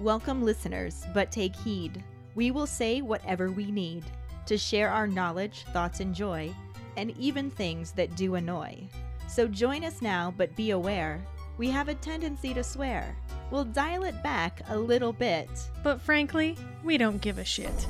Welcome, 0.00 0.44
listeners, 0.44 1.04
but 1.12 1.32
take 1.32 1.56
heed. 1.56 2.04
We 2.36 2.52
will 2.52 2.68
say 2.68 3.02
whatever 3.02 3.50
we 3.50 3.72
need 3.72 4.04
to 4.46 4.56
share 4.56 4.90
our 4.90 5.08
knowledge, 5.08 5.64
thoughts, 5.72 5.98
and 5.98 6.14
joy, 6.14 6.54
and 6.96 7.10
even 7.18 7.50
things 7.50 7.90
that 7.92 8.14
do 8.14 8.36
annoy. 8.36 8.78
So 9.26 9.48
join 9.48 9.82
us 9.82 10.00
now, 10.00 10.32
but 10.36 10.54
be 10.54 10.70
aware 10.70 11.20
we 11.56 11.68
have 11.70 11.88
a 11.88 11.94
tendency 11.94 12.54
to 12.54 12.62
swear. 12.62 13.16
We'll 13.50 13.64
dial 13.64 14.04
it 14.04 14.22
back 14.22 14.62
a 14.68 14.78
little 14.78 15.12
bit. 15.12 15.48
But 15.82 16.00
frankly, 16.00 16.56
we 16.84 16.96
don't 16.96 17.20
give 17.20 17.38
a 17.38 17.44
shit. 17.44 17.88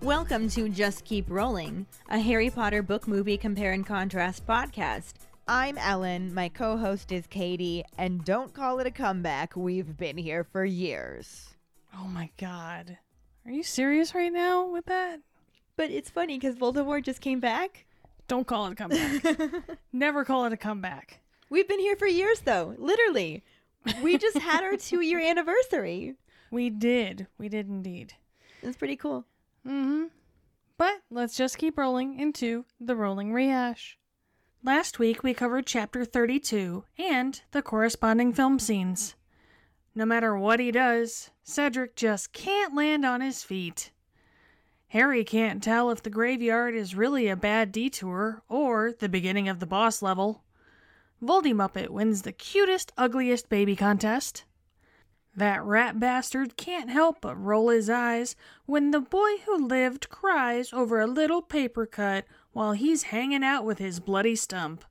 Welcome 0.00 0.48
to 0.50 0.70
Just 0.70 1.04
Keep 1.04 1.28
Rolling, 1.28 1.84
a 2.08 2.18
Harry 2.18 2.48
Potter 2.48 2.82
book 2.82 3.06
movie 3.06 3.36
compare 3.36 3.72
and 3.72 3.84
contrast 3.84 4.46
podcast. 4.46 5.25
I'm 5.48 5.78
Ellen, 5.78 6.34
my 6.34 6.48
co 6.48 6.76
host 6.76 7.12
is 7.12 7.28
Katie, 7.28 7.84
and 7.96 8.24
don't 8.24 8.52
call 8.52 8.80
it 8.80 8.86
a 8.88 8.90
comeback. 8.90 9.54
We've 9.54 9.96
been 9.96 10.18
here 10.18 10.42
for 10.42 10.64
years. 10.64 11.54
Oh 11.96 12.08
my 12.08 12.30
god. 12.36 12.98
Are 13.44 13.52
you 13.52 13.62
serious 13.62 14.12
right 14.12 14.32
now 14.32 14.66
with 14.66 14.86
that? 14.86 15.20
But 15.76 15.92
it's 15.92 16.10
funny 16.10 16.36
because 16.36 16.56
Voldemort 16.56 17.04
just 17.04 17.20
came 17.20 17.38
back. 17.38 17.86
Don't 18.26 18.44
call 18.44 18.66
it 18.66 18.72
a 18.72 18.74
comeback. 18.74 19.78
Never 19.92 20.24
call 20.24 20.46
it 20.46 20.52
a 20.52 20.56
comeback. 20.56 21.20
We've 21.48 21.68
been 21.68 21.78
here 21.78 21.94
for 21.94 22.08
years, 22.08 22.40
though, 22.40 22.74
literally. 22.76 23.44
We 24.02 24.18
just 24.18 24.38
had 24.38 24.64
our 24.64 24.76
two 24.76 25.00
year 25.00 25.20
anniversary. 25.20 26.14
We 26.48 26.70
did. 26.70 27.26
We 27.38 27.48
did 27.48 27.68
indeed. 27.68 28.14
It's 28.62 28.76
pretty 28.76 28.94
cool. 28.94 29.26
Mm 29.66 29.84
hmm. 29.84 30.04
But 30.78 31.02
let's 31.10 31.36
just 31.36 31.58
keep 31.58 31.76
rolling 31.76 32.20
into 32.20 32.64
the 32.80 32.94
rolling 32.94 33.32
rehash. 33.32 33.98
Last 34.64 34.98
week 34.98 35.22
we 35.22 35.34
covered 35.34 35.66
chapter 35.66 36.04
32 36.04 36.84
and 36.98 37.40
the 37.52 37.62
corresponding 37.62 38.32
film 38.32 38.58
scenes. 38.58 39.14
No 39.94 40.04
matter 40.04 40.36
what 40.36 40.60
he 40.60 40.70
does, 40.70 41.30
Cedric 41.44 41.94
just 41.94 42.32
can't 42.32 42.74
land 42.74 43.04
on 43.04 43.20
his 43.20 43.44
feet. 43.44 43.92
Harry 44.88 45.24
can't 45.24 45.62
tell 45.62 45.90
if 45.90 46.02
the 46.02 46.10
graveyard 46.10 46.74
is 46.74 46.94
really 46.94 47.28
a 47.28 47.36
bad 47.36 47.70
detour 47.70 48.42
or 48.48 48.92
the 48.92 49.08
beginning 49.08 49.48
of 49.48 49.60
the 49.60 49.66
boss 49.66 50.02
level. 50.02 50.42
Voldy 51.22 51.52
Muppet 51.52 51.90
wins 51.90 52.22
the 52.22 52.32
cutest, 52.32 52.92
ugliest 52.96 53.48
baby 53.48 53.76
contest. 53.76 54.44
That 55.36 55.62
rat 55.62 56.00
bastard 56.00 56.56
can't 56.56 56.88
help 56.88 57.20
but 57.20 57.36
roll 57.36 57.68
his 57.68 57.90
eyes 57.90 58.36
when 58.64 58.90
the 58.90 59.00
boy 59.00 59.36
who 59.44 59.66
lived 59.66 60.08
cries 60.08 60.72
over 60.72 60.98
a 60.98 61.06
little 61.06 61.42
paper 61.42 61.84
cut 61.84 62.24
while 62.56 62.72
he's 62.72 63.12
hanging 63.12 63.44
out 63.44 63.66
with 63.66 63.76
his 63.76 64.00
bloody 64.00 64.34
stump. 64.34 64.82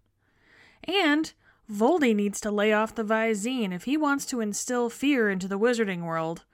And 0.83 1.33
Voldy 1.67 2.16
needs 2.16 2.39
to 2.41 2.52
lay 2.52 2.72
off 2.72 2.94
the 2.94 3.03
Visine 3.03 3.73
if 3.73 3.85
he 3.85 3.97
wants 3.97 4.23
to 4.27 4.39
instill 4.39 4.88
fear 4.88 5.31
into 5.31 5.47
the 5.47 5.57
wizarding 5.57 6.03
world, 6.03 6.45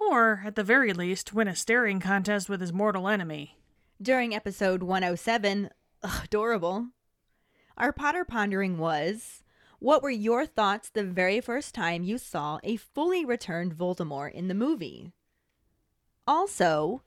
or, 0.00 0.42
at 0.44 0.56
the 0.56 0.64
very 0.64 0.92
least, 0.92 1.32
win 1.32 1.46
a 1.46 1.54
staring 1.54 2.00
contest 2.00 2.48
with 2.48 2.60
his 2.60 2.72
mortal 2.72 3.06
enemy. 3.06 3.56
During 4.02 4.34
episode 4.34 4.82
107, 4.82 5.70
ugh, 6.02 6.24
adorable, 6.24 6.88
our 7.76 7.92
Potter 7.92 8.24
pondering 8.24 8.78
was 8.78 9.44
what 9.78 10.02
were 10.02 10.10
your 10.10 10.44
thoughts 10.44 10.90
the 10.90 11.04
very 11.04 11.40
first 11.40 11.72
time 11.72 12.02
you 12.02 12.18
saw 12.18 12.58
a 12.64 12.74
fully 12.74 13.24
returned 13.24 13.76
Voldemort 13.76 14.32
in 14.32 14.48
the 14.48 14.54
movie? 14.54 15.12
Also, 16.26 17.04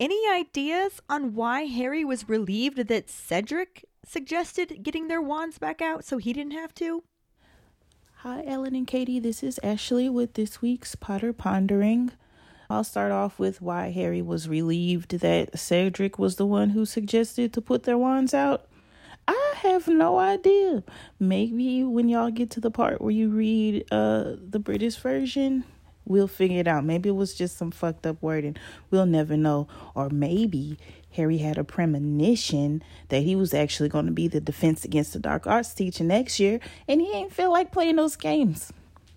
any 0.00 0.18
ideas 0.32 1.02
on 1.10 1.34
why 1.34 1.64
Harry 1.66 2.04
was 2.04 2.28
relieved 2.28 2.88
that 2.88 3.10
Cedric 3.10 3.84
suggested 4.04 4.82
getting 4.82 5.08
their 5.08 5.20
wands 5.20 5.58
back 5.58 5.82
out 5.82 6.04
so 6.04 6.16
he 6.16 6.32
didn't 6.32 6.54
have 6.54 6.74
to? 6.76 7.04
Hi, 8.22 8.42
Ellen 8.46 8.74
and 8.74 8.86
Katie. 8.86 9.20
This 9.20 9.42
is 9.42 9.60
Ashley 9.62 10.08
with 10.08 10.34
this 10.34 10.62
week's 10.62 10.94
Potter 10.94 11.34
Pondering. 11.34 12.12
I'll 12.70 12.84
start 12.84 13.12
off 13.12 13.38
with 13.38 13.60
why 13.60 13.90
Harry 13.90 14.22
was 14.22 14.48
relieved 14.48 15.18
that 15.18 15.58
Cedric 15.58 16.18
was 16.18 16.36
the 16.36 16.46
one 16.46 16.70
who 16.70 16.86
suggested 16.86 17.52
to 17.52 17.60
put 17.60 17.82
their 17.82 17.98
wands 17.98 18.32
out. 18.32 18.68
I 19.28 19.54
have 19.58 19.86
no 19.86 20.18
idea. 20.18 20.82
Maybe 21.18 21.84
when 21.84 22.08
y'all 22.08 22.30
get 22.30 22.48
to 22.50 22.60
the 22.60 22.70
part 22.70 23.02
where 23.02 23.10
you 23.10 23.28
read 23.28 23.84
uh 23.90 24.36
the 24.48 24.58
British 24.58 24.96
version, 24.96 25.64
we'll 26.10 26.26
figure 26.26 26.58
it 26.58 26.66
out. 26.66 26.84
Maybe 26.84 27.08
it 27.08 27.12
was 27.12 27.34
just 27.34 27.56
some 27.56 27.70
fucked 27.70 28.04
up 28.04 28.20
wording. 28.20 28.56
We'll 28.90 29.06
never 29.06 29.36
know. 29.36 29.68
Or 29.94 30.10
maybe 30.10 30.76
Harry 31.12 31.38
had 31.38 31.56
a 31.56 31.62
premonition 31.62 32.82
that 33.10 33.20
he 33.20 33.36
was 33.36 33.54
actually 33.54 33.88
going 33.88 34.06
to 34.06 34.12
be 34.12 34.26
the 34.26 34.40
defense 34.40 34.84
against 34.84 35.12
the 35.12 35.20
dark 35.20 35.46
arts 35.46 35.72
teacher 35.72 36.02
next 36.02 36.40
year, 36.40 36.58
and 36.88 37.00
he 37.00 37.12
ain't 37.12 37.32
feel 37.32 37.52
like 37.52 37.70
playing 37.70 37.96
those 37.96 38.16
games. 38.16 38.72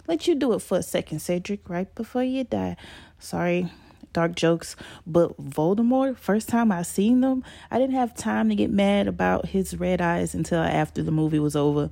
Let 0.08 0.28
you 0.28 0.36
do 0.36 0.54
it 0.54 0.60
for 0.60 0.78
a 0.78 0.84
second, 0.84 1.20
Cedric, 1.20 1.68
right 1.68 1.94
before 1.96 2.24
you 2.24 2.44
die. 2.44 2.78
Sorry, 3.18 3.72
dark 4.12 4.36
jokes, 4.36 4.76
but 5.08 5.36
Voldemort, 5.42 6.18
first 6.18 6.48
time 6.48 6.72
I 6.72 6.84
seen 6.84 7.22
them, 7.22 7.44
I 7.72 7.80
didn't 7.80 7.96
have 7.96 8.14
time 8.14 8.50
to 8.50 8.56
get 8.56 8.70
mad 8.70 9.08
about 9.08 9.48
his 9.48 9.80
red 9.80 10.00
eyes 10.00 10.36
until 10.36 10.60
after 10.60 11.02
the 11.02 11.12
movie 11.12 11.40
was 11.40 11.56
over 11.56 11.90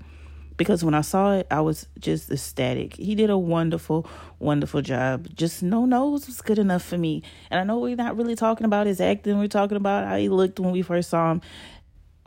because 0.61 0.83
when 0.83 0.93
I 0.93 1.01
saw 1.01 1.33
it, 1.33 1.47
I 1.49 1.59
was 1.59 1.87
just 1.97 2.29
ecstatic. 2.29 2.95
He 2.95 3.15
did 3.15 3.31
a 3.31 3.37
wonderful, 3.37 4.07
wonderful 4.37 4.83
job. 4.83 5.27
Just 5.33 5.63
no 5.63 5.85
nose 5.85 6.27
was 6.27 6.39
good 6.39 6.59
enough 6.59 6.83
for 6.83 6.99
me. 6.99 7.23
And 7.49 7.59
I 7.59 7.63
know 7.63 7.79
we're 7.79 7.95
not 7.95 8.15
really 8.15 8.35
talking 8.35 8.65
about 8.65 8.85
his 8.85 9.01
acting, 9.01 9.39
we're 9.39 9.47
talking 9.47 9.75
about 9.75 10.05
how 10.05 10.17
he 10.17 10.29
looked 10.29 10.59
when 10.59 10.71
we 10.71 10.83
first 10.83 11.09
saw 11.09 11.31
him. 11.31 11.41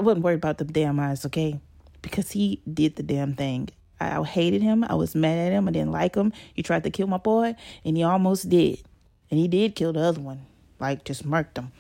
I 0.00 0.03
wasn't 0.03 0.25
worried 0.25 0.34
about 0.34 0.59
the 0.59 0.65
damn 0.65 0.99
eyes, 0.99 1.25
okay? 1.27 1.61
Because 2.03 2.33
he 2.33 2.61
did 2.69 2.97
the 2.97 3.05
damn 3.05 3.34
thing. 3.34 3.69
I 4.00 4.21
hated 4.25 4.62
him. 4.62 4.83
I 4.83 4.95
was 4.95 5.15
mad 5.15 5.39
at 5.39 5.53
him. 5.53 5.69
I 5.69 5.71
didn't 5.71 5.93
like 5.93 6.16
him. 6.16 6.33
He 6.55 6.65
tried 6.65 6.83
to 6.83 6.91
kill 6.91 7.06
my 7.06 7.19
boy, 7.19 7.55
and 7.84 7.97
he 7.97 8.03
almost 8.03 8.49
did. 8.49 8.83
And 9.31 9.39
he 9.39 9.47
did 9.47 9.77
kill 9.77 9.93
the 9.93 10.01
other 10.01 10.21
one, 10.21 10.45
like 10.81 11.05
just 11.05 11.25
murked 11.25 11.56
him. 11.56 11.71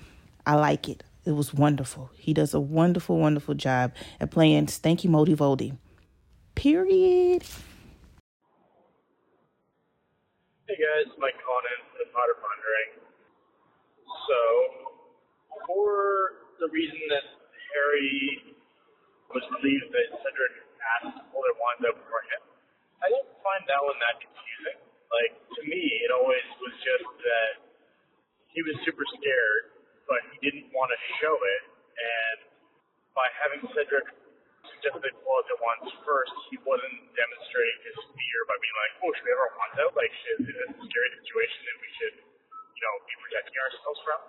I 0.46 0.54
like 0.54 0.88
it. 0.88 1.02
It 1.24 1.32
was 1.32 1.52
wonderful. 1.52 2.10
He 2.16 2.32
does 2.32 2.54
a 2.54 2.60
wonderful, 2.60 3.18
wonderful 3.18 3.54
job 3.54 3.92
at 4.20 4.30
playing 4.30 4.66
Stanky 4.66 5.08
Modi 5.08 5.34
Voldy. 5.34 5.76
Period. 6.54 7.42
Hey 10.64 10.78
guys, 10.80 11.12
Mike 11.20 11.36
Conan 11.44 11.80
from 11.92 12.08
Potter 12.14 12.38
Pondering. 12.40 13.04
So, 14.24 14.40
for 15.68 16.40
the 16.62 16.72
reason 16.72 16.96
that 17.12 17.26
Harry 17.74 18.56
was 19.34 19.44
relieved 19.60 19.92
that 19.92 20.08
Cedric 20.24 20.54
asked 21.02 21.20
wands 21.34 21.82
out 21.84 21.98
for 22.08 22.20
him, 22.32 22.42
I 23.04 23.12
don't 23.12 23.28
find 23.44 23.62
that 23.68 23.80
one 23.84 23.98
that 24.00 24.16
confusing. 24.24 24.78
Like, 25.12 25.34
to 25.58 25.60
me, 25.68 25.82
it 26.00 26.10
always 26.14 26.46
was 26.64 26.74
just 26.80 27.06
that 27.28 27.52
he 28.54 28.62
was 28.64 28.78
super 28.86 29.04
scared, 29.18 29.74
but 30.08 30.22
he 30.32 30.38
didn't 30.40 30.72
want 30.72 30.88
to 30.94 30.98
show 31.20 31.34
it, 31.34 31.62
and 31.98 32.38
by 33.12 33.26
having 33.42 33.62
Cedric 33.74 34.08
pull 34.92 35.34
out 35.40 35.46
their 35.48 35.60
wands 35.62 35.88
first, 36.04 36.34
he 36.52 36.60
wasn't 36.60 36.98
demonstrating 37.16 37.78
his 37.88 37.96
fear 38.12 38.40
by 38.44 38.56
being 38.60 38.76
like, 38.76 38.92
oh, 39.00 39.10
should 39.16 39.24
we 39.24 39.32
our 39.32 39.52
wands 39.56 39.76
out? 39.80 39.92
Like, 39.96 40.12
shit, 40.12 40.44
is 40.44 40.52
a 40.52 40.68
scary 40.84 41.10
situation 41.24 41.60
that 41.64 41.78
we 41.80 41.88
should, 41.96 42.16
you 42.20 42.82
know, 42.84 42.94
be 43.08 43.14
protecting 43.24 43.56
ourselves 43.56 44.00
from? 44.04 44.20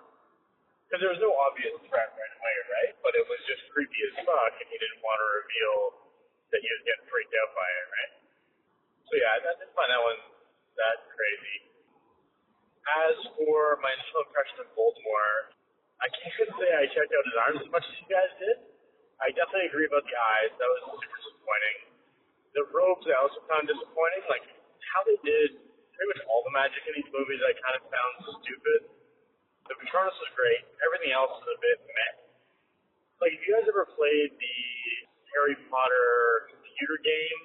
Because 0.86 1.00
there 1.02 1.12
was 1.12 1.20
no 1.20 1.34
obvious 1.50 1.74
threat 1.90 2.08
right 2.14 2.34
away, 2.38 2.56
right? 2.72 2.92
But 3.02 3.12
it 3.18 3.26
was 3.26 3.40
just 3.44 3.66
creepy 3.74 4.00
as 4.14 4.22
fuck, 4.22 4.52
and 4.56 4.68
he 4.70 4.76
didn't 4.78 5.02
want 5.02 5.18
to 5.18 5.28
reveal 5.44 5.76
that 6.54 6.60
he 6.62 6.68
was 6.70 6.82
getting 6.86 7.06
freaked 7.10 7.34
out 7.36 7.50
by 7.52 7.68
it, 7.68 7.86
right? 7.90 8.12
So 9.10 9.12
yeah, 9.18 9.34
I 9.34 9.38
didn't 9.42 9.74
find 9.74 9.90
that 9.90 10.02
one 10.02 10.20
that 10.78 10.96
crazy. 11.10 11.56
As 12.86 13.16
for 13.34 13.82
my 13.82 13.90
initial 13.90 14.22
impression 14.30 14.62
of 14.62 14.68
Voldemort, 14.78 15.58
I 15.98 16.06
can't 16.22 16.52
say 16.54 16.68
I 16.70 16.84
checked 16.92 17.10
out 17.10 17.24
his 17.26 17.38
arms 17.40 17.60
as 17.66 17.70
much 17.72 17.82
as 17.82 17.94
you 17.98 18.06
guys 18.06 18.32
did. 18.38 18.56
I 19.24 19.32
definitely 19.32 19.72
agree 19.72 19.88
about 19.88 20.04
the 20.04 20.16
eyes. 20.16 20.52
That 20.60 20.68
was 20.68 20.80
super 21.00 21.18
disappointing. 21.20 21.76
The 22.52 22.64
robes 22.72 23.04
I 23.08 23.16
also 23.20 23.40
found 23.48 23.64
disappointing. 23.68 24.22
Like 24.28 24.44
how 24.92 25.00
they 25.08 25.18
did 25.24 25.56
pretty 25.96 26.08
much 26.12 26.22
all 26.28 26.44
the 26.44 26.52
magic 26.52 26.84
in 26.84 26.92
these 27.00 27.08
movies, 27.08 27.40
I 27.40 27.56
kind 27.56 27.76
of 27.80 27.82
found 27.88 28.12
stupid. 28.44 28.80
The 29.66 29.74
Patronus 29.80 30.14
was 30.20 30.30
great. 30.36 30.62
Everything 30.84 31.10
else 31.16 31.32
was 31.32 31.48
a 31.48 31.58
bit 31.58 31.80
meh. 31.88 32.12
Like, 33.18 33.32
have 33.32 33.42
you 33.48 33.52
guys 33.56 33.66
ever 33.66 33.88
played 33.96 34.30
the 34.36 34.58
Harry 35.32 35.56
Potter 35.72 36.52
computer 36.52 37.00
game 37.00 37.40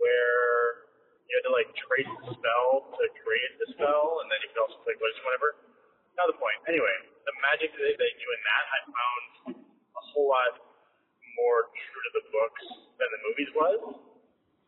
where 0.00 0.88
you 1.28 1.36
had 1.36 1.44
to 1.44 1.52
like 1.52 1.68
trace 1.76 2.08
the 2.24 2.32
spell 2.32 2.68
to 2.96 3.04
create 3.20 3.52
the 3.60 3.68
spell, 3.76 4.24
and 4.24 4.32
then 4.32 4.40
you 4.40 4.48
could 4.56 4.62
also 4.64 4.80
play 4.88 4.96
Quidditch 4.96 5.20
whatever? 5.22 5.60
Not 6.16 6.32
the 6.32 6.38
point. 6.40 6.56
Anyway, 6.64 6.96
the 7.28 7.34
magic 7.44 7.76
that 7.76 7.84
they 7.84 8.12
do 8.16 8.28
in 8.32 8.40
that, 8.40 8.64
I 8.72 8.78
found 8.88 9.24
a 9.60 10.02
whole 10.16 10.32
lot 10.32 10.56
more 11.38 11.68
true 11.70 12.02
to 12.02 12.12
the 12.16 12.24
books 12.32 12.64
than 12.98 13.08
the 13.12 13.20
movies 13.28 13.50
was. 13.54 13.80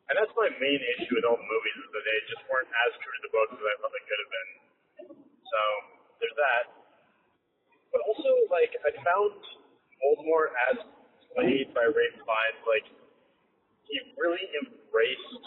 And 0.09 0.15
that's 0.17 0.33
my 0.37 0.49
main 0.57 0.81
issue 0.97 1.13
with 1.17 1.27
all 1.29 1.37
the 1.37 1.49
movies 1.49 1.77
is 1.85 1.91
that 1.93 2.05
they 2.05 2.19
just 2.33 2.45
weren't 2.49 2.69
as 2.69 2.93
true 3.01 3.13
to 3.13 3.23
the 3.29 3.33
books 3.33 3.53
as 3.57 3.65
I 3.65 3.75
thought 3.81 3.93
they 3.93 4.07
could 4.09 4.21
have 4.21 4.33
been. 4.33 4.51
So 5.21 5.61
there's 6.21 6.39
that. 6.39 6.65
But 7.93 8.01
also, 8.05 8.31
like, 8.53 8.73
I 8.85 8.91
found 9.01 9.37
Voldemort 10.01 10.53
as 10.73 10.77
played 11.37 11.73
by 11.77 11.85
Ralph 11.89 12.21
Fiennes, 12.25 12.61
like, 12.65 12.87
he 13.89 13.97
really 14.21 14.45
embraced 14.61 15.45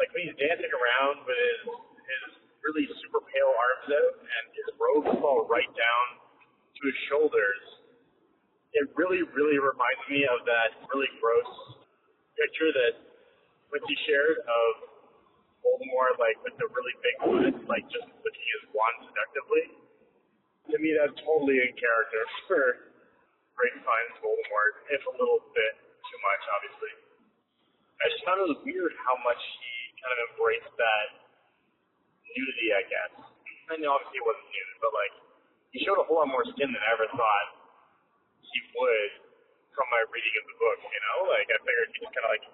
like 0.00 0.08
when 0.16 0.24
he's 0.24 0.38
dancing 0.40 0.72
around 0.72 1.20
with 1.28 1.36
his 1.36 1.60
his 1.68 2.22
really 2.64 2.88
super 3.04 3.20
pale 3.28 3.52
arms 3.52 3.88
out 3.92 4.14
and 4.24 4.44
his 4.56 4.68
robes 4.80 5.12
fall 5.20 5.44
right 5.44 5.68
down 5.76 6.06
to 6.76 6.80
his 6.88 6.96
shoulders. 7.12 7.79
It 8.70 8.86
really, 8.94 9.26
really 9.34 9.58
reminds 9.58 10.04
me 10.06 10.22
of 10.30 10.46
that 10.46 10.78
really 10.94 11.10
gross 11.18 11.50
picture 12.38 12.70
that 12.70 13.02
Quincy 13.66 13.98
shared 14.06 14.38
of 14.46 14.70
Voldemort, 15.66 16.22
like 16.22 16.38
with 16.46 16.54
the 16.56 16.70
really 16.70 16.94
big 17.02 17.16
butt, 17.18 17.54
like 17.66 17.84
just 17.90 18.06
looking 18.06 18.46
his 18.58 18.64
wand 18.70 19.10
seductively. 19.10 19.64
To 20.70 20.76
me, 20.78 20.94
that's 20.94 21.18
totally 21.26 21.58
in 21.58 21.74
character 21.74 22.22
for 22.48 22.62
Great 23.58 23.76
Fine's 23.82 24.16
Voldemort, 24.22 24.72
if 24.94 25.02
a 25.02 25.14
little 25.18 25.42
bit 25.50 25.72
too 26.06 26.18
much, 26.22 26.42
obviously. 26.54 26.92
I 28.00 28.04
just 28.08 28.22
found 28.24 28.38
it 28.40 28.48
was 28.54 28.62
weird 28.64 28.94
how 29.04 29.18
much 29.26 29.42
he 29.60 29.72
kind 30.00 30.14
of 30.14 30.18
embraced 30.32 30.74
that 30.78 31.06
nudity, 32.24 32.68
I 32.72 32.82
guess. 32.86 33.12
Mean, 33.70 33.86
obviously 33.86 34.18
it 34.18 34.26
wasn't 34.26 34.50
nude, 34.50 34.78
but 34.82 34.90
like 34.90 35.14
he 35.70 35.78
showed 35.86 36.00
a 36.02 36.06
whole 36.06 36.18
lot 36.18 36.26
more 36.26 36.42
skin 36.42 36.74
than 36.74 36.82
I 36.82 36.90
ever 36.98 37.06
thought 37.14 37.59
he 38.52 38.58
would 38.74 39.12
from 39.74 39.86
my 39.90 40.02
reading 40.10 40.34
of 40.38 40.44
the 40.50 40.56
book. 40.58 40.78
You 40.82 41.00
know, 41.00 41.18
like 41.30 41.48
I 41.48 41.56
figured 41.62 41.88
he 41.94 42.04
just 42.04 42.12
kind 42.14 42.26
of 42.26 42.32
like 42.34 42.46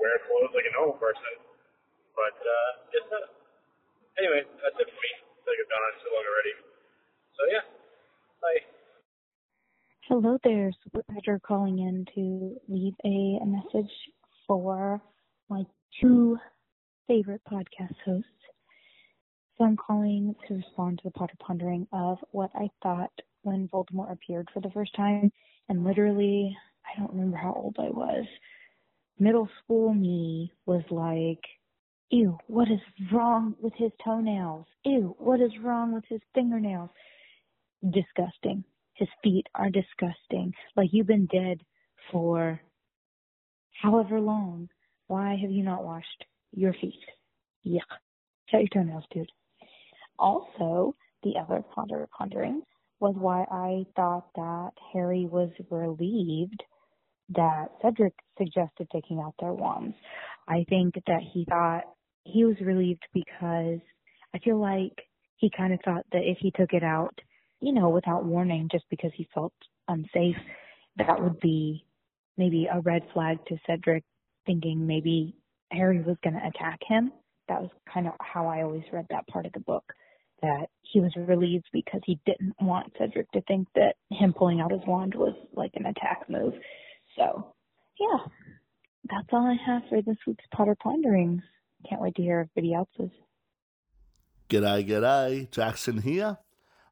wear 0.00 0.16
clothes 0.26 0.52
like 0.56 0.66
a 0.68 0.74
normal 0.74 0.96
person. 0.98 1.34
But 2.16 2.36
uh, 2.38 2.70
just 2.94 3.08
uh, 3.10 3.26
anyway, 4.18 4.42
that's 4.62 4.76
it 4.78 4.88
for 4.88 5.00
me. 5.00 5.12
I 5.14 5.44
like 5.44 5.60
I've 5.60 5.70
gone 5.70 5.84
on 5.84 5.94
too 6.00 6.10
long 6.12 6.26
already. 6.26 6.54
So 7.36 7.42
yeah, 7.50 7.64
bye. 8.40 8.62
Hello 10.08 10.38
there, 10.44 10.70
Super 10.84 11.02
Badger 11.08 11.40
calling 11.40 11.80
in 11.80 12.04
to 12.14 12.56
leave 12.68 12.94
a, 13.04 13.40
a 13.42 13.46
message 13.46 13.90
for 14.46 15.00
my 15.48 15.64
two 16.00 16.36
favorite 17.08 17.40
podcast 17.50 17.96
hosts. 18.04 18.28
So 19.56 19.64
I'm 19.64 19.76
calling 19.76 20.34
to 20.48 20.54
respond 20.54 20.98
to 20.98 21.04
the 21.04 21.12
Potter 21.12 21.36
Pondering 21.38 21.86
of 21.92 22.18
what 22.32 22.50
I 22.54 22.68
thought 22.82 23.12
when 23.42 23.68
Voldemort 23.68 24.10
appeared 24.10 24.48
for 24.52 24.60
the 24.60 24.70
first 24.70 24.94
time. 24.96 25.30
And 25.68 25.84
literally, 25.84 26.56
I 26.84 26.98
don't 26.98 27.12
remember 27.12 27.36
how 27.36 27.52
old 27.52 27.76
I 27.78 27.88
was. 27.90 28.26
Middle 29.18 29.48
school 29.62 29.94
me 29.94 30.52
was 30.66 30.82
like, 30.90 31.42
ew, 32.10 32.36
what 32.48 32.68
is 32.68 32.80
wrong 33.12 33.54
with 33.60 33.72
his 33.76 33.92
toenails? 34.04 34.66
Ew, 34.84 35.14
what 35.18 35.40
is 35.40 35.52
wrong 35.62 35.94
with 35.94 36.04
his 36.08 36.20
fingernails? 36.34 36.90
Disgusting. 37.90 38.64
His 38.94 39.08
feet 39.22 39.46
are 39.54 39.70
disgusting. 39.70 40.52
Like 40.76 40.88
you've 40.92 41.06
been 41.06 41.26
dead 41.26 41.60
for 42.10 42.60
however 43.80 44.20
long. 44.20 44.68
Why 45.06 45.36
have 45.40 45.50
you 45.50 45.62
not 45.62 45.84
washed 45.84 46.24
your 46.52 46.72
feet? 46.72 47.04
Yuck. 47.64 47.82
Shut 48.50 48.60
your 48.60 48.68
toenails, 48.68 49.04
dude. 49.12 49.30
Also, 50.18 50.94
the 51.22 51.34
other 51.40 51.62
ponder 51.74 52.08
pondering 52.16 52.62
was 53.00 53.14
why 53.18 53.44
I 53.50 53.84
thought 53.96 54.26
that 54.36 54.70
Harry 54.92 55.26
was 55.26 55.50
relieved 55.70 56.62
that 57.30 57.66
Cedric 57.82 58.14
suggested 58.38 58.88
taking 58.92 59.20
out 59.20 59.34
their 59.40 59.52
wands. 59.52 59.94
I 60.48 60.64
think 60.68 60.94
that 61.06 61.22
he 61.32 61.44
thought 61.48 61.84
he 62.24 62.44
was 62.44 62.56
relieved 62.60 63.02
because 63.12 63.80
I 64.34 64.38
feel 64.42 64.60
like 64.60 64.92
he 65.36 65.50
kind 65.56 65.72
of 65.72 65.80
thought 65.84 66.04
that 66.12 66.22
if 66.22 66.38
he 66.40 66.50
took 66.50 66.72
it 66.72 66.82
out, 66.82 67.18
you 67.60 67.72
know, 67.72 67.88
without 67.88 68.24
warning, 68.24 68.68
just 68.70 68.84
because 68.90 69.10
he 69.14 69.28
felt 69.34 69.52
unsafe, 69.88 70.36
that 70.96 71.20
would 71.20 71.40
be 71.40 71.84
maybe 72.36 72.68
a 72.72 72.80
red 72.80 73.02
flag 73.12 73.38
to 73.46 73.56
Cedric, 73.66 74.04
thinking 74.46 74.86
maybe 74.86 75.34
Harry 75.72 76.02
was 76.02 76.16
going 76.22 76.34
to 76.34 76.46
attack 76.46 76.80
him. 76.86 77.12
That 77.48 77.60
was 77.60 77.70
kind 77.92 78.06
of 78.06 78.14
how 78.20 78.46
I 78.46 78.62
always 78.62 78.84
read 78.92 79.06
that 79.10 79.26
part 79.28 79.46
of 79.46 79.52
the 79.52 79.60
book. 79.60 79.84
That 80.44 80.66
he 80.82 81.00
was 81.00 81.10
relieved 81.16 81.64
because 81.72 82.02
he 82.04 82.20
didn't 82.26 82.54
want 82.60 82.92
Cedric 82.98 83.30
to 83.32 83.40
think 83.48 83.66
that 83.76 83.94
him 84.10 84.34
pulling 84.34 84.60
out 84.60 84.72
his 84.72 84.82
wand 84.86 85.14
was 85.14 85.34
like 85.54 85.70
an 85.72 85.86
attack 85.86 86.28
move. 86.28 86.52
So, 87.16 87.54
yeah, 87.98 88.18
that's 89.08 89.28
all 89.32 89.46
I 89.46 89.56
have 89.66 89.88
for 89.88 90.02
this 90.02 90.18
week's 90.26 90.44
Potter 90.54 90.76
Ponderings. 90.82 91.40
Can't 91.88 92.02
wait 92.02 92.14
to 92.16 92.22
hear 92.22 92.40
everybody 92.40 92.74
else's. 92.74 93.10
G'day, 94.50 94.86
g'day, 94.86 95.50
Jackson 95.50 96.02
here. 96.02 96.36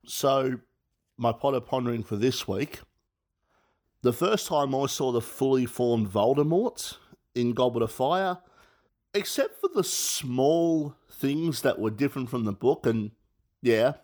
So, 0.07 0.61
my 1.19 1.33
Potter 1.33 1.61
Pondering 1.61 2.05
for 2.05 2.17
this 2.17 2.49
week. 2.49 2.81
The 4.01 4.15
first 4.15 4.47
time 4.47 4.75
I 4.75 4.87
saw 4.87 5.13
the 5.13 5.21
fully 5.21 5.67
formed 5.67 6.11
Voldemort 6.11 6.97
in 7.35 7.53
Goblet 7.53 7.83
of 7.83 7.93
Fire, 7.93 8.39
except 9.13 9.61
for 9.61 9.69
the 9.75 9.85
small 9.85 10.97
things 11.11 11.61
that 11.61 11.79
were 11.79 11.91
different 11.91 12.31
from 12.31 12.45
the 12.45 12.53
book, 12.53 12.87
and 12.87 13.11
yeah, 13.63 13.95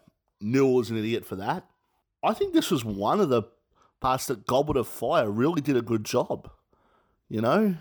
Newell 0.40 0.74
was 0.74 0.90
an 0.90 0.96
idiot 0.96 1.26
for 1.26 1.36
that. 1.36 1.64
I 2.22 2.32
think 2.32 2.52
this 2.52 2.70
was 2.70 2.84
one 2.84 3.20
of 3.20 3.28
the 3.28 3.42
parts 4.00 4.26
that 4.26 4.46
Goblet 4.46 4.76
of 4.76 4.88
Fire 4.88 5.30
really 5.30 5.60
did 5.60 5.76
a 5.76 5.82
good 5.82 6.04
job. 6.04 6.50
You 7.28 7.42
know, 7.42 7.76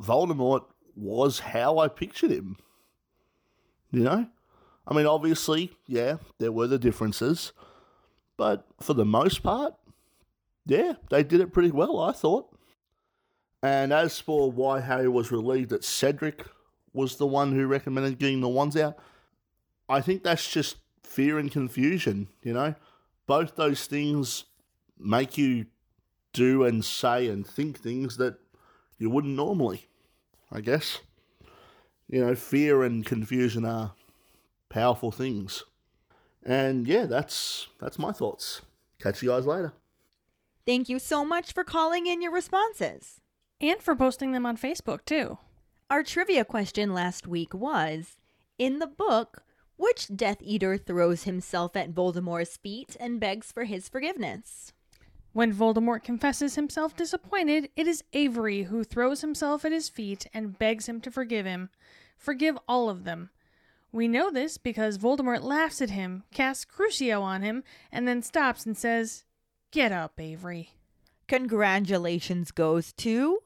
Voldemort 0.00 0.64
was 0.94 1.40
how 1.40 1.78
I 1.78 1.88
pictured 1.88 2.30
him. 2.30 2.56
You 3.90 4.04
know? 4.04 4.26
I 4.86 4.94
mean, 4.94 5.06
obviously, 5.06 5.72
yeah, 5.86 6.16
there 6.38 6.52
were 6.52 6.66
the 6.66 6.78
differences, 6.78 7.52
but 8.36 8.66
for 8.80 8.94
the 8.94 9.04
most 9.04 9.42
part, 9.42 9.74
yeah, 10.64 10.94
they 11.10 11.22
did 11.22 11.40
it 11.40 11.52
pretty 11.52 11.70
well, 11.70 12.00
I 12.00 12.12
thought. 12.12 12.54
And 13.62 13.92
as 13.92 14.20
for 14.20 14.50
why 14.50 14.80
Harry 14.80 15.08
was 15.08 15.32
relieved 15.32 15.70
that 15.70 15.84
Cedric 15.84 16.46
was 16.92 17.16
the 17.16 17.26
one 17.26 17.52
who 17.52 17.66
recommended 17.66 18.18
getting 18.18 18.40
the 18.40 18.48
ones 18.48 18.76
out, 18.76 18.98
I 19.88 20.00
think 20.00 20.22
that's 20.22 20.50
just 20.50 20.76
fear 21.18 21.36
and 21.36 21.50
confusion, 21.50 22.28
you 22.44 22.52
know? 22.52 22.76
Both 23.26 23.56
those 23.56 23.86
things 23.86 24.44
make 24.96 25.36
you 25.36 25.66
do 26.32 26.62
and 26.62 26.84
say 26.84 27.26
and 27.26 27.44
think 27.44 27.80
things 27.80 28.18
that 28.18 28.36
you 28.98 29.10
wouldn't 29.10 29.34
normally, 29.34 29.88
I 30.52 30.60
guess. 30.60 31.00
You 32.06 32.24
know, 32.24 32.36
fear 32.36 32.84
and 32.84 33.04
confusion 33.04 33.64
are 33.64 33.94
powerful 34.68 35.10
things. 35.10 35.64
And 36.44 36.86
yeah, 36.86 37.06
that's 37.06 37.66
that's 37.80 37.98
my 37.98 38.12
thoughts. 38.12 38.62
Catch 39.02 39.20
you 39.20 39.30
guys 39.30 39.44
later. 39.44 39.72
Thank 40.64 40.88
you 40.88 41.00
so 41.00 41.24
much 41.24 41.52
for 41.52 41.64
calling 41.64 42.06
in 42.06 42.22
your 42.22 42.32
responses. 42.32 43.20
And 43.60 43.82
for 43.82 43.96
posting 43.96 44.30
them 44.30 44.46
on 44.46 44.56
Facebook, 44.56 45.04
too. 45.04 45.38
Our 45.90 46.04
trivia 46.04 46.44
question 46.44 46.94
last 46.94 47.26
week 47.26 47.52
was 47.52 48.18
In 48.56 48.78
the 48.78 48.86
book, 48.86 49.42
which 49.78 50.14
Death 50.14 50.38
Eater 50.42 50.76
throws 50.76 51.22
himself 51.22 51.74
at 51.74 51.94
Voldemort's 51.94 52.58
feet 52.58 52.96
and 53.00 53.18
begs 53.18 53.50
for 53.50 53.64
his 53.64 53.88
forgiveness? 53.88 54.72
When 55.32 55.54
Voldemort 55.54 56.02
confesses 56.02 56.56
himself 56.56 56.96
disappointed, 56.96 57.70
it 57.76 57.86
is 57.86 58.04
Avery 58.12 58.64
who 58.64 58.82
throws 58.82 59.20
himself 59.20 59.64
at 59.64 59.72
his 59.72 59.88
feet 59.88 60.26
and 60.34 60.58
begs 60.58 60.88
him 60.88 61.00
to 61.02 61.10
forgive 61.10 61.46
him. 61.46 61.70
Forgive 62.16 62.58
all 62.68 62.90
of 62.90 63.04
them. 63.04 63.30
We 63.92 64.08
know 64.08 64.30
this 64.30 64.58
because 64.58 64.98
Voldemort 64.98 65.42
laughs 65.42 65.80
at 65.80 65.90
him, 65.90 66.24
casts 66.32 66.64
Crucio 66.64 67.22
on 67.22 67.42
him, 67.42 67.62
and 67.90 68.06
then 68.06 68.20
stops 68.20 68.66
and 68.66 68.76
says, 68.76 69.24
Get 69.70 69.92
up, 69.92 70.18
Avery. 70.18 70.70
Congratulations 71.28 72.50
goes 72.50 72.92
to 72.94 73.38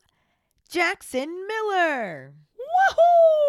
Jackson 0.71 1.47
Miller. 1.47 2.33
Woohoo! 2.57 3.42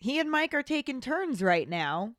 He 0.00 0.18
and 0.18 0.30
Mike 0.30 0.54
are 0.54 0.62
taking 0.62 1.00
turns 1.00 1.42
right 1.42 1.68
now. 1.68 2.14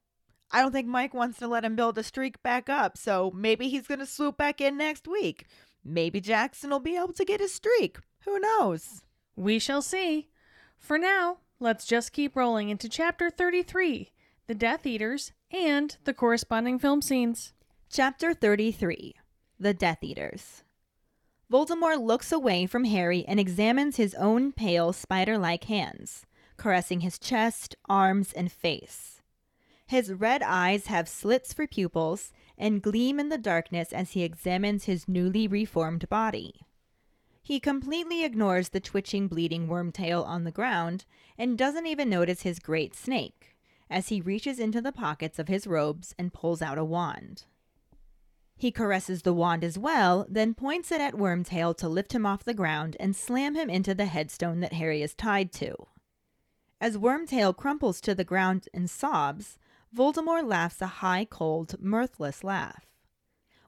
I 0.52 0.62
don't 0.62 0.72
think 0.72 0.88
Mike 0.88 1.16
wants 1.16 1.40
to 1.40 1.48
let 1.48 1.66
him 1.66 1.76
build 1.76 1.98
a 1.98 2.04
streak 2.04 2.42
back 2.44 2.70
up, 2.70 2.96
so 2.96 3.32
maybe 3.36 3.70
he's 3.70 3.88
going 3.88 4.00
to 4.00 4.06
swoop 4.06 4.38
back 4.38 4.62
in 4.62 4.78
next 4.78 5.08
week. 5.08 5.48
Maybe 5.84 6.22
Jackson 6.22 6.70
will 6.70 6.80
be 6.80 6.96
able 6.96 7.14
to 7.14 7.26
get 7.26 7.40
his 7.40 7.54
streak. 7.54 7.98
Who 8.26 8.40
knows? 8.40 9.02
We 9.36 9.58
shall 9.58 9.82
see. 9.82 10.30
For 10.78 11.00
now, 11.00 11.38
let's 11.60 11.86
just 11.86 12.14
keep 12.14 12.36
rolling 12.36 12.70
into 12.70 12.88
chapter 12.88 13.32
33 13.32 14.12
The 14.46 14.56
Death 14.56 14.86
Eaters 14.86 15.32
and 15.50 15.98
the 16.04 16.14
corresponding 16.14 16.78
film 16.78 17.02
scenes. 17.02 17.54
Chapter 17.90 18.34
33 18.34 19.16
The 19.60 19.74
Death 19.74 20.04
Eaters. 20.04 20.64
Voldemort 21.52 22.02
looks 22.06 22.32
away 22.32 22.68
from 22.68 22.86
Harry 22.86 23.26
and 23.28 23.40
examines 23.40 23.98
his 23.98 24.14
own 24.16 24.52
pale, 24.52 24.94
spider 24.94 25.38
like 25.38 25.64
hands, 25.66 26.26
caressing 26.62 27.00
his 27.00 27.18
chest, 27.18 27.76
arms, 27.90 28.32
and 28.34 28.52
face. 28.52 29.24
His 29.88 30.14
red 30.14 30.44
eyes 30.44 30.86
have 30.86 31.10
slits 31.10 31.54
for 31.54 31.66
pupils 31.66 32.32
and 32.56 32.84
gleam 32.84 33.20
in 33.20 33.30
the 33.30 33.40
darkness 33.40 33.92
as 33.92 34.12
he 34.12 34.22
examines 34.22 34.84
his 34.84 35.08
newly 35.08 35.48
reformed 35.48 36.08
body. 36.08 36.62
He 37.42 37.60
completely 37.60 38.24
ignores 38.24 38.70
the 38.70 38.80
twitching, 38.80 39.28
bleeding 39.28 39.68
wormtail 39.68 40.24
on 40.24 40.44
the 40.44 40.52
ground 40.52 41.06
and 41.36 41.58
doesn't 41.58 41.88
even 41.88 42.12
notice 42.12 42.44
his 42.44 42.60
great 42.60 42.94
snake 42.94 43.58
as 43.90 44.10
he 44.10 44.22
reaches 44.22 44.60
into 44.60 44.82
the 44.82 44.92
pockets 44.92 45.40
of 45.40 45.48
his 45.48 45.66
robes 45.66 46.14
and 46.20 46.32
pulls 46.32 46.62
out 46.62 46.78
a 46.78 46.86
wand. 46.86 47.46
He 48.56 48.72
caresses 48.72 49.24
the 49.24 49.34
wand 49.34 49.64
as 49.64 49.80
well, 49.80 50.28
then 50.30 50.54
points 50.54 50.92
it 50.92 51.02
at 51.02 51.16
Wormtail 51.16 51.76
to 51.78 51.90
lift 51.90 52.14
him 52.14 52.28
off 52.28 52.44
the 52.44 52.54
ground 52.54 52.96
and 53.00 53.16
slam 53.16 53.56
him 53.56 53.68
into 53.68 53.96
the 53.96 54.06
headstone 54.06 54.60
that 54.60 54.74
Harry 54.74 55.02
is 55.02 55.16
tied 55.16 55.52
to. 55.54 55.88
As 56.82 56.98
Wormtail 56.98 57.56
crumples 57.56 58.02
to 58.02 58.16
the 58.16 58.24
ground 58.24 58.68
and 58.74 58.90
sobs, 58.90 59.60
Voldemort 59.96 60.48
laughs 60.48 60.82
a 60.82 60.88
high, 60.88 61.26
cold, 61.26 61.76
mirthless 61.80 62.44
laugh. 62.44 62.88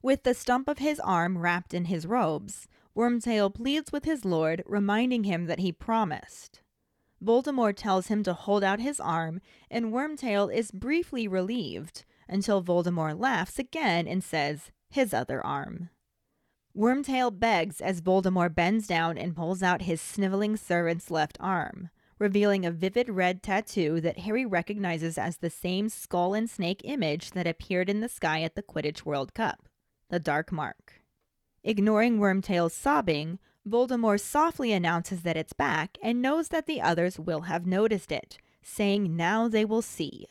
With 0.02 0.24
the 0.24 0.34
stump 0.34 0.68
of 0.68 0.80
his 0.80 1.00
arm 1.00 1.38
wrapped 1.38 1.76
in 1.76 1.86
his 1.86 2.08
robes, 2.08 2.68
Wormtail 2.96 3.54
pleads 3.54 3.92
with 3.92 4.06
his 4.06 4.26
lord, 4.26 4.64
reminding 4.66 5.26
him 5.26 5.46
that 5.46 5.60
he 5.60 5.72
promised. 5.72 6.62
Voldemort 7.24 7.76
tells 7.78 8.08
him 8.08 8.24
to 8.24 8.34
hold 8.34 8.64
out 8.64 8.80
his 8.80 9.00
arm, 9.00 9.42
and 9.70 9.94
Wormtail 9.94 10.52
is 10.52 10.72
briefly 10.72 11.28
relieved 11.28 12.06
until 12.28 12.64
Voldemort 12.64 13.20
laughs 13.20 13.60
again 13.60 14.08
and 14.08 14.24
says, 14.24 14.72
his 14.90 15.14
other 15.14 15.46
arm. 15.46 15.90
Wormtail 16.76 17.40
begs 17.40 17.80
as 17.80 18.02
Voldemort 18.02 18.56
bends 18.56 18.88
down 18.88 19.20
and 19.20 19.36
pulls 19.36 19.62
out 19.62 19.84
his 19.84 20.02
sniveling 20.02 20.58
servant's 20.58 21.12
left 21.12 21.38
arm, 21.40 21.92
revealing 22.24 22.66
a 22.66 22.72
vivid 22.72 23.10
red 23.10 23.44
tattoo 23.44 24.00
that 24.00 24.20
Harry 24.20 24.46
recognizes 24.46 25.18
as 25.18 25.38
the 25.38 25.50
same 25.50 25.90
skull 25.90 26.34
and 26.34 26.50
snake 26.50 26.80
image 26.86 27.32
that 27.32 27.46
appeared 27.46 27.90
in 27.90 28.00
the 28.00 28.08
sky 28.08 28.42
at 28.42 28.56
the 28.56 28.64
Quidditch 28.64 29.04
World 29.04 29.34
Cup, 29.34 29.68
the 30.08 30.20
Dark 30.20 30.50
Mark. 30.50 31.02
Ignoring 31.66 32.20
Wormtail's 32.20 32.74
sobbing, 32.74 33.40
Voldemort 33.68 34.22
softly 34.22 34.72
announces 34.72 35.24
that 35.24 35.36
it's 35.36 35.52
back 35.52 35.98
and 36.02 36.22
knows 36.22 36.48
that 36.48 36.66
the 36.66 36.80
others 36.80 37.20
will 37.20 37.42
have 37.42 37.66
noticed 37.66 38.10
it, 38.10 38.38
saying 38.62 39.18
now 39.18 39.50
they 39.50 39.66
will 39.66 39.82
see. 39.82 40.28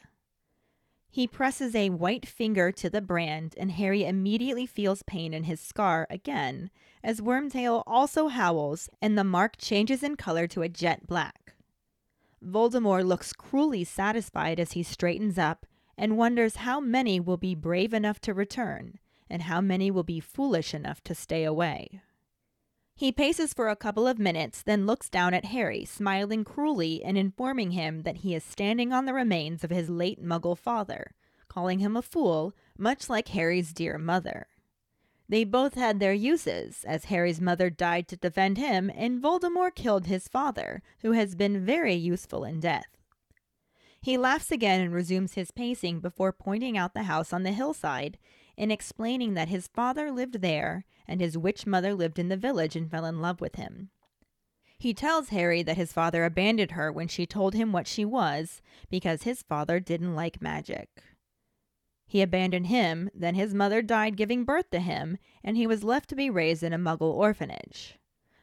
He 1.11 1.27
presses 1.27 1.75
a 1.75 1.91
white 1.91 2.25
finger 2.25 2.73
to 2.73 2.89
the 2.89 3.03
brand, 3.03 3.55
and 3.59 3.71
Harry 3.73 4.07
immediately 4.07 4.65
feels 4.65 5.03
pain 5.03 5.35
in 5.35 5.45
his 5.45 5.61
scar 5.61 6.07
again, 6.09 6.71
as 7.05 7.21
Wormtail 7.21 7.83
also 7.87 8.29
howls, 8.29 8.89
and 9.03 9.19
the 9.19 9.25
mark 9.25 9.59
changes 9.59 10.03
in 10.03 10.17
color 10.17 10.47
to 10.47 10.63
a 10.63 10.71
jet 10.71 11.07
black. 11.07 11.53
Voldemort 12.45 13.07
looks 13.07 13.33
cruelly 13.33 13.85
satisfied 13.85 14.59
as 14.59 14.73
he 14.73 14.83
straightens 14.83 15.39
up 15.39 15.67
and 15.97 16.17
wonders 16.17 16.57
how 16.57 16.81
many 16.81 17.21
will 17.21 17.37
be 17.37 17.55
brave 17.55 17.95
enough 17.95 18.21
to 18.21 18.35
return, 18.35 18.99
and 19.29 19.43
how 19.43 19.61
many 19.61 19.91
will 19.91 20.03
be 20.03 20.21
foolish 20.21 20.75
enough 20.75 21.03
to 21.05 21.15
stay 21.15 21.45
away. 21.45 22.01
He 22.95 23.13
paces 23.13 23.55
for 23.55 23.69
a 23.69 23.77
couple 23.77 24.07
of 24.07 24.19
minutes, 24.19 24.63
then 24.63 24.87
looks 24.87 25.09
down 25.09 25.35
at 25.35 25.47
Harry, 25.47 25.85
smiling 25.85 26.45
cruelly 26.45 27.03
and 27.03 27.17
informing 27.17 27.73
him 27.73 28.03
that 28.03 28.19
he 28.19 28.35
is 28.35 28.45
standing 28.45 28.93
on 28.93 29.07
the 29.07 29.15
remains 29.15 29.65
of 29.65 29.71
his 29.71 29.89
late 29.89 30.23
muggle 30.23 30.57
father, 30.57 31.15
calling 31.49 31.79
him 31.79 31.97
a 31.97 32.03
fool, 32.03 32.55
much 32.79 33.09
like 33.09 33.29
Harry's 33.29 33.73
dear 33.73 33.99
mother. 33.99 34.47
They 35.29 35.45
both 35.45 35.75
had 35.75 35.99
their 35.99 36.13
uses, 36.13 36.85
as 36.85 37.07
Harry's 37.07 37.41
mother 37.41 37.71
died 37.71 38.09
to 38.09 38.17
defend 38.17 38.59
him, 38.59 38.91
and 38.95 39.23
Voldemort 39.23 39.75
killed 39.75 40.07
his 40.07 40.29
father, 40.29 40.83
who 41.01 41.13
has 41.13 41.35
been 41.35 41.65
very 41.65 41.95
useful 41.95 42.45
in 42.45 42.61
death. 42.61 42.87
He 44.01 44.19
laughs 44.19 44.51
again 44.51 44.81
and 44.81 44.93
resumes 44.93 45.35
his 45.35 45.53
pacing 45.53 46.01
before 46.01 46.33
pointing 46.33 46.77
out 46.77 46.93
the 46.93 47.05
house 47.05 47.33
on 47.33 47.45
the 47.45 47.53
hillside 47.53 48.19
and 48.59 48.73
explaining 48.73 49.35
that 49.35 49.49
his 49.49 49.69
father 49.69 50.11
lived 50.11 50.41
there 50.41 50.85
and 51.07 51.21
his 51.21 51.39
witch 51.39 51.67
mother 51.67 51.95
lived 51.95 52.19
in 52.19 52.29
the 52.29 52.37
village 52.37 52.75
and 52.75 52.91
fell 52.91 53.05
in 53.05 53.21
love 53.21 53.41
with 53.41 53.55
him. 53.55 53.91
He 54.77 54.93
tells 54.93 55.29
Harry 55.29 55.63
that 55.63 55.77
his 55.77 55.93
father 55.93 56.25
abandoned 56.25 56.73
her 56.73 56.91
when 56.91 57.07
she 57.07 57.25
told 57.25 57.55
him 57.55 57.71
what 57.71 57.87
she 57.87 58.05
was 58.05 58.61
because 58.91 59.23
his 59.23 59.43
father 59.43 59.79
didn't 59.79 60.17
like 60.17 60.43
magic. 60.43 60.89
He 62.13 62.21
abandoned 62.21 62.67
him, 62.67 63.09
then 63.15 63.37
his 63.37 63.55
mother 63.55 63.81
died 63.81 64.19
giving 64.19 64.45
birth 64.45 64.69
to 64.73 64.81
him, 64.81 65.17
and 65.43 65.57
he 65.57 65.67
was 65.67 65.83
left 65.83 66.11
to 66.11 66.15
be 66.15 66.29
raised 66.29 66.63
in 66.63 66.75
a 66.75 66.79
muggle 66.79 67.15
orphanage. 67.15 67.99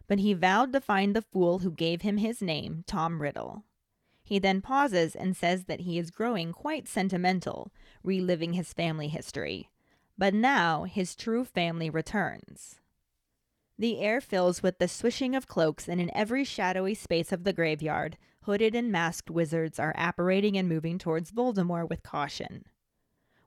But 0.07 0.17
he 0.17 0.33
vowed 0.33 0.73
to 0.73 0.81
find 0.81 1.15
the 1.15 1.21
fool 1.21 1.59
who 1.59 1.69
gave 1.69 2.01
him 2.01 2.17
his 2.17 2.41
name, 2.41 2.83
Tom 2.87 3.21
Riddle. 3.21 3.65
He 4.23 4.39
then 4.39 4.61
pauses 4.61 5.15
and 5.15 5.37
says 5.37 5.65
that 5.65 5.81
he 5.81 5.99
is 5.99 6.09
growing 6.09 6.51
quite 6.51 6.87
sentimental, 6.87 7.71
reliving 8.01 8.53
his 8.53 8.73
family 8.73 9.07
history, 9.07 9.69
but 10.17 10.33
now 10.33 10.85
his 10.85 11.15
true 11.15 11.45
family 11.45 11.91
returns. 11.91 12.81
The 13.77 13.99
air 13.99 14.19
fills 14.19 14.63
with 14.63 14.79
the 14.79 14.87
swishing 14.87 15.35
of 15.35 15.45
cloaks, 15.45 15.87
and 15.87 16.01
in 16.01 16.09
every 16.17 16.43
shadowy 16.43 16.95
space 16.95 17.31
of 17.31 17.43
the 17.43 17.53
graveyard, 17.53 18.17
hooded 18.45 18.73
and 18.73 18.91
masked 18.91 19.29
wizards 19.29 19.77
are 19.77 19.93
apparating 19.95 20.57
and 20.57 20.67
moving 20.67 20.97
towards 20.97 21.31
Voldemort 21.31 21.87
with 21.87 22.01
caution. 22.01 22.65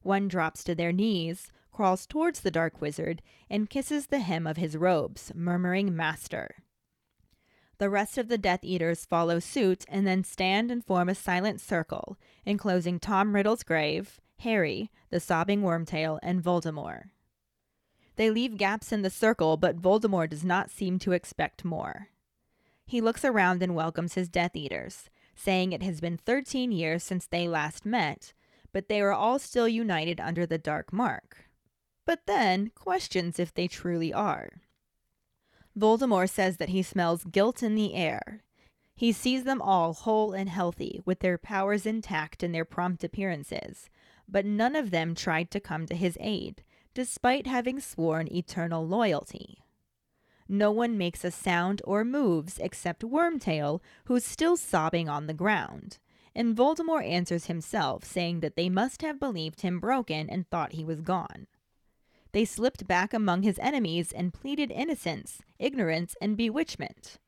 One 0.02 0.28
drops 0.28 0.64
to 0.64 0.74
their 0.74 0.92
knees, 0.92 1.50
crawls 1.70 2.06
towards 2.06 2.40
the 2.40 2.50
dark 2.50 2.80
wizard, 2.80 3.22
and 3.48 3.70
kisses 3.70 4.06
the 4.06 4.20
hem 4.20 4.46
of 4.46 4.56
his 4.56 4.76
robes, 4.76 5.32
murmuring, 5.34 5.94
Master. 5.96 6.56
The 7.78 7.90
rest 7.90 8.18
of 8.18 8.28
the 8.28 8.38
Death 8.38 8.62
Eaters 8.62 9.04
follow 9.04 9.38
suit 9.40 9.84
and 9.88 10.06
then 10.06 10.22
stand 10.22 10.70
and 10.70 10.84
form 10.84 11.08
a 11.08 11.14
silent 11.14 11.60
circle, 11.60 12.16
enclosing 12.44 13.00
Tom 13.00 13.34
Riddle's 13.34 13.62
grave, 13.62 14.20
Harry, 14.40 14.90
the 15.10 15.20
sobbing 15.20 15.62
Wormtail, 15.62 16.18
and 16.22 16.42
Voldemort. 16.42 17.10
They 18.16 18.30
leave 18.30 18.56
gaps 18.56 18.92
in 18.92 19.02
the 19.02 19.10
circle, 19.10 19.56
but 19.56 19.80
Voldemort 19.80 20.30
does 20.30 20.44
not 20.44 20.70
seem 20.70 20.98
to 21.00 21.12
expect 21.12 21.64
more. 21.64 22.08
He 22.86 23.00
looks 23.00 23.24
around 23.24 23.62
and 23.62 23.74
welcomes 23.74 24.14
his 24.14 24.28
Death 24.28 24.54
Eaters, 24.54 25.08
saying 25.34 25.72
it 25.72 25.82
has 25.82 26.00
been 26.00 26.18
13 26.18 26.72
years 26.72 27.02
since 27.02 27.26
they 27.26 27.48
last 27.48 27.86
met, 27.86 28.34
but 28.72 28.88
they 28.88 29.00
are 29.00 29.12
all 29.12 29.38
still 29.38 29.68
united 29.68 30.20
under 30.20 30.46
the 30.46 30.58
Dark 30.58 30.92
Mark. 30.92 31.48
But 32.04 32.26
then 32.26 32.70
questions 32.74 33.38
if 33.38 33.54
they 33.54 33.68
truly 33.68 34.12
are. 34.12 34.48
Voldemort 35.78 36.30
says 36.30 36.58
that 36.58 36.70
he 36.70 36.82
smells 36.82 37.24
guilt 37.24 37.62
in 37.62 37.74
the 37.74 37.94
air. 37.94 38.42
He 38.94 39.12
sees 39.12 39.44
them 39.44 39.62
all 39.62 39.94
whole 39.94 40.32
and 40.32 40.48
healthy, 40.48 41.00
with 41.04 41.20
their 41.20 41.38
powers 41.38 41.86
intact 41.86 42.42
and 42.42 42.54
their 42.54 42.64
prompt 42.64 43.02
appearances, 43.02 43.88
but 44.28 44.44
none 44.44 44.76
of 44.76 44.90
them 44.90 45.14
tried 45.14 45.50
to 45.50 45.60
come 45.60 45.86
to 45.86 45.94
his 45.94 46.18
aid, 46.20 46.62
despite 46.94 47.46
having 47.46 47.80
sworn 47.80 48.28
eternal 48.30 48.86
loyalty. 48.86 49.58
No 50.48 50.70
one 50.70 50.98
makes 50.98 51.24
a 51.24 51.30
sound 51.30 51.80
or 51.84 52.04
moves 52.04 52.58
except 52.58 53.02
Wormtail, 53.02 53.80
who's 54.04 54.24
still 54.24 54.56
sobbing 54.56 55.08
on 55.08 55.26
the 55.26 55.34
ground. 55.34 55.98
And 56.34 56.56
Voldemort 56.56 57.06
answers 57.06 57.46
himself, 57.46 58.04
saying 58.04 58.40
that 58.40 58.56
they 58.56 58.68
must 58.68 59.02
have 59.02 59.20
believed 59.20 59.60
him 59.60 59.80
broken 59.80 60.30
and 60.30 60.48
thought 60.48 60.72
he 60.72 60.84
was 60.84 61.00
gone. 61.00 61.46
They 62.32 62.46
slipped 62.46 62.86
back 62.86 63.12
among 63.12 63.42
his 63.42 63.58
enemies 63.58 64.10
and 64.12 64.32
pleaded 64.32 64.70
innocence, 64.70 65.42
ignorance, 65.58 66.16
and 66.20 66.36
bewitchment. 66.36 67.18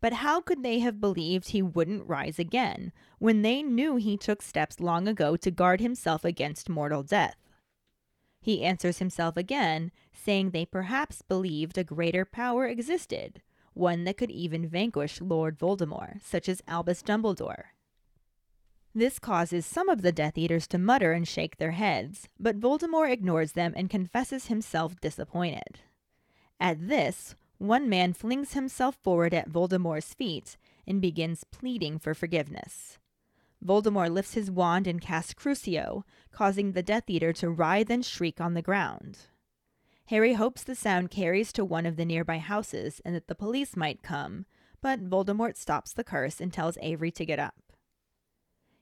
But 0.00 0.14
how 0.14 0.40
could 0.40 0.62
they 0.62 0.80
have 0.80 1.00
believed 1.00 1.50
he 1.50 1.62
wouldn't 1.62 2.08
rise 2.08 2.38
again 2.38 2.92
when 3.18 3.42
they 3.42 3.62
knew 3.62 3.96
he 3.96 4.16
took 4.16 4.42
steps 4.42 4.80
long 4.80 5.08
ago 5.08 5.36
to 5.36 5.50
guard 5.50 5.80
himself 5.80 6.24
against 6.24 6.68
mortal 6.68 7.02
death? 7.02 7.36
He 8.40 8.62
answers 8.62 8.98
himself 8.98 9.36
again, 9.36 9.90
saying 10.12 10.50
they 10.50 10.64
perhaps 10.64 11.22
believed 11.22 11.76
a 11.76 11.84
greater 11.84 12.24
power 12.24 12.66
existed, 12.66 13.42
one 13.74 14.04
that 14.04 14.16
could 14.16 14.30
even 14.30 14.68
vanquish 14.68 15.20
Lord 15.20 15.58
Voldemort, 15.58 16.22
such 16.22 16.48
as 16.48 16.62
Albus 16.68 17.02
Dumbledore. 17.02 17.64
This 18.94 19.18
causes 19.18 19.66
some 19.66 19.88
of 19.88 20.02
the 20.02 20.12
Death 20.12 20.38
Eaters 20.38 20.66
to 20.68 20.78
mutter 20.78 21.12
and 21.12 21.28
shake 21.28 21.56
their 21.56 21.72
heads, 21.72 22.28
but 22.40 22.58
Voldemort 22.58 23.10
ignores 23.10 23.52
them 23.52 23.74
and 23.76 23.90
confesses 23.90 24.46
himself 24.46 25.00
disappointed. 25.00 25.80
At 26.58 26.88
this, 26.88 27.36
one 27.58 27.88
man 27.88 28.12
flings 28.12 28.54
himself 28.54 28.96
forward 28.96 29.34
at 29.34 29.50
Voldemort's 29.50 30.14
feet 30.14 30.56
and 30.86 31.00
begins 31.00 31.44
pleading 31.44 31.98
for 31.98 32.14
forgiveness. 32.14 32.98
Voldemort 33.64 34.12
lifts 34.12 34.34
his 34.34 34.50
wand 34.50 34.86
and 34.86 35.00
casts 35.00 35.34
Crucio, 35.34 36.04
causing 36.30 36.72
the 36.72 36.82
Death 36.82 37.10
Eater 37.10 37.32
to 37.34 37.50
writhe 37.50 37.90
and 37.90 38.04
shriek 38.04 38.40
on 38.40 38.54
the 38.54 38.62
ground. 38.62 39.18
Harry 40.06 40.34
hopes 40.34 40.64
the 40.64 40.74
sound 40.74 41.10
carries 41.10 41.52
to 41.52 41.64
one 41.64 41.84
of 41.84 41.96
the 41.96 42.04
nearby 42.04 42.38
houses 42.38 43.02
and 43.04 43.14
that 43.14 43.26
the 43.26 43.34
police 43.34 43.76
might 43.76 44.02
come, 44.02 44.46
but 44.80 45.10
Voldemort 45.10 45.56
stops 45.56 45.92
the 45.92 46.04
curse 46.04 46.40
and 46.40 46.52
tells 46.52 46.78
Avery 46.80 47.10
to 47.10 47.26
get 47.26 47.38
up. 47.38 47.67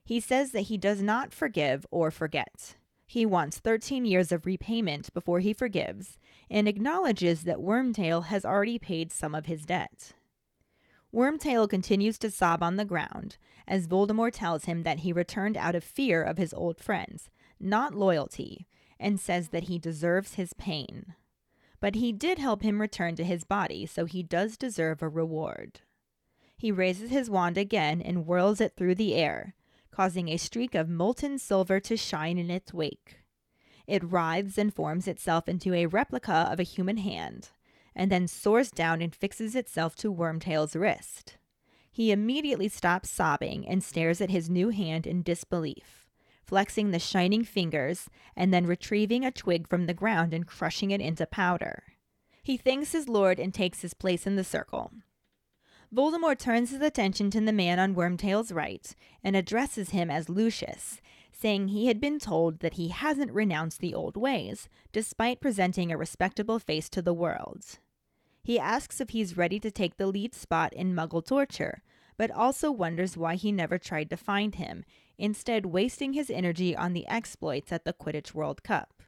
He 0.07 0.21
says 0.21 0.51
that 0.51 0.61
he 0.61 0.77
does 0.77 1.01
not 1.01 1.33
forgive 1.33 1.85
or 1.91 2.11
forget. 2.11 2.75
He 3.05 3.25
wants 3.25 3.59
13 3.59 4.05
years 4.05 4.31
of 4.31 4.45
repayment 4.45 5.13
before 5.13 5.41
he 5.41 5.51
forgives 5.51 6.17
and 6.49 6.65
acknowledges 6.65 7.43
that 7.43 7.57
Wormtail 7.57 8.27
has 8.27 8.45
already 8.45 8.79
paid 8.79 9.11
some 9.11 9.35
of 9.35 9.47
his 9.47 9.65
debt. 9.65 10.13
Wormtail 11.13 11.69
continues 11.69 12.17
to 12.19 12.31
sob 12.31 12.63
on 12.63 12.77
the 12.77 12.85
ground 12.85 13.35
as 13.67 13.89
Voldemort 13.89 14.31
tells 14.31 14.63
him 14.63 14.83
that 14.83 14.99
he 14.99 15.11
returned 15.11 15.57
out 15.57 15.75
of 15.75 15.83
fear 15.83 16.23
of 16.23 16.37
his 16.37 16.53
old 16.53 16.79
friends, 16.79 17.29
not 17.59 17.93
loyalty, 17.93 18.65
and 18.97 19.19
says 19.19 19.49
that 19.49 19.65
he 19.65 19.77
deserves 19.77 20.35
his 20.35 20.53
pain. 20.53 21.15
But 21.81 21.95
he 21.95 22.13
did 22.13 22.39
help 22.39 22.61
him 22.61 22.79
return 22.79 23.17
to 23.17 23.25
his 23.25 23.43
body, 23.43 23.85
so 23.85 24.05
he 24.05 24.23
does 24.23 24.55
deserve 24.55 25.01
a 25.01 25.09
reward. 25.09 25.81
He 26.55 26.71
raises 26.71 27.09
his 27.09 27.29
wand 27.29 27.57
again 27.57 28.01
and 28.01 28.19
whirls 28.19 28.61
it 28.61 28.77
through 28.77 28.95
the 28.95 29.13
air, 29.13 29.53
causing 29.97 30.29
a 30.29 30.37
streak 30.37 30.75
of 30.75 30.87
molten 30.87 31.39
silver 31.39 31.79
to 31.79 31.97
shine 31.97 32.37
in 32.37 32.51
its 32.51 32.71
wake. 32.71 33.17
It 33.87 34.03
writhes 34.03 34.55
and 34.55 34.71
forms 34.71 35.07
itself 35.07 35.49
into 35.49 35.73
a 35.73 35.87
replica 35.87 36.47
of 36.51 36.59
a 36.59 36.63
human 36.63 36.97
hand, 36.97 37.49
and 37.95 38.11
then 38.11 38.27
soars 38.27 38.69
down 38.69 39.01
and 39.01 39.15
fixes 39.15 39.55
itself 39.55 39.95
to 39.95 40.13
Wormtail's 40.13 40.75
wrist. 40.75 41.37
He 41.91 42.11
immediately 42.11 42.67
stops 42.67 43.09
sobbing 43.09 43.67
and 43.67 43.83
stares 43.83 44.21
at 44.21 44.29
his 44.29 44.51
new 44.51 44.69
hand 44.69 45.07
in 45.07 45.23
disbelief, 45.23 46.05
flexing 46.43 46.91
the 46.91 46.99
shining 46.99 47.43
fingers 47.43 48.07
and 48.35 48.53
then 48.53 48.67
retrieving 48.67 49.25
a 49.25 49.31
twig 49.31 49.67
from 49.67 49.87
the 49.87 49.95
ground 49.95 50.31
and 50.31 50.45
crushing 50.45 50.91
it 50.91 51.01
into 51.01 51.25
powder. 51.25 51.81
He 52.43 52.55
thanks 52.55 52.91
his 52.91 53.09
lord 53.09 53.39
and 53.39 53.51
takes 53.51 53.81
his 53.81 53.95
place 53.95 54.27
in 54.27 54.35
the 54.35 54.43
circle. 54.43 54.91
Voldemort 55.93 56.37
turns 56.37 56.71
his 56.71 56.81
attention 56.81 57.31
to 57.31 57.39
the 57.39 57.53
man 57.53 57.79
on 57.79 57.95
Wormtail's 57.95 58.51
right 58.51 58.93
and 59.23 59.35
addresses 59.35 59.91
him 59.91 60.11
as 60.11 60.27
Lucius, 60.27 60.99
saying 61.31 61.69
he 61.69 61.87
had 61.87 62.01
been 62.01 62.19
told 62.19 62.59
that 62.59 62.73
he 62.73 62.89
hasn't 62.89 63.31
renounced 63.31 63.79
the 63.79 63.93
old 63.93 64.17
ways, 64.17 64.67
despite 64.91 65.39
presenting 65.39 65.91
a 65.91 65.97
respectable 65.97 66.59
face 66.59 66.89
to 66.89 67.01
the 67.01 67.13
world. 67.13 67.79
He 68.43 68.59
asks 68.59 68.99
if 68.99 69.11
he's 69.11 69.37
ready 69.37 69.59
to 69.59 69.71
take 69.71 69.97
the 69.97 70.07
lead 70.07 70.35
spot 70.35 70.73
in 70.73 70.93
Muggle 70.95 71.25
torture, 71.25 71.81
but 72.17 72.31
also 72.31 72.71
wonders 72.71 73.15
why 73.15 73.35
he 73.35 73.51
never 73.51 73.77
tried 73.77 74.09
to 74.09 74.17
find 74.17 74.55
him, 74.55 74.83
instead 75.17 75.67
wasting 75.67 76.13
his 76.13 76.29
energy 76.29 76.75
on 76.75 76.93
the 76.93 77.07
exploits 77.07 77.71
at 77.71 77.85
the 77.85 77.93
Quidditch 77.93 78.33
World 78.33 78.63
Cup. 78.63 79.03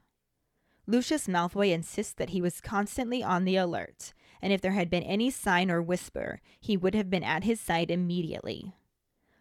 Lucius 0.86 1.26
Malfoy 1.26 1.72
insists 1.72 2.14
that 2.14 2.30
he 2.30 2.40
was 2.40 2.60
constantly 2.60 3.22
on 3.22 3.44
the 3.44 3.56
alert, 3.56 4.14
and 4.42 4.52
if 4.52 4.60
there 4.60 4.72
had 4.72 4.90
been 4.90 5.02
any 5.02 5.30
sign 5.30 5.70
or 5.70 5.82
whisper, 5.82 6.40
he 6.60 6.76
would 6.76 6.94
have 6.94 7.10
been 7.10 7.24
at 7.24 7.44
his 7.44 7.60
side 7.60 7.90
immediately. 7.90 8.74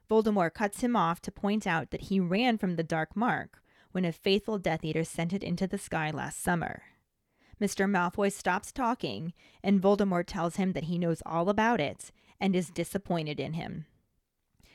Voldemort 0.10 0.54
cuts 0.54 0.82
him 0.82 0.96
off 0.96 1.22
to 1.22 1.32
point 1.32 1.68
out 1.68 1.92
that 1.92 2.04
he 2.04 2.20
ran 2.20 2.58
from 2.58 2.76
the 2.76 2.84
Dark 2.84 3.16
Mark 3.16 3.62
when 3.92 4.06
a 4.06 4.12
faithful 4.12 4.58
Death 4.58 4.84
Eater 4.84 5.04
sent 5.04 5.34
it 5.34 5.44
into 5.44 5.68
the 5.68 5.78
sky 5.78 6.12
last 6.12 6.42
summer. 6.42 6.84
Mr. 7.62 7.90
Malfoy 7.90 8.32
stops 8.32 8.72
talking, 8.72 9.34
and 9.64 9.82
Voldemort 9.82 10.26
tells 10.28 10.56
him 10.56 10.74
that 10.74 10.86
he 10.86 10.98
knows 10.98 11.22
all 11.26 11.50
about 11.50 11.82
it 11.82 12.12
and 12.40 12.56
is 12.56 12.70
disappointed 12.70 13.40
in 13.40 13.54
him. 13.54 13.86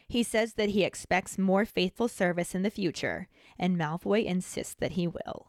He 0.06 0.22
says 0.22 0.54
that 0.54 0.70
he 0.70 0.84
expects 0.84 1.38
more 1.38 1.64
faithful 1.64 2.08
service 2.08 2.54
in 2.54 2.62
the 2.62 2.70
future, 2.70 3.28
and 3.58 3.78
Malfoy 3.78 4.24
insists 4.24 4.74
that 4.74 4.92
he 4.92 5.06
will. 5.06 5.48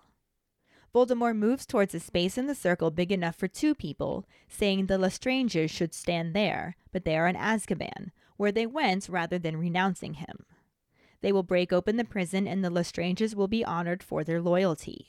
Voldemort 0.95 1.35
moves 1.35 1.65
towards 1.65 1.93
a 1.93 1.99
space 1.99 2.37
in 2.37 2.47
the 2.47 2.55
circle 2.55 2.89
big 2.89 3.11
enough 3.11 3.35
for 3.35 3.49
two 3.49 3.75
people, 3.75 4.25
saying 4.47 4.85
the 4.85 4.97
Lestranges 4.97 5.69
should 5.69 5.93
stand 5.93 6.33
there, 6.33 6.77
but 6.93 7.03
they 7.03 7.17
are 7.17 7.27
in 7.27 7.35
Azkaban, 7.35 8.11
where 8.37 8.51
they 8.53 8.65
went 8.65 9.09
rather 9.09 9.37
than 9.37 9.57
renouncing 9.57 10.13
him. 10.13 10.45
They 11.19 11.33
will 11.33 11.43
break 11.43 11.73
open 11.73 11.97
the 11.97 12.05
prison 12.05 12.47
and 12.47 12.63
the 12.63 12.69
Lestranges 12.69 13.35
will 13.35 13.49
be 13.49 13.65
honored 13.65 14.01
for 14.01 14.23
their 14.23 14.41
loyalty. 14.41 15.07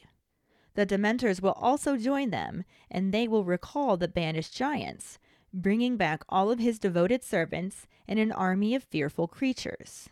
The 0.75 0.87
Dementors 0.87 1.41
will 1.41 1.53
also 1.53 1.97
join 1.97 2.31
them, 2.31 2.65
and 2.91 3.15
they 3.15 3.29
will 3.29 3.45
recall 3.45 3.97
the 3.97 4.09
banished 4.09 4.57
giants, 4.57 5.21
bringing 5.55 5.97
back 5.97 6.25
all 6.29 6.51
of 6.51 6.59
his 6.59 6.81
devoted 6.81 7.23
servants 7.23 7.87
and 8.09 8.19
an 8.19 8.33
army 8.33 8.75
of 8.75 8.83
fearful 8.83 9.29
creatures. 9.29 10.09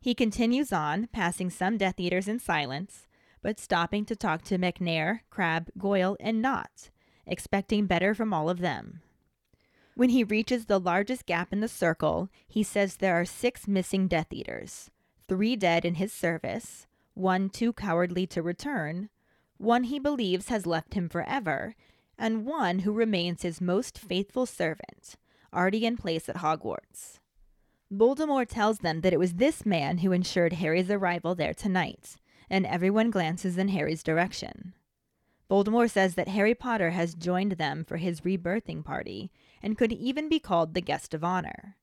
He 0.00 0.14
continues 0.14 0.72
on, 0.72 1.06
passing 1.12 1.48
some 1.48 1.78
Death 1.78 2.00
Eaters 2.00 2.26
in 2.26 2.40
silence, 2.40 3.06
but 3.42 3.60
stopping 3.60 4.04
to 4.04 4.16
talk 4.16 4.42
to 4.42 4.58
Macnair, 4.58 5.20
Crabbe, 5.30 5.68
Goyle, 5.78 6.16
and 6.20 6.42
Nott, 6.42 6.90
expecting 7.26 7.86
better 7.86 8.14
from 8.14 8.32
all 8.32 8.48
of 8.48 8.60
them. 8.60 9.00
When 9.94 10.10
he 10.10 10.24
reaches 10.24 10.66
the 10.66 10.80
largest 10.80 11.26
gap 11.26 11.52
in 11.52 11.60
the 11.60 11.68
circle, 11.68 12.28
he 12.46 12.62
says 12.62 12.96
there 12.96 13.18
are 13.18 13.24
six 13.24 13.66
missing 13.66 14.08
Death 14.08 14.32
Eaters 14.32 14.90
three 15.28 15.56
dead 15.56 15.84
in 15.84 15.94
his 15.94 16.12
service, 16.12 16.86
one 17.14 17.48
too 17.48 17.72
cowardly 17.72 18.26
to 18.28 18.42
return, 18.42 19.08
one 19.58 19.84
he 19.84 19.98
believes 19.98 20.48
has 20.48 20.66
left 20.66 20.94
him 20.94 21.08
forever, 21.08 21.74
and 22.18 22.46
one 22.46 22.80
who 22.80 22.92
remains 22.92 23.42
his 23.42 23.60
most 23.60 23.98
faithful 23.98 24.46
servant, 24.46 25.16
already 25.52 25.84
in 25.84 25.96
place 25.96 26.28
at 26.28 26.36
Hogwarts. 26.36 27.18
Voldemort 27.92 28.48
tells 28.48 28.78
them 28.78 29.00
that 29.00 29.12
it 29.12 29.18
was 29.18 29.34
this 29.34 29.64
man 29.64 29.98
who 29.98 30.12
ensured 30.12 30.54
Harry's 30.54 30.90
arrival 30.90 31.34
there 31.34 31.54
tonight, 31.54 32.16
and 32.48 32.66
everyone 32.66 33.10
glances 33.10 33.58
in 33.58 33.68
Harry's 33.68 34.02
direction. 34.02 34.74
Voldemort 35.50 35.90
says 35.90 36.14
that 36.14 36.28
Harry 36.28 36.54
Potter 36.54 36.90
has 36.90 37.14
joined 37.14 37.52
them 37.52 37.84
for 37.84 37.98
his 37.98 38.22
rebirthing 38.22 38.84
party 38.84 39.30
and 39.62 39.78
could 39.78 39.92
even 39.92 40.28
be 40.28 40.38
called 40.38 40.74
the 40.74 40.80
guest 40.80 41.14
of 41.14 41.22
honor. 41.22 41.76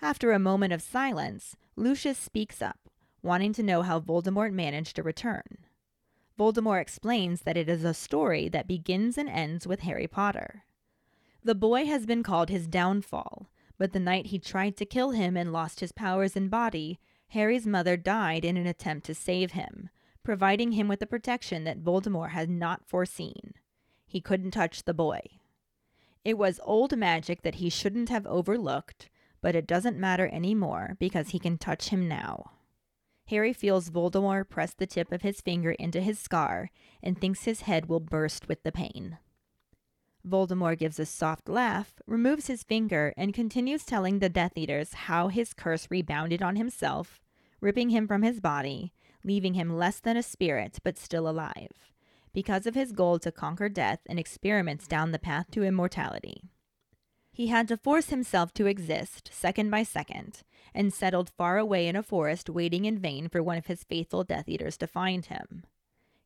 After 0.00 0.32
a 0.32 0.38
moment 0.38 0.72
of 0.72 0.82
silence, 0.82 1.56
Lucius 1.76 2.18
speaks 2.18 2.62
up, 2.62 2.88
wanting 3.22 3.52
to 3.52 3.62
know 3.62 3.82
how 3.82 4.00
Voldemort 4.00 4.52
managed 4.52 4.96
to 4.96 5.02
return. 5.02 5.58
Voldemort 6.38 6.80
explains 6.80 7.42
that 7.42 7.56
it 7.56 7.68
is 7.68 7.84
a 7.84 7.94
story 7.94 8.48
that 8.48 8.66
begins 8.66 9.18
and 9.18 9.28
ends 9.28 9.66
with 9.66 9.80
Harry 9.80 10.06
Potter. 10.06 10.64
The 11.44 11.54
boy 11.54 11.86
has 11.86 12.06
been 12.06 12.22
called 12.22 12.48
his 12.48 12.66
downfall, 12.66 13.48
but 13.78 13.92
the 13.92 14.00
night 14.00 14.26
he 14.26 14.38
tried 14.38 14.76
to 14.78 14.86
kill 14.86 15.10
him 15.10 15.36
and 15.36 15.52
lost 15.52 15.80
his 15.80 15.92
powers 15.92 16.36
and 16.36 16.50
body, 16.50 16.98
Harry's 17.28 17.66
mother 17.66 17.96
died 17.96 18.44
in 18.44 18.56
an 18.56 18.66
attempt 18.66 19.06
to 19.06 19.14
save 19.14 19.52
him, 19.52 19.90
providing 20.22 20.72
him 20.72 20.88
with 20.88 21.00
the 21.00 21.06
protection 21.06 21.64
that 21.64 21.82
Voldemort 21.82 22.30
had 22.30 22.48
not 22.48 22.86
foreseen. 22.86 23.54
He 24.06 24.20
couldn't 24.20 24.52
touch 24.52 24.84
the 24.84 24.94
boy. 24.94 25.20
It 26.24 26.38
was 26.38 26.60
old 26.62 26.96
magic 26.96 27.42
that 27.42 27.56
he 27.56 27.68
shouldn't 27.68 28.08
have 28.08 28.26
overlooked, 28.26 29.08
but 29.40 29.56
it 29.56 29.66
doesn't 29.66 29.98
matter 29.98 30.28
anymore 30.32 30.96
because 30.98 31.30
he 31.30 31.38
can 31.38 31.58
touch 31.58 31.88
him 31.88 32.06
now. 32.06 32.52
Harry 33.26 33.52
feels 33.52 33.90
Voldemort 33.90 34.48
press 34.48 34.74
the 34.74 34.86
tip 34.86 35.10
of 35.12 35.22
his 35.22 35.40
finger 35.40 35.72
into 35.72 36.00
his 36.00 36.18
scar 36.18 36.70
and 37.02 37.20
thinks 37.20 37.44
his 37.44 37.62
head 37.62 37.86
will 37.86 38.00
burst 38.00 38.48
with 38.48 38.62
the 38.62 38.72
pain. 38.72 39.18
Voldemort 40.26 40.78
gives 40.78 41.00
a 41.00 41.06
soft 41.06 41.48
laugh, 41.48 41.94
removes 42.06 42.46
his 42.46 42.62
finger, 42.62 43.12
and 43.16 43.34
continues 43.34 43.84
telling 43.84 44.18
the 44.18 44.28
Death 44.28 44.52
Eaters 44.56 44.92
how 44.92 45.28
his 45.28 45.52
curse 45.52 45.88
rebounded 45.90 46.42
on 46.42 46.56
himself, 46.56 47.20
ripping 47.60 47.90
him 47.90 48.06
from 48.06 48.22
his 48.22 48.40
body, 48.40 48.92
leaving 49.24 49.54
him 49.54 49.76
less 49.76 50.00
than 50.00 50.16
a 50.16 50.22
spirit 50.22 50.78
but 50.82 50.98
still 50.98 51.28
alive, 51.28 51.92
because 52.32 52.66
of 52.66 52.74
his 52.74 52.92
goal 52.92 53.18
to 53.18 53.32
conquer 53.32 53.68
death 53.68 54.00
and 54.06 54.18
experiments 54.18 54.86
down 54.86 55.12
the 55.12 55.18
path 55.18 55.50
to 55.50 55.62
immortality. 55.62 56.42
He 57.32 57.46
had 57.46 57.66
to 57.68 57.78
force 57.78 58.10
himself 58.10 58.52
to 58.54 58.66
exist, 58.66 59.30
second 59.32 59.70
by 59.70 59.84
second, 59.84 60.42
and 60.74 60.92
settled 60.92 61.30
far 61.30 61.56
away 61.58 61.88
in 61.88 61.96
a 61.96 62.02
forest 62.02 62.50
waiting 62.50 62.84
in 62.84 62.98
vain 62.98 63.28
for 63.28 63.42
one 63.42 63.56
of 63.56 63.66
his 63.66 63.84
faithful 63.84 64.22
Death 64.22 64.48
Eaters 64.48 64.76
to 64.78 64.86
find 64.86 65.24
him. 65.26 65.64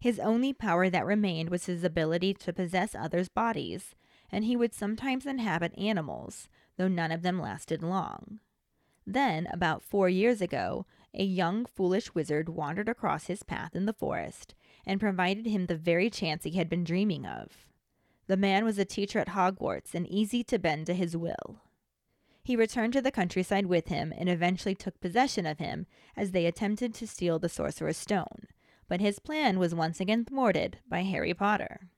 His 0.00 0.18
only 0.18 0.52
power 0.52 0.90
that 0.90 1.06
remained 1.06 1.48
was 1.48 1.66
his 1.66 1.84
ability 1.84 2.34
to 2.34 2.52
possess 2.52 2.94
others' 2.94 3.28
bodies, 3.28 3.94
and 4.30 4.44
he 4.44 4.56
would 4.56 4.74
sometimes 4.74 5.26
inhabit 5.26 5.78
animals, 5.78 6.48
though 6.76 6.88
none 6.88 7.12
of 7.12 7.22
them 7.22 7.40
lasted 7.40 7.82
long. 7.82 8.40
Then, 9.06 9.46
about 9.52 9.84
four 9.84 10.08
years 10.08 10.40
ago, 10.40 10.86
a 11.16 11.24
young, 11.24 11.64
foolish 11.64 12.14
wizard 12.14 12.48
wandered 12.48 12.88
across 12.88 13.26
his 13.26 13.42
path 13.42 13.74
in 13.74 13.86
the 13.86 13.92
forest 13.92 14.54
and 14.86 15.00
provided 15.00 15.46
him 15.46 15.66
the 15.66 15.76
very 15.76 16.10
chance 16.10 16.44
he 16.44 16.52
had 16.52 16.68
been 16.68 16.84
dreaming 16.84 17.26
of. 17.26 17.66
The 18.26 18.36
man 18.36 18.64
was 18.64 18.78
a 18.78 18.84
teacher 18.84 19.18
at 19.18 19.28
Hogwarts 19.28 19.94
and 19.94 20.06
easy 20.06 20.44
to 20.44 20.58
bend 20.58 20.86
to 20.86 20.94
his 20.94 21.16
will. 21.16 21.60
He 22.42 22.54
returned 22.54 22.92
to 22.92 23.02
the 23.02 23.10
countryside 23.10 23.66
with 23.66 23.88
him 23.88 24.12
and 24.16 24.28
eventually 24.28 24.74
took 24.74 25.00
possession 25.00 25.46
of 25.46 25.58
him 25.58 25.86
as 26.16 26.30
they 26.30 26.46
attempted 26.46 26.94
to 26.94 27.06
steal 27.06 27.38
the 27.38 27.48
Sorcerer's 27.48 27.96
Stone, 27.96 28.46
but 28.88 29.00
his 29.00 29.18
plan 29.18 29.58
was 29.58 29.74
once 29.74 30.00
again 30.00 30.24
thwarted 30.24 30.78
by 30.88 31.02
Harry 31.02 31.34
Potter. 31.34 31.88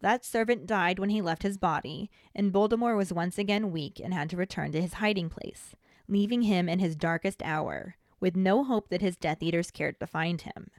That 0.00 0.24
servant 0.24 0.66
died 0.66 0.98
when 0.98 1.10
he 1.10 1.22
left 1.22 1.42
his 1.42 1.56
body, 1.56 2.10
and 2.34 2.52
Voldemort 2.52 2.96
was 2.96 3.12
once 3.12 3.38
again 3.38 3.70
weak 3.70 4.00
and 4.02 4.12
had 4.12 4.28
to 4.30 4.36
return 4.36 4.72
to 4.72 4.82
his 4.82 4.94
hiding 4.94 5.30
place, 5.30 5.76
leaving 6.08 6.42
him 6.42 6.68
in 6.68 6.80
his 6.80 6.96
darkest 6.96 7.40
hour, 7.42 7.96
with 8.22 8.36
no 8.36 8.62
hope 8.62 8.88
that 8.88 9.02
his 9.02 9.16
Death 9.16 9.42
Eaters 9.42 9.72
cared 9.72 9.98
to 10.00 10.06
find 10.06 10.42
him. 10.42 10.70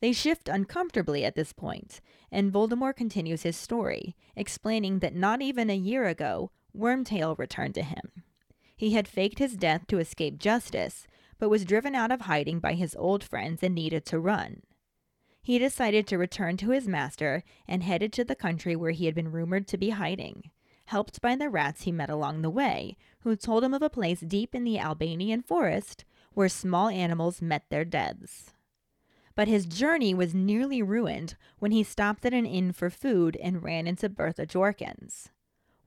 They 0.00 0.12
shift 0.12 0.48
uncomfortably 0.48 1.24
at 1.24 1.36
this 1.36 1.52
point, 1.52 2.00
and 2.30 2.52
Voldemort 2.52 2.96
continues 2.96 3.44
his 3.44 3.56
story, 3.56 4.16
explaining 4.36 4.98
that 4.98 5.14
not 5.14 5.40
even 5.40 5.70
a 5.70 5.76
year 5.76 6.06
ago, 6.06 6.50
Wormtail 6.76 7.38
returned 7.38 7.74
to 7.76 7.82
him. 7.82 8.10
He 8.76 8.90
had 8.90 9.06
faked 9.06 9.38
his 9.38 9.56
death 9.56 9.86
to 9.86 10.00
escape 10.00 10.38
justice, 10.38 11.06
but 11.38 11.48
was 11.48 11.64
driven 11.64 11.94
out 11.94 12.10
of 12.10 12.22
hiding 12.22 12.58
by 12.58 12.74
his 12.74 12.96
old 12.96 13.22
friends 13.22 13.62
and 13.62 13.74
needed 13.74 14.04
to 14.06 14.18
run. 14.18 14.62
He 15.40 15.58
decided 15.58 16.06
to 16.08 16.18
return 16.18 16.56
to 16.56 16.70
his 16.70 16.88
master 16.88 17.44
and 17.68 17.82
headed 17.84 18.12
to 18.14 18.24
the 18.24 18.34
country 18.34 18.74
where 18.74 18.90
he 18.90 19.06
had 19.06 19.14
been 19.14 19.30
rumored 19.30 19.68
to 19.68 19.78
be 19.78 19.90
hiding, 19.90 20.50
helped 20.86 21.20
by 21.20 21.36
the 21.36 21.48
rats 21.48 21.82
he 21.82 21.92
met 21.92 22.10
along 22.10 22.42
the 22.42 22.50
way, 22.50 22.96
who 23.20 23.36
told 23.36 23.62
him 23.62 23.74
of 23.74 23.82
a 23.82 23.88
place 23.88 24.20
deep 24.20 24.54
in 24.54 24.64
the 24.64 24.78
Albanian 24.78 25.40
forest 25.40 26.04
where 26.34 26.48
small 26.48 26.88
animals 26.88 27.40
met 27.40 27.64
their 27.70 27.84
deaths. 27.84 28.52
But 29.34 29.48
his 29.48 29.66
journey 29.66 30.14
was 30.14 30.34
nearly 30.34 30.82
ruined 30.82 31.36
when 31.58 31.72
he 31.72 31.82
stopped 31.82 32.24
at 32.24 32.34
an 32.34 32.46
inn 32.46 32.72
for 32.72 32.90
food 32.90 33.36
and 33.42 33.62
ran 33.62 33.86
into 33.86 34.08
Bertha 34.08 34.46
Jorkins. 34.46 35.28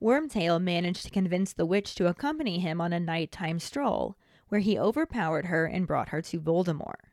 Wormtail 0.01 0.61
managed 0.61 1.03
to 1.05 1.11
convince 1.11 1.53
the 1.53 1.65
witch 1.65 1.95
to 1.95 2.07
accompany 2.07 2.59
him 2.59 2.81
on 2.81 2.93
a 2.93 2.99
nighttime 2.99 3.59
stroll, 3.59 4.17
where 4.49 4.61
he 4.61 4.77
overpowered 4.77 5.45
her 5.45 5.65
and 5.65 5.87
brought 5.87 6.09
her 6.09 6.21
to 6.21 6.39
Voldemort. 6.39 7.09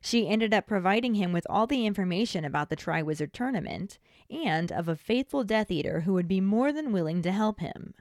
She 0.00 0.28
ended 0.28 0.52
up 0.52 0.66
providing 0.66 1.14
him 1.14 1.32
with 1.32 1.46
all 1.48 1.66
the 1.66 1.86
information 1.86 2.44
about 2.44 2.68
the 2.68 2.76
Triwizard 2.76 3.32
Tournament 3.32 3.98
and 4.28 4.70
of 4.70 4.86
a 4.86 4.96
faithful 4.96 5.44
Death 5.44 5.70
Eater 5.70 6.00
who 6.00 6.12
would 6.12 6.28
be 6.28 6.42
more 6.42 6.72
than 6.72 6.92
willing 6.92 7.22
to 7.22 7.32
help 7.32 7.60
him. 7.60 7.94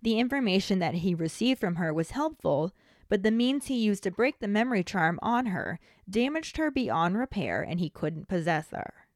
The 0.00 0.18
information 0.18 0.78
that 0.78 0.94
he 0.94 1.14
received 1.14 1.60
from 1.60 1.76
her 1.76 1.92
was 1.92 2.12
helpful, 2.12 2.72
but 3.08 3.22
the 3.22 3.30
means 3.30 3.66
he 3.66 3.76
used 3.76 4.02
to 4.02 4.10
break 4.10 4.38
the 4.38 4.48
memory 4.48 4.82
charm 4.82 5.18
on 5.22 5.46
her 5.46 5.78
damaged 6.08 6.56
her 6.56 6.70
beyond 6.70 7.16
repair 7.16 7.62
and 7.62 7.80
he 7.80 7.88
couldn't 7.88 8.28
possess 8.28 8.70
her. 8.70 9.06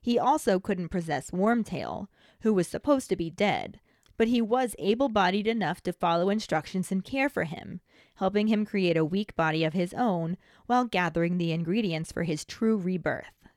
He 0.00 0.18
also 0.18 0.60
couldn't 0.60 0.90
possess 0.90 1.30
Wormtail, 1.30 2.08
who 2.42 2.52
was 2.52 2.68
supposed 2.68 3.08
to 3.08 3.16
be 3.16 3.30
dead, 3.30 3.80
but 4.18 4.28
he 4.28 4.42
was 4.42 4.76
able 4.78 5.08
bodied 5.08 5.46
enough 5.46 5.82
to 5.82 5.92
follow 5.94 6.28
instructions 6.28 6.92
and 6.92 7.02
care 7.02 7.30
for 7.30 7.44
him, 7.44 7.80
helping 8.16 8.48
him 8.48 8.66
create 8.66 8.98
a 8.98 9.04
weak 9.04 9.34
body 9.34 9.64
of 9.64 9.72
his 9.72 9.94
own 9.94 10.36
while 10.66 10.84
gathering 10.84 11.38
the 11.38 11.52
ingredients 11.52 12.12
for 12.12 12.24
his 12.24 12.44
true 12.44 12.76
rebirth. 12.76 13.48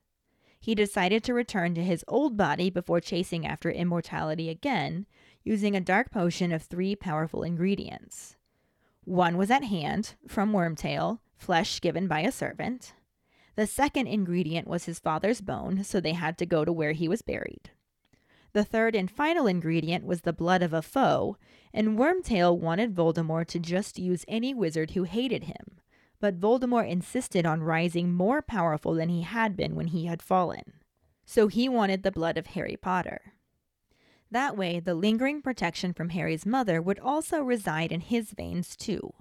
He 0.57 0.73
decided 0.73 1.21
to 1.25 1.33
return 1.33 1.75
to 1.75 1.83
his 1.83 2.05
old 2.07 2.37
body 2.37 2.69
before 2.69 3.01
chasing 3.01 3.45
after 3.45 3.69
immortality 3.69 4.49
again, 4.49 5.05
using 5.43 5.75
a 5.75 5.81
dark 5.81 6.11
potion 6.11 6.53
of 6.53 6.63
three 6.63 6.95
powerful 6.95 7.43
ingredients. 7.43 8.36
One 9.07 9.37
was 9.37 9.49
at 9.49 9.63
hand, 9.63 10.15
from 10.27 10.51
Wormtail, 10.51 11.19
flesh 11.37 11.79
given 11.79 12.09
by 12.09 12.19
a 12.19 12.31
servant. 12.31 12.91
The 13.55 13.65
second 13.65 14.07
ingredient 14.07 14.67
was 14.67 14.83
his 14.83 14.99
father's 14.99 15.39
bone, 15.39 15.85
so 15.85 16.01
they 16.01 16.11
had 16.11 16.37
to 16.39 16.45
go 16.45 16.65
to 16.65 16.73
where 16.73 16.91
he 16.91 17.07
was 17.07 17.21
buried. 17.21 17.71
The 18.51 18.65
third 18.65 18.95
and 18.95 19.09
final 19.09 19.47
ingredient 19.47 20.05
was 20.05 20.21
the 20.21 20.33
blood 20.33 20.61
of 20.61 20.73
a 20.73 20.81
foe, 20.81 21.37
and 21.73 21.97
Wormtail 21.97 22.59
wanted 22.59 22.93
Voldemort 22.93 23.47
to 23.47 23.59
just 23.59 23.97
use 23.97 24.25
any 24.27 24.53
wizard 24.53 24.91
who 24.91 25.03
hated 25.03 25.45
him. 25.45 25.79
But 26.19 26.41
Voldemort 26.41 26.89
insisted 26.89 27.45
on 27.45 27.63
rising 27.63 28.13
more 28.13 28.41
powerful 28.41 28.93
than 28.93 29.07
he 29.07 29.21
had 29.21 29.55
been 29.55 29.73
when 29.75 29.87
he 29.87 30.07
had 30.07 30.21
fallen. 30.21 30.73
So 31.25 31.47
he 31.47 31.69
wanted 31.69 32.03
the 32.03 32.11
blood 32.11 32.37
of 32.37 32.47
Harry 32.47 32.75
Potter. 32.75 33.35
That 34.31 34.57
way, 34.57 34.79
the 34.79 34.95
lingering 34.95 35.41
protection 35.41 35.93
from 35.93 36.09
Harry's 36.09 36.45
mother 36.45 36.81
would 36.81 36.99
also 36.99 37.41
reside 37.41 37.91
in 37.91 38.01
his 38.01 38.31
veins, 38.31 38.75
too. 38.75 39.13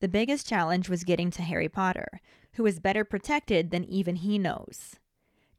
The 0.00 0.08
biggest 0.08 0.48
challenge 0.48 0.88
was 0.88 1.04
getting 1.04 1.30
to 1.32 1.42
Harry 1.42 1.68
Potter, 1.68 2.20
who 2.54 2.66
is 2.66 2.80
better 2.80 3.04
protected 3.04 3.70
than 3.70 3.84
even 3.84 4.16
he 4.16 4.38
knows. 4.38 4.96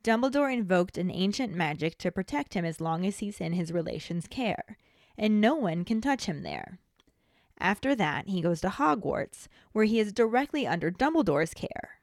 Dumbledore 0.03 0.51
invoked 0.51 0.97
an 0.97 1.11
ancient 1.11 1.53
magic 1.53 1.97
to 1.97 2.11
protect 2.11 2.53
him 2.53 2.63
as 2.63 2.79
long 2.79 3.05
as 3.05 3.19
he's 3.19 3.41
in 3.41 3.53
his 3.53 3.71
relation's 3.71 4.27
care, 4.27 4.77
and 5.17 5.41
no 5.41 5.55
one 5.55 5.83
can 5.83 5.99
touch 5.99 6.25
him 6.25 6.43
there. 6.43 6.79
After 7.59 7.93
that, 7.95 8.29
he 8.29 8.41
goes 8.41 8.61
to 8.61 8.69
Hogwarts, 8.69 9.47
where 9.73 9.85
he 9.85 9.99
is 9.99 10.13
directly 10.13 10.65
under 10.65 10.89
Dumbledore's 10.89 11.53
care. 11.53 11.99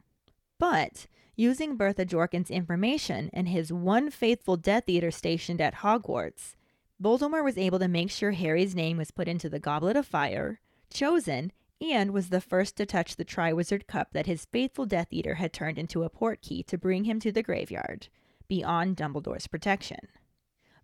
But, 0.58 1.06
using 1.36 1.76
Bertha 1.76 2.04
Jorkins' 2.04 2.50
information 2.50 3.30
and 3.32 3.48
his 3.48 3.72
one 3.72 4.10
faithful 4.10 4.56
Death 4.56 4.88
Eater 4.88 5.10
stationed 5.10 5.60
at 5.60 5.76
Hogwarts, 5.76 6.56
Voldemort 7.00 7.44
was 7.44 7.58
able 7.58 7.78
to 7.78 7.88
make 7.88 8.10
sure 8.10 8.32
Harry's 8.32 8.74
name 8.74 8.96
was 8.96 9.10
put 9.10 9.28
into 9.28 9.50
the 9.50 9.60
Goblet 9.60 9.96
of 9.96 10.06
Fire, 10.06 10.60
chosen, 10.90 11.52
and 11.80 12.12
was 12.12 12.30
the 12.30 12.40
first 12.40 12.76
to 12.76 12.86
touch 12.86 13.16
the 13.16 13.24
Triwizard 13.24 13.86
Cup 13.86 14.08
that 14.12 14.26
his 14.26 14.46
faithful 14.46 14.86
Death 14.86 15.08
Eater 15.10 15.34
had 15.34 15.52
turned 15.52 15.78
into 15.78 16.04
a 16.04 16.10
portkey 16.10 16.64
to 16.66 16.78
bring 16.78 17.04
him 17.04 17.20
to 17.20 17.30
the 17.30 17.42
graveyard, 17.42 18.08
beyond 18.48 18.96
Dumbledore's 18.96 19.46
protection. 19.46 20.08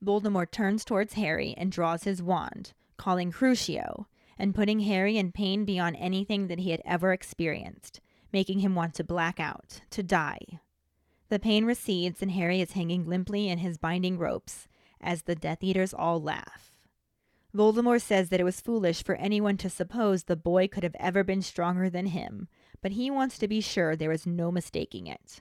Voldemort 0.04 0.50
turns 0.50 0.84
towards 0.84 1.14
Harry 1.14 1.54
and 1.56 1.72
draws 1.72 2.04
his 2.04 2.22
wand, 2.22 2.74
calling 2.98 3.32
Crucio, 3.32 4.06
and 4.38 4.54
putting 4.54 4.80
Harry 4.80 5.16
in 5.16 5.32
pain 5.32 5.64
beyond 5.64 5.96
anything 5.98 6.48
that 6.48 6.58
he 6.58 6.72
had 6.72 6.82
ever 6.84 7.12
experienced, 7.12 8.00
making 8.32 8.60
him 8.60 8.74
want 8.74 8.94
to 8.94 9.04
black 9.04 9.38
out, 9.38 9.80
to 9.90 10.02
die. 10.02 10.60
The 11.28 11.38
pain 11.38 11.64
recedes 11.64 12.22
and 12.22 12.32
Harry 12.32 12.60
is 12.60 12.72
hanging 12.72 13.06
limply 13.06 13.48
in 13.48 13.58
his 13.58 13.78
binding 13.78 14.18
ropes 14.18 14.68
as 15.00 15.22
the 15.22 15.34
Death 15.34 15.62
Eaters 15.62 15.94
all 15.94 16.20
laugh. 16.20 16.72
Voldemort 17.54 18.00
says 18.00 18.30
that 18.30 18.40
it 18.40 18.44
was 18.44 18.60
foolish 18.60 19.04
for 19.04 19.14
anyone 19.16 19.58
to 19.58 19.68
suppose 19.68 20.24
the 20.24 20.36
boy 20.36 20.66
could 20.66 20.82
have 20.82 20.96
ever 20.98 21.22
been 21.22 21.42
stronger 21.42 21.90
than 21.90 22.06
him, 22.06 22.48
but 22.80 22.92
he 22.92 23.10
wants 23.10 23.38
to 23.38 23.48
be 23.48 23.60
sure 23.60 23.94
there 23.94 24.12
is 24.12 24.26
no 24.26 24.50
mistaking 24.50 25.06
it. 25.06 25.40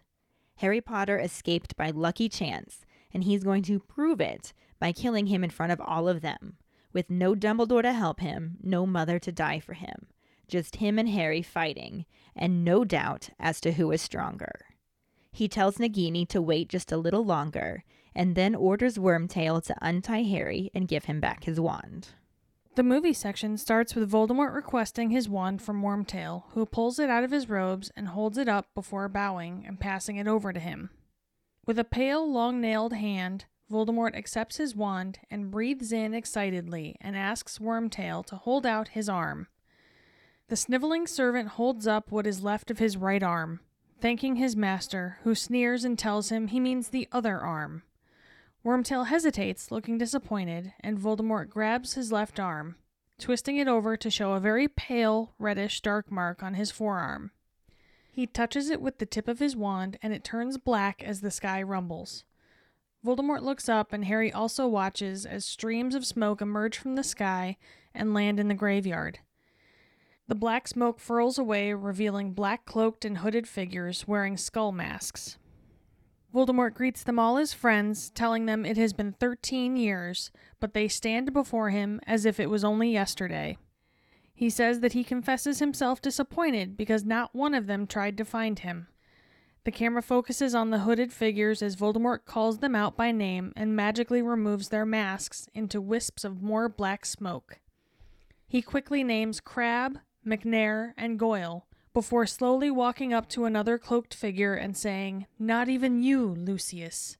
Harry 0.57 0.81
Potter 0.81 1.17
escaped 1.17 1.75
by 1.77 1.89
lucky 1.89 2.27
chance, 2.27 2.85
and 3.13 3.23
he's 3.23 3.43
going 3.43 3.63
to 3.63 3.79
prove 3.79 4.19
it 4.19 4.53
by 4.79 4.91
killing 4.91 5.27
him 5.27 5.43
in 5.43 5.49
front 5.49 5.71
of 5.71 5.79
all 5.79 6.09
of 6.09 6.21
them, 6.21 6.57
with 6.91 7.09
no 7.09 7.33
Dumbledore 7.33 7.81
to 7.81 7.93
help 7.93 8.19
him, 8.19 8.57
no 8.61 8.85
mother 8.85 9.17
to 9.19 9.31
die 9.31 9.59
for 9.59 9.73
him, 9.73 10.07
just 10.51 10.75
him 10.75 10.99
and 10.99 11.09
Harry 11.09 11.41
fighting, 11.41 12.05
and 12.35 12.63
no 12.63 12.85
doubt 12.85 13.29
as 13.39 13.59
to 13.61 13.71
who 13.71 13.91
is 13.91 14.01
stronger. 14.01 14.67
He 15.31 15.47
tells 15.47 15.77
Nagini 15.77 16.27
to 16.27 16.41
wait 16.41 16.69
just 16.69 16.91
a 16.91 16.97
little 16.97 17.25
longer, 17.25 17.83
and 18.13 18.35
then 18.35 18.53
orders 18.53 18.97
Wormtail 18.97 19.63
to 19.63 19.75
untie 19.81 20.23
Harry 20.23 20.69
and 20.75 20.87
give 20.87 21.05
him 21.05 21.19
back 21.19 21.45
his 21.45 21.59
wand. 21.59 22.09
The 22.75 22.83
movie 22.83 23.13
section 23.13 23.57
starts 23.57 23.95
with 23.95 24.11
Voldemort 24.11 24.53
requesting 24.53 25.09
his 25.09 25.27
wand 25.27 25.61
from 25.61 25.81
Wormtail, 25.81 26.43
who 26.51 26.65
pulls 26.65 26.99
it 26.99 27.09
out 27.09 27.23
of 27.23 27.31
his 27.31 27.49
robes 27.49 27.91
and 27.97 28.09
holds 28.09 28.37
it 28.37 28.47
up 28.47 28.67
before 28.75 29.09
bowing 29.09 29.65
and 29.65 29.79
passing 29.79 30.17
it 30.17 30.27
over 30.27 30.53
to 30.53 30.59
him. 30.59 30.89
With 31.65 31.77
a 31.79 31.83
pale, 31.83 32.29
long 32.29 32.61
nailed 32.61 32.93
hand, 32.93 33.45
Voldemort 33.69 34.15
accepts 34.15 34.57
his 34.57 34.75
wand 34.75 35.19
and 35.29 35.51
breathes 35.51 35.91
in 35.91 36.13
excitedly 36.13 36.95
and 36.99 37.17
asks 37.17 37.59
Wormtail 37.59 38.25
to 38.25 38.35
hold 38.35 38.65
out 38.65 38.89
his 38.89 39.07
arm. 39.07 39.47
The 40.51 40.57
sniveling 40.57 41.07
servant 41.07 41.47
holds 41.47 41.87
up 41.87 42.11
what 42.11 42.27
is 42.27 42.43
left 42.43 42.69
of 42.69 42.77
his 42.77 42.97
right 42.97 43.23
arm, 43.23 43.61
thanking 44.01 44.35
his 44.35 44.53
master, 44.53 45.17
who 45.23 45.33
sneers 45.33 45.85
and 45.85 45.97
tells 45.97 46.27
him 46.27 46.47
he 46.47 46.59
means 46.59 46.89
the 46.89 47.07
other 47.13 47.39
arm. 47.39 47.83
Wormtail 48.65 49.07
hesitates, 49.07 49.71
looking 49.71 49.97
disappointed, 49.97 50.73
and 50.81 50.99
Voldemort 50.99 51.47
grabs 51.47 51.93
his 51.93 52.11
left 52.11 52.37
arm, 52.37 52.75
twisting 53.17 53.55
it 53.55 53.69
over 53.69 53.95
to 53.95 54.09
show 54.09 54.33
a 54.33 54.41
very 54.41 54.67
pale, 54.67 55.33
reddish 55.39 55.79
dark 55.79 56.11
mark 56.11 56.43
on 56.43 56.55
his 56.55 56.69
forearm. 56.69 57.31
He 58.11 58.27
touches 58.27 58.69
it 58.69 58.81
with 58.81 58.97
the 58.97 59.05
tip 59.05 59.29
of 59.29 59.39
his 59.39 59.55
wand, 59.55 59.97
and 60.01 60.11
it 60.11 60.25
turns 60.25 60.57
black 60.57 61.01
as 61.01 61.21
the 61.21 61.31
sky 61.31 61.61
rumbles. 61.63 62.25
Voldemort 63.05 63.41
looks 63.41 63.69
up, 63.69 63.93
and 63.93 64.03
Harry 64.03 64.33
also 64.33 64.67
watches 64.67 65.25
as 65.25 65.45
streams 65.45 65.95
of 65.95 66.05
smoke 66.05 66.41
emerge 66.41 66.77
from 66.77 66.95
the 66.95 67.05
sky 67.05 67.55
and 67.93 68.13
land 68.13 68.37
in 68.37 68.49
the 68.49 68.53
graveyard. 68.53 69.19
The 70.31 70.35
black 70.35 70.65
smoke 70.65 71.01
furls 71.01 71.37
away, 71.37 71.73
revealing 71.73 72.31
black 72.31 72.65
cloaked 72.65 73.03
and 73.03 73.17
hooded 73.17 73.49
figures 73.49 74.07
wearing 74.07 74.37
skull 74.37 74.71
masks. 74.71 75.37
Voldemort 76.33 76.73
greets 76.73 77.03
them 77.03 77.19
all 77.19 77.37
as 77.37 77.53
friends, 77.53 78.09
telling 78.11 78.45
them 78.45 78.65
it 78.65 78.77
has 78.77 78.93
been 78.93 79.11
13 79.11 79.75
years, 79.75 80.31
but 80.61 80.73
they 80.73 80.87
stand 80.87 81.33
before 81.33 81.71
him 81.71 81.99
as 82.07 82.25
if 82.25 82.39
it 82.39 82.49
was 82.49 82.63
only 82.63 82.93
yesterday. 82.93 83.57
He 84.33 84.49
says 84.49 84.79
that 84.79 84.93
he 84.93 85.03
confesses 85.03 85.59
himself 85.59 86.01
disappointed 86.01 86.77
because 86.77 87.03
not 87.03 87.35
one 87.35 87.53
of 87.53 87.67
them 87.67 87.85
tried 87.85 88.17
to 88.17 88.23
find 88.23 88.59
him. 88.59 88.87
The 89.65 89.71
camera 89.71 90.01
focuses 90.01 90.55
on 90.55 90.69
the 90.69 90.79
hooded 90.79 91.11
figures 91.11 91.61
as 91.61 91.75
Voldemort 91.75 92.23
calls 92.23 92.59
them 92.59 92.73
out 92.73 92.95
by 92.95 93.11
name 93.11 93.51
and 93.57 93.75
magically 93.75 94.21
removes 94.21 94.69
their 94.69 94.85
masks 94.85 95.49
into 95.53 95.81
wisps 95.81 96.23
of 96.23 96.41
more 96.41 96.69
black 96.69 97.05
smoke. 97.05 97.59
He 98.47 98.61
quickly 98.61 99.03
names 99.03 99.41
Crabbe, 99.41 99.97
Macnair, 100.25 100.93
and 100.97 101.17
Goyle, 101.17 101.65
before 101.93 102.25
slowly 102.25 102.71
walking 102.71 103.13
up 103.13 103.27
to 103.29 103.45
another 103.45 103.77
cloaked 103.77 104.13
figure 104.13 104.53
and 104.53 104.77
saying, 104.77 105.25
Not 105.39 105.67
even 105.67 106.03
you, 106.03 106.27
Lucius. 106.27 107.17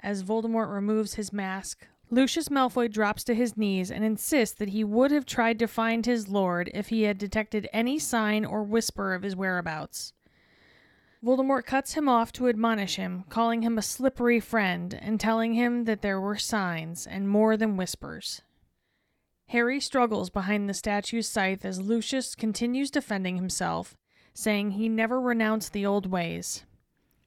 As 0.00 0.22
Voldemort 0.22 0.72
removes 0.72 1.14
his 1.14 1.32
mask, 1.32 1.86
Lucius 2.10 2.48
Malfoy 2.48 2.90
drops 2.90 3.24
to 3.24 3.34
his 3.34 3.56
knees 3.56 3.90
and 3.90 4.04
insists 4.04 4.56
that 4.58 4.68
he 4.68 4.84
would 4.84 5.10
have 5.10 5.26
tried 5.26 5.58
to 5.58 5.66
find 5.66 6.06
his 6.06 6.28
lord 6.28 6.70
if 6.74 6.88
he 6.88 7.02
had 7.02 7.18
detected 7.18 7.68
any 7.72 7.98
sign 7.98 8.44
or 8.44 8.62
whisper 8.62 9.14
of 9.14 9.22
his 9.22 9.34
whereabouts. 9.34 10.12
Voldemort 11.24 11.64
cuts 11.64 11.94
him 11.94 12.08
off 12.08 12.32
to 12.32 12.48
admonish 12.48 12.96
him, 12.96 13.24
calling 13.30 13.62
him 13.62 13.78
a 13.78 13.82
slippery 13.82 14.40
friend 14.40 14.98
and 15.00 15.18
telling 15.18 15.54
him 15.54 15.84
that 15.84 16.02
there 16.02 16.20
were 16.20 16.36
signs 16.36 17.06
and 17.06 17.28
more 17.28 17.56
than 17.56 17.78
whispers. 17.78 18.42
Harry 19.48 19.80
struggles 19.80 20.30
behind 20.30 20.68
the 20.68 20.74
statue's 20.74 21.28
scythe 21.28 21.64
as 21.64 21.80
Lucius 21.80 22.34
continues 22.34 22.90
defending 22.90 23.36
himself, 23.36 23.96
saying 24.32 24.72
he 24.72 24.88
never 24.88 25.20
renounced 25.20 25.72
the 25.72 25.86
old 25.86 26.06
ways. 26.06 26.64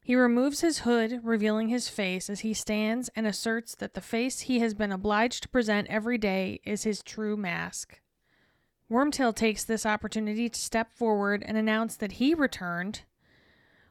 He 0.01 0.15
removes 0.15 0.61
his 0.61 0.79
hood, 0.79 1.19
revealing 1.23 1.67
his 1.67 1.89
face 1.89 2.29
as 2.29 2.39
he 2.39 2.53
stands 2.53 3.09
and 3.15 3.27
asserts 3.27 3.75
that 3.75 3.93
the 3.93 4.01
face 4.01 4.41
he 4.41 4.59
has 4.59 4.73
been 4.73 4.91
obliged 4.91 5.43
to 5.43 5.49
present 5.49 5.87
every 5.89 6.17
day 6.17 6.61
is 6.63 6.83
his 6.83 7.03
true 7.03 7.35
mask. 7.35 7.99
Wormtail 8.89 9.35
takes 9.35 9.65
this 9.65 9.85
opportunity 9.85 10.47
to 10.47 10.59
step 10.59 10.93
forward 10.93 11.43
and 11.45 11.57
announce 11.57 11.97
that 11.97 12.13
he 12.13 12.33
returned. 12.33 13.01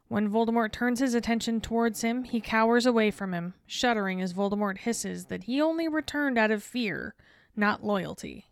When 0.09 0.31
Voldemort 0.31 0.73
turns 0.73 1.01
his 1.01 1.13
attention 1.13 1.61
towards 1.61 2.01
him, 2.01 2.25
he 2.25 2.41
cowers 2.41 2.87
away 2.87 3.11
from 3.11 3.35
him, 3.35 3.53
shuddering 3.67 4.23
as 4.23 4.33
Voldemort 4.33 4.79
hisses 4.79 5.27
that 5.27 5.45
he 5.45 5.61
only 5.61 5.87
returned 5.87 6.39
out 6.39 6.51
of 6.51 6.63
fear, 6.63 7.15
not 7.57 7.85
loyalty. 7.85 8.47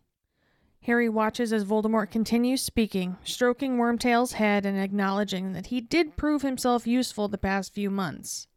Harry 0.83 1.09
watches 1.09 1.51
as 1.51 1.65
Voldemort 1.65 2.11
continues 2.11 2.61
speaking, 2.61 3.17
stroking 3.23 3.77
Wormtail's 3.77 4.33
head 4.33 4.65
and 4.65 4.77
acknowledging 4.77 5.53
that 5.53 5.67
he 5.67 5.81
did 5.81 6.15
prove 6.15 6.43
himself 6.43 6.85
useful 6.85 7.27
the 7.27 7.37
past 7.39 7.73
few 7.73 7.89
months. 7.89 8.47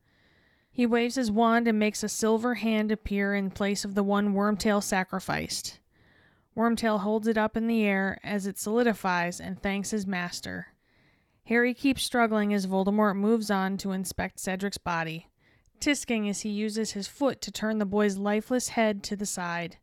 He 0.70 0.84
waves 0.84 1.14
his 1.14 1.30
wand 1.30 1.66
and 1.66 1.78
makes 1.78 2.02
a 2.02 2.08
silver 2.08 2.56
hand 2.56 2.92
appear 2.92 3.34
in 3.34 3.50
place 3.50 3.84
of 3.84 3.94
the 3.94 4.02
one 4.02 4.34
Wormtail 4.34 4.82
sacrificed. 4.82 5.80
Wormtail 6.56 7.00
holds 7.00 7.26
it 7.26 7.38
up 7.38 7.56
in 7.56 7.66
the 7.66 7.82
air 7.84 8.20
as 8.22 8.46
it 8.46 8.58
solidifies 8.58 9.40
and 9.40 9.62
thanks 9.62 9.90
his 9.90 10.06
master. 10.06 10.68
Harry 11.44 11.72
keeps 11.72 12.02
struggling 12.02 12.52
as 12.52 12.66
Voldemort 12.66 13.16
moves 13.16 13.50
on 13.50 13.78
to 13.78 13.92
inspect 13.92 14.38
Cedric's 14.38 14.76
body, 14.76 15.28
tisking 15.80 16.28
as 16.28 16.42
he 16.42 16.50
uses 16.50 16.90
his 16.90 17.08
foot 17.08 17.40
to 17.40 17.50
turn 17.50 17.78
the 17.78 17.86
boy's 17.86 18.18
lifeless 18.18 18.68
head 18.68 19.02
to 19.04 19.16
the 19.16 19.24
side. 19.24 19.78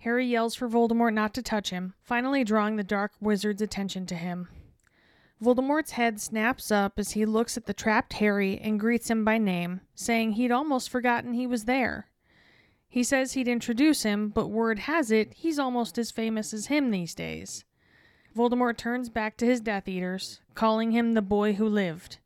Harry 0.00 0.26
yells 0.26 0.54
for 0.54 0.68
Voldemort 0.68 1.12
not 1.12 1.34
to 1.34 1.42
touch 1.42 1.70
him, 1.70 1.94
finally 2.02 2.42
drawing 2.42 2.76
the 2.76 2.84
dark 2.84 3.12
wizard's 3.20 3.62
attention 3.62 4.06
to 4.06 4.14
him. 4.14 4.48
Voldemort's 5.42 5.92
head 5.92 6.20
snaps 6.20 6.70
up 6.70 6.98
as 6.98 7.12
he 7.12 7.24
looks 7.24 7.56
at 7.56 7.66
the 7.66 7.74
trapped 7.74 8.14
Harry 8.14 8.58
and 8.58 8.80
greets 8.80 9.10
him 9.10 9.24
by 9.24 9.38
name, 9.38 9.80
saying 9.94 10.32
he'd 10.32 10.50
almost 10.50 10.90
forgotten 10.90 11.32
he 11.32 11.46
was 11.46 11.64
there. 11.64 12.08
He 12.88 13.02
says 13.04 13.32
he'd 13.32 13.48
introduce 13.48 14.02
him, 14.02 14.30
but 14.30 14.48
word 14.48 14.80
has 14.80 15.10
it 15.10 15.34
he's 15.34 15.58
almost 15.58 15.96
as 15.96 16.10
famous 16.10 16.52
as 16.52 16.66
him 16.66 16.90
these 16.90 17.14
days. 17.14 17.64
Voldemort 18.36 18.76
turns 18.76 19.08
back 19.08 19.36
to 19.38 19.46
his 19.46 19.60
Death 19.60 19.88
Eaters, 19.88 20.40
calling 20.54 20.92
him 20.92 21.12
the 21.12 21.22
boy 21.22 21.54
who 21.54 21.66
lived, 21.66 22.18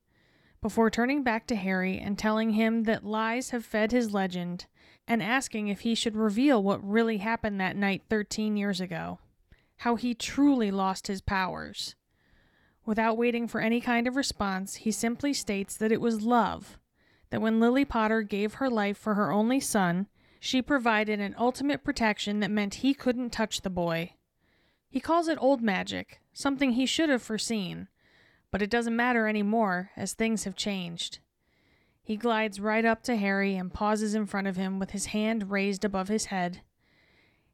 before 0.61 0.91
turning 0.91 1.23
back 1.23 1.47
to 1.49 1.57
Harry 1.57 1.99
and 1.99 2.19
telling 2.19 2.51
him 2.51 2.85
that 2.85 3.05
lies 3.05 3.51
have 3.51 3.65
fed 3.65 3.93
his 3.93 4.13
legend, 4.13 4.67
and 5.07 5.23
asking 5.23 5.69
if 5.69 5.81
he 5.81 5.95
should 5.95 6.17
reveal 6.17 6.63
what 6.63 6.87
really 6.89 7.19
happened 7.19 7.61
that 7.61 7.77
night 7.77 8.03
13 8.09 8.57
years 8.57 8.81
ago, 8.81 9.19
how 9.79 9.97
he 9.97 10.15
truly 10.15 10.71
lost 10.71 11.07
his 11.07 11.21
powers. 11.21 11.95
Without 12.87 13.17
waiting 13.17 13.49
for 13.49 13.61
any 13.61 13.81
kind 13.81 14.07
of 14.07 14.17
response, 14.17 14.77
he 14.77 14.91
simply 14.91 15.33
states 15.33 15.77
that 15.77 15.93
it 15.93 16.01
was 16.01 16.23
love, 16.23 16.79
that 17.31 17.41
when 17.41 17.61
Lily 17.61 17.85
Potter 17.85 18.23
gave 18.23 18.55
her 18.55 18.71
life 18.71 18.99
for 18.99 19.15
her 19.15 19.33
only 19.33 19.61
son, 19.61 20.07
she 20.39 20.61
provided 20.61 21.21
an 21.21 21.35
ultimate 21.39 21.83
protection 21.83 22.41
that 22.41 22.51
meant 22.51 22.77
he 22.77 22.93
couldn't 22.93 23.31
touch 23.31 23.63
the 23.63 23.71
boy. 23.71 24.13
He 24.91 25.01
calls 25.01 25.27
it 25.29 25.39
old 25.41 25.63
magic, 25.63 26.21
something 26.35 26.73
he 26.73 26.87
should 26.87 27.09
have 27.09 27.23
foreseen, 27.23 27.89
but 28.51 28.61
it 28.61 28.71
doesn't 28.71 28.95
matter 28.95 29.27
anymore 29.27 29.91
as 29.97 30.13
things 30.13 30.45
have 30.45 30.55
changed. 30.55 31.19
He 32.05 32.19
glides 32.19 32.61
right 32.61 32.85
up 32.85 33.03
to 33.05 33.17
Harry 33.17 33.57
and 33.57 33.73
pauses 33.73 34.15
in 34.15 34.27
front 34.27 34.47
of 34.47 34.57
him 34.57 34.79
with 34.79 34.91
his 34.91 35.07
hand 35.07 35.51
raised 35.51 35.87
above 35.87 36.09
his 36.09 36.27
head. 36.27 36.61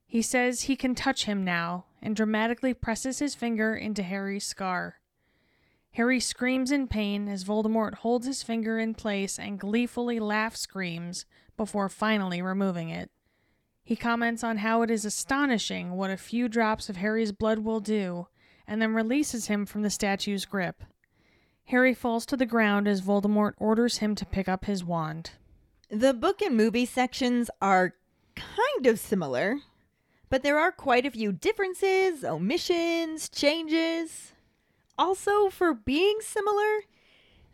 He 0.08 0.22
says 0.22 0.62
he 0.62 0.74
can 0.74 0.96
touch 0.96 1.26
him 1.26 1.44
now 1.44 1.84
and 2.02 2.16
dramatically 2.16 2.74
presses 2.74 3.20
his 3.20 3.36
finger 3.36 3.76
into 3.76 4.02
Harry's 4.02 4.44
scar. 4.44 4.96
Harry 5.92 6.18
screams 6.18 6.72
in 6.72 6.88
pain 6.88 7.28
as 7.28 7.44
Voldemort 7.44 7.94
holds 7.94 8.26
his 8.26 8.42
finger 8.42 8.76
in 8.76 8.92
place 8.94 9.38
and 9.38 9.60
gleefully 9.60 10.18
laugh 10.18 10.56
screams 10.56 11.26
before 11.56 11.88
finally 11.88 12.42
removing 12.42 12.88
it. 12.90 13.08
He 13.84 13.94
comments 13.94 14.42
on 14.42 14.58
how 14.58 14.82
it 14.82 14.90
is 14.90 15.04
astonishing 15.04 15.92
what 15.92 16.10
a 16.10 16.16
few 16.16 16.48
drops 16.48 16.88
of 16.88 16.96
Harry's 16.96 17.32
blood 17.32 17.60
will 17.60 17.80
do, 17.80 18.26
and 18.66 18.82
then 18.82 18.94
releases 18.94 19.46
him 19.46 19.64
from 19.64 19.82
the 19.82 19.90
statue's 19.90 20.44
grip. 20.44 20.82
Harry 21.70 21.94
falls 21.94 22.26
to 22.26 22.36
the 22.36 22.46
ground 22.46 22.88
as 22.88 23.00
Voldemort 23.00 23.52
orders 23.58 23.98
him 23.98 24.16
to 24.16 24.26
pick 24.26 24.48
up 24.48 24.64
his 24.64 24.84
wand. 24.84 25.30
The 25.88 26.12
book 26.12 26.42
and 26.42 26.56
movie 26.56 26.84
sections 26.84 27.48
are 27.62 27.94
kind 28.34 28.86
of 28.86 28.98
similar, 28.98 29.58
but 30.28 30.42
there 30.42 30.58
are 30.58 30.72
quite 30.72 31.06
a 31.06 31.12
few 31.12 31.30
differences, 31.30 32.24
omissions, 32.24 33.28
changes. 33.28 34.32
Also, 34.98 35.48
for 35.48 35.72
being 35.72 36.18
similar, 36.20 36.80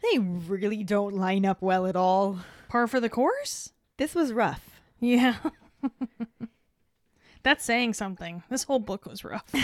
they 0.02 0.18
really 0.18 0.83
don't 0.83 1.14
line 1.14 1.44
up 1.44 1.61
well 1.61 1.87
at 1.87 1.96
all. 1.96 2.38
Par 2.68 2.87
for 2.87 3.00
the 3.00 3.11
course? 3.11 3.72
This 3.98 4.14
was 4.14 4.33
rough. 4.33 4.81
Yeah. 4.98 5.37
That's 7.42 7.64
saying 7.64 7.92
something. 7.92 8.42
This 8.48 8.64
whole 8.64 8.79
book 8.79 9.05
was 9.05 9.24
rough. 9.24 9.52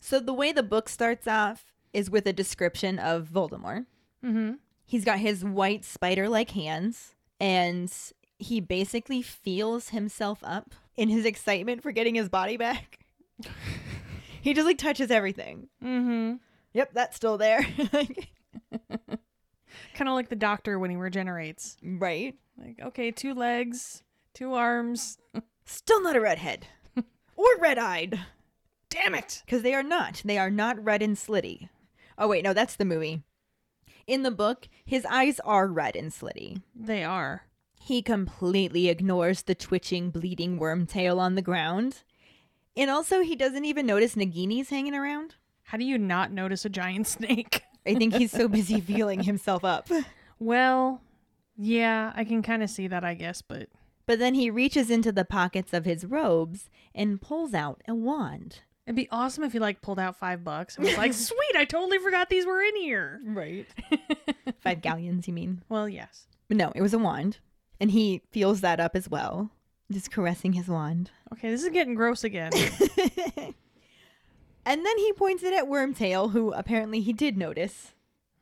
So 0.00 0.20
the 0.20 0.32
way 0.32 0.52
the 0.52 0.62
book 0.62 0.88
starts 0.88 1.26
off 1.26 1.64
is 1.92 2.10
with 2.10 2.26
a 2.26 2.32
description 2.32 2.98
of 2.98 3.28
Voldemort. 3.28 3.86
mm-hmm. 4.24 4.52
He's 4.84 5.04
got 5.04 5.18
his 5.18 5.44
white 5.44 5.84
spider-like 5.84 6.50
hands 6.52 7.14
and 7.38 7.92
he 8.38 8.58
basically 8.60 9.20
feels 9.20 9.90
himself 9.90 10.38
up 10.42 10.74
in 10.96 11.10
his 11.10 11.26
excitement 11.26 11.82
for 11.82 11.92
getting 11.92 12.14
his 12.14 12.30
body 12.30 12.56
back. 12.56 13.00
he 14.40 14.54
just 14.54 14.66
like 14.66 14.78
touches 14.78 15.10
everything. 15.10 15.68
Mm-hmm. 15.84 16.36
Yep, 16.72 16.90
that's 16.94 17.16
still 17.16 17.36
there. 17.36 17.60
Kind 19.94 20.08
of 20.08 20.14
like 20.14 20.28
the 20.28 20.36
doctor 20.36 20.78
when 20.78 20.90
he 20.90 20.96
regenerates. 20.96 21.76
right? 21.82 22.34
Like, 22.56 22.80
okay, 22.82 23.10
two 23.10 23.34
legs, 23.34 24.02
two 24.32 24.54
arms. 24.54 25.18
Still 25.64 26.02
not 26.02 26.16
a 26.16 26.20
redhead. 26.20 26.66
or 27.36 27.46
red-eyed. 27.60 28.18
Damn 28.90 29.14
it! 29.14 29.42
Because 29.44 29.62
they 29.62 29.74
are 29.74 29.82
not. 29.82 30.22
They 30.24 30.38
are 30.38 30.50
not 30.50 30.82
red 30.82 31.02
and 31.02 31.14
slitty. 31.16 31.68
Oh, 32.18 32.28
wait, 32.28 32.44
no, 32.44 32.52
that's 32.52 32.76
the 32.76 32.84
movie. 32.84 33.22
In 34.06 34.22
the 34.22 34.30
book, 34.30 34.68
his 34.84 35.06
eyes 35.06 35.38
are 35.40 35.66
red 35.68 35.94
and 35.96 36.10
slitty. 36.10 36.62
They 36.74 37.04
are. 37.04 37.44
He 37.80 38.02
completely 38.02 38.88
ignores 38.88 39.42
the 39.42 39.54
twitching, 39.54 40.10
bleeding 40.10 40.58
Wormtail 40.58 41.18
on 41.18 41.36
the 41.36 41.42
ground. 41.42 42.02
And 42.76 42.90
also, 42.90 43.22
he 43.22 43.36
doesn't 43.36 43.64
even 43.64 43.86
notice 43.86 44.14
Nagini's 44.14 44.70
hanging 44.70 44.94
around. 44.94 45.36
How 45.62 45.78
do 45.78 45.84
you 45.84 45.98
not 45.98 46.32
notice 46.32 46.64
a 46.64 46.68
giant 46.70 47.06
snake? 47.16 47.62
I 47.86 47.94
think 47.94 48.14
he's 48.14 48.32
so 48.32 48.48
busy 48.48 48.80
feeling 48.82 49.22
himself 49.22 49.64
up. 49.64 49.88
well, 50.38 51.00
yeah, 51.56 52.12
I 52.16 52.24
can 52.24 52.42
kind 52.42 52.62
of 52.62 52.70
see 52.70 52.88
that, 52.88 53.04
I 53.04 53.14
guess, 53.14 53.42
but 53.42 53.68
But 54.06 54.18
then 54.18 54.34
he 54.34 54.50
reaches 54.50 54.90
into 54.90 55.12
the 55.12 55.24
pockets 55.24 55.72
of 55.72 55.84
his 55.84 56.04
robes 56.04 56.68
and 56.94 57.20
pulls 57.20 57.54
out 57.54 57.82
a 57.86 57.94
wand. 57.94 58.60
It'd 58.88 58.96
be 58.96 59.08
awesome 59.10 59.44
if 59.44 59.52
he 59.52 59.58
like 59.58 59.80
pulled 59.82 59.98
out 59.98 60.16
five 60.16 60.42
bucks 60.42 60.76
and 60.76 60.84
was 60.86 60.96
like, 60.96 61.12
"Sweet, 61.14 61.54
I 61.56 61.64
totally 61.64 61.98
forgot 61.98 62.28
these 62.30 62.46
were 62.46 62.60
in 62.62 62.74
here." 62.76 63.20
Right. 63.24 63.66
Five 64.60 64.82
galleons, 64.82 65.28
you 65.28 65.34
mean? 65.34 65.62
Well, 65.68 65.88
yes. 65.88 66.26
But 66.48 66.56
no, 66.56 66.72
it 66.74 66.82
was 66.82 66.92
a 66.94 66.98
wand. 66.98 67.38
And 67.80 67.90
he 67.92 68.22
feels 68.32 68.60
that 68.62 68.80
up 68.80 68.96
as 68.96 69.08
well, 69.08 69.50
just 69.92 70.10
caressing 70.10 70.54
his 70.54 70.66
wand. 70.66 71.10
Okay, 71.32 71.48
this 71.50 71.62
is 71.62 71.68
getting 71.68 71.94
gross 71.94 72.24
again. 72.24 72.50
And 74.66 74.84
then 74.84 74.98
he 74.98 75.14
points 75.14 75.42
it 75.42 75.54
at 75.54 75.64
Wormtail, 75.64 76.32
who 76.32 76.52
apparently 76.52 77.00
he 77.00 77.12
did 77.12 77.36
notice 77.38 77.94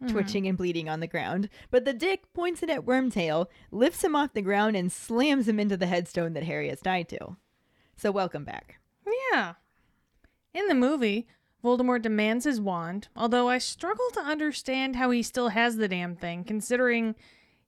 Mm-hmm. 0.03 0.13
twitching 0.13 0.47
and 0.47 0.59
bleeding 0.59 0.91
on 0.91 1.01
the 1.01 1.07
ground. 1.07 1.49
But 1.71 1.87
the 1.87 1.95
dick 1.95 2.31
points 2.35 2.63
it 2.63 2.69
at 2.69 2.85
Wormtail, 2.85 3.47
lifts 3.71 4.05
him 4.05 4.15
off 4.15 4.35
the 4.35 4.43
ground, 4.43 4.77
and 4.77 4.93
slams 4.93 5.49
him 5.49 5.59
into 5.59 5.79
the 5.79 5.87
headstone 5.87 6.35
that 6.35 6.43
Harry 6.43 6.69
has 6.69 6.81
died 6.83 7.09
to. 7.09 7.37
So 7.97 8.11
welcome 8.11 8.45
back. 8.45 8.79
Yeah. 9.33 9.55
In 10.57 10.69
the 10.69 10.75
movie, 10.75 11.27
Voldemort 11.63 12.01
demands 12.01 12.47
his 12.47 12.63
wand, 12.63 13.09
although 13.15 13.51
I 13.51 13.59
struggle 13.59 14.09
to 14.15 14.21
understand 14.21 14.97
how 14.97 15.11
he 15.11 15.23
still 15.23 15.51
has 15.51 15.77
the 15.77 15.87
damn 15.87 16.17
thing, 16.17 16.45
considering 16.45 17.15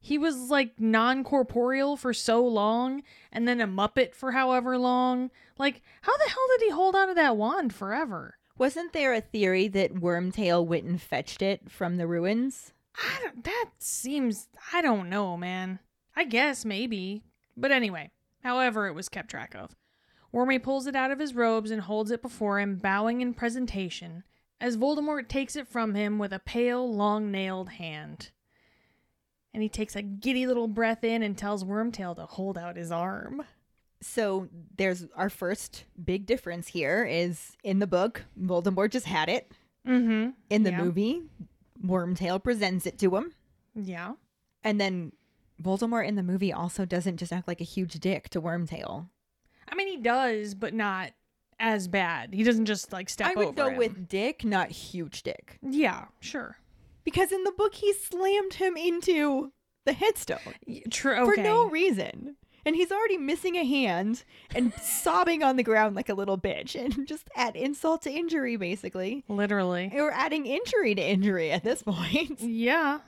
he 0.01 0.17
was 0.17 0.49
like 0.51 0.81
non 0.81 1.23
corporeal 1.23 1.99
for 1.99 2.15
so 2.15 2.43
long 2.43 3.03
and 3.31 3.47
then 3.47 3.61
a 3.61 3.67
Muppet 3.69 4.15
for 4.15 4.33
however 4.33 4.79
long. 4.79 5.31
Like, 5.59 5.83
how 6.01 6.17
the 6.17 6.31
hell 6.31 6.47
did 6.57 6.65
he 6.65 6.71
hold 6.71 6.97
on 6.97 7.09
to 7.09 7.15
that 7.15 7.37
wand 7.37 7.75
forever? 7.75 8.39
Wasn't 8.57 8.95
there 8.95 9.13
a 9.13 9.21
theory 9.21 9.69
that 9.69 9.97
Wormtail 9.97 10.65
went 10.65 10.87
and 10.87 10.99
fetched 10.99 11.43
it 11.43 11.71
from 11.71 11.99
the 11.99 12.07
ruins? 12.07 12.73
I 12.97 13.21
don't, 13.23 13.45
that 13.45 13.67
seems, 13.81 14.49
I 14.73 14.81
don't 14.81 15.11
know, 15.11 15.37
man. 15.37 15.81
I 16.17 16.25
guess 16.25 16.65
maybe. 16.65 17.23
But 17.55 17.71
anyway, 17.71 18.13
however, 18.43 18.87
it 18.87 18.95
was 18.95 19.11
kept 19.11 19.29
track 19.29 19.55
of. 19.55 19.77
Wormy 20.33 20.59
pulls 20.59 20.87
it 20.87 20.95
out 20.97 21.11
of 21.11 21.19
his 21.19 21.35
robes 21.35 21.71
and 21.71 21.83
holds 21.83 22.11
it 22.11 22.21
before 22.23 22.61
him, 22.61 22.77
bowing 22.77 23.21
in 23.21 23.33
presentation, 23.35 24.25
as 24.61 24.77
Voldemort 24.77 25.29
takes 25.29 25.57
it 25.57 25.67
from 25.69 25.95
him 25.95 26.19
with 26.19 26.33
a 26.33 26.39
pale, 26.39 26.93
long 26.93 27.31
nailed 27.31 27.71
hand. 27.71 28.31
And 29.55 29.63
he 29.63 29.69
takes 29.69 29.97
a 29.97 30.03
giddy 30.03 30.47
little 30.47 30.69
breath 30.69 31.03
in 31.03 31.23
and 31.23 31.37
tells 31.37 31.65
Wormtail 31.65 32.15
to 32.17 32.27
hold 32.27 32.59
out 32.59 32.77
his 32.77 32.93
arm. 32.93 33.43
So 34.01 34.49
there's 34.77 35.07
our 35.17 35.31
first 35.31 35.85
big 36.05 36.27
difference 36.27 36.69
here 36.69 37.05
is 37.05 37.57
in 37.65 37.79
the 37.79 37.87
book, 37.87 38.25
Voldemort 38.41 38.91
just 38.91 39.07
had 39.07 39.29
it. 39.29 39.51
Mm 39.87 40.35
In 40.51 40.63
the 40.65 40.71
Yeah. 40.71 40.83
movie, 40.85 41.23
Wormtail 41.83 42.43
presents 42.43 42.87
it 42.87 42.99
to 42.99 43.17
him. 43.17 43.33
Yeah. 43.75 44.15
And 44.63 44.81
then 44.81 45.13
Voldemort 45.63 46.07
in 46.07 46.15
the 46.17 46.23
movie 46.23 46.53
also 46.53 46.85
doesn't 46.85 47.17
just 47.17 47.33
act 47.33 47.49
like 47.49 47.61
a 47.61 47.65
huge 47.65 47.95
dick 47.95 48.29
to 48.31 48.41
Wormtail. 48.43 49.09
I 49.71 49.75
mean, 49.75 49.89
he 49.89 49.97
does, 49.97 50.55
but 50.55 50.75
not 50.75 51.13
as 51.61 51.89
bad. 51.89 52.33
He 52.35 52.43
doesn't 52.45 52.67
just 52.67 52.93
like 52.93 53.09
step 53.09 53.29
I 53.29 53.35
would 53.35 53.49
over 53.49 53.53
go 53.55 53.69
him. 53.71 53.77
with 53.77 54.09
dick, 54.09 54.45
not 54.45 54.71
huge 54.71 55.23
dick. 55.23 55.59
Yeah, 55.63 56.07
sure. 56.21 56.59
Because 57.05 57.33
in 57.33 57.45
the 57.45 57.53
book, 57.53 57.75
he 57.75 57.93
slammed 57.95 58.55
him 58.55 58.77
into 58.77 59.53
the 59.87 59.93
headstone 59.95 60.39
True. 60.91 61.17
Okay. 61.17 61.35
for 61.35 61.41
no 61.43 61.69
reason. 61.69 62.37
And 62.67 62.77
he's 62.77 62.93
already 62.93 63.17
missing 63.17 63.57
a 63.57 63.65
hand 63.65 64.25
and 64.55 64.75
sobbing 64.83 65.43
on 65.43 65.57
the 65.57 65.63
ground 65.63 65.97
like 65.97 66.11
a 66.11 66.15
little 66.15 66.37
bitch. 66.37 66.75
And 66.75 67.07
just 67.09 67.31
add 67.35 67.57
insult 67.57 68.03
to 68.03 68.11
injury, 68.11 68.57
basically. 68.57 69.25
Literally. 69.29 69.91
Or 69.95 70.13
adding 70.13 70.45
injury 70.45 70.95
to 70.95 71.03
injury 71.03 71.51
at 71.51 71.65
this 71.65 71.83
point. 71.87 72.41
Yeah. 72.41 72.99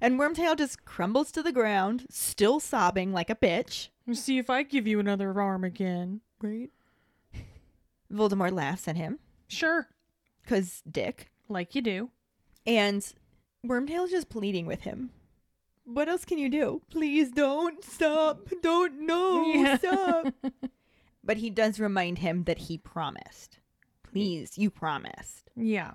And 0.00 0.18
Wormtail 0.18 0.56
just 0.56 0.84
crumbles 0.84 1.30
to 1.32 1.42
the 1.42 1.52
ground, 1.52 2.06
still 2.10 2.58
sobbing 2.58 3.12
like 3.12 3.30
a 3.30 3.36
bitch. 3.36 3.90
See 4.14 4.38
if 4.38 4.50
I 4.50 4.62
give 4.62 4.86
you 4.86 4.98
another 5.00 5.38
arm 5.40 5.64
again. 5.64 6.20
Right? 6.42 6.70
Voldemort 8.12 8.52
laughs 8.52 8.88
at 8.88 8.96
him 8.96 9.18
Sure, 9.48 9.88
because 10.42 10.82
Dick. 10.90 11.30
like 11.48 11.74
you 11.74 11.82
do. 11.82 12.10
And 12.66 13.06
Wormtail's 13.66 14.10
just 14.10 14.28
pleading 14.28 14.66
with 14.66 14.80
him. 14.82 15.10
What 15.84 16.08
else 16.08 16.24
can 16.24 16.38
you 16.38 16.48
do? 16.48 16.82
Please 16.90 17.30
don't 17.30 17.82
stop. 17.84 18.48
Don't 18.62 19.00
no 19.06 19.44
Yeah. 19.52 19.76
stop. 19.78 20.34
but 21.24 21.36
he 21.38 21.50
does 21.50 21.78
remind 21.80 22.18
him 22.18 22.44
that 22.44 22.58
he 22.58 22.78
promised. 22.78 23.58
Please, 24.02 24.58
you 24.58 24.70
promised. 24.70 25.50
Yeah. 25.56 25.92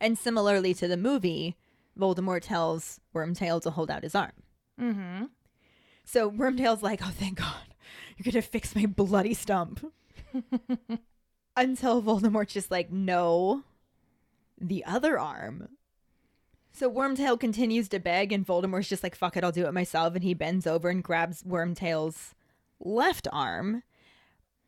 And 0.00 0.18
similarly 0.18 0.74
to 0.74 0.88
the 0.88 0.96
movie, 0.96 1.56
Voldemort 1.98 2.42
tells 2.42 3.00
Wormtail 3.14 3.62
to 3.62 3.70
hold 3.70 3.90
out 3.90 4.02
his 4.02 4.14
arm. 4.14 4.32
Mm-hmm. 4.80 5.24
So 6.06 6.30
Wormtail's 6.30 6.84
like, 6.84 7.00
"Oh, 7.02 7.12
thank 7.12 7.38
God, 7.38 7.74
you're 8.16 8.32
gonna 8.32 8.40
fix 8.40 8.74
my 8.74 8.86
bloody 8.86 9.34
stump." 9.34 9.92
Until 11.56 12.00
Voldemort's 12.00 12.54
just 12.54 12.70
like, 12.70 12.90
"No, 12.92 13.64
the 14.56 14.84
other 14.84 15.18
arm." 15.18 15.68
So 16.72 16.88
Wormtail 16.90 17.40
continues 17.40 17.88
to 17.88 17.98
beg, 17.98 18.32
and 18.32 18.46
Voldemort's 18.46 18.88
just 18.88 19.02
like, 19.02 19.16
"Fuck 19.16 19.36
it, 19.36 19.42
I'll 19.42 19.50
do 19.50 19.66
it 19.66 19.74
myself." 19.74 20.14
And 20.14 20.22
he 20.22 20.32
bends 20.32 20.66
over 20.66 20.88
and 20.88 21.02
grabs 21.02 21.42
Wormtail's 21.42 22.36
left 22.78 23.26
arm, 23.32 23.82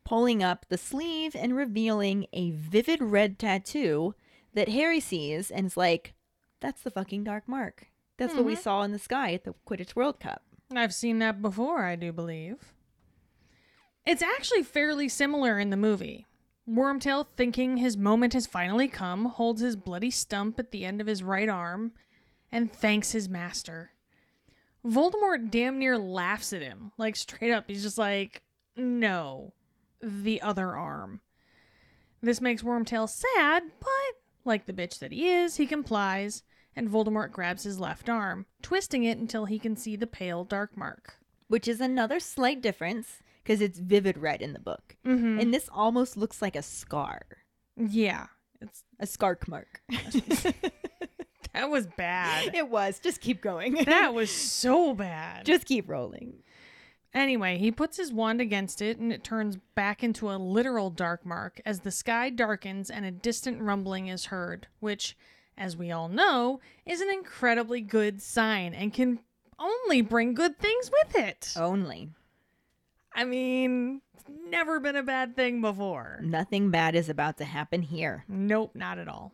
pulling 0.03 0.43
up 0.43 0.65
the 0.67 0.77
sleeve 0.77 1.37
and 1.37 1.55
revealing 1.55 2.27
a 2.33 2.51
vivid 2.51 3.01
red 3.01 3.39
tattoo 3.39 4.13
that 4.53 4.67
Harry 4.67 4.99
sees 4.99 5.51
and 5.51 5.67
is 5.67 5.77
like, 5.77 6.15
"That's 6.59 6.81
the 6.81 6.91
fucking 6.91 7.23
Dark 7.23 7.47
Mark. 7.47 7.87
That's 8.17 8.35
what 8.35 8.43
we 8.43 8.55
mm-hmm. 8.55 8.61
saw 8.61 8.83
in 8.83 8.91
the 8.91 8.99
sky 8.99 9.33
at 9.33 9.45
the 9.45 9.53
Quidditch 9.65 9.95
World 9.95 10.19
Cup." 10.19 10.43
I've 10.75 10.93
seen 10.93 11.19
that 11.19 11.41
before, 11.41 11.83
I 11.83 11.95
do 11.95 12.11
believe. 12.11 12.73
It's 14.05 14.21
actually 14.21 14.63
fairly 14.63 15.09
similar 15.09 15.59
in 15.59 15.71
the 15.71 15.77
movie. 15.77 16.27
Wormtail, 16.69 17.25
thinking 17.35 17.77
his 17.77 17.97
moment 17.97 18.33
has 18.33 18.45
finally 18.45 18.87
come, 18.87 19.25
holds 19.25 19.61
his 19.61 19.75
bloody 19.75 20.11
stump 20.11 20.59
at 20.59 20.71
the 20.71 20.85
end 20.85 21.01
of 21.01 21.07
his 21.07 21.23
right 21.23 21.49
arm 21.49 21.93
and 22.51 22.71
thanks 22.71 23.11
his 23.11 23.27
master. 23.27 23.91
Voldemort 24.85 25.49
damn 25.49 25.79
near 25.79 25.97
laughs 25.97 26.53
at 26.53 26.61
him, 26.61 26.91
like 26.97 27.15
straight 27.15 27.51
up. 27.51 27.65
He's 27.67 27.83
just 27.83 27.97
like, 27.97 28.43
no, 28.75 29.53
the 30.01 30.41
other 30.41 30.75
arm. 30.75 31.21
This 32.21 32.41
makes 32.41 32.61
Wormtail 32.61 33.09
sad, 33.09 33.63
but 33.79 34.15
like 34.45 34.65
the 34.65 34.73
bitch 34.73 34.99
that 34.99 35.11
he 35.11 35.29
is, 35.29 35.55
he 35.55 35.65
complies, 35.65 36.43
and 36.79 36.89
Voldemort 36.89 37.31
grabs 37.31 37.63
his 37.63 37.79
left 37.79 38.09
arm, 38.09 38.45
twisting 38.61 39.03
it 39.03 39.17
until 39.19 39.45
he 39.45 39.59
can 39.59 39.75
see 39.75 39.95
the 39.95 40.07
pale 40.07 40.43
dark 40.43 40.75
mark. 40.75 41.15
which 41.47 41.67
is 41.67 41.79
another 41.81 42.19
slight 42.19 42.61
difference 42.61 43.19
because 43.43 43.61
it's 43.61 43.79
vivid 43.79 44.17
red 44.17 44.41
in 44.41 44.53
the 44.53 44.59
book. 44.59 44.95
Mm-hmm. 45.05 45.39
And 45.39 45.53
this 45.53 45.69
almost 45.71 46.15
looks 46.17 46.41
like 46.41 46.55
a 46.55 46.61
scar, 46.61 47.21
Yeah, 47.75 48.27
it's 48.61 48.83
a 48.99 49.05
scark 49.07 49.47
mark. 49.47 49.81
that 51.53 51.69
was 51.69 51.87
bad. 51.97 52.53
it 52.53 52.69
was. 52.69 52.99
Just 52.99 53.21
keep 53.21 53.41
going. 53.41 53.73
that 53.85 54.13
was 54.13 54.29
so 54.29 54.93
bad. 54.93 55.45
Just 55.45 55.65
keep 55.65 55.89
rolling. 55.89 56.43
Anyway, 57.13 57.57
he 57.57 57.71
puts 57.71 57.97
his 57.97 58.13
wand 58.13 58.39
against 58.39 58.81
it 58.83 58.99
and 58.99 59.11
it 59.11 59.23
turns 59.23 59.57
back 59.73 60.03
into 60.03 60.29
a 60.29 60.37
literal 60.37 60.91
dark 60.91 61.25
mark 61.25 61.59
as 61.65 61.79
the 61.79 61.89
sky 61.91 62.29
darkens 62.29 62.91
and 62.91 63.03
a 63.03 63.09
distant 63.11 63.59
rumbling 63.61 64.07
is 64.07 64.25
heard, 64.25 64.67
which, 64.79 65.17
as 65.59 65.77
we 65.77 65.91
all 65.91 66.07
know, 66.07 66.61
is 66.85 67.01
an 67.01 67.11
incredibly 67.11 67.81
good 67.81 68.21
sign 68.21 68.73
and 68.73 68.93
can 68.93 69.19
only 69.59 70.01
bring 70.01 70.33
good 70.33 70.57
things 70.57 70.89
with 70.89 71.17
it. 71.17 71.53
Only. 71.57 72.09
I 73.13 73.25
mean, 73.25 74.01
it's 74.15 74.23
never 74.49 74.79
been 74.79 74.95
a 74.95 75.03
bad 75.03 75.35
thing 75.35 75.61
before. 75.61 76.19
Nothing 76.23 76.71
bad 76.71 76.95
is 76.95 77.09
about 77.09 77.37
to 77.37 77.45
happen 77.45 77.81
here. 77.81 78.23
Nope, 78.27 78.71
not 78.73 78.97
at 78.97 79.09
all. 79.09 79.33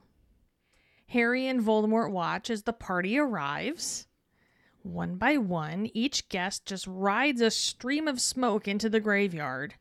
Harry 1.07 1.47
and 1.47 1.61
Voldemort 1.61 2.11
watch 2.11 2.49
as 2.49 2.63
the 2.63 2.73
party 2.73 3.17
arrives. 3.17 4.07
One 4.81 5.17
by 5.17 5.37
one, 5.37 5.89
each 5.93 6.29
guest 6.29 6.65
just 6.65 6.87
rides 6.87 7.41
a 7.41 7.51
stream 7.51 8.07
of 8.07 8.19
smoke 8.19 8.67
into 8.67 8.89
the 8.89 8.99
graveyard. 8.99 9.75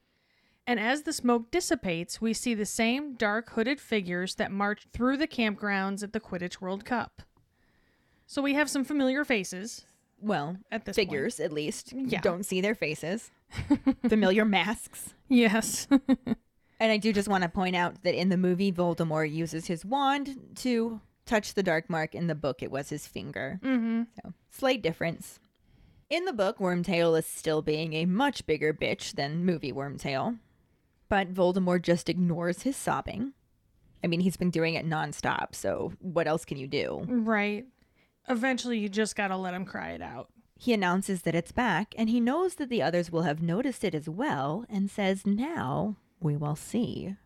And 0.67 0.81
as 0.81 1.03
the 1.03 1.13
smoke 1.13 1.51
dissipates, 1.51 2.21
we 2.21 2.33
see 2.33 2.55
the 2.55 2.65
same 2.65 3.15
dark 3.17 3.51
hooded 3.51 3.81
figures 3.81 4.35
that 4.37 4.51
marched 4.51 4.89
through 4.93 5.19
the 5.19 5.27
campgrounds 5.29 6.03
at 6.03 6.13
the 6.13 6.21
Quidditch 6.21 6.61
World 6.61 6.85
Cup. 6.85 7.23
So 8.27 8.41
we 8.41 8.55
have 8.55 8.71
some 8.71 8.85
familiar 8.85 9.25
faces 9.25 9.85
Well, 10.21 10.57
at 10.73 10.87
this 10.87 10.97
point. 10.97 11.09
figures 11.11 11.39
at 11.41 11.53
least. 11.53 11.93
Yeah. 11.95 12.23
Don't 12.23 12.45
see 12.47 12.61
their 12.63 12.75
faces. 12.75 13.31
Familiar 14.09 14.45
masks. 14.45 15.15
Yes. 15.29 15.87
And 16.81 16.91
I 16.91 16.97
do 16.97 17.13
just 17.13 17.29
want 17.29 17.43
to 17.45 17.49
point 17.49 17.77
out 17.77 18.03
that 18.03 18.19
in 18.21 18.31
the 18.31 18.37
movie, 18.37 18.73
Voldemort 18.73 19.33
uses 19.33 19.67
his 19.69 19.85
wand 19.85 20.37
to 20.57 21.01
touch 21.25 21.55
the 21.55 21.63
dark 21.63 21.89
mark. 21.89 22.17
In 22.17 22.27
the 22.27 22.35
book, 22.35 22.63
it 22.65 22.71
was 22.71 22.89
his 22.91 23.07
finger. 23.07 23.61
mm-hmm. 23.63 24.03
So, 24.23 24.33
slight 24.51 24.83
difference. 24.83 25.39
In 26.11 26.25
the 26.25 26.33
book, 26.33 26.59
Wormtail 26.59 27.17
is 27.17 27.27
still 27.27 27.63
being 27.63 27.95
a 27.95 28.07
much 28.07 28.45
bigger 28.45 28.75
bitch 28.75 29.15
than 29.15 29.47
movie 29.47 29.73
Wormtail. 29.73 30.39
But 31.09 31.35
Voldemort 31.35 31.83
just 31.83 32.09
ignores 32.09 32.63
his 32.63 32.77
sobbing. 32.77 33.33
I 34.03 34.07
mean, 34.07 34.21
he's 34.21 34.37
been 34.37 34.51
doing 34.51 34.75
it 34.75 34.87
nonstop, 34.87 35.55
so 35.55 35.93
what 36.01 36.27
else 36.27 36.45
can 36.45 36.59
you 36.59 36.67
do? 36.67 37.05
Right. 37.09 37.67
Eventually, 38.29 38.79
you 38.79 38.89
just 38.89 39.17
gotta 39.17 39.37
let 39.37 39.55
him 39.55 39.65
cry 39.65 39.91
it 39.91 40.03
out. 40.03 40.29
He 40.57 40.73
announces 40.73 41.23
that 41.23 41.35
it's 41.35 41.53
back, 41.53 41.95
and 41.99 42.09
he 42.09 42.21
knows 42.21 42.55
that 42.57 42.69
the 42.69 42.83
others 42.83 43.11
will 43.11 43.23
have 43.23 43.43
noticed 43.43 43.85
it 43.85 43.95
as 43.95 44.09
well, 44.09 44.65
and 44.69 44.91
says, 44.91 45.27
Now 45.27 45.97
we 46.21 46.37
will 46.37 46.57
see. 46.57 47.17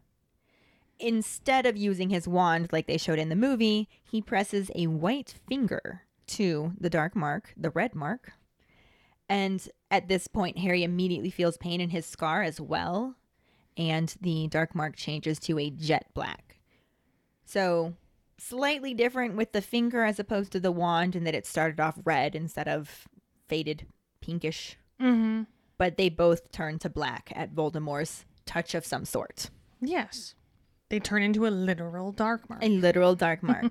Instead 0.98 1.66
of 1.66 1.76
using 1.76 2.10
his 2.10 2.26
wand 2.26 2.68
like 2.72 2.86
they 2.86 2.96
showed 2.96 3.18
in 3.18 3.28
the 3.28 3.36
movie, 3.36 3.88
he 4.02 4.20
presses 4.20 4.70
a 4.74 4.88
white 4.88 5.34
finger 5.48 6.02
to 6.26 6.72
the 6.80 6.90
dark 6.90 7.14
mark, 7.14 7.52
the 7.56 7.70
red 7.70 7.94
mark. 7.94 8.32
And 9.28 9.68
at 9.90 10.08
this 10.08 10.26
point, 10.26 10.58
Harry 10.58 10.82
immediately 10.82 11.30
feels 11.30 11.56
pain 11.56 11.80
in 11.80 11.90
his 11.90 12.06
scar 12.06 12.42
as 12.42 12.60
well, 12.60 13.14
and 13.78 14.14
the 14.20 14.48
dark 14.48 14.74
mark 14.74 14.96
changes 14.96 15.38
to 15.38 15.58
a 15.58 15.70
jet 15.70 16.06
black. 16.12 16.56
So, 17.46 17.94
slightly 18.36 18.92
different 18.92 19.36
with 19.36 19.52
the 19.52 19.62
finger 19.62 20.04
as 20.04 20.18
opposed 20.18 20.52
to 20.52 20.60
the 20.60 20.72
wand, 20.72 21.16
in 21.16 21.24
that 21.24 21.34
it 21.34 21.46
started 21.46 21.80
off 21.80 21.98
red 22.04 22.34
instead 22.34 22.68
of 22.68 23.08
faded 23.46 23.86
pinkish. 24.20 24.76
Mm-hmm. 25.00 25.44
But 25.78 25.96
they 25.96 26.08
both 26.08 26.50
turn 26.50 26.78
to 26.80 26.90
black 26.90 27.32
at 27.34 27.54
Voldemort's 27.54 28.24
touch 28.44 28.74
of 28.74 28.84
some 28.84 29.04
sort. 29.04 29.50
Yes. 29.80 30.34
They 30.88 30.98
turn 30.98 31.22
into 31.22 31.46
a 31.46 31.48
literal 31.48 32.12
dark 32.12 32.50
mark. 32.50 32.62
A 32.64 32.68
literal 32.68 33.14
dark 33.14 33.42
mark. 33.44 33.66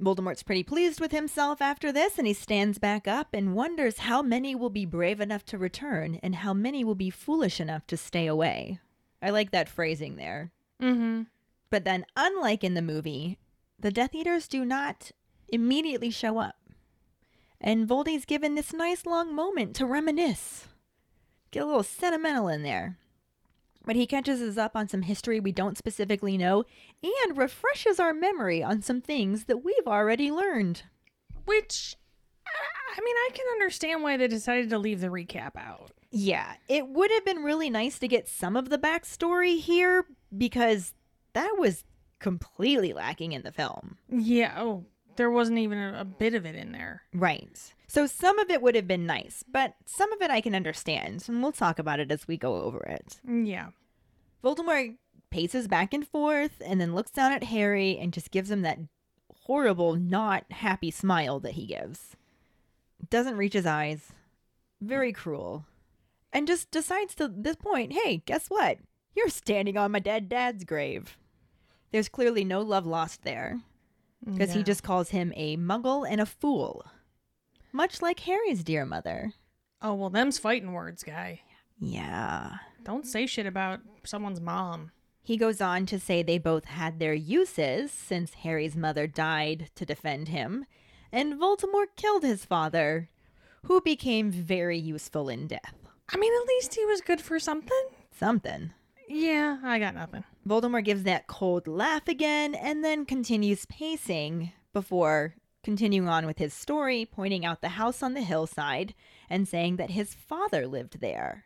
Voldemort's 0.00 0.42
pretty 0.42 0.62
pleased 0.62 1.00
with 1.00 1.12
himself 1.12 1.60
after 1.60 1.92
this, 1.92 2.18
and 2.18 2.26
he 2.26 2.32
stands 2.32 2.78
back 2.78 3.06
up 3.06 3.28
and 3.34 3.54
wonders 3.54 3.98
how 3.98 4.22
many 4.22 4.54
will 4.54 4.70
be 4.70 4.86
brave 4.86 5.20
enough 5.20 5.44
to 5.46 5.58
return 5.58 6.18
and 6.22 6.36
how 6.36 6.54
many 6.54 6.84
will 6.84 6.94
be 6.94 7.10
foolish 7.10 7.60
enough 7.60 7.86
to 7.88 7.96
stay 7.96 8.26
away. 8.26 8.78
I 9.22 9.30
like 9.30 9.52
that 9.52 9.68
phrasing 9.68 10.16
there. 10.16 10.50
mm-hmm. 10.80 11.22
But 11.70 11.84
then, 11.84 12.04
unlike 12.16 12.62
in 12.64 12.74
the 12.74 12.82
movie, 12.82 13.38
the 13.78 13.90
Death 13.90 14.14
Eaters 14.14 14.46
do 14.46 14.64
not 14.64 15.10
immediately 15.48 16.10
show 16.10 16.38
up. 16.38 16.56
And 17.60 17.86
Voldy's 17.86 18.24
given 18.24 18.56
this 18.56 18.72
nice 18.72 19.06
long 19.06 19.34
moment 19.34 19.74
to 19.76 19.86
reminisce. 19.86 20.66
Get 21.50 21.62
a 21.62 21.66
little 21.66 21.82
sentimental 21.82 22.48
in 22.48 22.62
there. 22.62 22.98
But 23.84 23.96
he 23.96 24.06
catches 24.06 24.40
us 24.40 24.58
up 24.58 24.76
on 24.76 24.88
some 24.88 25.02
history 25.02 25.40
we 25.40 25.52
don't 25.52 25.78
specifically 25.78 26.36
know 26.36 26.64
and 27.02 27.36
refreshes 27.36 27.98
our 27.98 28.12
memory 28.12 28.62
on 28.62 28.82
some 28.82 29.00
things 29.00 29.44
that 29.44 29.64
we've 29.64 29.86
already 29.86 30.30
learned. 30.30 30.82
Which, 31.44 31.96
I 32.96 33.00
mean, 33.00 33.16
I 33.16 33.30
can 33.32 33.46
understand 33.52 34.02
why 34.02 34.16
they 34.16 34.28
decided 34.28 34.70
to 34.70 34.78
leave 34.78 35.00
the 35.00 35.08
recap 35.08 35.56
out. 35.56 35.92
Yeah, 36.12 36.54
it 36.68 36.88
would 36.88 37.10
have 37.10 37.24
been 37.24 37.42
really 37.42 37.70
nice 37.70 37.98
to 37.98 38.06
get 38.06 38.28
some 38.28 38.54
of 38.54 38.68
the 38.68 38.78
backstory 38.78 39.58
here 39.58 40.04
because 40.36 40.92
that 41.32 41.54
was 41.58 41.84
completely 42.20 42.92
lacking 42.92 43.32
in 43.32 43.42
the 43.42 43.50
film. 43.50 43.96
Yeah. 44.10 44.54
Oh, 44.58 44.84
there 45.16 45.30
wasn't 45.30 45.58
even 45.58 45.78
a, 45.78 46.00
a 46.00 46.04
bit 46.04 46.34
of 46.34 46.44
it 46.44 46.54
in 46.54 46.72
there. 46.72 47.02
Right. 47.14 47.58
So 47.88 48.06
some 48.06 48.38
of 48.38 48.50
it 48.50 48.62
would 48.62 48.74
have 48.74 48.86
been 48.86 49.06
nice, 49.06 49.42
but 49.50 49.74
some 49.86 50.12
of 50.12 50.22
it 50.22 50.30
I 50.30 50.40
can 50.40 50.54
understand, 50.54 51.24
and 51.28 51.42
we'll 51.42 51.52
talk 51.52 51.78
about 51.78 52.00
it 52.00 52.12
as 52.12 52.28
we 52.28 52.36
go 52.36 52.62
over 52.62 52.80
it. 52.80 53.20
Yeah. 53.26 53.68
Voldemort 54.44 54.96
paces 55.30 55.66
back 55.66 55.94
and 55.94 56.06
forth 56.06 56.60
and 56.64 56.80
then 56.80 56.94
looks 56.94 57.10
down 57.10 57.32
at 57.32 57.44
Harry 57.44 57.98
and 57.98 58.12
just 58.12 58.30
gives 58.30 58.50
him 58.50 58.62
that 58.62 58.78
horrible, 59.44 59.94
not 59.94 60.44
happy 60.50 60.90
smile 60.90 61.40
that 61.40 61.52
he 61.52 61.66
gives. 61.66 62.16
Doesn't 63.08 63.36
reach 63.36 63.54
his 63.54 63.66
eyes. 63.66 64.12
Very 64.80 65.12
cruel. 65.12 65.64
And 66.32 66.46
just 66.46 66.70
decides 66.70 67.14
to 67.16 67.28
this 67.28 67.56
point, 67.56 67.92
hey, 67.92 68.22
guess 68.24 68.48
what? 68.48 68.78
You're 69.14 69.28
standing 69.28 69.76
on 69.76 69.92
my 69.92 69.98
dead 69.98 70.28
dad's 70.28 70.64
grave. 70.64 71.18
There's 71.90 72.08
clearly 72.08 72.44
no 72.44 72.62
love 72.62 72.86
lost 72.86 73.22
there 73.22 73.60
because 74.24 74.54
he 74.54 74.62
just 74.62 74.82
calls 74.82 75.10
him 75.10 75.32
a 75.36 75.56
muggle 75.56 76.08
and 76.08 76.20
a 76.20 76.26
fool. 76.26 76.86
Much 77.72 78.00
like 78.00 78.20
Harry's 78.20 78.64
dear 78.64 78.86
mother. 78.86 79.32
Oh, 79.82 79.94
well, 79.94 80.10
them's 80.10 80.38
fighting 80.38 80.72
words, 80.72 81.02
guy. 81.02 81.40
Yeah. 81.78 82.52
Don't 82.84 83.06
say 83.06 83.26
shit 83.26 83.46
about 83.46 83.80
someone's 84.04 84.40
mom. 84.40 84.92
He 85.22 85.36
goes 85.36 85.60
on 85.60 85.86
to 85.86 86.00
say 86.00 86.22
they 86.22 86.38
both 86.38 86.64
had 86.64 86.98
their 86.98 87.14
uses 87.14 87.92
since 87.92 88.34
Harry's 88.34 88.76
mother 88.76 89.06
died 89.06 89.70
to 89.76 89.86
defend 89.86 90.28
him, 90.28 90.66
and 91.12 91.34
Voldemort 91.34 91.96
killed 91.96 92.22
his 92.24 92.44
father, 92.44 93.08
who 93.64 93.80
became 93.80 94.30
very 94.30 94.78
useful 94.78 95.28
in 95.28 95.46
death. 95.46 95.74
I 96.12 96.16
mean, 96.18 96.32
at 96.32 96.46
least 96.48 96.74
he 96.74 96.84
was 96.84 97.00
good 97.00 97.20
for 97.20 97.38
something. 97.38 97.82
Something. 98.18 98.72
Yeah, 99.08 99.58
I 99.62 99.78
got 99.78 99.94
nothing. 99.94 100.24
Voldemort 100.46 100.84
gives 100.84 101.02
that 101.04 101.26
cold 101.26 101.66
laugh 101.66 102.08
again 102.08 102.54
and 102.54 102.84
then 102.84 103.04
continues 103.04 103.66
pacing 103.66 104.52
before 104.72 105.34
continuing 105.62 106.08
on 106.08 106.26
with 106.26 106.38
his 106.38 106.52
story, 106.52 107.06
pointing 107.10 107.44
out 107.44 107.60
the 107.62 107.70
house 107.70 108.02
on 108.02 108.14
the 108.14 108.20
hillside 108.22 108.94
and 109.30 109.46
saying 109.46 109.76
that 109.76 109.90
his 109.90 110.14
father 110.14 110.66
lived 110.66 111.00
there. 111.00 111.44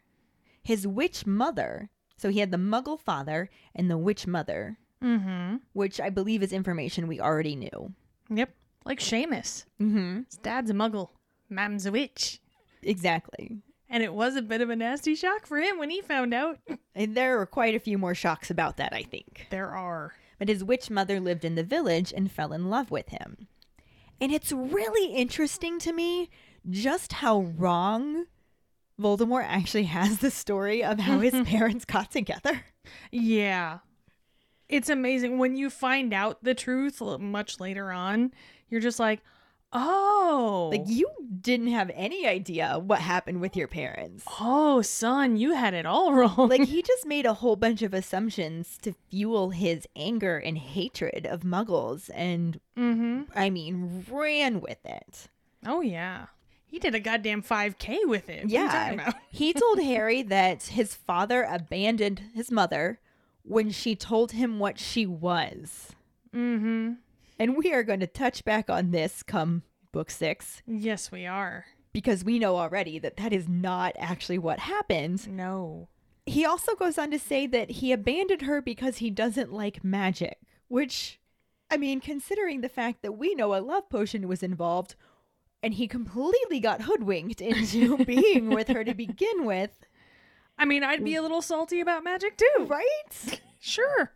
His 0.63 0.87
witch 0.87 1.27
mother. 1.27 1.91
So 2.17 2.31
he 2.31 2.41
had 2.41 2.51
the 2.51 2.57
muggle 2.57 2.99
father 2.99 3.51
and 3.75 3.91
the 3.91 3.99
witch 3.99 4.27
mother, 4.27 4.79
Mm-hmm. 5.05 5.57
which 5.75 6.01
I 6.01 6.09
believe 6.09 6.43
is 6.43 6.53
information 6.55 7.07
we 7.07 7.21
already 7.21 7.55
knew. 7.55 7.93
Yep. 8.31 8.55
Like 8.87 8.99
Seamus. 9.01 9.67
Mm-hmm. 9.81 10.21
His 10.29 10.39
dad's 10.39 10.71
a 10.71 10.75
muggle. 10.75 11.11
Mam's 11.51 11.85
a 11.85 11.93
witch. 11.93 12.41
Exactly. 12.83 13.59
And 13.89 14.03
it 14.03 14.13
was 14.13 14.37
a 14.37 14.43
bit 14.43 14.61
of 14.61 14.71
a 14.71 14.77
nasty 14.77 15.15
shock 15.15 15.47
for 15.47 15.59
him 15.59 15.79
when 15.79 15.91
he 15.91 16.01
found 16.01 16.35
out. 16.35 16.59
And 16.95 17.15
there 17.17 17.41
are 17.41 17.47
quite 17.47 17.75
a 17.75 17.81
few 17.81 17.99
more 17.99 18.15
shocks 18.15 18.51
about 18.51 18.77
that, 18.79 18.93
I 18.93 19.03
think. 19.03 19.47
There 19.51 19.71
are. 19.71 20.15
but 20.39 20.49
his 20.49 20.65
witch 20.65 20.91
mother 20.91 21.21
lived 21.21 21.45
in 21.45 21.55
the 21.55 21.63
village 21.63 22.13
and 22.15 22.31
fell 22.31 22.53
in 22.53 22.69
love 22.69 22.91
with 22.91 23.09
him. 23.11 23.47
And 24.21 24.33
it's 24.33 24.51
really 24.53 25.15
interesting 25.15 25.79
to 25.81 25.93
me 25.93 26.31
just 26.69 27.15
how 27.15 27.41
wrong 27.57 28.27
Voldemort 29.01 29.45
actually 29.47 29.85
has 29.85 30.19
the 30.19 30.31
story 30.31 30.83
of 30.83 30.99
how 30.99 31.21
his 31.21 31.35
parents 31.47 31.85
got 31.85 32.11
together. 32.11 32.65
Yeah. 33.13 33.79
It's 34.69 34.89
amazing 34.89 35.39
when 35.39 35.57
you 35.57 35.71
find 35.71 36.13
out 36.13 36.43
the 36.43 36.55
truth 36.55 37.01
much 37.01 37.61
later 37.61 37.93
on. 37.93 38.33
You're 38.69 38.81
just 38.81 38.99
like, 38.99 39.21
oh, 39.79 40.71
Like, 40.73 40.85
you 40.87 41.09
didn't 41.41 41.69
have 41.69 41.91
any 41.95 42.27
idea 42.27 42.79
what 42.79 43.01
happened 43.01 43.41
with 43.41 43.55
your 43.57 43.69
parents. 43.69 44.25
oh, 44.41 44.83
son, 44.83 45.37
you 45.37 45.55
had 45.55 45.75
it 45.75 45.87
all 45.87 46.13
wrong. 46.15 46.49
Like, 46.49 46.65
he 46.67 46.83
just 46.83 47.07
made 47.07 47.27
a 47.27 47.35
whole 47.35 47.57
bunch 47.57 47.83
of 47.83 47.93
assumptions 47.95 48.79
to 48.83 48.95
fuel 49.11 49.51
his 49.51 49.87
anger 49.95 50.39
and 50.39 50.59
hatred 50.59 51.27
of 51.27 51.43
muggles, 51.43 52.11
and 52.15 52.59
mm-hmm. 52.77 53.23
I 53.35 53.51
mean, 53.51 54.05
ran 54.11 54.61
with 54.61 54.85
it. 54.85 55.29
Oh 55.65 55.81
yeah, 55.81 56.27
he 56.67 56.79
did 56.79 56.95
a 56.95 57.01
goddamn 57.01 57.43
5K 57.43 57.99
with 58.07 58.29
it. 58.29 58.45
What 58.45 58.53
are 58.55 58.63
you 58.63 58.69
talking 58.69 58.99
Yeah. 58.99 59.09
about? 59.09 59.15
he 59.31 59.53
told 59.53 59.81
Harry 59.83 60.23
that 60.23 60.65
his 60.65 60.95
father 60.95 61.43
abandoned 61.45 62.23
his 62.35 62.51
mother 62.51 62.99
when 63.43 63.71
she 63.71 63.95
told 63.95 64.33
him 64.33 64.59
what 64.59 64.79
she 64.79 65.07
was. 65.07 65.93
Mm-hmm. 66.35 66.95
And 67.39 67.57
we 67.57 67.73
are 67.73 67.83
going 67.83 68.01
to 68.01 68.07
touch 68.07 68.45
back 68.45 68.71
on 68.71 68.91
this 68.91 69.23
come 69.23 69.63
book 69.93 70.11
six 70.11 70.63
Yes, 70.67 71.11
we 71.11 71.27
are. 71.27 71.67
because 71.93 72.25
we 72.25 72.39
know 72.39 72.57
already 72.57 72.99
that 72.99 73.17
that 73.19 73.33
is 73.33 73.49
not 73.49 73.95
actually 73.99 74.39
what 74.39 74.59
happened. 74.61 75.29
No. 75.29 75.89
He 76.27 76.45
also 76.45 76.75
goes 76.75 76.99
on 76.99 77.11
to 77.13 77.19
say 77.19 77.47
that 77.47 77.71
he 77.71 77.93
abandoned 77.93 78.43
her 78.43 78.61
because 78.61 78.99
he 78.99 79.11
doesn't 79.11 79.53
like 79.53 79.85
magic, 79.85 80.39
which, 80.69 81.21
I 81.71 81.77
mean, 81.77 82.01
considering 82.01 82.61
the 82.63 82.69
fact 82.69 83.03
that 83.03 83.13
we 83.13 83.35
know 83.35 83.55
a 83.55 83.61
love 83.61 83.89
potion 83.89 84.27
was 84.27 84.43
involved 84.43 84.97
and 85.63 85.75
he 85.75 85.87
completely 85.87 86.59
got 86.61 86.83
hoodwinked 86.83 87.41
into 87.41 87.97
being 88.05 88.51
with 88.51 88.69
her 88.69 88.83
to 88.85 88.93
begin 88.95 89.45
with, 89.45 89.79
I 90.59 90.65
mean, 90.65 90.83
I'd 90.83 91.05
be 91.05 91.15
a 91.15 91.23
little 91.23 91.43
salty 91.43 91.81
about 91.81 92.03
magic 92.05 92.37
too. 92.37 92.67
right? 92.67 93.41
Sure. 93.61 94.13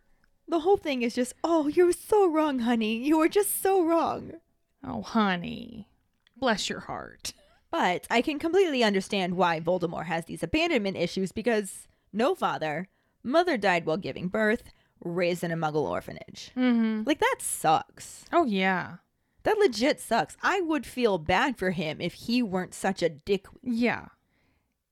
The 0.51 0.59
whole 0.59 0.75
thing 0.75 1.01
is 1.01 1.15
just, 1.15 1.33
oh, 1.45 1.69
you're 1.69 1.93
so 1.93 2.29
wrong, 2.29 2.59
honey. 2.59 2.97
You 2.97 3.17
were 3.17 3.29
just 3.29 3.61
so 3.61 3.81
wrong. 3.85 4.33
Oh, 4.85 5.01
honey. 5.01 5.87
Bless 6.35 6.69
your 6.69 6.81
heart. 6.81 7.31
But 7.71 8.05
I 8.11 8.21
can 8.21 8.37
completely 8.37 8.83
understand 8.83 9.37
why 9.37 9.61
Voldemort 9.61 10.07
has 10.07 10.25
these 10.25 10.43
abandonment 10.43 10.97
issues 10.97 11.31
because 11.31 11.87
no 12.11 12.35
father, 12.35 12.89
mother 13.23 13.55
died 13.55 13.85
while 13.85 13.95
giving 13.95 14.27
birth, 14.27 14.73
raised 15.01 15.41
in 15.41 15.53
a 15.53 15.55
muggle 15.55 15.89
orphanage. 15.89 16.51
Mm-hmm. 16.57 17.03
Like, 17.05 17.19
that 17.19 17.37
sucks. 17.39 18.25
Oh, 18.33 18.43
yeah. 18.43 18.97
That 19.43 19.57
legit 19.57 20.01
sucks. 20.01 20.35
I 20.43 20.59
would 20.59 20.85
feel 20.85 21.17
bad 21.17 21.57
for 21.57 21.71
him 21.71 22.01
if 22.01 22.13
he 22.13 22.43
weren't 22.43 22.73
such 22.73 23.01
a 23.01 23.07
dick. 23.07 23.45
Yeah. 23.63 24.07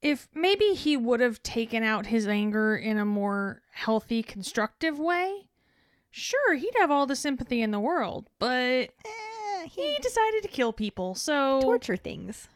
If 0.01 0.29
maybe 0.33 0.73
he 0.73 0.95
would 0.95 1.19
have 1.19 1.43
taken 1.43 1.83
out 1.83 2.05
his 2.05 2.29
anger 2.29 2.77
in 2.77 2.97
a 2.97 3.03
more 3.03 3.61
healthy, 3.73 4.23
constructive 4.23 4.97
way, 4.97 5.48
sure, 6.11 6.55
he'd 6.55 6.73
have 6.77 6.91
all 6.91 7.05
the 7.05 7.15
sympathy 7.15 7.61
in 7.61 7.71
the 7.71 7.79
world, 7.79 8.29
but 8.39 8.89
Eh, 9.05 9.65
he 9.69 9.93
he 9.93 9.97
decided 10.01 10.41
to 10.43 10.47
kill 10.49 10.73
people, 10.73 11.15
so. 11.15 11.59
torture 11.61 11.97
things. 11.97 12.47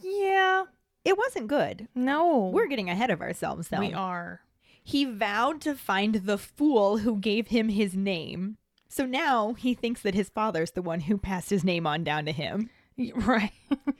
Yeah. 0.00 0.64
It 1.04 1.16
wasn't 1.16 1.48
good. 1.48 1.88
No. 1.94 2.48
We're 2.52 2.66
getting 2.66 2.90
ahead 2.90 3.10
of 3.10 3.20
ourselves, 3.20 3.68
though. 3.68 3.78
We 3.80 3.92
are. 3.92 4.40
He 4.82 5.04
vowed 5.04 5.60
to 5.62 5.74
find 5.74 6.14
the 6.16 6.38
fool 6.38 6.98
who 6.98 7.16
gave 7.18 7.48
him 7.48 7.68
his 7.68 7.94
name. 7.96 8.56
So 8.88 9.04
now 9.04 9.54
he 9.54 9.74
thinks 9.74 10.02
that 10.02 10.14
his 10.14 10.28
father's 10.28 10.70
the 10.72 10.82
one 10.82 11.00
who 11.00 11.18
passed 11.18 11.50
his 11.50 11.64
name 11.64 11.86
on 11.86 12.02
down 12.04 12.24
to 12.26 12.32
him. 12.32 12.70
Right. 13.14 13.52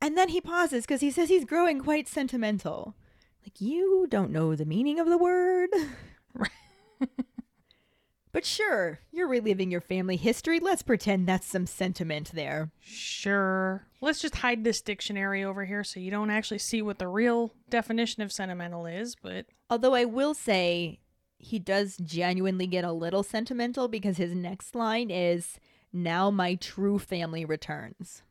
And 0.00 0.16
then 0.16 0.28
he 0.28 0.40
pauses 0.40 0.84
because 0.84 1.00
he 1.00 1.10
says 1.10 1.28
he's 1.28 1.44
growing 1.44 1.80
quite 1.80 2.06
sentimental. 2.06 2.94
Like, 3.44 3.60
you 3.60 4.06
don't 4.08 4.30
know 4.30 4.54
the 4.54 4.64
meaning 4.64 5.00
of 5.00 5.08
the 5.08 5.18
word. 5.18 5.70
Right. 6.34 7.08
But 8.32 8.44
sure, 8.44 9.00
you're 9.12 9.28
reliving 9.28 9.70
your 9.70 9.80
family 9.80 10.16
history. 10.16 10.60
Let's 10.60 10.82
pretend 10.82 11.26
that's 11.26 11.46
some 11.46 11.66
sentiment 11.66 12.32
there. 12.34 12.70
sure. 12.80 13.86
Let's 14.00 14.20
just 14.20 14.36
hide 14.36 14.62
this 14.64 14.80
dictionary 14.80 15.42
over 15.42 15.64
here 15.64 15.82
so 15.82 15.98
you 15.98 16.10
don't 16.10 16.30
actually 16.30 16.58
see 16.58 16.82
what 16.82 16.98
the 16.98 17.08
real 17.08 17.52
definition 17.68 18.22
of 18.22 18.30
sentimental 18.32 18.86
is, 18.86 19.16
but 19.20 19.46
Although 19.70 19.94
I 19.94 20.04
will 20.04 20.34
say 20.34 21.00
he 21.38 21.58
does 21.58 21.96
genuinely 21.98 22.66
get 22.66 22.84
a 22.84 22.92
little 22.92 23.22
sentimental 23.22 23.88
because 23.88 24.16
his 24.16 24.34
next 24.34 24.74
line 24.74 25.10
is, 25.10 25.58
Now 25.92 26.30
my 26.30 26.54
true 26.54 26.98
family 26.98 27.44
returns. 27.44 28.22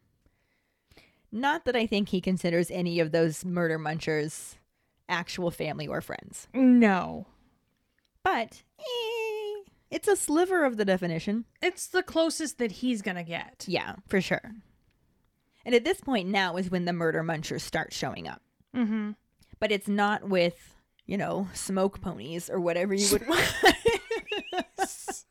Not 1.31 1.65
that 1.65 1.75
I 1.75 1.85
think 1.85 2.09
he 2.09 2.21
considers 2.21 2.71
any 2.71 2.99
of 2.99 3.11
those 3.11 3.43
murder 3.43 3.77
munchers 3.77 4.55
actual 5.09 5.51
family 5.51 5.87
or 5.87 6.01
friends, 6.01 6.47
no. 6.53 7.27
but 8.23 8.63
eh, 8.79 8.83
it's 9.89 10.07
a 10.07 10.15
sliver 10.15 10.65
of 10.65 10.77
the 10.77 10.85
definition. 10.85 11.45
It's 11.61 11.87
the 11.87 12.03
closest 12.03 12.57
that 12.59 12.73
he's 12.73 13.01
gonna 13.01 13.23
get. 13.23 13.65
Yeah, 13.67 13.95
for 14.07 14.21
sure. 14.21 14.51
And 15.65 15.75
at 15.75 15.83
this 15.83 15.99
point 15.99 16.29
now 16.29 16.57
is 16.57 16.71
when 16.71 16.85
the 16.85 16.93
murder 16.93 17.23
munchers 17.23 17.61
start 17.61 17.93
showing 17.93 18.27
up. 18.27 18.41
Mm-hmm. 18.75 19.11
But 19.59 19.71
it's 19.71 19.87
not 19.87 20.29
with, 20.29 20.75
you 21.05 21.17
know, 21.17 21.47
smoke 21.53 21.99
ponies 21.99 22.49
or 22.49 22.59
whatever 22.59 22.93
you 22.93 23.07
would 23.11 23.23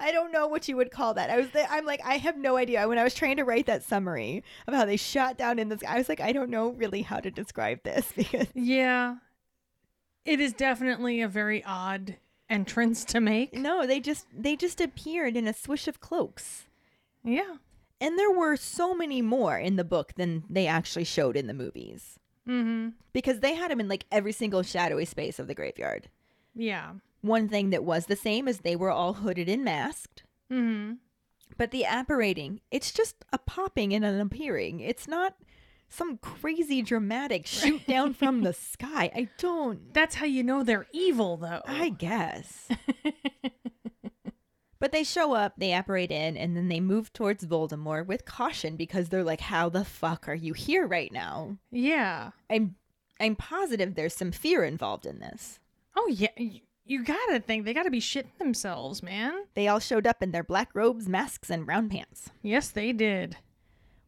I 0.00 0.12
don't 0.12 0.32
know 0.32 0.46
what 0.46 0.68
you 0.68 0.76
would 0.76 0.90
call 0.90 1.14
that. 1.14 1.30
I 1.30 1.38
was 1.38 1.50
th- 1.50 1.66
I'm 1.70 1.84
like 1.84 2.00
I 2.04 2.18
have 2.18 2.36
no 2.36 2.56
idea. 2.56 2.86
When 2.86 2.98
I 2.98 3.04
was 3.04 3.14
trying 3.14 3.36
to 3.38 3.44
write 3.44 3.66
that 3.66 3.82
summary 3.82 4.44
of 4.66 4.74
how 4.74 4.84
they 4.84 4.96
shot 4.96 5.38
down 5.38 5.58
in 5.58 5.68
this 5.68 5.80
I 5.86 5.98
was 5.98 6.08
like 6.08 6.20
I 6.20 6.32
don't 6.32 6.50
know 6.50 6.70
really 6.70 7.02
how 7.02 7.20
to 7.20 7.30
describe 7.30 7.82
this 7.82 8.10
because 8.16 8.48
Yeah. 8.54 9.16
It 10.24 10.40
is 10.40 10.52
definitely 10.52 11.20
a 11.20 11.28
very 11.28 11.62
odd 11.64 12.16
entrance 12.48 13.04
to 13.06 13.20
make. 13.20 13.52
no, 13.54 13.86
they 13.86 14.00
just 14.00 14.26
they 14.36 14.56
just 14.56 14.80
appeared 14.80 15.36
in 15.36 15.46
a 15.46 15.52
swish 15.54 15.88
of 15.88 16.00
cloaks. 16.00 16.66
Yeah. 17.24 17.56
And 18.00 18.18
there 18.18 18.30
were 18.30 18.56
so 18.56 18.94
many 18.94 19.22
more 19.22 19.58
in 19.58 19.76
the 19.76 19.84
book 19.84 20.12
than 20.16 20.44
they 20.50 20.66
actually 20.66 21.04
showed 21.04 21.36
in 21.36 21.46
the 21.46 21.54
movies. 21.54 22.18
Mm-hmm. 22.48 22.90
because 23.12 23.40
they 23.40 23.54
had 23.56 23.72
them 23.72 23.80
in 23.80 23.88
like 23.88 24.04
every 24.12 24.30
single 24.30 24.62
shadowy 24.62 25.04
space 25.04 25.40
of 25.40 25.48
the 25.48 25.54
graveyard. 25.54 26.08
Yeah. 26.54 26.92
One 27.20 27.48
thing 27.48 27.70
that 27.70 27.82
was 27.82 28.06
the 28.06 28.14
same 28.14 28.46
is 28.46 28.58
they 28.60 28.76
were 28.76 28.92
all 28.92 29.14
hooded 29.14 29.48
and 29.48 29.64
masked, 29.64 30.22
Mm-hmm. 30.52 30.92
but 31.58 31.72
the 31.72 31.84
apparating, 31.84 32.60
it's 32.70 32.92
just 32.92 33.16
a 33.32 33.38
popping 33.38 33.92
and 33.92 34.04
an 34.04 34.20
appearing. 34.20 34.78
It's 34.78 35.08
not 35.08 35.34
some 35.88 36.18
crazy 36.18 36.82
dramatic 36.82 37.46
shoot 37.46 37.86
down 37.86 38.14
from 38.14 38.42
the 38.42 38.52
sky. 38.52 39.10
I 39.14 39.28
don't, 39.38 39.92
That's 39.94 40.16
how 40.16 40.26
you 40.26 40.42
know 40.42 40.62
they're 40.62 40.86
evil, 40.92 41.36
though. 41.36 41.62
I 41.66 41.90
guess. 41.90 42.68
but 44.78 44.92
they 44.92 45.04
show 45.04 45.34
up, 45.34 45.54
they 45.56 45.72
apparate 45.72 46.10
in, 46.10 46.36
and 46.36 46.56
then 46.56 46.68
they 46.68 46.80
move 46.80 47.12
towards 47.12 47.46
Voldemort 47.46 48.06
with 48.06 48.24
caution 48.24 48.76
because 48.76 49.08
they're 49.08 49.24
like, 49.24 49.40
how 49.40 49.68
the 49.68 49.84
fuck 49.84 50.28
are 50.28 50.34
you 50.34 50.52
here 50.52 50.86
right 50.86 51.12
now? 51.12 51.56
yeah. 51.70 52.30
I'm, 52.50 52.76
I'm 53.18 53.36
positive 53.36 53.94
there's 53.94 54.14
some 54.14 54.32
fear 54.32 54.62
involved 54.64 55.06
in 55.06 55.20
this. 55.20 55.58
Oh 55.96 56.06
yeah. 56.08 56.28
You, 56.84 57.02
gotta 57.02 57.40
think 57.40 57.64
they 57.64 57.72
gotta 57.72 57.90
be 57.90 58.00
shitting 58.00 58.36
themselves, 58.38 59.02
man. 59.02 59.44
They 59.54 59.66
all 59.68 59.80
showed 59.80 60.06
up 60.06 60.22
in 60.22 60.32
their 60.32 60.44
black 60.44 60.68
robes, 60.74 61.08
masks, 61.08 61.48
and 61.48 61.64
brown 61.64 61.88
pants. 61.88 62.30
Yes, 62.42 62.68
they 62.68 62.92
did. 62.92 63.38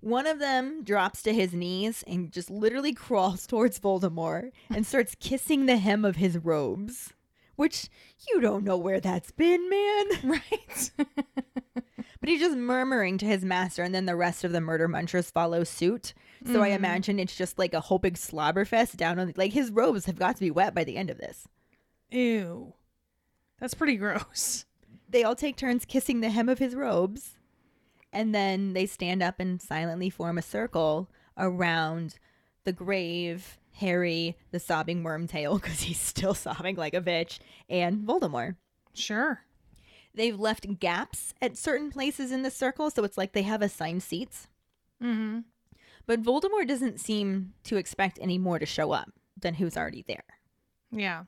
One 0.00 0.26
of 0.26 0.38
them 0.38 0.84
drops 0.84 1.22
to 1.22 1.34
his 1.34 1.52
knees 1.52 2.04
and 2.06 2.30
just 2.32 2.50
literally 2.50 2.92
crawls 3.06 3.46
towards 3.46 3.78
Voldemort 3.80 4.52
and 4.70 4.86
starts 4.86 5.14
kissing 5.18 5.66
the 5.66 5.76
hem 5.78 6.04
of 6.04 6.16
his 6.16 6.38
robes, 6.38 7.12
Which 7.56 7.88
you 8.28 8.40
don't 8.40 8.64
know 8.64 8.76
where 8.76 9.00
that's 9.00 9.30
been, 9.32 9.68
man. 9.68 10.06
Right? 10.24 10.90
But 12.20 12.28
he's 12.30 12.40
just 12.40 12.56
murmuring 12.56 13.16
to 13.18 13.26
his 13.26 13.44
master, 13.44 13.84
and 13.84 13.94
then 13.94 14.06
the 14.06 14.16
rest 14.16 14.42
of 14.42 14.50
the 14.50 14.60
murder 14.60 14.88
munchers 14.88 15.30
follow 15.30 15.62
suit. 15.62 16.14
So 16.44 16.62
I 16.62 16.70
Mhm. 16.70 16.74
imagine 16.74 17.18
it's 17.20 17.36
just 17.36 17.60
like 17.60 17.72
a 17.74 17.80
whole 17.80 18.00
big 18.00 18.16
slobber 18.16 18.64
fest 18.64 18.96
down 18.96 19.20
on 19.20 19.32
like 19.36 19.52
his 19.52 19.70
robes 19.70 20.06
have 20.06 20.18
got 20.18 20.34
to 20.34 20.40
be 20.40 20.50
wet 20.50 20.74
by 20.74 20.82
the 20.82 20.96
end 20.96 21.10
of 21.10 21.18
this. 21.18 21.46
Ew. 22.10 22.74
That's 23.60 23.74
pretty 23.74 23.96
gross. 23.96 24.64
They 25.08 25.22
all 25.22 25.36
take 25.36 25.54
turns 25.56 25.84
kissing 25.84 26.20
the 26.20 26.30
hem 26.30 26.48
of 26.48 26.58
his 26.58 26.74
robes, 26.74 27.36
and 28.12 28.34
then 28.34 28.72
they 28.72 28.86
stand 28.86 29.22
up 29.22 29.40
and 29.40 29.60
silently 29.60 30.10
form 30.10 30.38
a 30.38 30.42
circle 30.42 31.10
around 31.36 32.18
the 32.64 32.72
grave, 32.72 33.58
Harry, 33.76 34.36
the 34.50 34.60
sobbing 34.60 35.02
wormtail, 35.02 35.54
because 35.62 35.80
he's 35.80 36.00
still 36.00 36.34
sobbing 36.34 36.76
like 36.76 36.94
a 36.94 37.00
bitch, 37.00 37.38
and 37.68 38.06
Voldemort. 38.06 38.56
Sure. 38.94 39.40
They've 40.14 40.38
left 40.38 40.80
gaps 40.80 41.34
at 41.40 41.56
certain 41.56 41.90
places 41.90 42.32
in 42.32 42.42
the 42.42 42.50
circle, 42.50 42.90
so 42.90 43.04
it's 43.04 43.18
like 43.18 43.32
they 43.32 43.42
have 43.42 43.62
assigned 43.62 44.02
seats. 44.02 44.48
Mm-hmm. 45.02 45.40
But 46.06 46.22
Voldemort 46.22 46.66
doesn't 46.66 47.00
seem 47.00 47.52
to 47.64 47.76
expect 47.76 48.18
any 48.20 48.38
more 48.38 48.58
to 48.58 48.66
show 48.66 48.92
up 48.92 49.10
than 49.38 49.54
who's 49.54 49.76
already 49.76 50.04
there. 50.08 50.24
Yeah. 50.90 51.24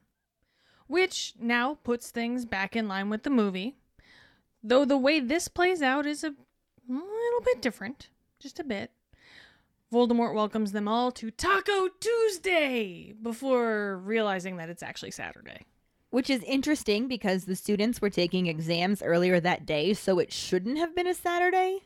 Which 0.87 1.35
now 1.39 1.75
puts 1.85 2.11
things 2.11 2.45
back 2.45 2.75
in 2.75 2.89
line 2.89 3.11
with 3.11 3.23
the 3.23 3.31
movie. 3.31 3.77
Though 4.63 4.85
the 4.85 4.99
way 4.99 5.21
this 5.21 5.49
plays 5.49 5.83
out 5.83 6.07
is 6.07 6.25
a 6.25 6.35
little 6.93 7.41
bit 7.45 7.63
different. 7.63 8.09
Just 8.39 8.59
a 8.59 8.65
bit. 8.65 8.91
Voldemort 9.93 10.35
welcomes 10.35 10.73
them 10.73 10.87
all 10.87 11.11
to 11.13 11.31
Taco 11.31 11.89
Tuesday 12.01 13.13
before 13.21 13.99
realizing 13.99 14.57
that 14.57 14.71
it's 14.71 14.83
actually 14.83 15.11
Saturday. 15.11 15.67
Which 16.11 16.31
is 16.31 16.43
interesting 16.45 17.09
because 17.09 17.45
the 17.45 17.57
students 17.57 18.01
were 18.01 18.11
taking 18.11 18.47
exams 18.47 19.03
earlier 19.03 19.41
that 19.41 19.67
day, 19.67 19.95
so 19.95 20.19
it 20.19 20.33
shouldn't 20.33 20.79
have 20.79 20.95
been 20.95 21.07
a 21.07 21.15
Saturday. 21.15 21.81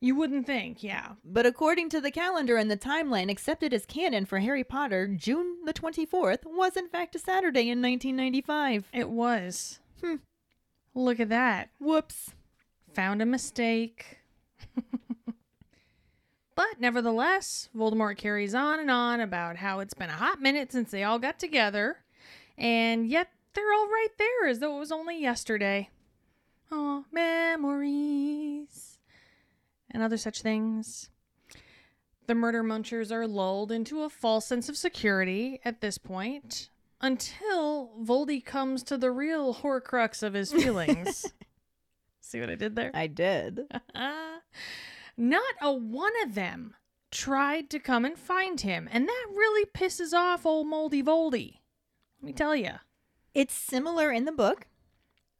You 0.00 0.14
wouldn't 0.14 0.46
think, 0.46 0.82
yeah. 0.82 1.12
But 1.24 1.46
according 1.46 1.88
to 1.90 2.00
the 2.00 2.10
calendar 2.10 2.56
and 2.56 2.70
the 2.70 2.76
timeline 2.76 3.30
accepted 3.30 3.72
as 3.72 3.86
canon 3.86 4.26
for 4.26 4.38
Harry 4.38 4.64
Potter, 4.64 5.06
June 5.06 5.64
the 5.64 5.72
24th 5.72 6.44
was 6.44 6.76
in 6.76 6.88
fact 6.88 7.14
a 7.14 7.18
Saturday 7.18 7.70
in 7.70 7.80
1995. 7.80 8.90
It 8.92 9.08
was. 9.08 9.80
Hmm. 10.02 10.16
Look 10.94 11.20
at 11.20 11.30
that. 11.30 11.70
Whoops. 11.78 12.32
Found 12.92 13.22
a 13.22 13.26
mistake. 13.26 14.18
But 16.54 16.80
nevertheless, 16.80 17.68
Voldemort 17.76 18.16
carries 18.16 18.54
on 18.54 18.80
and 18.80 18.90
on 18.90 19.20
about 19.20 19.56
how 19.56 19.80
it's 19.80 19.94
been 19.94 20.10
a 20.10 20.14
hot 20.14 20.40
minute 20.40 20.72
since 20.72 20.90
they 20.90 21.02
all 21.02 21.18
got 21.18 21.38
together, 21.38 21.98
and 22.56 23.06
yet 23.08 23.28
they're 23.54 23.72
all 23.72 23.88
right 23.88 24.08
there 24.18 24.48
as 24.48 24.58
though 24.60 24.76
it 24.76 24.80
was 24.80 24.92
only 24.92 25.20
yesterday. 25.20 25.90
Oh, 26.70 27.04
memories. 27.12 28.98
And 29.90 30.02
other 30.02 30.16
such 30.16 30.42
things. 30.42 31.10
The 32.26 32.34
murder 32.34 32.64
munchers 32.64 33.12
are 33.12 33.26
lulled 33.26 33.70
into 33.70 34.02
a 34.02 34.08
false 34.08 34.46
sense 34.46 34.68
of 34.68 34.76
security 34.76 35.60
at 35.64 35.80
this 35.80 35.98
point 35.98 36.70
until 37.00 37.90
Voldy 38.02 38.44
comes 38.44 38.82
to 38.84 38.96
the 38.96 39.10
real 39.10 39.56
horcrux 39.56 40.22
of 40.22 40.32
his 40.32 40.52
feelings. 40.54 41.26
See 42.20 42.40
what 42.40 42.50
I 42.50 42.54
did 42.54 42.74
there? 42.74 42.90
I 42.94 43.06
did. 43.06 43.60
Not 45.16 45.54
a 45.60 45.72
one 45.72 46.12
of 46.22 46.34
them 46.34 46.74
tried 47.10 47.70
to 47.70 47.78
come 47.78 48.04
and 48.04 48.18
find 48.18 48.60
him, 48.60 48.88
and 48.90 49.06
that 49.08 49.26
really 49.30 49.64
pisses 49.66 50.12
off 50.12 50.44
old 50.44 50.66
Moldy 50.66 51.02
Voldy. 51.02 51.60
Let 52.20 52.26
me 52.26 52.32
tell 52.32 52.56
you. 52.56 52.72
It's 53.34 53.54
similar 53.54 54.10
in 54.10 54.24
the 54.24 54.32
book, 54.32 54.66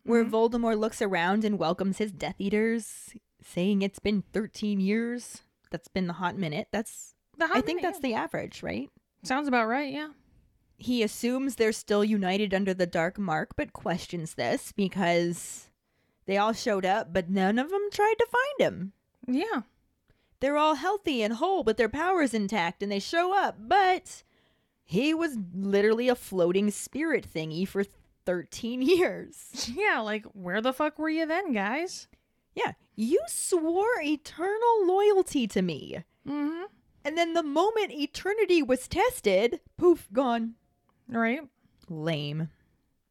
where 0.05 0.25
Mhm. 0.25 0.31
Voldemort 0.31 0.79
looks 0.79 1.01
around 1.03 1.45
and 1.45 1.59
welcomes 1.59 1.99
his 1.99 2.13
Death 2.13 2.37
Eaters, 2.41 3.15
saying 3.43 3.83
it's 3.83 3.99
been 3.99 4.23
13 4.33 4.81
years. 4.81 5.43
That's 5.71 5.89
been 5.89 6.07
the 6.07 6.15
hot 6.15 6.37
minute. 6.37 6.69
That's 6.71 7.15
The 7.37 7.49
hot 7.49 7.57
I 7.57 7.61
think 7.61 7.83
that's 7.83 7.99
the 8.01 8.15
average, 8.15 8.63
right? 8.63 8.91
sounds 9.25 9.49
about 9.49 9.67
right. 9.67 9.93
Yeah. 9.93 10.11
He 10.77 11.03
assumes 11.03 11.57
they're 11.57 11.73
still 11.73 12.05
united 12.05 12.53
under 12.53 12.75
the 12.75 12.87
Dark 12.87 13.19
Mark, 13.19 13.57
but 13.57 13.73
questions 13.73 14.35
this 14.35 14.71
because 14.73 15.71
they 16.27 16.37
all 16.37 16.53
showed 16.53 16.85
up, 16.85 17.13
but 17.13 17.31
none 17.31 17.59
of 17.59 17.71
them 17.71 17.89
tried 17.91 18.17
to 18.19 18.27
find 18.27 18.61
him. 18.73 18.93
Yeah. 19.27 19.63
They're 20.41 20.57
all 20.57 20.75
healthy 20.75 21.23
and 21.23 21.35
whole, 21.35 21.63
but 21.63 21.77
their 21.77 21.89
power's 21.89 22.35
intact, 22.35 22.83
and 22.83 22.93
they 22.93 22.99
show 22.99 23.35
up, 23.35 23.57
but 23.59 24.23
he 24.85 25.15
was 25.15 25.39
literally 25.55 26.09
a 26.09 26.15
floating 26.15 26.71
spirit 26.71 27.27
thingy 27.33 27.67
for 27.67 27.85
13 28.27 28.83
years. 28.97 29.71
Yeah. 29.75 30.01
Like, 30.01 30.25
where 30.33 30.61
the 30.61 30.73
fuck 30.73 30.99
were 30.99 31.09
you 31.09 31.27
then, 31.27 31.53
guys? 31.53 32.09
Yeah, 32.55 32.73
you 32.95 33.21
swore 33.27 34.01
eternal 34.03 34.87
loyalty 34.87 35.47
to 35.49 35.63
me. 35.63 36.05
Mm 36.27 36.65
And 37.05 37.19
then 37.19 37.35
the 37.35 37.43
moment 37.43 37.93
eternity 37.93 38.63
was 38.63 38.87
tested, 38.87 39.61
poof, 39.77 40.09
gone. 40.13 40.55
Right. 41.09 41.41
Lame. 41.89 42.49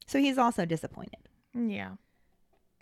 So 0.07 0.19
he's 0.19 0.37
also 0.37 0.65
disappointed. 0.65 1.29
Yeah. 1.53 1.91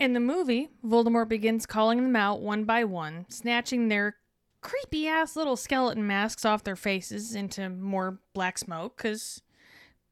In 0.01 0.13
the 0.13 0.19
movie, 0.19 0.69
Voldemort 0.83 1.29
begins 1.29 1.67
calling 1.67 2.01
them 2.01 2.15
out 2.15 2.41
one 2.41 2.63
by 2.63 2.83
one, 2.83 3.27
snatching 3.29 3.87
their 3.87 4.15
creepy 4.59 5.07
ass 5.07 5.35
little 5.35 5.55
skeleton 5.55 6.07
masks 6.07 6.43
off 6.43 6.63
their 6.63 6.75
faces 6.75 7.35
into 7.35 7.69
more 7.69 8.17
black 8.33 8.57
smoke, 8.57 8.97
because 8.97 9.43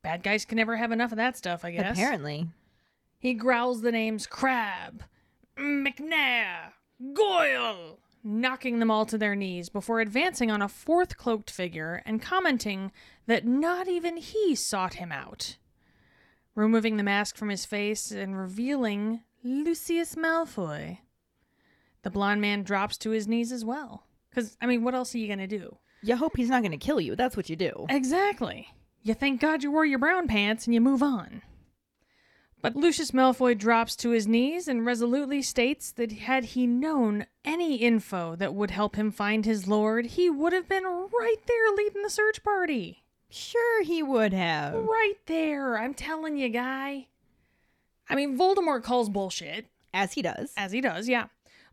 bad 0.03 0.21
guys 0.21 0.45
can 0.45 0.57
never 0.57 0.77
have 0.77 0.91
enough 0.91 1.11
of 1.11 1.17
that 1.17 1.37
stuff, 1.37 1.65
I 1.65 1.71
guess. 1.71 1.97
Apparently. 1.97 2.49
He 3.17 3.33
growls 3.33 3.81
the 3.81 3.91
names 3.91 4.27
Crabbe, 4.27 5.01
Macnair, 5.57 6.73
Goyle, 7.15 7.97
knocking 8.23 8.77
them 8.77 8.91
all 8.91 9.07
to 9.07 9.17
their 9.17 9.35
knees 9.35 9.69
before 9.69 10.01
advancing 10.01 10.51
on 10.51 10.61
a 10.61 10.69
fourth 10.69 11.17
cloaked 11.17 11.49
figure 11.49 12.03
and 12.05 12.21
commenting 12.21 12.91
that 13.25 13.43
not 13.43 13.87
even 13.87 14.17
he 14.17 14.53
sought 14.53 14.93
him 14.93 15.11
out. 15.11 15.57
Removing 16.53 16.97
the 16.97 17.03
mask 17.03 17.37
from 17.37 17.49
his 17.49 17.65
face 17.65 18.11
and 18.11 18.37
revealing 18.37 19.21
Lucius 19.43 20.15
Malfoy. 20.15 20.99
The 22.03 22.09
blond 22.09 22.41
man 22.41 22.63
drops 22.63 22.97
to 22.99 23.11
his 23.11 23.27
knees 23.27 23.51
as 23.51 23.65
well. 23.65 24.05
Because, 24.29 24.57
I 24.61 24.65
mean, 24.65 24.83
what 24.83 24.95
else 24.95 25.13
are 25.15 25.17
you 25.17 25.27
going 25.27 25.39
to 25.39 25.47
do? 25.47 25.77
You 26.01 26.15
hope 26.15 26.37
he's 26.37 26.49
not 26.49 26.61
going 26.61 26.71
to 26.71 26.77
kill 26.77 27.01
you. 27.01 27.15
That's 27.15 27.35
what 27.35 27.49
you 27.49 27.55
do. 27.55 27.85
Exactly. 27.89 28.67
You 29.03 29.13
thank 29.13 29.41
God 29.41 29.63
you 29.63 29.71
wore 29.71 29.85
your 29.85 29.99
brown 29.99 30.27
pants 30.27 30.65
and 30.65 30.73
you 30.73 30.81
move 30.81 31.03
on. 31.03 31.41
But 32.61 32.75
Lucius 32.75 33.11
Malfoy 33.11 33.57
drops 33.57 33.95
to 33.97 34.09
his 34.09 34.27
knees 34.27 34.67
and 34.67 34.85
resolutely 34.85 35.41
states 35.41 35.91
that 35.93 36.11
had 36.11 36.43
he 36.43 36.67
known 36.67 37.25
any 37.45 37.77
info 37.77 38.35
that 38.35 38.53
would 38.53 38.71
help 38.71 38.97
him 38.97 39.11
find 39.11 39.45
his 39.45 39.67
lord, 39.67 40.05
he 40.07 40.29
would 40.29 40.51
have 40.51 40.67
been 40.67 40.83
right 40.83 41.37
there 41.47 41.71
leading 41.75 42.01
the 42.01 42.09
search 42.09 42.43
party. 42.43 43.05
Sure, 43.29 43.83
he 43.83 44.03
would 44.03 44.33
have. 44.33 44.73
Right 44.73 45.15
there, 45.25 45.77
I'm 45.77 45.93
telling 45.93 46.37
you, 46.37 46.49
guy. 46.49 47.07
I 48.09 48.15
mean, 48.15 48.37
Voldemort 48.37 48.83
calls 48.83 49.09
bullshit, 49.09 49.67
As 49.93 50.13
he 50.13 50.21
does. 50.21 50.51
as 50.57 50.71
he 50.71 50.81
does, 50.81 51.07
yeah. 51.07 51.27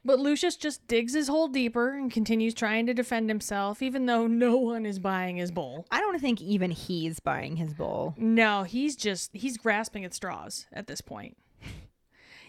But 0.05 0.21
Lucius 0.21 0.55
just 0.57 0.87
digs 0.87 1.15
his 1.15 1.27
hole 1.27 1.49
deeper 1.49 1.95
and 1.95 2.13
continues 2.13 2.55
trying 2.55 2.87
to 2.87 2.95
defend 2.95 3.29
himself, 3.29 3.83
even 3.83 4.07
though 4.07 4.27
no 4.29 4.57
one 4.57 4.87
is 4.87 5.01
buying 5.01 5.37
his 5.37 5.51
bull. 5.51 5.87
I 5.91 5.99
don't 6.01 6.21
think 6.21 6.41
even 6.41 6.71
he's 6.71 7.19
buying 7.19 7.57
his 7.57 7.75
bowl. 7.75 8.15
No, 8.17 8.63
he's 8.63 8.95
just 8.95 9.31
he's 9.35 9.57
grasping 9.57 10.05
at 10.05 10.15
straws 10.15 10.67
at 10.73 10.87
this 10.87 11.01
point. 11.01 11.37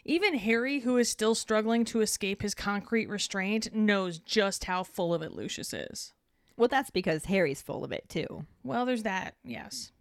Even 0.05 0.35
Harry, 0.35 0.79
who 0.81 0.97
is 0.97 1.09
still 1.09 1.35
struggling 1.35 1.83
to 1.85 2.01
escape 2.01 2.41
his 2.41 2.53
concrete 2.53 3.09
restraint, 3.09 3.73
knows 3.75 4.19
just 4.19 4.65
how 4.65 4.83
full 4.83 5.13
of 5.13 5.21
it 5.21 5.33
Lucius 5.33 5.73
is. 5.73 6.13
Well, 6.55 6.69
that's 6.69 6.89
because 6.91 7.25
Harry's 7.25 7.61
full 7.61 7.83
of 7.83 7.91
it, 7.91 8.07
too. 8.07 8.45
Well, 8.63 8.85
there's 8.85 9.03
that, 9.03 9.35
yes. 9.43 9.91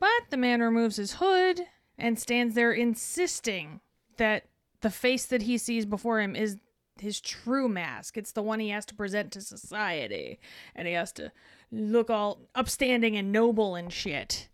But 0.00 0.10
the 0.30 0.36
man 0.36 0.60
removes 0.60 0.96
his 0.96 1.12
hood 1.14 1.60
and 1.98 2.18
stands 2.18 2.54
there 2.54 2.72
insisting 2.72 3.80
that 4.16 4.44
the 4.80 4.90
face 4.90 5.26
that 5.26 5.42
he 5.42 5.58
sees 5.58 5.84
before 5.84 6.20
him 6.20 6.36
is 6.36 6.56
his 7.00 7.20
true 7.20 7.68
mask. 7.68 8.16
It's 8.16 8.32
the 8.32 8.42
one 8.42 8.60
he 8.60 8.70
has 8.70 8.86
to 8.86 8.94
present 8.94 9.32
to 9.32 9.40
society. 9.40 10.38
And 10.74 10.86
he 10.86 10.94
has 10.94 11.12
to 11.12 11.32
look 11.70 12.10
all 12.10 12.40
upstanding 12.54 13.16
and 13.16 13.32
noble 13.32 13.74
and 13.74 13.92
shit. 13.92 14.48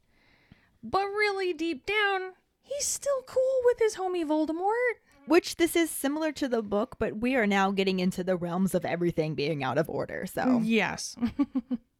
But 0.82 1.07
really, 1.07 1.53
deep 1.53 1.86
down, 1.86 2.32
he's 2.62 2.86
still 2.86 3.22
cool 3.26 3.61
with 3.64 3.78
his 3.78 3.97
homie 3.97 4.26
Voldemort. 4.26 5.01
Which 5.26 5.57
this 5.57 5.74
is 5.74 5.88
similar 5.90 6.32
to 6.32 6.49
the 6.49 6.61
book, 6.61 6.97
but 6.99 7.16
we 7.16 7.34
are 7.34 7.47
now 7.47 7.70
getting 7.70 7.99
into 7.99 8.22
the 8.22 8.36
realms 8.36 8.74
of 8.74 8.84
everything 8.84 9.34
being 9.34 9.64
out 9.64 9.78
of 9.78 9.88
order. 9.88 10.26
So 10.26 10.61
Yes. 10.62 11.16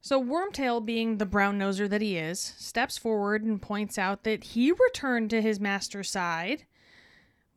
so 0.00 0.22
Wormtail, 0.22 0.84
being 0.84 1.18
the 1.18 1.26
brown 1.26 1.58
noser 1.58 1.88
that 1.88 2.00
he 2.00 2.16
is, 2.16 2.40
steps 2.40 2.96
forward 2.96 3.42
and 3.42 3.60
points 3.60 3.98
out 3.98 4.24
that 4.24 4.44
he 4.44 4.72
returned 4.72 5.30
to 5.30 5.42
his 5.42 5.60
master's 5.60 6.10
side. 6.10 6.64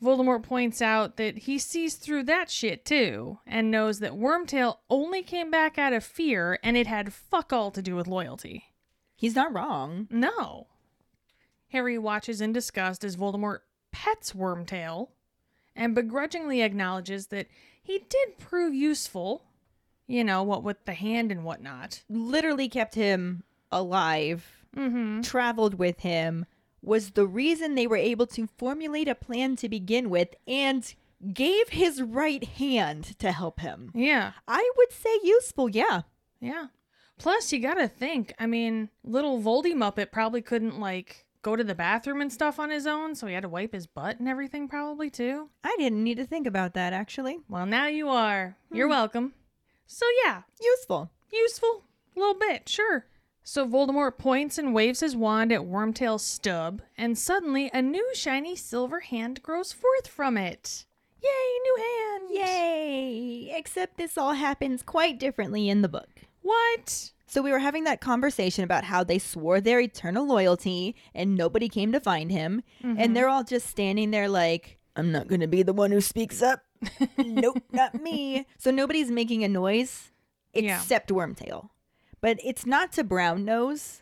Voldemort 0.03 0.43
points 0.43 0.81
out 0.81 1.15
that 1.15 1.39
he 1.39 1.57
sees 1.57 1.95
through 1.95 2.23
that 2.23 2.49
shit 2.49 2.83
too, 2.83 3.39
and 3.47 3.71
knows 3.71 3.99
that 3.99 4.11
Wormtail 4.11 4.79
only 4.89 5.23
came 5.23 5.49
back 5.49 5.77
out 5.77 5.93
of 5.93 6.03
fear 6.03 6.59
and 6.61 6.75
it 6.75 6.87
had 6.87 7.13
fuck 7.13 7.53
all 7.53 7.71
to 7.71 7.81
do 7.81 7.95
with 7.95 8.07
loyalty. 8.07 8.65
he's 9.15 9.35
not 9.35 9.53
wrong. 9.53 10.07
No. 10.09 10.67
Harry 11.69 11.97
watches 11.97 12.41
in 12.41 12.51
disgust 12.51 13.05
as 13.05 13.15
Voldemort 13.15 13.59
pets 13.93 14.33
Wormtail 14.33 15.09
and 15.75 15.95
begrudgingly 15.95 16.61
acknowledges 16.61 17.27
that 17.27 17.47
he 17.81 17.99
did 18.09 18.37
prove 18.37 18.73
useful. 18.73 19.45
You 20.07 20.23
know, 20.23 20.43
what 20.43 20.63
with 20.63 20.83
the 20.85 20.93
hand 20.93 21.31
and 21.31 21.43
whatnot. 21.43 22.03
Literally 22.09 22.69
kept 22.69 22.95
him 22.95 23.43
alive, 23.71 24.49
Mm-hmm. 24.75 25.21
traveled 25.21 25.75
with 25.75 25.99
him, 25.99 26.45
was 26.81 27.11
the 27.11 27.27
reason 27.27 27.75
they 27.75 27.85
were 27.87 27.95
able 27.95 28.25
to 28.27 28.47
formulate 28.57 29.07
a 29.07 29.13
plan 29.15 29.55
to 29.57 29.69
begin 29.69 30.09
with, 30.09 30.29
and 30.47 30.95
gave 31.31 31.69
his 31.69 32.01
right 32.01 32.43
hand 32.43 33.17
to 33.19 33.31
help 33.31 33.59
him. 33.59 33.91
Yeah. 33.93 34.31
I 34.47 34.67
would 34.77 34.91
say 34.91 35.19
useful, 35.23 35.69
yeah. 35.69 36.01
Yeah. 36.41 36.67
Plus, 37.19 37.53
you 37.53 37.59
gotta 37.59 37.87
think. 37.87 38.33
I 38.39 38.47
mean, 38.47 38.89
little 39.03 39.39
Voldy 39.39 39.73
Muppet 39.75 40.11
probably 40.11 40.41
couldn't 40.41 40.79
like 40.79 41.25
go 41.43 41.55
to 41.55 41.63
the 41.63 41.75
bathroom 41.75 42.19
and 42.19 42.33
stuff 42.33 42.59
on 42.59 42.71
his 42.71 42.87
own, 42.87 43.13
so 43.15 43.27
he 43.27 43.33
had 43.35 43.43
to 43.43 43.49
wipe 43.49 43.73
his 43.73 43.85
butt 43.85 44.17
and 44.19 44.27
everything, 44.27 44.67
probably 44.67 45.09
too. 45.11 45.49
I 45.63 45.75
didn't 45.77 46.03
need 46.03 46.17
to 46.17 46.25
think 46.25 46.47
about 46.47 46.73
that 46.73 46.93
actually. 46.93 47.37
Well, 47.47 47.65
now 47.67 47.85
you 47.87 48.09
are. 48.09 48.57
You're 48.71 48.87
welcome. 48.89 49.33
So 49.85 50.05
yeah, 50.23 50.43
Useful. 50.61 51.11
useful, 51.31 51.83
a 52.15 52.19
little 52.19 52.35
bit, 52.39 52.67
sure. 52.67 53.05
So 53.43 53.67
Voldemort 53.67 54.17
points 54.17 54.57
and 54.57 54.73
waves 54.73 55.01
his 55.01 55.15
wand 55.15 55.51
at 55.51 55.61
Wormtail's 55.61 56.23
stub, 56.23 56.81
and 56.97 57.17
suddenly 57.17 57.69
a 57.73 57.81
new 57.81 58.09
shiny 58.13 58.55
silver 58.55 59.01
hand 59.01 59.43
grows 59.43 59.73
forth 59.73 60.07
from 60.07 60.37
it. 60.37 60.85
Yay, 61.21 61.29
new 61.63 61.77
hand! 61.77 62.29
Yay! 62.31 63.51
Except 63.55 63.97
this 63.97 64.17
all 64.17 64.33
happens 64.33 64.81
quite 64.81 65.19
differently 65.19 65.69
in 65.69 65.81
the 65.81 65.89
book. 65.89 66.21
What? 66.41 67.11
So 67.27 67.41
we 67.41 67.51
were 67.51 67.59
having 67.59 67.85
that 67.85 68.01
conversation 68.01 68.63
about 68.63 68.83
how 68.83 69.03
they 69.03 69.17
swore 69.19 69.59
their 69.59 69.79
eternal 69.79 70.27
loyalty 70.27 70.95
and 71.15 71.35
nobody 71.35 71.67
came 71.67 71.91
to 71.93 71.99
find 71.99 72.31
him. 72.31 72.61
And 72.81 72.97
mm-hmm. 72.97 73.13
they're 73.13 73.29
all 73.29 73.43
just 73.43 73.67
standing 73.67 74.11
there 74.11 74.29
like, 74.29 74.77
I'm 74.95 75.11
not 75.11 75.27
going 75.27 75.41
to 75.41 75.47
be 75.47 75.63
the 75.63 75.73
one 75.73 75.91
who 75.91 76.01
speaks 76.01 76.41
up. 76.41 76.61
Nope, 77.17 77.61
not 77.71 77.95
me. 78.01 78.45
So 78.57 78.71
nobody's 78.71 79.11
making 79.11 79.43
a 79.43 79.47
noise 79.49 80.11
Yeah. 80.53 80.77
except 80.77 81.09
Wormtail. 81.09 81.69
But 82.21 82.39
it's 82.43 82.65
not 82.65 82.91
to 82.93 83.03
Brown 83.03 83.43
Nose 83.45 84.01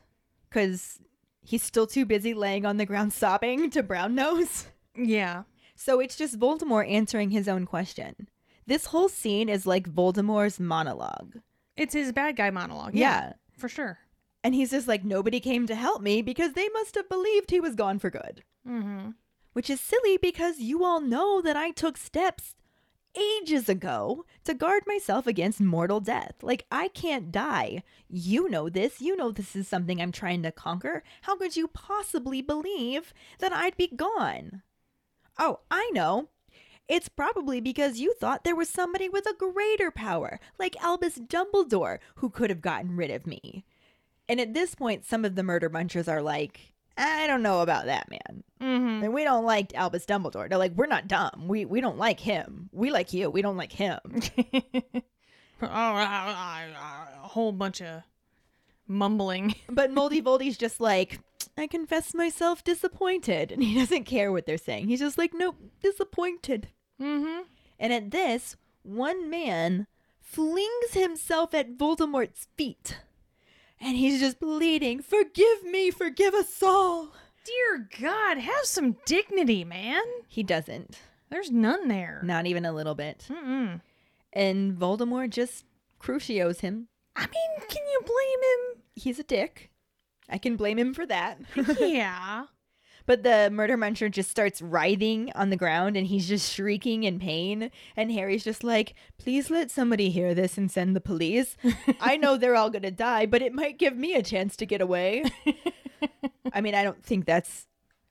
because 0.49 0.99
he's 1.41 1.63
still 1.63 1.87
too 1.87 2.05
busy 2.05 2.33
laying 2.33 2.65
on 2.65 2.77
the 2.77 2.85
ground 2.85 3.13
sobbing 3.13 3.69
to 3.71 3.81
Brown 3.83 4.15
Nose. 4.15 4.67
Yeah. 4.95 5.43
So 5.75 5.99
it's 5.99 6.15
just 6.17 6.39
Voldemort 6.39 6.89
answering 6.91 7.31
his 7.31 7.47
own 7.47 7.65
question. 7.65 8.27
This 8.67 8.85
whole 8.87 9.09
scene 9.09 9.49
is 9.49 9.65
like 9.65 9.89
Voldemort's 9.89 10.59
monologue. 10.59 11.37
It's 11.75 11.93
his 11.93 12.11
bad 12.11 12.35
guy 12.35 12.51
monologue. 12.51 12.93
Yeah. 12.93 13.33
For 13.57 13.67
sure. 13.67 13.97
And 14.43 14.53
he's 14.53 14.71
just 14.71 14.87
like, 14.87 15.03
nobody 15.03 15.39
came 15.39 15.65
to 15.67 15.75
help 15.75 16.01
me 16.01 16.21
because 16.21 16.53
they 16.53 16.67
must 16.69 16.95
have 16.95 17.09
believed 17.09 17.49
he 17.51 17.59
was 17.59 17.75
gone 17.75 17.99
for 17.99 18.09
good. 18.09 18.43
Mm-hmm. 18.67 19.11
Which 19.53 19.69
is 19.69 19.79
silly 19.81 20.17
because 20.17 20.59
you 20.59 20.83
all 20.83 21.01
know 21.01 21.41
that 21.41 21.55
I 21.57 21.71
took 21.71 21.97
steps 21.97 22.53
ages 23.17 23.69
ago 23.69 24.25
to 24.43 24.53
guard 24.53 24.83
myself 24.87 25.27
against 25.27 25.59
mortal 25.59 25.99
death. 25.99 26.35
Like, 26.41 26.65
I 26.71 26.87
can't 26.89 27.31
die. 27.31 27.83
You 28.09 28.49
know 28.49 28.69
this. 28.69 29.01
You 29.01 29.15
know 29.15 29.31
this 29.31 29.55
is 29.55 29.67
something 29.67 30.01
I'm 30.01 30.11
trying 30.11 30.43
to 30.43 30.51
conquer. 30.51 31.03
How 31.23 31.37
could 31.37 31.55
you 31.55 31.67
possibly 31.67 32.41
believe 32.41 33.13
that 33.39 33.53
I'd 33.53 33.77
be 33.77 33.87
gone? 33.87 34.61
Oh, 35.37 35.59
I 35.69 35.89
know. 35.93 36.29
It's 36.87 37.09
probably 37.09 37.61
because 37.61 37.99
you 37.99 38.13
thought 38.13 38.43
there 38.43 38.55
was 38.55 38.69
somebody 38.69 39.07
with 39.07 39.25
a 39.25 39.33
greater 39.33 39.91
power, 39.91 40.39
like 40.59 40.81
Albus 40.83 41.19
Dumbledore, 41.19 41.99
who 42.15 42.29
could 42.29 42.49
have 42.49 42.61
gotten 42.61 42.97
rid 42.97 43.11
of 43.11 43.25
me. 43.25 43.63
And 44.27 44.39
at 44.39 44.53
this 44.53 44.75
point, 44.75 45.05
some 45.05 45.23
of 45.23 45.35
the 45.35 45.43
murder 45.43 45.69
munchers 45.69 46.07
are 46.07 46.21
like, 46.21 46.73
I 46.97 47.27
don't 47.27 47.41
know 47.41 47.61
about 47.61 47.85
that, 47.85 48.09
man. 48.09 48.43
Mm-hmm. 48.61 49.03
And 49.03 49.13
we 49.13 49.23
don't 49.23 49.45
like 49.45 49.73
Albus 49.75 50.05
Dumbledore. 50.05 50.47
They're 50.47 50.57
like, 50.57 50.73
we're 50.75 50.85
not 50.85 51.07
dumb. 51.07 51.47
We 51.47 51.65
we 51.65 51.81
don't 51.81 51.97
like 51.97 52.19
him. 52.19 52.69
We 52.71 52.91
like 52.91 53.13
you. 53.13 53.29
We 53.29 53.41
don't 53.41 53.57
like 53.57 53.71
him. 53.71 53.99
oh, 55.61 55.63
a 55.63 57.27
whole 57.27 57.51
bunch 57.51 57.81
of 57.81 58.03
mumbling. 58.87 59.55
but 59.69 59.91
Moldy 59.91 60.21
Voldy's 60.21 60.57
just 60.57 60.79
like, 60.79 61.19
I 61.57 61.67
confess 61.67 62.13
myself 62.13 62.63
disappointed. 62.63 63.51
And 63.51 63.63
he 63.63 63.75
doesn't 63.79 64.05
care 64.05 64.31
what 64.31 64.45
they're 64.45 64.57
saying. 64.57 64.87
He's 64.87 64.99
just 64.99 65.17
like, 65.17 65.33
nope, 65.33 65.57
disappointed. 65.81 66.67
Mm-hmm. 67.01 67.43
And 67.79 67.93
at 67.93 68.11
this, 68.11 68.57
one 68.83 69.29
man 69.29 69.87
flings 70.21 70.93
himself 70.93 71.53
at 71.53 71.77
Voldemort's 71.77 72.47
feet. 72.55 72.99
And 73.81 73.97
he's 73.97 74.19
just 74.19 74.39
pleading, 74.39 75.01
Forgive 75.01 75.63
me, 75.63 75.89
forgive 75.89 76.35
us 76.35 76.61
all. 76.61 77.11
Dear 77.43 77.89
God, 77.99 78.37
have 78.37 78.65
some 78.65 78.97
dignity, 79.05 79.65
man. 79.65 80.03
He 80.27 80.43
doesn't. 80.43 80.99
There's 81.31 81.49
none 81.49 81.87
there. 81.87 82.21
Not 82.23 82.45
even 82.45 82.63
a 82.65 82.71
little 82.71 82.93
bit. 82.93 83.25
Mm-mm. 83.29 83.81
And 84.33 84.77
Voldemort 84.77 85.31
just 85.31 85.65
crucios 85.97 86.59
him. 86.59 86.89
I 87.15 87.21
mean, 87.21 87.67
can 87.67 87.83
you 87.91 88.01
blame 88.05 88.75
him? 88.75 88.83
He's 88.95 89.17
a 89.17 89.23
dick. 89.23 89.71
I 90.29 90.37
can 90.37 90.55
blame 90.55 90.77
him 90.77 90.93
for 90.93 91.05
that. 91.07 91.39
yeah. 91.79 92.45
But 93.05 93.23
the 93.23 93.49
murder 93.51 93.77
muncher 93.77 94.09
just 94.09 94.29
starts 94.29 94.61
writhing 94.61 95.31
on 95.35 95.49
the 95.49 95.57
ground 95.57 95.97
and 95.97 96.07
he's 96.07 96.27
just 96.27 96.53
shrieking 96.53 97.03
in 97.03 97.19
pain. 97.19 97.71
And 97.95 98.11
Harry's 98.11 98.43
just 98.43 98.63
like, 98.63 98.93
please 99.17 99.49
let 99.49 99.71
somebody 99.71 100.09
hear 100.09 100.33
this 100.33 100.57
and 100.57 100.71
send 100.71 100.95
the 100.95 101.01
police. 101.01 101.57
I 101.99 102.17
know 102.17 102.37
they're 102.37 102.55
all 102.55 102.69
going 102.69 102.83
to 102.83 102.91
die, 102.91 103.25
but 103.25 103.41
it 103.41 103.53
might 103.53 103.79
give 103.79 103.95
me 103.95 104.13
a 104.13 104.23
chance 104.23 104.55
to 104.57 104.65
get 104.65 104.81
away. 104.81 105.23
I 106.53 106.61
mean, 106.61 106.75
I 106.75 106.83
don't 106.83 107.03
think 107.03 107.25
that's 107.25 107.67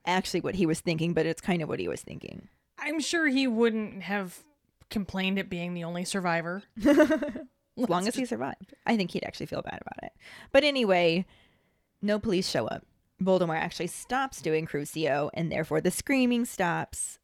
actually 0.06 0.40
what 0.40 0.54
he 0.54 0.66
was 0.66 0.80
thinking, 0.80 1.12
but 1.12 1.26
it's 1.26 1.40
kind 1.40 1.62
of 1.62 1.68
what 1.68 1.80
he 1.80 1.88
was 1.88 2.00
thinking. 2.00 2.48
I'm 2.78 3.00
sure 3.00 3.26
he 3.26 3.46
wouldn't 3.46 4.02
have 4.02 4.42
complained 4.88 5.38
at 5.38 5.48
being 5.48 5.74
the 5.74 5.84
only 5.84 6.04
survivor. 6.04 6.62
As 6.84 7.88
long 7.88 8.06
as 8.06 8.14
he 8.14 8.26
survived. 8.26 8.74
I 8.84 8.96
think 8.96 9.12
he'd 9.12 9.24
actually 9.24 9.46
feel 9.46 9.62
bad 9.62 9.80
about 9.80 10.02
it. 10.02 10.12
But 10.52 10.64
anyway, 10.64 11.24
no 12.02 12.18
police 12.18 12.48
show 12.48 12.66
up. 12.66 12.84
Voldemort 13.22 13.60
actually 13.60 13.88
stops 13.88 14.40
doing 14.40 14.66
Crucio, 14.66 15.30
and 15.34 15.50
therefore 15.50 15.80
the 15.80 15.90
screaming 15.90 16.44
stops. 16.44 17.18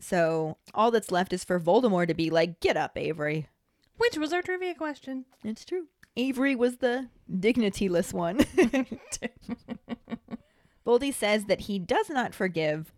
So 0.00 0.56
all 0.74 0.90
that's 0.90 1.10
left 1.10 1.32
is 1.32 1.44
for 1.44 1.60
Voldemort 1.60 2.08
to 2.08 2.14
be 2.14 2.30
like, 2.30 2.60
get 2.60 2.76
up, 2.76 2.96
Avery. 2.96 3.48
Which 3.96 4.16
was 4.16 4.32
our 4.32 4.42
trivia 4.42 4.74
question. 4.74 5.24
It's 5.44 5.64
true. 5.64 5.86
Avery 6.16 6.56
was 6.56 6.78
the 6.78 7.08
dignityless 7.30 8.12
one. 8.12 8.38
Voldy 10.86 11.12
says 11.12 11.44
that 11.44 11.62
he 11.62 11.78
does 11.78 12.08
not 12.08 12.34
forgive 12.34 12.92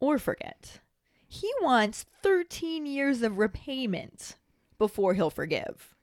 or 0.00 0.18
forget. 0.18 0.80
He 1.28 1.50
wants 1.60 2.06
13 2.22 2.86
years 2.86 3.22
of 3.22 3.38
repayment 3.38 4.36
before 4.78 5.14
he'll 5.14 5.30
forgive. 5.30 5.94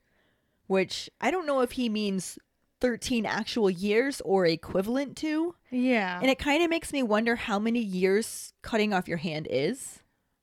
Which 0.67 1.09
I 1.19 1.31
don't 1.31 1.45
know 1.45 1.61
if 1.61 1.71
he 1.71 1.89
means 1.89 2.37
13 2.83 3.25
actual 3.25 3.69
years 3.69 4.21
or 4.25 4.45
equivalent 4.45 5.15
to. 5.17 5.55
Yeah. 5.71 6.19
And 6.19 6.29
it 6.29 6.37
kind 6.37 6.61
of 6.61 6.69
makes 6.69 6.91
me 6.91 7.01
wonder 7.01 7.37
how 7.37 7.57
many 7.57 7.79
years 7.79 8.53
cutting 8.61 8.93
off 8.93 9.07
your 9.07 9.17
hand 9.17 9.47
is. 9.49 9.99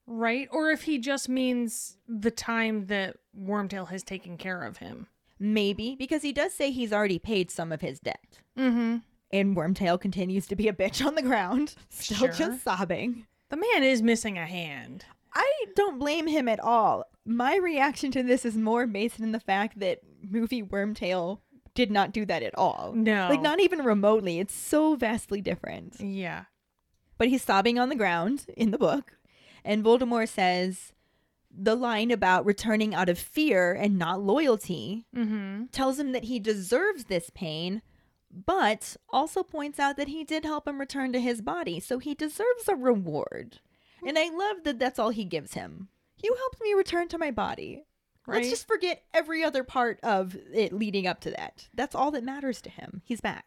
right? 0.07 0.49
Or 0.51 0.71
if 0.71 0.83
he 0.83 0.99
just 0.99 1.29
means 1.29 1.99
the 2.09 2.31
time 2.31 2.87
that 2.87 3.17
Wormtail 3.39 3.89
has 3.91 4.03
taken 4.03 4.39
care 4.39 4.63
of 4.63 4.79
him. 4.79 5.07
Maybe, 5.39 5.95
because 5.99 6.23
he 6.23 6.33
does 6.33 6.53
say 6.55 6.71
he's 6.71 6.93
already 6.93 7.19
paid 7.19 7.51
some 7.51 7.73
of 7.73 7.81
his 7.83 8.01
debt. 8.01 8.41
Mm-hmm. 8.59 8.97
And 9.33 9.57
Wormtail 9.57 10.01
continues 10.01 10.47
to 10.49 10.57
be 10.57 10.67
a 10.69 10.73
bitch 10.73 11.05
on 11.07 11.15
the 11.15 11.23
ground, 11.23 11.75
still 11.91 12.17
Sure. 12.17 12.29
just 12.33 12.65
sobbing. 12.65 13.27
The 13.51 13.57
man 13.59 13.83
is 13.85 14.01
missing 14.03 14.37
a 14.39 14.47
hand. 14.47 15.05
I 15.35 15.47
don't 15.77 15.99
blame 15.99 16.27
him 16.27 16.49
at 16.49 16.59
all. 16.61 17.05
My 17.27 17.57
reaction 17.57 18.11
to 18.13 18.23
this 18.23 18.45
is 18.47 18.57
more 18.57 18.87
based 18.87 19.21
in 19.21 19.33
the 19.33 19.41
fact 19.41 19.79
that 19.81 20.01
movie 20.23 20.63
Wormtail 20.63 21.39
did 21.81 21.91
not 21.91 22.13
do 22.13 22.25
that 22.27 22.43
at 22.43 22.57
all. 22.59 22.93
No. 22.95 23.29
Like, 23.29 23.41
not 23.41 23.61
even 23.61 23.81
remotely. 23.85 24.39
It's 24.39 24.55
so 24.55 24.95
vastly 24.97 25.41
different. 25.41 25.99
Yeah. 26.01 26.45
But 27.19 27.29
he's 27.29 27.43
sobbing 27.43 27.79
on 27.79 27.89
the 27.89 27.97
ground 27.97 28.47
in 28.57 28.71
the 28.71 28.79
book. 28.79 29.17
And 29.65 29.85
Voldemort 29.85 30.29
says 30.29 30.93
the 31.51 31.75
line 31.75 32.11
about 32.11 32.47
returning 32.47 32.95
out 32.95 33.09
of 33.09 33.19
fear 33.19 33.73
and 33.73 33.99
not 33.99 34.23
loyalty 34.23 35.07
Mm-hmm. 35.17 35.67
tells 35.73 35.99
him 35.99 36.13
that 36.13 36.25
he 36.25 36.39
deserves 36.39 37.05
this 37.05 37.31
pain, 37.35 37.83
but 38.31 38.97
also 39.11 39.43
points 39.43 39.79
out 39.81 39.97
that 39.97 40.09
he 40.09 40.23
did 40.25 40.45
help 40.45 40.69
him 40.69 40.79
return 40.79 41.13
to 41.13 41.21
his 41.21 41.43
body, 41.43 41.81
so 41.81 41.99
he 41.99 42.15
deserves 42.15 42.69
a 42.69 42.77
reward. 42.77 43.59
And 44.07 44.17
I 44.19 44.31
love 44.31 44.59
that 44.65 44.79
that's 44.79 44.99
all 44.99 45.11
he 45.11 45.25
gives 45.25 45.55
him. 45.55 45.89
You 46.23 46.35
helped 46.39 46.61
me 46.63 46.73
return 46.75 47.09
to 47.09 47.19
my 47.19 47.31
body. 47.31 47.85
Let's 48.27 48.51
just 48.51 48.69
forget 48.69 49.03
every 49.13 49.43
other 49.43 49.65
part 49.65 49.99
of 50.03 50.37
it 50.53 50.73
leading 50.73 51.07
up 51.07 51.21
to 51.23 51.31
that. 51.31 51.69
That's 51.75 51.95
all 51.95 52.11
that 52.13 52.23
matters 52.23 52.61
to 52.63 52.71
him. 52.71 53.03
He's 53.05 53.21
back. 53.21 53.47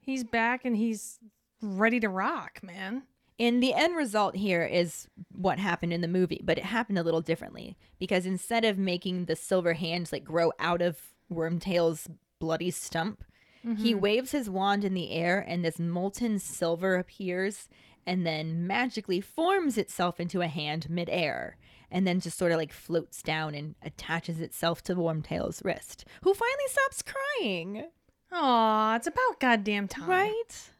He's 0.00 0.24
back 0.24 0.64
and 0.64 0.76
he's 0.76 1.18
ready 1.60 2.00
to 2.00 2.08
rock, 2.08 2.60
man. 2.62 3.02
And 3.38 3.62
the 3.62 3.74
end 3.74 3.96
result 3.96 4.36
here 4.36 4.64
is 4.64 5.08
what 5.32 5.58
happened 5.58 5.92
in 5.92 6.00
the 6.00 6.08
movie, 6.08 6.40
but 6.44 6.56
it 6.56 6.64
happened 6.64 6.98
a 6.98 7.02
little 7.02 7.20
differently 7.20 7.76
because 7.98 8.26
instead 8.26 8.64
of 8.64 8.78
making 8.78 9.24
the 9.24 9.36
silver 9.36 9.72
hands 9.74 10.12
like 10.12 10.24
grow 10.24 10.52
out 10.58 10.80
of 10.80 10.98
Wormtail's 11.32 12.08
bloody 12.38 12.70
stump, 12.70 13.24
He 13.62 13.92
mm-hmm. 13.92 14.00
waves 14.00 14.32
his 14.32 14.48
wand 14.48 14.84
in 14.84 14.94
the 14.94 15.10
air, 15.10 15.44
and 15.46 15.64
this 15.64 15.78
molten 15.78 16.38
silver 16.38 16.96
appears 16.96 17.68
and 18.06 18.26
then 18.26 18.66
magically 18.66 19.20
forms 19.20 19.78
itself 19.78 20.20
into 20.20 20.42
a 20.42 20.46
hand 20.46 20.90
midair 20.90 21.56
and 21.94 22.06
then 22.08 22.18
just 22.18 22.36
sort 22.36 22.50
of 22.50 22.58
like 22.58 22.72
floats 22.72 23.22
down 23.22 23.54
and 23.54 23.76
attaches 23.80 24.40
itself 24.40 24.82
to 24.82 24.96
Wormtail's 24.96 25.62
wrist, 25.64 26.04
who 26.22 26.34
finally 26.34 26.64
stops 26.66 27.02
crying. 27.02 27.84
Aw, 28.32 28.96
it's 28.96 29.06
about 29.06 29.38
goddamn 29.38 29.86
time. 29.86 30.10
Right? 30.10 30.70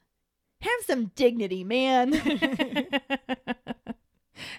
Have 0.59 0.81
some 0.85 1.11
dignity, 1.15 1.63
man. 1.63 2.13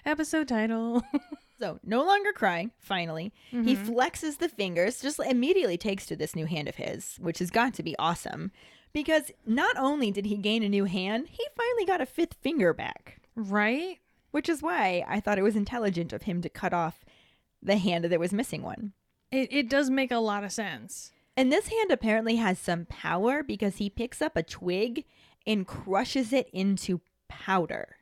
Episode 0.05 0.47
title. 0.47 1.03
so, 1.59 1.79
no 1.83 2.03
longer 2.03 2.33
crying, 2.33 2.71
finally. 2.79 3.31
He 3.51 3.75
mm-hmm. 3.75 3.93
flexes 3.93 4.39
the 4.39 4.49
fingers, 4.49 4.99
just 4.99 5.19
immediately 5.19 5.77
takes 5.77 6.07
to 6.07 6.15
this 6.15 6.35
new 6.35 6.47
hand 6.47 6.67
of 6.67 6.75
his, 6.75 7.17
which 7.21 7.37
has 7.37 7.51
got 7.51 7.75
to 7.75 7.83
be 7.83 7.95
awesome. 7.99 8.51
Because 8.93 9.29
not 9.45 9.77
only 9.77 10.09
did 10.09 10.25
he 10.25 10.37
gain 10.37 10.63
a 10.63 10.69
new 10.69 10.85
hand, 10.85 11.27
he 11.29 11.45
finally 11.55 11.85
got 11.85 12.01
a 12.01 12.07
fifth 12.07 12.33
finger 12.41 12.73
back. 12.73 13.19
right? 13.35 13.99
Which 14.31 14.49
is 14.49 14.61
why 14.61 15.03
I 15.07 15.19
thought 15.19 15.37
it 15.39 15.43
was 15.43 15.55
intelligent 15.55 16.13
of 16.13 16.23
him 16.23 16.41
to 16.41 16.49
cut 16.49 16.73
off 16.73 17.03
the 17.61 17.77
hand 17.77 18.05
that 18.05 18.19
was 18.19 18.33
missing 18.33 18.61
one. 18.61 18.93
It, 19.31 19.51
it 19.51 19.69
does 19.69 19.89
make 19.89 20.11
a 20.11 20.17
lot 20.19 20.43
of 20.43 20.51
sense. 20.51 21.11
And 21.35 21.51
this 21.51 21.67
hand 21.67 21.91
apparently 21.91 22.35
has 22.37 22.57
some 22.59 22.85
power 22.85 23.43
because 23.43 23.77
he 23.77 23.89
picks 23.89 24.21
up 24.21 24.35
a 24.35 24.43
twig 24.43 25.05
and 25.45 25.65
crushes 25.67 26.33
it 26.33 26.49
into 26.51 27.01
powder. 27.27 27.97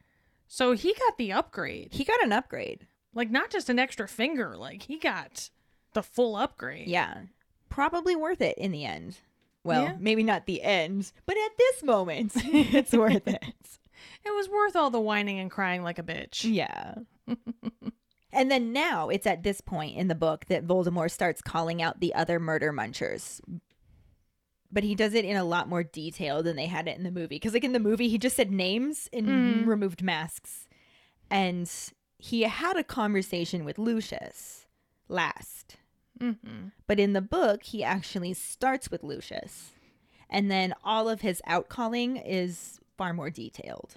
So 0.47 0.73
he 0.73 0.93
got 0.93 1.17
the 1.17 1.31
upgrade. 1.31 1.89
He 1.91 2.03
got 2.03 2.23
an 2.23 2.31
upgrade. 2.31 2.87
Like, 3.13 3.31
not 3.31 3.49
just 3.49 3.69
an 3.69 3.79
extra 3.79 4.07
finger, 4.07 4.55
like, 4.57 4.83
he 4.83 4.99
got 4.99 5.49
the 5.93 6.03
full 6.03 6.35
upgrade. 6.35 6.87
Yeah. 6.87 7.21
Probably 7.69 8.15
worth 8.15 8.41
it 8.41 8.57
in 8.57 8.71
the 8.71 8.85
end. 8.85 9.19
Well, 9.63 9.83
Yeah. 9.83 9.95
maybe 9.99 10.21
not 10.23 10.45
the 10.45 10.61
end, 10.61 11.11
but 11.25 11.37
at 11.37 11.57
this 11.57 11.83
moment, 11.83 12.33
it's 12.35 12.91
worth 12.93 13.27
it. 13.27 13.43
It 14.23 14.33
was 14.33 14.49
worth 14.49 14.75
all 14.75 14.89
the 14.89 14.99
whining 14.99 15.39
and 15.39 15.51
crying 15.51 15.83
like 15.83 15.99
a 15.99 16.03
bitch. 16.03 16.43
Yeah. 16.43 16.95
and 18.33 18.51
then 18.51 18.73
now 18.73 19.09
it's 19.09 19.27
at 19.27 19.43
this 19.43 19.61
point 19.61 19.97
in 19.97 20.07
the 20.07 20.15
book 20.15 20.45
that 20.47 20.65
Voldemort 20.65 21.11
starts 21.11 21.41
calling 21.41 21.81
out 21.81 21.99
the 21.99 22.13
other 22.13 22.39
murder 22.39 22.73
munchers. 22.73 23.39
But 24.71 24.83
he 24.83 24.95
does 24.95 25.13
it 25.13 25.25
in 25.25 25.37
a 25.37 25.43
lot 25.43 25.69
more 25.69 25.83
detail 25.83 26.43
than 26.43 26.55
they 26.55 26.65
had 26.65 26.87
it 26.87 26.97
in 26.97 27.03
the 27.03 27.11
movie. 27.11 27.35
Because, 27.35 27.53
like, 27.53 27.63
in 27.63 27.71
the 27.71 27.79
movie, 27.79 28.09
he 28.09 28.17
just 28.17 28.35
said 28.35 28.51
names 28.51 29.07
and 29.13 29.67
removed 29.67 30.01
masks. 30.01 30.67
And 31.29 31.71
he 32.17 32.41
had 32.41 32.75
a 32.75 32.83
conversation 32.83 33.63
with 33.63 33.77
Lucius 33.77 34.65
last. 35.07 35.77
Mm-hmm. 36.19 36.69
But 36.87 36.99
in 36.99 37.13
the 37.13 37.21
book, 37.21 37.63
he 37.63 37.83
actually 37.83 38.33
starts 38.33 38.89
with 38.89 39.03
Lucius. 39.03 39.71
And 40.29 40.49
then 40.49 40.73
all 40.83 41.07
of 41.07 41.21
his 41.21 41.41
outcalling 41.47 42.21
is 42.25 42.79
far 42.97 43.13
more 43.13 43.29
detailed. 43.29 43.95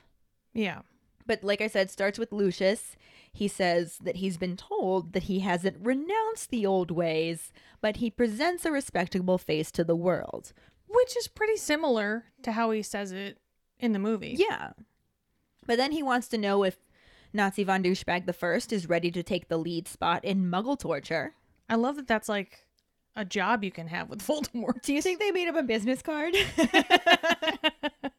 Yeah. 0.55 0.81
But 1.27 1.45
like 1.45 1.61
I 1.61 1.67
said, 1.67 1.91
starts 1.91 2.19
with 2.19 2.33
Lucius. 2.33 2.97
He 3.33 3.49
says 3.49 3.99
that 4.03 4.17
he's 4.17 4.39
been 4.39 4.57
told 4.57 5.13
that 5.13 5.25
he 5.25 5.41
hasn't 5.41 5.77
renounced 5.81 6.51
the 6.51 6.65
old 6.65 6.91
ways, 6.91 7.53
but 7.81 7.97
he 7.97 8.11
presents 8.11 8.65
a 8.65 8.73
respectable 8.73 9.37
face 9.39 9.71
to 9.73 9.85
the 9.85 9.95
world. 9.95 10.53
Which 10.89 11.17
is 11.17 11.29
pretty 11.29 11.57
similar 11.57 12.25
to 12.43 12.53
how 12.53 12.71
he 12.71 12.83
says 12.83 13.13
it 13.13 13.39
in 13.79 13.93
the 13.93 13.99
movie. 13.99 14.37
Yeah. 14.39 14.73
But 15.67 15.77
then 15.77 15.93
he 15.93 16.03
wants 16.03 16.29
to 16.29 16.39
know 16.39 16.65
if 16.65 16.79
Nazi 17.35 17.63
von 17.63 17.83
Douchebag 17.83 18.25
the 18.25 18.33
First 18.33 18.73
is 18.73 18.89
ready 18.89 19.11
to 19.11 19.23
take 19.23 19.49
the 19.49 19.59
lead 19.59 19.87
spot 19.87 20.25
in 20.25 20.51
Muggle 20.51 20.79
torture. 20.79 21.35
I 21.69 21.75
love 21.75 21.97
that 21.97 22.09
that's 22.09 22.29
like 22.29 22.67
a 23.15 23.27
job 23.27 23.63
you 23.63 23.71
can 23.71 23.89
have 23.89 24.09
with 24.09 24.23
Voldemort. 24.27 24.81
Do 24.83 24.95
you 24.95 25.03
think 25.03 25.19
they 25.19 25.31
made 25.31 25.49
up 25.49 25.57
a 25.57 25.63
business 25.63 26.01
card? 26.01 26.35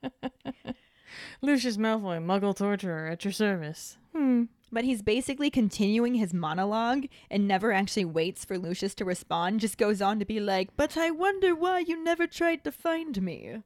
Lucius 1.41 1.77
Malfoy, 1.77 2.23
Muggle 2.23 2.55
torturer 2.55 3.07
at 3.07 3.23
your 3.23 3.31
service. 3.31 3.97
Hmm. 4.15 4.43
But 4.71 4.83
he's 4.83 5.01
basically 5.01 5.49
continuing 5.49 6.15
his 6.15 6.33
monologue 6.33 7.05
and 7.29 7.47
never 7.47 7.71
actually 7.71 8.05
waits 8.05 8.45
for 8.45 8.57
Lucius 8.57 8.93
to 8.95 9.05
respond, 9.05 9.61
just 9.61 9.77
goes 9.77 10.01
on 10.01 10.19
to 10.19 10.25
be 10.25 10.39
like, 10.39 10.69
But 10.77 10.95
I 10.95 11.09
wonder 11.09 11.55
why 11.55 11.79
you 11.79 12.03
never 12.03 12.27
tried 12.27 12.63
to 12.63 12.71
find 12.71 13.21
me. 13.21 13.63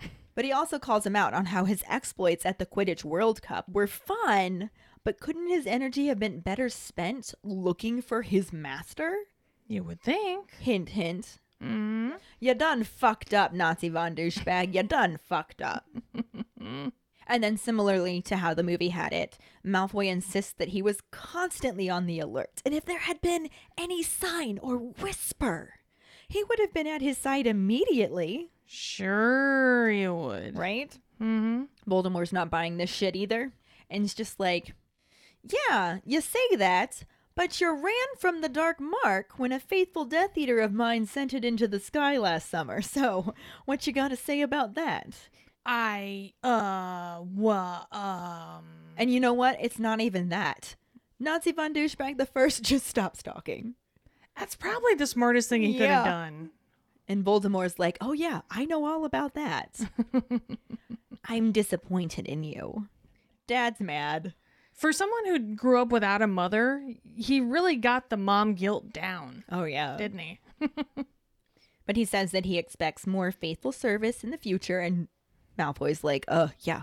But 0.36 0.44
he 0.44 0.52
also 0.52 0.78
calls 0.78 1.04
him 1.04 1.16
out 1.16 1.34
on 1.34 1.46
how 1.46 1.64
his 1.64 1.82
exploits 1.88 2.46
at 2.46 2.58
the 2.58 2.64
Quidditch 2.64 3.04
World 3.04 3.42
Cup 3.42 3.68
were 3.68 3.88
fun, 3.88 4.70
but 5.04 5.20
couldn't 5.20 5.48
his 5.48 5.66
energy 5.66 6.06
have 6.06 6.18
been 6.18 6.40
better 6.40 6.68
spent 6.68 7.34
looking 7.42 8.00
for 8.00 8.22
his 8.22 8.52
master? 8.52 9.14
You 9.66 9.82
would 9.82 10.00
think. 10.00 10.52
Hint, 10.60 10.90
hint. 10.90 11.40
Mm. 11.62 12.14
You 12.38 12.54
done 12.54 12.84
fucked 12.84 13.34
up, 13.34 13.52
Nazi 13.52 13.88
von 13.88 14.14
douchebag. 14.14 14.74
You 14.74 14.82
done 14.82 15.18
fucked 15.22 15.60
up. 15.60 15.86
and 16.60 17.42
then, 17.44 17.56
similarly 17.56 18.20
to 18.22 18.36
how 18.36 18.54
the 18.54 18.62
movie 18.62 18.88
had 18.90 19.12
it, 19.12 19.38
Malfoy 19.64 20.06
insists 20.06 20.52
that 20.54 20.68
he 20.68 20.82
was 20.82 20.98
constantly 21.10 21.88
on 21.88 22.06
the 22.06 22.18
alert, 22.20 22.60
and 22.64 22.74
if 22.74 22.84
there 22.84 22.98
had 23.00 23.20
been 23.20 23.48
any 23.78 24.02
sign 24.02 24.58
or 24.62 24.76
whisper, 24.76 25.74
he 26.28 26.44
would 26.44 26.58
have 26.58 26.72
been 26.74 26.86
at 26.86 27.02
his 27.02 27.18
side 27.18 27.46
immediately, 27.46 28.50
Sure 28.66 29.90
you 29.90 30.14
would. 30.14 30.56
right? 30.56 30.96
Mm-hmm. 31.20 31.64
Voldemort's 31.90 32.32
not 32.32 32.50
buying 32.50 32.76
this 32.76 32.90
shit 32.90 33.16
either, 33.16 33.52
and 33.88 34.04
it's 34.04 34.14
just 34.14 34.38
like, 34.40 34.74
yeah, 35.68 35.98
you 36.04 36.20
say 36.20 36.56
that. 36.56 37.02
But 37.36 37.60
you 37.60 37.72
ran 37.72 38.16
from 38.18 38.40
the 38.40 38.48
Dark 38.48 38.78
Mark 38.80 39.38
when 39.38 39.52
a 39.52 39.60
faithful 39.60 40.04
Death 40.04 40.36
Eater 40.36 40.58
of 40.60 40.72
mine 40.74 41.06
sent 41.06 41.32
it 41.32 41.44
into 41.44 41.66
the 41.68 41.80
sky 41.80 42.18
last 42.18 42.50
summer. 42.50 42.82
So, 42.90 43.34
what 43.64 43.86
you 43.86 43.92
got 43.92 44.08
to 44.08 44.16
say 44.16 44.40
about 44.42 44.74
that? 44.74 45.28
I 45.72 46.32
uh 46.42 47.22
wa 47.36 47.84
um 47.92 48.64
And 48.96 49.12
you 49.12 49.20
know 49.20 49.32
what? 49.32 49.56
It's 49.60 49.78
not 49.78 50.00
even 50.00 50.28
that. 50.30 50.74
Nazi 51.20 51.52
von 51.52 51.72
Douchebag 51.72 52.18
the 52.18 52.26
First 52.26 52.62
just 52.70 52.86
stops 52.86 53.22
talking. 53.22 53.74
that's 54.36 54.56
probably 54.56 54.94
the 54.96 55.06
smartest 55.06 55.48
thing 55.48 55.62
he 55.62 55.74
could 55.78 55.88
have 55.88 56.04
done. 56.04 56.50
And 57.06 57.24
Voldemort's 57.24 57.78
like, 57.78 57.98
oh 58.00 58.12
yeah, 58.12 58.40
I 58.50 58.64
know 58.64 58.84
all 58.84 59.04
about 59.04 59.34
that. 59.34 59.80
I'm 61.28 61.52
disappointed 61.52 62.26
in 62.26 62.42
you. 62.42 62.88
Dad's 63.46 63.80
mad. 63.80 64.34
For 64.72 64.92
someone 64.92 65.26
who 65.26 65.38
grew 65.54 65.80
up 65.82 65.90
without 65.92 66.22
a 66.22 66.26
mother, 66.26 66.82
he 67.14 67.40
really 67.40 67.76
got 67.76 68.08
the 68.10 68.16
mom 68.16 68.54
guilt 68.54 68.92
down, 68.92 69.44
Oh 69.50 69.64
yeah. 69.64 69.96
didn't 69.96 70.18
he? 70.18 70.40
But 71.86 71.96
he 71.96 72.04
says 72.04 72.30
that 72.30 72.44
he 72.44 72.56
expects 72.56 73.04
more 73.06 73.32
faithful 73.32 73.72
service 73.72 74.22
in 74.22 74.30
the 74.30 74.38
future, 74.38 74.78
and 74.78 75.08
Malfoy's 75.58 76.04
like, 76.04 76.24
uh, 76.28 76.48
yeah, 76.60 76.82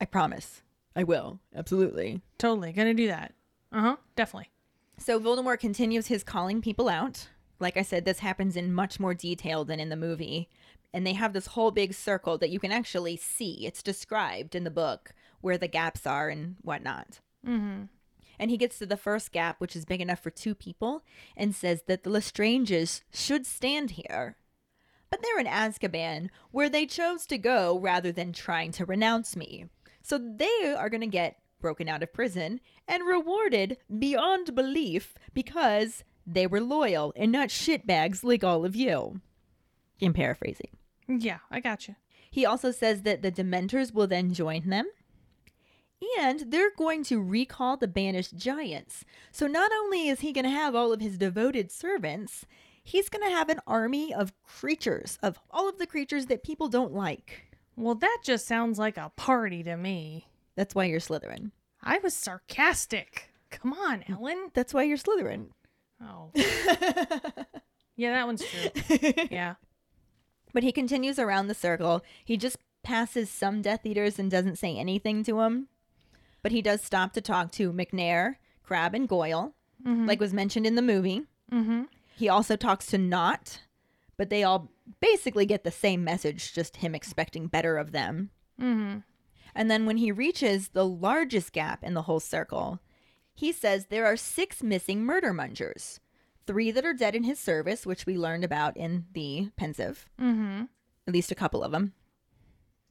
I 0.00 0.04
promise. 0.04 0.62
I 0.94 1.04
will. 1.04 1.40
Absolutely. 1.54 2.20
Totally 2.38 2.72
gonna 2.72 2.94
do 2.94 3.06
that. 3.08 3.34
Uh 3.72 3.80
huh. 3.80 3.96
Definitely. 4.16 4.50
So 4.98 5.18
Voldemort 5.18 5.60
continues 5.60 6.08
his 6.08 6.22
calling 6.22 6.60
people 6.60 6.88
out. 6.88 7.28
Like 7.58 7.76
I 7.76 7.82
said, 7.82 8.04
this 8.04 8.18
happens 8.18 8.56
in 8.56 8.72
much 8.72 8.98
more 8.98 9.14
detail 9.14 9.64
than 9.64 9.80
in 9.80 9.88
the 9.88 9.96
movie. 9.96 10.48
And 10.92 11.06
they 11.06 11.12
have 11.12 11.32
this 11.32 11.48
whole 11.48 11.70
big 11.70 11.94
circle 11.94 12.36
that 12.38 12.50
you 12.50 12.58
can 12.58 12.72
actually 12.72 13.16
see. 13.16 13.66
It's 13.66 13.82
described 13.82 14.54
in 14.54 14.64
the 14.64 14.70
book 14.70 15.14
where 15.40 15.56
the 15.56 15.68
gaps 15.68 16.06
are 16.06 16.28
and 16.28 16.56
whatnot. 16.62 17.20
Mm-hmm. 17.46 17.84
And 18.38 18.50
he 18.50 18.56
gets 18.56 18.78
to 18.78 18.86
the 18.86 18.96
first 18.96 19.32
gap, 19.32 19.60
which 19.60 19.76
is 19.76 19.84
big 19.84 20.00
enough 20.00 20.20
for 20.20 20.30
two 20.30 20.54
people, 20.54 21.04
and 21.36 21.54
says 21.54 21.82
that 21.86 22.02
the 22.02 22.10
Lestranges 22.10 23.02
should 23.12 23.46
stand 23.46 23.92
here. 23.92 24.36
But 25.10 25.22
they're 25.22 25.40
in 25.40 25.46
Azkaban, 25.46 26.30
where 26.52 26.68
they 26.68 26.86
chose 26.86 27.26
to 27.26 27.38
go 27.38 27.78
rather 27.78 28.12
than 28.12 28.32
trying 28.32 28.72
to 28.72 28.86
renounce 28.86 29.36
me. 29.36 29.66
So 30.02 30.18
they 30.18 30.74
are 30.76 30.88
going 30.88 31.00
to 31.00 31.06
get 31.06 31.36
broken 31.60 31.88
out 31.88 32.02
of 32.02 32.12
prison 32.12 32.60
and 32.88 33.06
rewarded 33.06 33.76
beyond 33.98 34.54
belief 34.54 35.14
because 35.34 36.04
they 36.26 36.46
were 36.46 36.60
loyal 36.60 37.12
and 37.16 37.30
not 37.32 37.48
shitbags 37.48 38.24
like 38.24 38.44
all 38.44 38.64
of 38.64 38.76
you. 38.76 39.20
I'm 40.00 40.14
paraphrasing. 40.14 40.70
Yeah, 41.08 41.38
I 41.50 41.60
got 41.60 41.88
you. 41.88 41.96
He 42.30 42.46
also 42.46 42.70
says 42.70 43.02
that 43.02 43.22
the 43.22 43.32
Dementors 43.32 43.92
will 43.92 44.06
then 44.06 44.32
join 44.32 44.68
them. 44.68 44.86
And 46.18 46.50
they're 46.50 46.74
going 46.74 47.04
to 47.04 47.20
recall 47.20 47.76
the 47.76 47.88
banished 47.88 48.36
giants. 48.36 49.04
So 49.32 49.46
not 49.46 49.70
only 49.72 50.08
is 50.08 50.20
he 50.20 50.32
going 50.32 50.44
to 50.44 50.50
have 50.50 50.74
all 50.74 50.92
of 50.92 51.00
his 51.00 51.18
devoted 51.18 51.70
servants, 51.70 52.46
he's 52.90 53.08
going 53.08 53.24
to 53.28 53.34
have 53.34 53.48
an 53.48 53.60
army 53.66 54.12
of 54.12 54.32
creatures, 54.42 55.18
of 55.22 55.38
all 55.50 55.68
of 55.68 55.78
the 55.78 55.86
creatures 55.86 56.26
that 56.26 56.42
people 56.42 56.68
don't 56.68 56.92
like. 56.92 57.56
Well, 57.76 57.94
that 57.94 58.18
just 58.24 58.46
sounds 58.46 58.78
like 58.78 58.96
a 58.96 59.12
party 59.16 59.62
to 59.62 59.76
me. 59.76 60.26
That's 60.56 60.74
why 60.74 60.84
you're 60.84 61.00
Slytherin. 61.00 61.52
I 61.82 61.98
was 61.98 62.14
sarcastic. 62.14 63.30
Come 63.50 63.72
on, 63.72 64.04
Ellen. 64.08 64.50
That's 64.54 64.74
why 64.74 64.82
you're 64.82 64.98
Slytherin. 64.98 65.46
Oh. 66.02 66.30
yeah, 67.96 68.12
that 68.12 68.26
one's 68.26 68.44
true. 68.44 69.00
Yeah. 69.30 69.54
But 70.52 70.64
he 70.64 70.72
continues 70.72 71.20
around 71.20 71.46
the 71.46 71.54
circle. 71.54 72.02
He 72.24 72.36
just 72.36 72.56
passes 72.82 73.30
some 73.30 73.62
Death 73.62 73.86
Eaters 73.86 74.18
and 74.18 74.28
doesn't 74.28 74.58
say 74.58 74.76
anything 74.76 75.22
to 75.24 75.36
them. 75.36 75.68
But 76.42 76.50
he 76.50 76.60
does 76.60 76.82
stop 76.82 77.12
to 77.12 77.20
talk 77.20 77.52
to 77.52 77.72
Macnair, 77.72 78.36
Crabbe, 78.64 78.94
and 78.94 79.08
Goyle, 79.08 79.54
like 79.84 80.18
was 80.18 80.32
mentioned 80.32 80.66
in 80.66 80.74
the 80.74 80.82
movie. 80.82 81.22
Mm-hmm. 81.52 81.82
He 82.20 82.28
also 82.28 82.54
talks 82.54 82.84
to 82.88 82.98
Nott, 82.98 83.62
but 84.18 84.28
they 84.28 84.44
all 84.44 84.70
basically 85.00 85.46
get 85.46 85.64
the 85.64 85.70
same 85.70 86.04
message, 86.04 86.52
just 86.52 86.76
him 86.76 86.94
expecting 86.94 87.46
better 87.46 87.78
of 87.78 87.92
them. 87.92 88.28
Mm-hmm. 88.60 88.98
And 89.54 89.70
then 89.70 89.86
when 89.86 89.96
he 89.96 90.12
reaches 90.12 90.68
the 90.68 90.84
largest 90.86 91.54
gap 91.54 91.82
in 91.82 91.94
the 91.94 92.02
whole 92.02 92.20
circle, 92.20 92.78
he 93.34 93.52
says 93.52 93.86
there 93.86 94.04
are 94.04 94.18
six 94.18 94.62
missing 94.62 95.02
murder 95.02 95.32
mungers. 95.32 95.98
Three 96.46 96.70
that 96.70 96.84
are 96.84 96.92
dead 96.92 97.14
in 97.14 97.24
his 97.24 97.38
service, 97.38 97.86
which 97.86 98.04
we 98.04 98.18
learned 98.18 98.44
about 98.44 98.76
in 98.76 99.06
the 99.14 99.50
Pensieve, 99.56 100.06
Mm-hmm. 100.20 100.64
at 101.08 101.14
least 101.14 101.32
a 101.32 101.34
couple 101.34 101.64
of 101.64 101.72
them. 101.72 101.94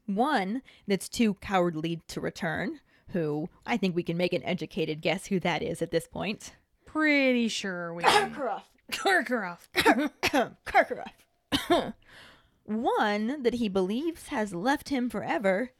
One 0.07 0.63
that's 0.87 1.07
too 1.07 1.35
cowardly 1.35 2.01
to 2.07 2.19
return, 2.19 2.79
who 3.09 3.47
I 3.63 3.77
think 3.77 3.95
we 3.95 4.01
can 4.01 4.17
make 4.17 4.33
an 4.33 4.43
educated 4.43 5.01
guess 5.01 5.27
who 5.27 5.39
that 5.41 5.61
is 5.61 5.83
at 5.83 5.91
this 5.91 6.07
point. 6.07 6.55
Pretty 6.87 7.47
sure 7.47 7.93
we 7.93 8.01
can. 8.01 8.35
Karkaroff. 8.91 9.67
Karkaroff. 10.65 11.93
One 12.65 13.43
that 13.43 13.55
he 13.55 13.67
believes 13.69 14.27
has 14.27 14.53
left 14.53 14.89
him 14.89 15.09
forever. 15.09 15.71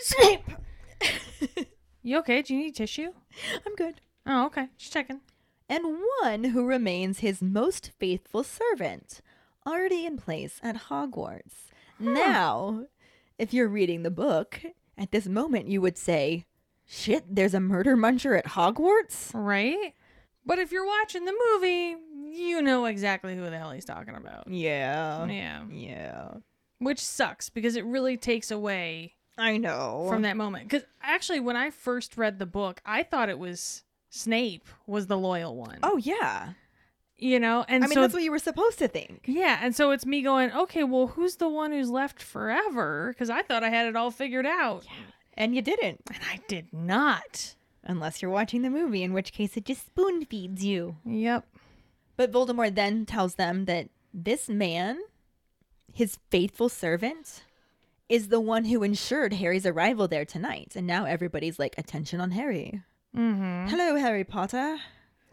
Snape! 0.00 0.48
you 2.02 2.18
okay? 2.18 2.42
Do 2.42 2.54
you 2.54 2.60
need 2.60 2.74
tissue? 2.74 3.12
I'm 3.66 3.74
good. 3.74 4.00
Oh, 4.26 4.46
okay. 4.46 4.68
Just 4.78 4.92
checking. 4.92 5.20
and 5.68 5.98
one 6.22 6.44
who 6.44 6.64
remains 6.64 7.18
his 7.18 7.42
most 7.42 7.90
faithful 7.98 8.44
servant, 8.44 9.20
already 9.66 10.06
in 10.06 10.16
place 10.16 10.60
at 10.62 10.84
Hogwarts. 10.88 11.70
Now, 11.98 12.86
if 13.38 13.52
you're 13.52 13.68
reading 13.68 14.02
the 14.02 14.10
book, 14.10 14.60
at 14.96 15.10
this 15.10 15.26
moment 15.26 15.68
you 15.68 15.80
would 15.80 15.98
say, 15.98 16.44
Shit, 16.86 17.34
there's 17.34 17.54
a 17.54 17.60
murder 17.60 17.96
muncher 17.96 18.38
at 18.38 18.46
Hogwarts? 18.48 19.30
Right? 19.34 19.94
But 20.46 20.58
if 20.58 20.70
you're 20.70 20.86
watching 20.86 21.24
the 21.24 21.34
movie, 21.52 21.96
you 22.34 22.62
know 22.62 22.84
exactly 22.86 23.34
who 23.34 23.42
the 23.48 23.58
hell 23.58 23.70
he's 23.70 23.84
talking 23.84 24.14
about. 24.14 24.48
Yeah. 24.48 25.26
Yeah. 25.26 25.62
Yeah. 25.70 26.28
Which 26.78 27.00
sucks 27.00 27.50
because 27.50 27.76
it 27.76 27.84
really 27.84 28.16
takes 28.16 28.50
away 28.50 29.14
I 29.38 29.56
know. 29.56 30.06
from 30.08 30.22
that 30.22 30.36
moment. 30.36 30.68
Because 30.68 30.86
actually, 31.02 31.40
when 31.40 31.56
I 31.56 31.70
first 31.70 32.16
read 32.16 32.38
the 32.38 32.46
book, 32.46 32.80
I 32.84 33.02
thought 33.02 33.28
it 33.28 33.38
was 33.38 33.84
Snape 34.10 34.66
was 34.86 35.06
the 35.06 35.18
loyal 35.18 35.56
one. 35.56 35.78
Oh, 35.82 35.96
yeah. 35.96 36.50
You 37.16 37.40
know? 37.40 37.64
And 37.68 37.82
I 37.82 37.86
mean, 37.86 37.94
so 37.94 38.00
that's 38.00 38.14
what 38.14 38.22
you 38.22 38.30
were 38.30 38.38
supposed 38.38 38.78
to 38.80 38.88
think. 38.88 39.24
Yeah, 39.26 39.58
and 39.62 39.74
so 39.74 39.90
it's 39.92 40.06
me 40.06 40.22
going, 40.22 40.52
okay, 40.52 40.84
well, 40.84 41.08
who's 41.08 41.36
the 41.36 41.48
one 41.48 41.72
who's 41.72 41.90
left 41.90 42.22
forever? 42.22 43.12
Because 43.12 43.30
I 43.30 43.42
thought 43.42 43.64
I 43.64 43.70
had 43.70 43.86
it 43.86 43.96
all 43.96 44.10
figured 44.10 44.46
out. 44.46 44.84
Yeah. 44.84 45.06
And 45.36 45.54
you 45.54 45.62
didn't. 45.62 46.00
And 46.08 46.22
I 46.30 46.40
did 46.48 46.72
not. 46.72 47.54
Unless 47.82 48.22
you're 48.22 48.30
watching 48.30 48.62
the 48.62 48.70
movie, 48.70 49.02
in 49.02 49.12
which 49.12 49.32
case 49.32 49.56
it 49.56 49.64
just 49.64 49.86
spoon 49.86 50.24
feeds 50.24 50.64
you. 50.64 50.96
Yep. 51.04 51.46
But 52.16 52.30
Voldemort 52.32 52.74
then 52.74 53.06
tells 53.06 53.34
them 53.34 53.64
that 53.64 53.88
this 54.12 54.48
man, 54.48 54.98
his 55.92 56.18
faithful 56.30 56.68
servant, 56.68 57.42
is 58.08 58.28
the 58.28 58.40
one 58.40 58.66
who 58.66 58.82
ensured 58.82 59.32
Harry's 59.34 59.66
arrival 59.66 60.06
there 60.06 60.24
tonight. 60.24 60.72
And 60.76 60.86
now 60.86 61.04
everybody's 61.06 61.58
like, 61.58 61.74
attention 61.78 62.20
on 62.20 62.30
Harry. 62.32 62.82
Mm-hmm. 63.16 63.68
Hello, 63.68 63.96
Harry 63.96 64.24
Potter, 64.24 64.78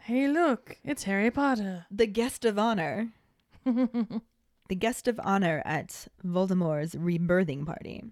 Hey, 0.00 0.26
look, 0.26 0.76
it's 0.84 1.04
Harry 1.04 1.30
Potter. 1.30 1.86
the 1.88 2.08
guest 2.08 2.44
of 2.44 2.58
honor. 2.58 3.12
the 3.64 4.74
guest 4.76 5.06
of 5.06 5.20
honor 5.22 5.62
at 5.64 6.08
Voldemort's 6.26 6.96
rebirthing 6.96 7.64
party. 7.64 8.02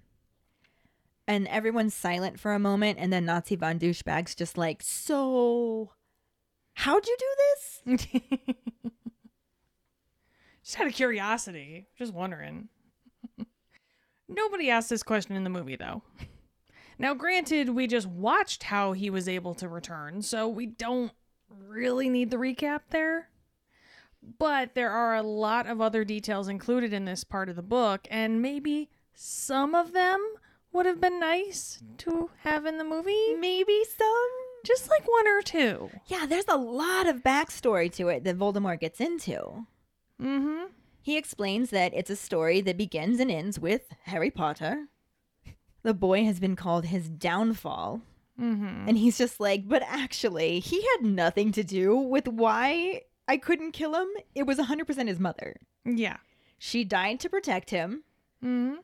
And 1.27 1.49
everyone's 1.49 1.95
silent 1.95 2.39
for 2.39 2.53
a 2.53 2.59
moment, 2.61 2.99
and 3.01 3.13
then 3.13 3.25
Nazi 3.25 3.57
von 3.57 3.79
Douchebag's 3.81 4.37
just 4.37 4.57
like, 4.57 4.83
So, 4.83 5.91
how'd 6.75 7.07
you 7.07 7.17
do 7.19 7.97
this? 7.97 8.07
Just 10.65 10.81
out 10.81 10.87
of 10.87 10.93
curiosity. 10.93 11.89
Just 11.99 12.13
wondering. 12.15 12.69
Nobody 14.29 14.71
asked 14.71 14.91
this 14.91 15.03
question 15.03 15.35
in 15.35 15.43
the 15.43 15.51
movie, 15.51 15.77
though. 15.77 16.03
Now, 16.99 17.15
granted, 17.15 17.71
we 17.71 17.87
just 17.87 18.07
watched 18.07 18.65
how 18.65 18.93
he 18.93 19.11
was 19.11 19.27
able 19.27 19.55
to 19.55 19.69
return, 19.69 20.23
so 20.23 20.47
we 20.47 20.67
don't 20.67 21.13
really 21.49 22.09
need 22.09 22.31
the 22.31 22.37
recap 22.37 22.83
there. 22.91 23.31
But 24.39 24.75
there 24.75 24.91
are 24.91 25.17
a 25.17 25.23
lot 25.23 25.67
of 25.67 25.81
other 25.81 26.05
details 26.05 26.47
included 26.47 26.93
in 26.93 27.07
this 27.07 27.25
part 27.25 27.49
of 27.49 27.57
the 27.57 27.63
book, 27.63 28.07
and 28.11 28.43
maybe 28.43 28.91
some 29.15 29.75
of 29.75 29.93
them 29.93 30.23
would 30.73 30.87
have 30.87 31.01
been 31.01 31.19
nice 31.19 31.83
to 31.99 32.31
have 32.45 32.67
in 32.67 32.79
the 32.79 32.85
movie. 32.85 33.35
Maybe 33.35 33.83
some. 33.85 34.40
Just 34.65 34.91
like 34.91 35.07
one 35.09 35.27
or 35.29 35.43
two. 35.43 35.91
Yeah, 36.07 36.27
there's 36.27 36.49
a 36.49 36.57
lot 36.57 37.07
of 37.07 37.23
backstory 37.23 37.93
to 37.95 38.09
it 38.09 38.25
that 38.25 38.39
Voldemort 38.39 38.81
gets 38.81 39.01
into. 39.01 39.67
Mm 40.21 40.43
hmm. 40.43 40.65
He 41.03 41.17
explains 41.17 41.71
that 41.71 41.95
it's 41.95 42.11
a 42.11 42.17
story 42.17 42.61
that 42.61 42.77
begins 42.77 43.21
and 43.21 43.31
ends 43.31 43.59
with 43.59 43.83
Harry 44.05 44.31
Potter. 44.31 44.89
The 45.83 45.95
boy 45.95 46.25
has 46.25 46.39
been 46.39 46.57
called 46.57 46.87
his 46.87 47.09
downfall. 47.09 48.03
Mm 48.39 48.57
hmm. 48.59 48.89
And 48.89 48.99
he's 48.99 49.19
just 49.19 49.41
like, 49.41 49.69
but 49.69 49.83
actually, 49.87 50.61
he 50.61 50.83
had 50.83 51.05
nothing 51.05 51.53
to 51.53 51.65
do 51.65 51.97
with 51.97 52.29
why 52.29 53.03
I 53.27 53.37
couldn't 53.37 53.73
kill 53.73 53.95
him. 53.95 54.09
It 54.35 54.47
was 54.47 54.59
100% 54.59 55.09
his 55.09 55.19
mother. 55.19 55.57
Yeah. 55.85 56.19
She 56.59 56.85
died 56.85 57.21
to 57.21 57.31
protect 57.31 57.71
him, 57.71 58.05
Mm 58.45 58.79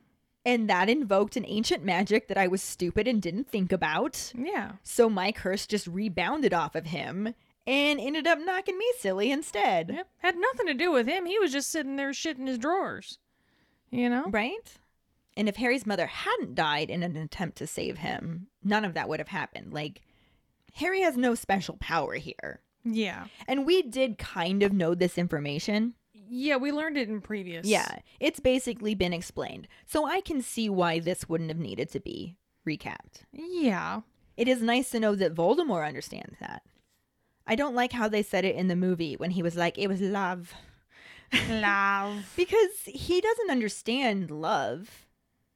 and 0.47 0.69
that 0.69 0.87
invoked 0.87 1.35
an 1.35 1.43
ancient 1.45 1.83
magic 1.83 2.29
that 2.29 2.37
I 2.37 2.47
was 2.47 2.61
stupid 2.61 3.05
and 3.05 3.21
didn't 3.21 3.49
think 3.49 3.73
about. 3.73 4.31
Yeah. 4.33 4.71
So 4.81 5.09
my 5.09 5.33
curse 5.33 5.67
just 5.67 5.87
rebounded 5.87 6.53
off 6.53 6.73
of 6.73 6.85
him 6.85 7.35
and 7.67 7.99
ended 7.99 8.25
up 8.27 8.39
knocking 8.39 8.77
me 8.77 8.85
silly 8.97 9.29
instead. 9.29 9.91
Yep. 9.93 10.07
Had 10.19 10.37
nothing 10.37 10.67
to 10.67 10.73
do 10.73 10.93
with 10.93 11.05
him. 11.05 11.25
He 11.25 11.37
was 11.37 11.51
just 11.51 11.69
sitting 11.69 11.97
there 11.97 12.11
shitting 12.11 12.47
his 12.47 12.57
drawers. 12.57 13.19
You 13.91 14.09
know? 14.09 14.27
Right? 14.29 14.77
And 15.35 15.49
if 15.49 15.57
Harry's 15.57 15.85
mother 15.85 16.07
hadn't 16.07 16.55
died 16.55 16.89
in 16.89 17.03
an 17.03 17.17
attempt 17.17 17.57
to 17.57 17.67
save 17.67 17.97
him, 17.97 18.47
none 18.63 18.85
of 18.85 18.93
that 18.93 19.09
would 19.09 19.19
have 19.19 19.27
happened. 19.27 19.73
Like, 19.73 20.01
Harry 20.75 21.01
has 21.01 21.17
no 21.17 21.35
special 21.35 21.75
power 21.81 22.13
here. 22.13 22.61
Yeah. 22.85 23.25
And 23.49 23.65
we 23.65 23.81
did 23.81 24.17
kind 24.17 24.63
of 24.63 24.71
know 24.71 24.95
this 24.95 25.17
information. 25.17 25.95
Yeah, 26.29 26.57
we 26.57 26.71
learned 26.71 26.97
it 26.97 27.09
in 27.09 27.21
previous. 27.21 27.65
Yeah, 27.65 27.99
it's 28.19 28.39
basically 28.39 28.95
been 28.95 29.13
explained. 29.13 29.67
So 29.85 30.05
I 30.05 30.21
can 30.21 30.41
see 30.41 30.69
why 30.69 30.99
this 30.99 31.27
wouldn't 31.29 31.49
have 31.49 31.59
needed 31.59 31.89
to 31.91 31.99
be 31.99 32.35
recapped. 32.67 33.23
Yeah. 33.31 34.01
It 34.35 34.47
is 34.47 34.61
nice 34.61 34.91
to 34.91 34.99
know 34.99 35.15
that 35.15 35.33
Voldemort 35.33 35.87
understands 35.87 36.35
that. 36.39 36.61
I 37.47 37.55
don't 37.55 37.75
like 37.75 37.93
how 37.93 38.07
they 38.07 38.21
said 38.23 38.45
it 38.45 38.55
in 38.55 38.67
the 38.67 38.75
movie 38.75 39.15
when 39.15 39.31
he 39.31 39.41
was 39.41 39.55
like, 39.55 39.77
it 39.77 39.87
was 39.87 40.01
love. 40.01 40.53
Love. 41.49 42.33
Because 42.35 42.69
he 42.85 43.19
doesn't 43.21 43.49
understand 43.51 44.29
love. 44.29 45.07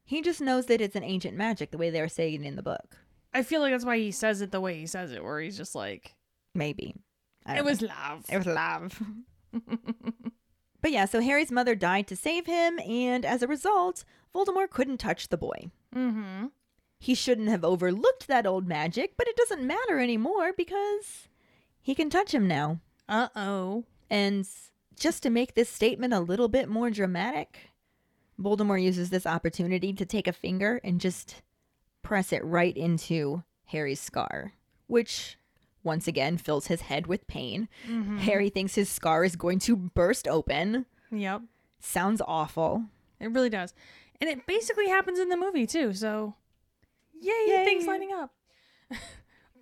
He 0.04 0.22
just 0.22 0.42
knows 0.42 0.66
that 0.66 0.82
it's 0.82 0.96
an 0.96 1.04
ancient 1.04 1.38
magic 1.38 1.72
the 1.72 1.78
way 1.78 1.90
they 1.90 2.02
were 2.02 2.08
saying 2.08 2.44
it 2.44 2.48
in 2.48 2.56
the 2.56 2.64
book. 2.64 2.98
I 3.34 3.44
feel 3.44 3.62
like 3.62 3.72
that's 3.72 3.86
why 3.86 3.98
he 3.98 4.12
says 4.12 4.42
it 4.42 4.52
the 4.52 4.60
way 4.60 4.78
he 4.80 4.88
says 4.88 5.12
it, 5.12 5.24
where 5.24 5.40
he's 5.40 5.58
just 5.58 5.76
like, 5.76 6.16
Maybe. 6.54 6.96
It 7.48 7.56
don't 7.56 7.66
was 7.66 7.82
know. 7.82 7.88
love. 7.88 8.26
It 8.30 8.38
was 8.38 8.46
love. 8.48 9.02
but 10.82 10.92
yeah, 10.92 11.06
so 11.06 11.22
Harry's 11.22 11.52
mother 11.52 11.76
died 11.76 12.08
to 12.08 12.16
save 12.16 12.46
him, 12.46 12.80
and 12.80 13.26
as 13.26 13.42
a 13.42 13.48
result, 13.48 14.04
Voldemort 14.36 14.70
couldn't 14.70 14.98
touch 14.98 15.30
the 15.30 15.38
boy. 15.38 15.72
mm-hmm. 15.96 16.48
He 17.00 17.16
shouldn't 17.16 17.50
have 17.50 17.66
overlooked 17.66 18.28
that 18.28 18.46
old 18.46 18.68
magic, 18.68 19.14
but 19.18 19.28
it 19.28 19.36
doesn't 19.36 19.66
matter 19.66 20.00
anymore 20.00 20.54
because 20.56 21.28
he 21.82 21.96
can 21.96 22.12
touch 22.12 22.32
him 22.32 22.48
now. 22.48 22.80
Uh 23.10 23.30
oh. 23.36 23.86
And 24.08 24.48
just 24.96 25.24
to 25.24 25.32
make 25.32 25.56
this 25.56 25.68
statement 25.68 26.14
a 26.14 26.20
little 26.20 26.48
bit 26.48 26.70
more 26.70 26.92
dramatic, 26.92 27.72
Voldemort 28.40 28.84
uses 28.84 29.10
this 29.10 29.26
opportunity 29.26 29.94
to 29.94 30.06
take 30.06 30.28
a 30.28 30.34
finger 30.34 30.80
and 30.84 31.02
just 31.02 31.42
press 32.04 32.32
it 32.32 32.46
right 32.46 32.78
into 32.78 33.44
Harry's 33.66 34.00
scar, 34.00 34.54
which 34.86 35.38
once 35.84 36.08
again 36.08 36.38
fills 36.38 36.68
his 36.68 36.82
head 36.82 37.08
with 37.08 37.28
pain. 37.28 37.68
Mm-hmm. 37.88 38.18
Harry 38.20 38.50
thinks 38.50 38.76
his 38.76 38.90
scar 38.90 39.24
is 39.24 39.36
going 39.36 39.60
to 39.60 39.76
burst 39.76 40.28
open. 40.28 40.86
Yep. 41.12 41.42
Sounds 41.80 42.22
awful. 42.28 42.86
It 43.20 43.32
really 43.32 43.50
does. 43.50 43.74
And 44.20 44.30
it 44.30 44.46
basically 44.46 44.88
happens 44.88 45.20
in 45.20 45.30
the 45.30 45.38
movie 45.38 45.66
too, 45.66 45.94
so 45.94 46.36
yay, 47.20 47.32
Yay. 47.48 47.66
things 47.66 47.86
lining 47.88 48.12
up. 48.14 48.32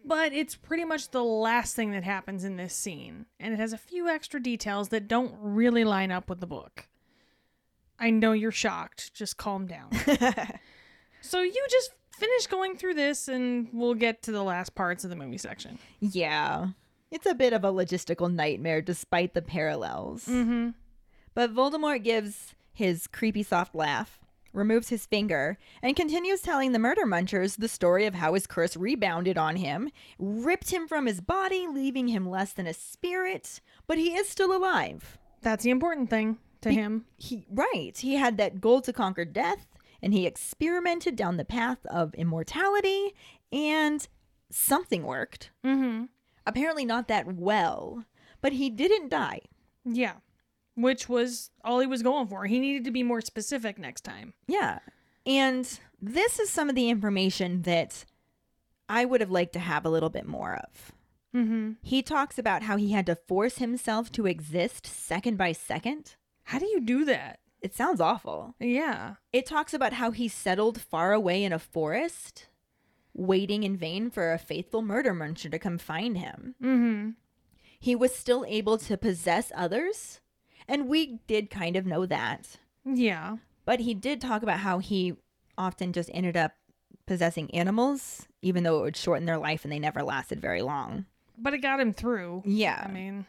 but 0.06 0.34
it's 0.34 0.56
pretty 0.56 0.86
much 0.86 1.12
the 1.12 1.24
last 1.24 1.76
thing 1.76 1.92
that 1.92 2.04
happens 2.04 2.44
in 2.44 2.58
this 2.58 2.74
scene, 2.74 3.26
and 3.40 3.54
it 3.54 3.60
has 3.60 3.74
a 3.74 3.78
few 3.78 4.08
extra 4.10 4.42
details 4.42 4.90
that 4.90 5.08
don't 5.08 5.34
really 5.40 5.84
line 5.84 6.12
up 6.12 6.30
with 6.30 6.40
the 6.40 6.48
book. 6.48 6.88
I 8.00 8.10
know 8.12 8.32
you're 8.32 8.52
shocked. 8.52 9.14
Just 9.14 9.38
calm 9.38 9.68
down. 9.68 9.90
so 11.22 11.42
you 11.42 11.66
just 11.70 11.92
finish 12.20 12.48
going 12.48 12.76
through 12.78 12.94
this 12.96 13.28
and 13.28 13.68
we'll 13.74 13.94
get 13.96 14.22
to 14.24 14.32
the 14.32 14.44
last 14.44 14.76
parts 14.76 15.04
of 15.04 15.10
the 15.10 15.16
movie 15.16 15.38
section. 15.38 15.80
Yeah. 16.00 16.68
It's 17.12 17.26
a 17.26 17.34
bit 17.34 17.54
of 17.54 17.64
a 17.64 17.72
logistical 17.74 18.32
nightmare 18.32 18.82
despite 18.82 19.34
the 19.34 19.42
parallels. 19.42 20.26
Mhm. 20.28 20.74
But 21.34 21.54
Voldemort 21.54 22.04
gives 22.04 22.54
his 22.74 23.08
creepy 23.08 23.44
soft 23.44 23.74
laugh, 23.74 24.20
removes 24.54 24.90
his 24.90 25.06
finger, 25.06 25.58
and 25.82 25.96
continues 25.96 26.42
telling 26.42 26.72
the 26.72 26.80
murder 26.80 27.06
munchers 27.06 27.58
the 27.58 27.68
story 27.68 28.06
of 28.06 28.16
how 28.16 28.34
his 28.34 28.48
curse 28.48 28.76
rebounded 28.76 29.38
on 29.38 29.56
him, 29.56 29.90
ripped 30.18 30.72
him 30.72 30.88
from 30.88 31.06
his 31.06 31.22
body, 31.22 31.68
leaving 31.68 32.08
him 32.10 32.30
less 32.30 32.54
than 32.54 32.68
a 32.68 32.74
spirit, 32.74 33.62
but 33.88 33.98
he 33.98 34.16
is 34.16 34.28
still 34.30 34.56
alive. 34.56 35.18
That's 35.42 35.64
the 35.64 35.70
important 35.72 36.10
thing. 36.10 36.38
to 36.62 36.68
Be- 36.70 36.76
him. 36.76 37.06
He 37.18 37.46
right. 37.50 37.94
He 37.98 38.16
had 38.16 38.36
that 38.36 38.60
goal 38.60 38.82
to 38.82 38.92
conquer 38.92 39.24
death, 39.24 39.66
and 40.02 40.14
he 40.14 40.26
experimented 40.26 41.16
down 41.16 41.38
the 41.38 41.46
path 41.46 41.86
of 41.88 42.14
immortality, 42.16 43.14
and 43.52 44.08
something 44.50 45.04
worked. 45.04 45.52
Mm-hmm. 45.66 46.06
Apparently 46.46 46.86
not 46.86 47.08
that 47.08 47.28
well, 47.34 48.06
but 48.42 48.54
he 48.54 48.70
didn't 48.70 49.10
die. 49.10 49.42
Yeah. 49.86 50.14
Which 50.76 51.10
was 51.10 51.52
all 51.64 51.80
he 51.80 51.88
was 51.88 52.04
going 52.04 52.28
for. 52.28 52.46
He 52.46 52.60
needed 52.60 52.86
to 52.86 52.92
be 52.92 53.04
more 53.04 53.22
specific 53.22 53.78
next 53.78 54.02
time. 54.02 54.34
Yeah. 54.48 54.80
And 55.26 55.80
this 56.02 56.40
is 56.40 56.50
some 56.50 56.70
of 56.70 56.76
the 56.76 56.90
information 56.90 57.64
that 57.64 58.06
I 58.88 59.06
would 59.06 59.22
have 59.22 59.30
liked 59.30 59.54
to 59.54 59.60
have 59.60 59.86
a 59.86 59.90
little 59.90 60.10
bit 60.10 60.26
more 60.26 60.56
of. 60.56 60.92
Mm-hmm. 61.36 61.74
He 61.84 62.02
talks 62.02 62.40
about 62.40 62.64
how 62.64 62.78
he 62.78 62.92
had 62.92 63.06
to 63.06 63.16
force 63.16 63.58
himself 63.58 64.12
to 64.14 64.26
exist 64.26 64.88
second 64.88 65.38
by 65.38 65.52
second. 65.52 66.16
How 66.46 66.58
do 66.58 66.66
you 66.66 66.80
do 66.80 67.06
that? 67.06 67.40
It 67.62 67.76
sounds 67.76 68.00
awful. 68.00 68.56
Yeah. 68.60 69.16
It 69.34 69.46
talks 69.46 69.74
about 69.74 69.94
how 69.94 70.12
he 70.12 70.28
settled 70.28 70.80
far 70.80 71.12
away 71.14 71.44
in 71.44 71.52
a 71.52 71.60
forest, 71.60 72.48
waiting 73.14 73.64
in 73.64 73.76
vain 73.76 74.10
for 74.10 74.32
a 74.32 74.38
faithful 74.40 74.82
murder 74.82 75.14
muncher 75.14 75.52
to 75.52 75.60
come 75.60 75.78
find 75.78 76.18
him. 76.18 76.56
Mm-hmm. 76.64 77.10
He 77.80 77.96
was 77.96 78.16
still 78.16 78.46
able 78.48 78.78
to 78.78 78.98
possess 78.98 79.52
others, 79.56 80.22
and 80.68 80.88
we 80.88 81.20
did 81.28 81.50
kind 81.50 81.76
of 81.76 81.86
know 81.86 82.06
that. 82.06 82.58
Yeah. 82.86 83.38
But 83.66 83.82
he 83.82 83.94
did 83.94 84.22
talk 84.22 84.42
about 84.44 84.60
how 84.60 84.80
he 84.80 85.16
often 85.58 85.92
just 85.94 86.10
ended 86.14 86.38
up 86.38 86.54
possessing 87.06 87.54
animals, 87.54 88.28
even 88.42 88.64
though 88.64 88.80
it 88.80 88.84
would 88.84 88.98
shorten 88.98 89.26
their 89.26 89.38
life 89.38 89.64
and 89.66 89.72
they 89.72 89.80
never 89.80 90.04
lasted 90.04 90.40
very 90.40 90.62
long. 90.62 91.06
But 91.38 91.54
it 91.54 91.60
got 91.60 91.80
him 91.80 91.92
through. 91.94 92.44
Yeah. 92.46 92.84
I 92.88 92.92
mean, 92.92 93.26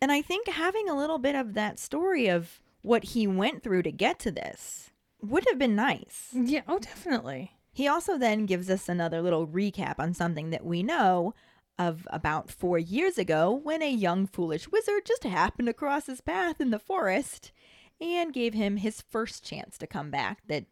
And 0.00 0.10
I 0.12 0.22
think 0.22 0.48
having 0.48 0.88
a 0.88 0.96
little 0.96 1.18
bit 1.18 1.34
of 1.34 1.54
that 1.54 1.78
story 1.78 2.28
of 2.28 2.60
what 2.88 3.04
he 3.04 3.26
went 3.26 3.62
through 3.62 3.82
to 3.82 3.92
get 3.92 4.18
to 4.18 4.30
this 4.30 4.90
would 5.20 5.44
have 5.48 5.58
been 5.58 5.76
nice. 5.76 6.30
yeah. 6.32 6.62
Oh, 6.66 6.78
definitely. 6.78 7.52
He 7.70 7.86
also 7.86 8.18
then 8.18 8.46
gives 8.46 8.70
us 8.70 8.88
another 8.88 9.20
little 9.20 9.46
recap 9.46 9.96
on 9.98 10.14
something 10.14 10.50
that 10.50 10.64
we 10.64 10.82
know 10.82 11.34
of 11.78 12.08
about 12.10 12.50
four 12.50 12.78
years 12.78 13.18
ago 13.18 13.52
when 13.52 13.82
a 13.82 13.90
young 13.90 14.26
foolish 14.26 14.70
wizard 14.72 15.02
just 15.06 15.22
happened 15.22 15.68
across 15.68 16.06
his 16.06 16.20
path 16.20 16.60
in 16.60 16.70
the 16.70 16.78
forest 16.78 17.52
and 18.00 18.32
gave 18.32 18.54
him 18.54 18.78
his 18.78 19.02
first 19.02 19.44
chance 19.44 19.78
to 19.78 19.86
come 19.86 20.10
back 20.10 20.40
that 20.48 20.64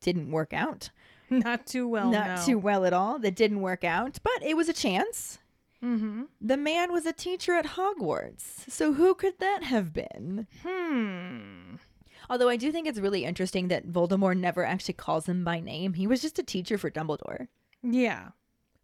didn't 0.00 0.30
work 0.30 0.52
out. 0.52 0.90
Not 1.30 1.66
too 1.66 1.88
well. 1.88 2.10
Not 2.10 2.36
no. 2.36 2.44
too 2.44 2.58
well 2.58 2.84
at 2.84 2.92
all. 2.92 3.18
That 3.18 3.34
didn't 3.34 3.62
work 3.62 3.82
out, 3.82 4.18
but 4.22 4.42
it 4.42 4.56
was 4.56 4.68
a 4.68 4.74
chance. 4.74 5.38
Mm-hmm. 5.84 6.22
The 6.40 6.56
man 6.56 6.92
was 6.92 7.04
a 7.06 7.12
teacher 7.12 7.52
at 7.54 7.66
Hogwarts. 7.66 8.70
So 8.70 8.94
who 8.94 9.14
could 9.14 9.38
that 9.40 9.62
have 9.64 9.92
been? 9.92 10.46
Hmm. 10.64 11.76
Although 12.30 12.48
I 12.48 12.56
do 12.56 12.72
think 12.72 12.86
it's 12.86 12.98
really 12.98 13.24
interesting 13.24 13.68
that 13.68 13.86
Voldemort 13.88 14.38
never 14.38 14.64
actually 14.64 14.94
calls 14.94 15.28
him 15.28 15.44
by 15.44 15.60
name. 15.60 15.92
He 15.94 16.06
was 16.06 16.22
just 16.22 16.38
a 16.38 16.42
teacher 16.42 16.78
for 16.78 16.90
Dumbledore. 16.90 17.48
Yeah. 17.82 18.28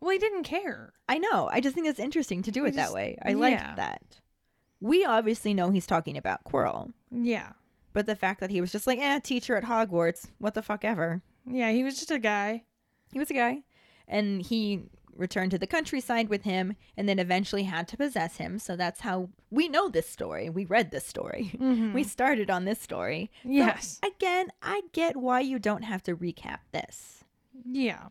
Well, 0.01 0.11
he 0.11 0.19
didn't 0.19 0.45
care. 0.45 0.93
I 1.09 1.19
know. 1.19 1.49
I 1.51 1.61
just 1.61 1.75
think 1.75 1.87
it's 1.87 1.99
interesting 1.99 2.43
to 2.43 2.51
do 2.51 2.65
it 2.67 2.75
that 2.75 2.93
way. 2.93 3.17
I 3.23 3.31
yeah. 3.31 3.37
liked 3.37 3.77
that. 3.77 4.21
We 4.81 5.05
obviously 5.05 5.55
know 5.55 5.71
he's 5.71 5.87
talking 5.87 6.17
about 6.17 6.45
Quirrell, 6.45 6.93
Yeah. 7.11 7.53
but 7.93 8.07
the 8.07 8.17
fact 8.17 8.41
that 8.41 8.51
he 8.51 8.61
was 8.61 8.73
just 8.73 8.87
like, 8.87 8.99
eh, 8.99 9.21
teacher 9.21 9.57
at 9.57 9.65
Hogwarts, 9.65 10.29
what 10.39 10.55
the 10.55 10.63
fuck 10.63 10.85
ever. 10.85 11.23
Yeah. 11.47 11.71
He 11.71 11.83
was 11.83 11.99
just 11.99 12.11
a 12.11 12.19
guy. 12.19 12.65
He 13.13 13.19
was 13.19 13.31
a 13.31 13.35
guy. 13.35 13.63
And 14.09 14.43
he 14.43 14.85
returned 15.17 15.51
to 15.53 15.59
the 15.59 15.67
countryside 15.67 16.29
with 16.29 16.43
him 16.45 16.75
and 16.97 17.09
then 17.09 17.19
eventually 17.19 17.65
had 17.65 17.87
to 17.89 17.97
possess 17.97 18.37
him. 18.39 18.59
So 18.59 18.77
that's 18.77 19.01
how 19.01 19.29
we 19.51 19.69
know 19.69 19.89
this 19.89 20.09
story. 20.09 20.49
We 20.51 20.65
read 20.65 20.91
this 20.91 21.07
story. 21.07 21.53
Mhm. 21.61 21.93
We 21.95 22.05
started 22.05 22.51
on 22.51 22.65
this 22.65 22.81
story. 22.81 23.31
So, 23.43 23.49
Yes. 23.51 24.01
again, 24.03 24.51
I 24.63 24.83
get 24.93 25.17
why 25.17 25.41
you 25.41 25.59
don't 25.59 25.83
have 25.83 26.03
to 26.05 26.17
recap 26.17 26.59
this. 26.73 27.25
Yeah. 27.65 28.09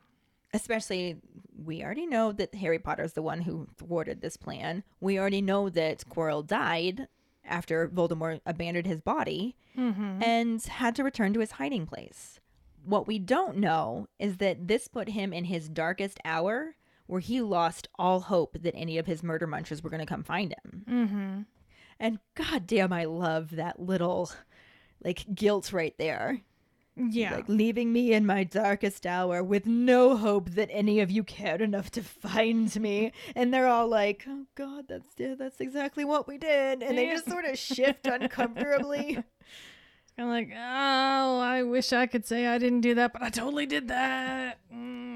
Especially, 0.54 1.18
we 1.64 1.84
already 1.84 2.08
know 2.08 2.32
that 2.32 2.56
Harry 2.56 2.80
Potter's 2.80 3.14
the 3.14 3.22
one 3.22 3.42
who 3.42 3.68
thwarted 3.78 4.22
this 4.22 4.38
plan. 4.38 4.84
We 5.00 5.20
already 5.20 5.42
know 5.42 5.70
that 5.70 6.04
Quirrell 6.10 6.46
died 6.46 7.08
after 7.46 7.88
Voldemort 7.88 8.42
abandoned 8.46 8.88
his 8.88 9.02
body 9.02 9.56
Mm-hmm. 9.78 10.24
and 10.24 10.62
had 10.64 10.94
to 10.96 11.04
return 11.06 11.32
to 11.34 11.40
his 11.40 11.52
hiding 11.52 11.86
place. 11.86 12.40
What 12.84 13.08
we 13.08 13.18
don't 13.20 13.58
know 13.58 14.08
is 14.18 14.38
that 14.38 14.68
this 14.68 14.88
put 14.90 15.10
him 15.10 15.32
in 15.32 15.46
his 15.46 15.70
darkest 15.70 16.20
hour 16.26 16.76
where 17.10 17.20
he 17.20 17.42
lost 17.42 17.88
all 17.98 18.20
hope 18.20 18.56
that 18.62 18.76
any 18.76 19.00
of 19.00 19.08
his 19.08 19.24
murder 19.24 19.48
munchers 19.48 19.82
were 19.82 19.90
going 19.90 20.00
to 20.00 20.06
come 20.06 20.24
find 20.24 20.54
him. 20.64 20.86
Mm-hmm. 20.88 21.42
And 22.00 22.20
goddamn, 22.36 22.94
I 22.94 23.06
love 23.06 23.56
that 23.56 23.80
little 23.80 24.32
like 25.04 25.26
guilt 25.34 25.74
right 25.74 25.96
there. 25.98 26.42
Yeah. 26.96 27.36
Like 27.36 27.50
leaving 27.50 27.92
me 27.92 28.14
in 28.14 28.28
my 28.28 28.44
darkest 28.44 29.08
hour 29.08 29.42
with 29.44 29.66
no 29.66 30.18
hope 30.18 30.52
that 30.52 30.70
any 30.72 31.00
of 31.00 31.10
you 31.10 31.24
cared 31.24 31.62
enough 31.62 31.90
to 31.92 32.04
find 32.04 32.74
me. 32.80 33.12
And 33.36 33.52
they're 33.52 33.68
all 33.68 33.88
like, 33.88 34.26
"Oh 34.28 34.46
God, 34.54 34.86
that's 34.88 35.08
yeah, 35.18 35.34
that's 35.36 35.62
exactly 35.62 36.06
what 36.06 36.28
we 36.28 36.38
did." 36.38 36.84
And 36.84 36.96
they 36.96 37.08
just 37.08 37.28
sort 37.28 37.46
of 37.46 37.58
shift 37.58 38.06
uncomfortably. 38.06 39.24
I'm 40.20 40.28
like, 40.28 40.52
oh, 40.54 41.40
I 41.40 41.64
wish 41.64 41.94
I 41.94 42.06
could 42.06 42.26
say 42.26 42.46
I 42.46 42.58
didn't 42.58 42.82
do 42.82 42.96
that, 42.96 43.14
but 43.14 43.22
I 43.22 43.30
totally 43.30 43.66
did 43.66 43.88
that. 43.88 44.60
Mm. 44.74 45.09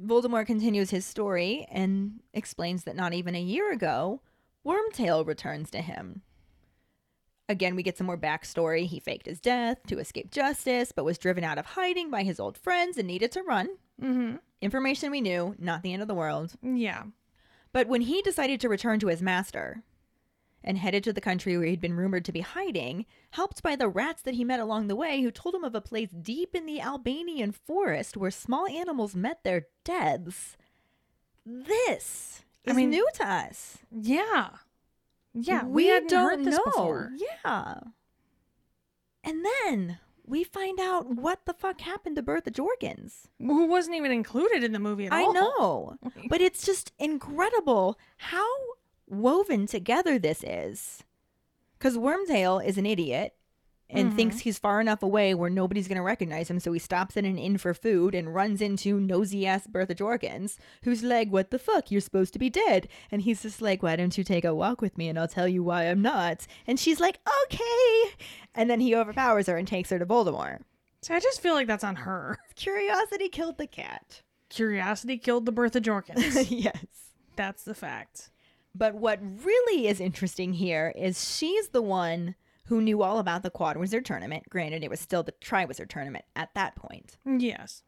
Voldemort 0.00 0.46
continues 0.46 0.90
his 0.90 1.06
story 1.06 1.66
and 1.70 2.20
explains 2.32 2.84
that 2.84 2.96
not 2.96 3.12
even 3.12 3.34
a 3.34 3.40
year 3.40 3.72
ago, 3.72 4.20
Wormtail 4.66 5.26
returns 5.26 5.70
to 5.70 5.80
him. 5.80 6.22
Again, 7.48 7.76
we 7.76 7.82
get 7.82 7.98
some 7.98 8.06
more 8.06 8.16
backstory. 8.16 8.86
He 8.86 8.98
faked 8.98 9.26
his 9.26 9.40
death 9.40 9.78
to 9.86 9.98
escape 9.98 10.30
justice, 10.30 10.92
but 10.92 11.04
was 11.04 11.18
driven 11.18 11.44
out 11.44 11.58
of 11.58 11.66
hiding 11.66 12.10
by 12.10 12.22
his 12.22 12.40
old 12.40 12.56
friends 12.56 12.96
and 12.96 13.06
needed 13.06 13.30
to 13.32 13.42
run. 13.42 13.68
Mm-hmm. 14.02 14.36
Information 14.62 15.10
we 15.10 15.20
knew, 15.20 15.54
not 15.58 15.82
the 15.82 15.92
end 15.92 16.00
of 16.00 16.08
the 16.08 16.14
world. 16.14 16.54
Yeah. 16.62 17.04
But 17.72 17.86
when 17.86 18.00
he 18.00 18.22
decided 18.22 18.60
to 18.60 18.68
return 18.68 18.98
to 19.00 19.08
his 19.08 19.20
master 19.20 19.82
and 20.66 20.78
headed 20.78 21.04
to 21.04 21.12
the 21.12 21.20
country 21.20 21.56
where 21.58 21.66
he'd 21.66 21.80
been 21.80 21.94
rumored 21.94 22.24
to 22.24 22.32
be 22.32 22.40
hiding, 22.40 23.04
helped 23.30 23.62
by 23.62 23.76
the 23.76 23.86
rats 23.88 24.22
that 24.22 24.34
he 24.34 24.42
met 24.44 24.58
along 24.60 24.86
the 24.88 24.96
way 24.96 25.20
who 25.22 25.30
told 25.30 25.54
him 25.54 25.62
of 25.62 25.74
a 25.74 25.80
place 25.80 26.08
deep 26.10 26.54
in 26.54 26.64
the 26.66 26.80
Albanian 26.80 27.52
forest 27.52 28.16
where 28.16 28.30
small 28.30 28.66
animals 28.66 29.14
met 29.14 29.44
their 29.44 29.66
deaths, 29.84 30.56
this 31.44 32.42
I 32.66 32.70
is 32.70 32.76
mean- 32.76 32.90
new 32.90 33.06
to 33.14 33.28
us. 33.28 33.78
Yeah. 33.92 34.48
Yeah. 35.34 35.64
we, 35.64 35.86
hadn't 35.88 36.08
don't 36.08 36.24
heard 36.38 36.44
this 36.44 36.56
know. 36.56 36.64
before. 36.64 37.10
Yeah. 37.44 37.80
And 39.22 39.44
then 39.44 39.98
we 40.26 40.44
find 40.44 40.80
out 40.80 41.06
what 41.08 41.44
the 41.44 41.52
fuck 41.52 41.80
happened 41.82 42.16
to 42.16 42.22
Bertha 42.22 42.50
Jorkins. 42.50 43.24
Who 43.38 43.66
wasn't 43.66 43.96
even 43.96 44.12
included 44.12 44.64
in 44.64 44.72
the 44.72 44.78
movie 44.78 45.06
at 45.06 45.12
I 45.12 45.22
all. 45.22 45.30
I 45.30 45.32
know. 45.34 45.96
But 46.30 46.40
it's 46.40 46.64
just 46.64 46.92
incredible 46.98 47.98
how 48.16 48.46
woven 49.14 49.66
together 49.66 50.18
this 50.18 50.42
is. 50.44 51.04
Because 51.78 51.96
Wormtail 51.96 52.64
is 52.64 52.78
an 52.78 52.86
idiot 52.86 53.34
and 53.90 54.12
Mhm. 54.12 54.16
thinks 54.16 54.38
he's 54.40 54.58
far 54.58 54.80
enough 54.80 55.02
away 55.02 55.34
where 55.34 55.50
nobody's 55.50 55.86
going 55.88 55.96
to 55.96 56.02
recognize 56.02 56.48
him. 56.48 56.58
So 56.58 56.72
he 56.72 56.78
stops 56.78 57.16
at 57.18 57.24
an 57.24 57.36
inn 57.38 57.58
for 57.58 57.74
food 57.74 58.14
and 58.14 58.34
runs 58.34 58.62
into 58.62 58.98
nosy 58.98 59.46
ass 59.46 59.66
Bertha 59.66 59.94
Jorkins, 59.94 60.56
who's 60.84 61.02
like, 61.02 61.28
What 61.28 61.50
the 61.50 61.58
fuck? 61.58 61.90
You're 61.90 62.00
supposed 62.00 62.32
to 62.32 62.38
be 62.38 62.48
dead. 62.48 62.88
And 63.10 63.22
he's 63.22 63.42
just 63.42 63.60
like, 63.60 63.82
Why 63.82 63.96
don't 63.96 64.16
you 64.16 64.24
take 64.24 64.44
a 64.44 64.54
walk 64.54 64.80
with 64.80 64.96
me 64.96 65.08
and 65.08 65.18
I'll 65.18 65.28
tell 65.28 65.46
you 65.48 65.62
why 65.62 65.84
I'm 65.84 66.00
not? 66.00 66.46
And 66.66 66.80
she's 66.80 67.00
like, 67.00 67.18
Okay. 67.44 68.14
And 68.54 68.70
then 68.70 68.80
he 68.80 68.94
overpowers 68.94 69.46
her 69.48 69.56
and 69.58 69.68
takes 69.68 69.90
her 69.90 69.98
to 69.98 70.06
Voldemort. 70.06 70.60
So 71.02 71.14
I 71.14 71.20
just 71.20 71.42
feel 71.42 71.52
like 71.54 71.66
that's 71.66 71.84
on 71.84 71.96
her. 71.96 72.38
Curiosity 72.56 73.28
killed 73.28 73.58
the 73.58 73.66
cat. 73.66 74.22
Curiosity 74.48 75.18
killed 75.18 75.44
the 75.44 75.52
Bertha 75.52 75.80
Jorkins. 75.82 76.46
yes. 76.50 76.86
that's 77.36 77.64
the 77.64 77.74
fact. 77.74 78.30
But 78.74 78.94
what 78.94 79.20
really 79.44 79.86
is 79.86 80.00
interesting 80.00 80.54
here 80.54 80.92
is 80.96 81.36
she's 81.36 81.68
the 81.68 81.82
one 81.82 82.34
who 82.66 82.80
knew 82.80 83.02
all 83.02 83.18
about 83.18 83.42
the 83.42 83.50
Quad 83.50 83.76
Wizard 83.76 84.04
tournament. 84.04 84.48
Granted, 84.48 84.82
it 84.82 84.90
was 84.90 85.00
still 85.00 85.22
the 85.22 85.32
Triwizard 85.32 85.88
tournament 85.88 86.24
at 86.34 86.54
that 86.54 86.74
point. 86.74 87.16
Yes. 87.24 87.82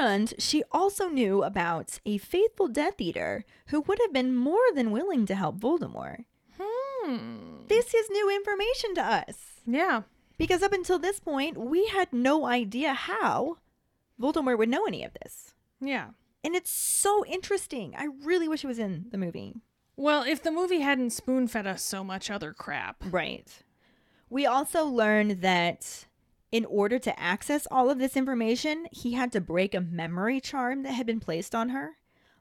And 0.00 0.32
she 0.38 0.62
also 0.72 1.08
knew 1.08 1.42
about 1.42 2.00
a 2.06 2.18
faithful 2.18 2.68
Death 2.68 3.00
Eater 3.00 3.44
who 3.68 3.82
would 3.82 3.98
have 4.00 4.12
been 4.12 4.34
more 4.34 4.58
than 4.74 4.90
willing 4.90 5.26
to 5.26 5.34
help 5.34 5.58
Voldemort. 5.58 6.24
Hmm. 6.58 7.66
This 7.68 7.94
is 7.94 8.10
new 8.10 8.34
information 8.34 8.94
to 8.94 9.02
us. 9.02 9.60
Yeah. 9.66 10.02
Because 10.38 10.62
up 10.62 10.72
until 10.72 10.98
this 10.98 11.20
point, 11.20 11.56
we 11.58 11.86
had 11.88 12.12
no 12.12 12.46
idea 12.46 12.94
how 12.94 13.58
Voldemort 14.20 14.58
would 14.58 14.68
know 14.68 14.86
any 14.86 15.04
of 15.04 15.12
this. 15.22 15.54
Yeah. 15.80 16.08
And 16.42 16.54
it's 16.54 16.70
so 16.70 17.24
interesting. 17.26 17.94
I 17.96 18.08
really 18.22 18.48
wish 18.48 18.64
it 18.64 18.68
was 18.68 18.78
in 18.78 19.06
the 19.10 19.18
movie. 19.18 19.54
Well, 19.96 20.22
if 20.22 20.42
the 20.42 20.50
movie 20.50 20.80
hadn't 20.80 21.10
spoon 21.10 21.48
fed 21.48 21.66
us 21.66 21.82
so 21.82 22.04
much 22.04 22.30
other 22.30 22.52
crap. 22.52 23.02
Right. 23.10 23.48
We 24.28 24.44
also 24.44 24.84
learned 24.84 25.42
that 25.42 26.06
in 26.52 26.64
order 26.66 26.98
to 26.98 27.18
access 27.18 27.66
all 27.70 27.90
of 27.90 27.98
this 27.98 28.16
information, 28.16 28.86
he 28.92 29.12
had 29.12 29.32
to 29.32 29.40
break 29.40 29.74
a 29.74 29.80
memory 29.80 30.40
charm 30.40 30.82
that 30.82 30.92
had 30.92 31.06
been 31.06 31.20
placed 31.20 31.54
on 31.54 31.70
her. 31.70 31.96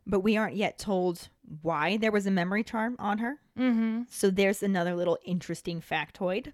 But 0.05 0.19
we 0.19 0.37
aren't 0.37 0.55
yet 0.55 0.77
told 0.77 1.29
why 1.61 1.97
there 1.97 2.11
was 2.11 2.27
a 2.27 2.31
memory 2.31 2.63
charm 2.63 2.95
on 2.99 3.19
her. 3.19 3.39
Mm-hmm. 3.57 4.03
So 4.09 4.29
there's 4.29 4.61
another 4.61 4.95
little 4.95 5.17
interesting 5.25 5.81
factoid. 5.81 6.53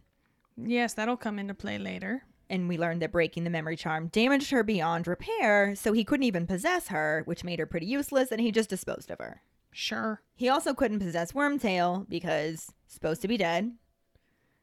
Yes, 0.56 0.94
that'll 0.94 1.18
come 1.18 1.40
into 1.40 1.54
play 1.54 1.78
later. 1.78 2.24
And 2.50 2.68
we 2.68 2.78
learned 2.78 3.02
that 3.02 3.12
breaking 3.12 3.44
the 3.44 3.50
memory 3.50 3.78
charm 3.78 4.08
damaged 4.08 4.52
her 4.52 4.64
beyond 4.64 5.08
repair, 5.08 5.76
so 5.76 5.94
he 5.94 6.04
couldn't 6.04 6.26
even 6.26 6.48
possess 6.48 6.90
her, 6.90 7.24
which 7.26 7.44
made 7.44 7.60
her 7.60 7.66
pretty 7.66 7.86
useless, 7.86 8.32
and 8.32 8.42
he 8.42 8.52
just 8.52 8.70
disposed 8.70 9.10
of 9.10 9.20
her. 9.20 9.42
Sure. 9.72 10.22
He 10.36 10.50
also 10.50 10.74
couldn't 10.74 11.00
possess 11.00 11.32
Wormtail 11.32 12.08
because 12.10 12.72
supposed 12.88 13.22
to 13.22 13.28
be 13.28 13.38
dead. 13.38 13.74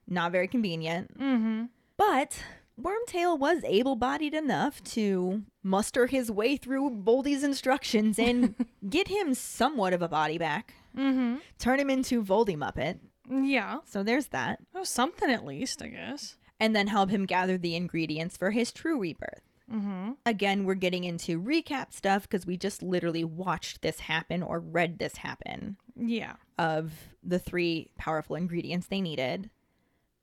Not 0.06 0.32
very 0.32 0.48
convenient. 0.48 1.18
Mm-hmm. 1.18 1.64
But 1.96 2.42
Wormtail 2.80 3.38
was 3.38 3.62
able 3.64 3.96
bodied 3.96 4.34
enough 4.34 4.82
to 4.84 5.42
muster 5.62 6.06
his 6.06 6.30
way 6.30 6.56
through 6.56 7.02
Voldy's 7.02 7.42
instructions 7.42 8.18
and 8.18 8.54
get 8.88 9.08
him 9.08 9.34
somewhat 9.34 9.92
of 9.92 10.02
a 10.02 10.08
body 10.08 10.38
back. 10.38 10.74
Mm-hmm. 10.96 11.36
Turn 11.58 11.80
him 11.80 11.90
into 11.90 12.22
Voldy 12.22 12.56
Muppet. 12.56 12.98
Yeah. 13.30 13.78
So 13.84 14.02
there's 14.02 14.28
that. 14.28 14.60
Oh, 14.74 14.84
something 14.84 15.30
at 15.30 15.44
least, 15.44 15.82
I 15.82 15.88
guess. 15.88 16.36
And 16.60 16.74
then 16.74 16.86
help 16.86 17.10
him 17.10 17.26
gather 17.26 17.58
the 17.58 17.76
ingredients 17.76 18.36
for 18.36 18.50
his 18.50 18.72
true 18.72 18.98
rebirth. 18.98 19.42
Mm-hmm. 19.72 20.12
Again, 20.24 20.64
we're 20.64 20.74
getting 20.74 21.04
into 21.04 21.40
recap 21.40 21.92
stuff 21.92 22.22
because 22.22 22.46
we 22.46 22.56
just 22.56 22.82
literally 22.82 23.24
watched 23.24 23.82
this 23.82 24.00
happen 24.00 24.42
or 24.42 24.60
read 24.60 24.98
this 24.98 25.16
happen 25.18 25.76
Yeah. 25.96 26.34
of 26.58 26.92
the 27.22 27.38
three 27.38 27.90
powerful 27.98 28.34
ingredients 28.36 28.86
they 28.86 29.00
needed. 29.00 29.50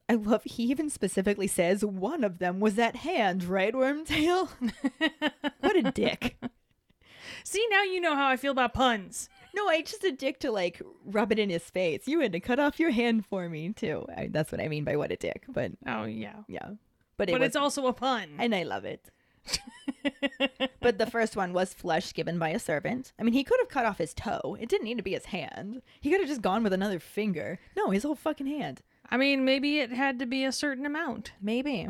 I 0.07 0.13
love 0.15 0.43
he 0.45 0.63
even 0.63 0.89
specifically 0.89 1.47
says 1.47 1.83
one 1.83 2.23
of 2.23 2.37
them 2.39 2.59
was 2.59 2.77
at 2.79 2.95
hand, 2.97 3.43
right, 3.43 3.73
Wormtail? 3.73 4.49
what 5.59 5.75
a 5.75 5.91
dick. 5.91 6.37
See, 7.43 7.65
now 7.69 7.83
you 7.83 7.99
know 8.01 8.15
how 8.15 8.27
I 8.27 8.37
feel 8.37 8.51
about 8.51 8.73
puns. 8.73 9.29
No, 9.55 9.67
I 9.67 9.81
just 9.81 10.03
a 10.03 10.11
dick 10.11 10.39
to 10.41 10.51
like 10.51 10.81
rub 11.05 11.31
it 11.31 11.39
in 11.39 11.49
his 11.49 11.69
face. 11.69 12.07
You 12.07 12.19
had 12.19 12.31
to 12.33 12.39
cut 12.39 12.59
off 12.59 12.79
your 12.79 12.91
hand 12.91 13.25
for 13.25 13.47
me 13.49 13.73
too. 13.73 14.05
I, 14.15 14.27
that's 14.31 14.51
what 14.51 14.61
I 14.61 14.67
mean 14.67 14.83
by 14.83 14.95
what 14.95 15.11
a 15.11 15.15
dick. 15.15 15.43
But 15.47 15.71
Oh, 15.87 16.03
yeah. 16.05 16.37
yeah, 16.47 16.69
but 17.17 17.29
it 17.29 17.33
But 17.33 17.41
was, 17.41 17.47
it's 17.47 17.55
also 17.55 17.87
a 17.87 17.93
pun. 17.93 18.29
and 18.37 18.53
I 18.53 18.63
love 18.63 18.85
it. 18.85 19.09
but 20.79 20.97
the 20.97 21.05
first 21.05 21.35
one 21.35 21.53
was 21.53 21.73
flesh 21.73 22.13
given 22.13 22.39
by 22.39 22.49
a 22.49 22.59
servant. 22.59 23.13
I 23.19 23.23
mean, 23.23 23.33
he 23.33 23.43
could 23.43 23.59
have 23.59 23.69
cut 23.69 23.85
off 23.85 23.97
his 23.97 24.13
toe. 24.13 24.57
It 24.59 24.69
didn't 24.69 24.85
need 24.85 24.97
to 24.97 25.03
be 25.03 25.13
his 25.13 25.25
hand. 25.25 25.81
He 26.01 26.09
could 26.09 26.19
have 26.19 26.29
just 26.29 26.41
gone 26.41 26.63
with 26.63 26.73
another 26.73 26.99
finger. 26.99 27.59
No, 27.75 27.89
his 27.89 28.03
whole 28.03 28.15
fucking 28.15 28.47
hand. 28.47 28.81
I 29.09 29.17
mean, 29.17 29.45
maybe 29.45 29.79
it 29.79 29.91
had 29.91 30.19
to 30.19 30.25
be 30.25 30.43
a 30.43 30.51
certain 30.51 30.85
amount. 30.85 31.33
Maybe. 31.41 31.87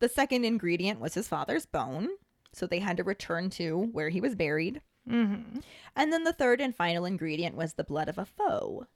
The 0.00 0.08
second 0.08 0.44
ingredient 0.44 1.00
was 1.00 1.14
his 1.14 1.28
father's 1.28 1.66
bone, 1.66 2.08
so 2.52 2.66
they 2.66 2.80
had 2.80 2.96
to 2.98 3.04
return 3.04 3.50
to 3.50 3.88
where 3.92 4.10
he 4.10 4.20
was 4.20 4.34
buried. 4.34 4.80
Mm-hmm. 5.08 5.60
And 5.96 6.12
then 6.12 6.24
the 6.24 6.32
third 6.32 6.60
and 6.60 6.74
final 6.74 7.04
ingredient 7.04 7.56
was 7.56 7.74
the 7.74 7.84
blood 7.84 8.08
of 8.08 8.18
a 8.18 8.24
foe. 8.24 8.86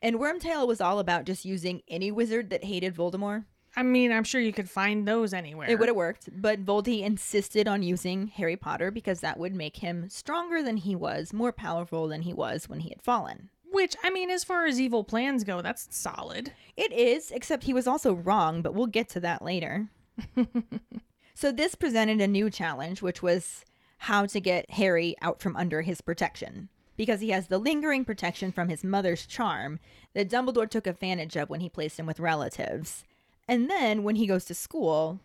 And 0.00 0.16
Wormtail 0.16 0.66
was 0.66 0.80
all 0.80 0.98
about 0.98 1.24
just 1.24 1.44
using 1.44 1.82
any 1.88 2.12
wizard 2.12 2.50
that 2.50 2.64
hated 2.64 2.94
Voldemort. 2.94 3.46
I 3.76 3.82
mean, 3.82 4.10
I'm 4.12 4.24
sure 4.24 4.40
you 4.40 4.52
could 4.52 4.68
find 4.68 5.06
those 5.06 5.32
anywhere. 5.32 5.70
It 5.70 5.78
would 5.78 5.88
have 5.88 5.96
worked, 5.96 6.28
but 6.40 6.64
Voldy 6.64 7.02
insisted 7.02 7.68
on 7.68 7.82
using 7.82 8.28
Harry 8.28 8.56
Potter 8.56 8.90
because 8.90 9.20
that 9.20 9.38
would 9.38 9.54
make 9.54 9.76
him 9.76 10.08
stronger 10.08 10.62
than 10.62 10.78
he 10.78 10.96
was, 10.96 11.32
more 11.32 11.52
powerful 11.52 12.08
than 12.08 12.22
he 12.22 12.32
was 12.32 12.68
when 12.68 12.80
he 12.80 12.88
had 12.88 13.02
fallen. 13.02 13.50
Which, 13.70 13.94
I 14.02 14.10
mean, 14.10 14.30
as 14.30 14.44
far 14.44 14.66
as 14.66 14.80
evil 14.80 15.04
plans 15.04 15.44
go, 15.44 15.62
that's 15.62 15.88
solid. 15.90 16.52
It 16.76 16.92
is, 16.92 17.30
except 17.30 17.64
he 17.64 17.74
was 17.74 17.86
also 17.86 18.14
wrong, 18.14 18.62
but 18.62 18.74
we'll 18.74 18.86
get 18.86 19.08
to 19.10 19.20
that 19.20 19.42
later. 19.42 19.88
so 21.34 21.52
this 21.52 21.74
presented 21.74 22.20
a 22.20 22.26
new 22.26 22.50
challenge, 22.50 23.02
which 23.02 23.22
was 23.22 23.64
how 23.98 24.26
to 24.26 24.40
get 24.40 24.70
Harry 24.72 25.14
out 25.20 25.40
from 25.40 25.56
under 25.56 25.82
his 25.82 26.00
protection. 26.00 26.68
Because 26.96 27.20
he 27.20 27.30
has 27.30 27.46
the 27.46 27.58
lingering 27.58 28.04
protection 28.04 28.50
from 28.50 28.68
his 28.68 28.82
mother's 28.82 29.26
charm 29.26 29.78
that 30.14 30.28
Dumbledore 30.28 30.68
took 30.68 30.86
advantage 30.86 31.36
of 31.36 31.48
when 31.48 31.60
he 31.60 31.68
placed 31.68 32.00
him 32.00 32.06
with 32.06 32.18
relatives. 32.18 33.04
And 33.48 33.70
then 33.70 34.02
when 34.02 34.16
he 34.16 34.26
goes 34.26 34.44
to 34.44 34.54
school, 34.54 35.20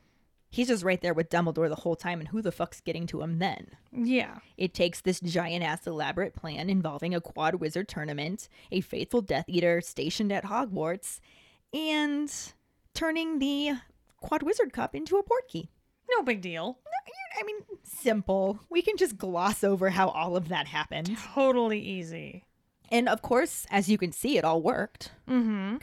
he's 0.49 0.69
just 0.69 0.83
right 0.83 1.01
there 1.01 1.13
with 1.13 1.29
Dumbledore 1.29 1.67
the 1.67 1.75
whole 1.75 1.95
time, 1.95 2.19
and 2.19 2.29
who 2.29 2.41
the 2.41 2.51
fuck's 2.51 2.79
getting 2.79 3.05
to 3.07 3.21
him 3.21 3.39
then? 3.39 3.67
Yeah. 3.91 4.39
It 4.57 4.73
takes 4.73 5.01
this 5.01 5.19
giant 5.19 5.63
ass 5.63 5.85
elaborate 5.85 6.33
plan 6.33 6.69
involving 6.69 7.13
a 7.13 7.21
quad 7.21 7.55
wizard 7.55 7.87
tournament, 7.87 8.47
a 8.71 8.81
faithful 8.81 9.21
Death 9.21 9.45
Eater 9.47 9.81
stationed 9.81 10.31
at 10.31 10.45
Hogwarts, 10.45 11.19
and 11.73 12.33
turning 12.93 13.39
the 13.39 13.73
quad 14.17 14.43
wizard 14.43 14.71
cup 14.71 14.95
into 14.95 15.17
a 15.17 15.23
port 15.23 15.47
key. 15.47 15.69
No 16.09 16.23
big 16.23 16.41
deal. 16.41 16.79
I 17.39 17.43
mean, 17.43 17.57
simple. 17.83 18.59
We 18.69 18.83
can 18.83 18.95
just 18.95 19.17
gloss 19.17 19.63
over 19.63 19.89
how 19.89 20.09
all 20.09 20.35
of 20.35 20.49
that 20.49 20.67
happened. 20.67 21.17
Totally 21.33 21.79
easy. 21.79 22.45
And 22.91 23.09
of 23.09 23.23
course, 23.23 23.65
as 23.71 23.89
you 23.89 23.97
can 23.97 24.11
see, 24.11 24.37
it 24.37 24.45
all 24.45 24.61
worked. 24.61 25.11
Mm-hmm. 25.27 25.73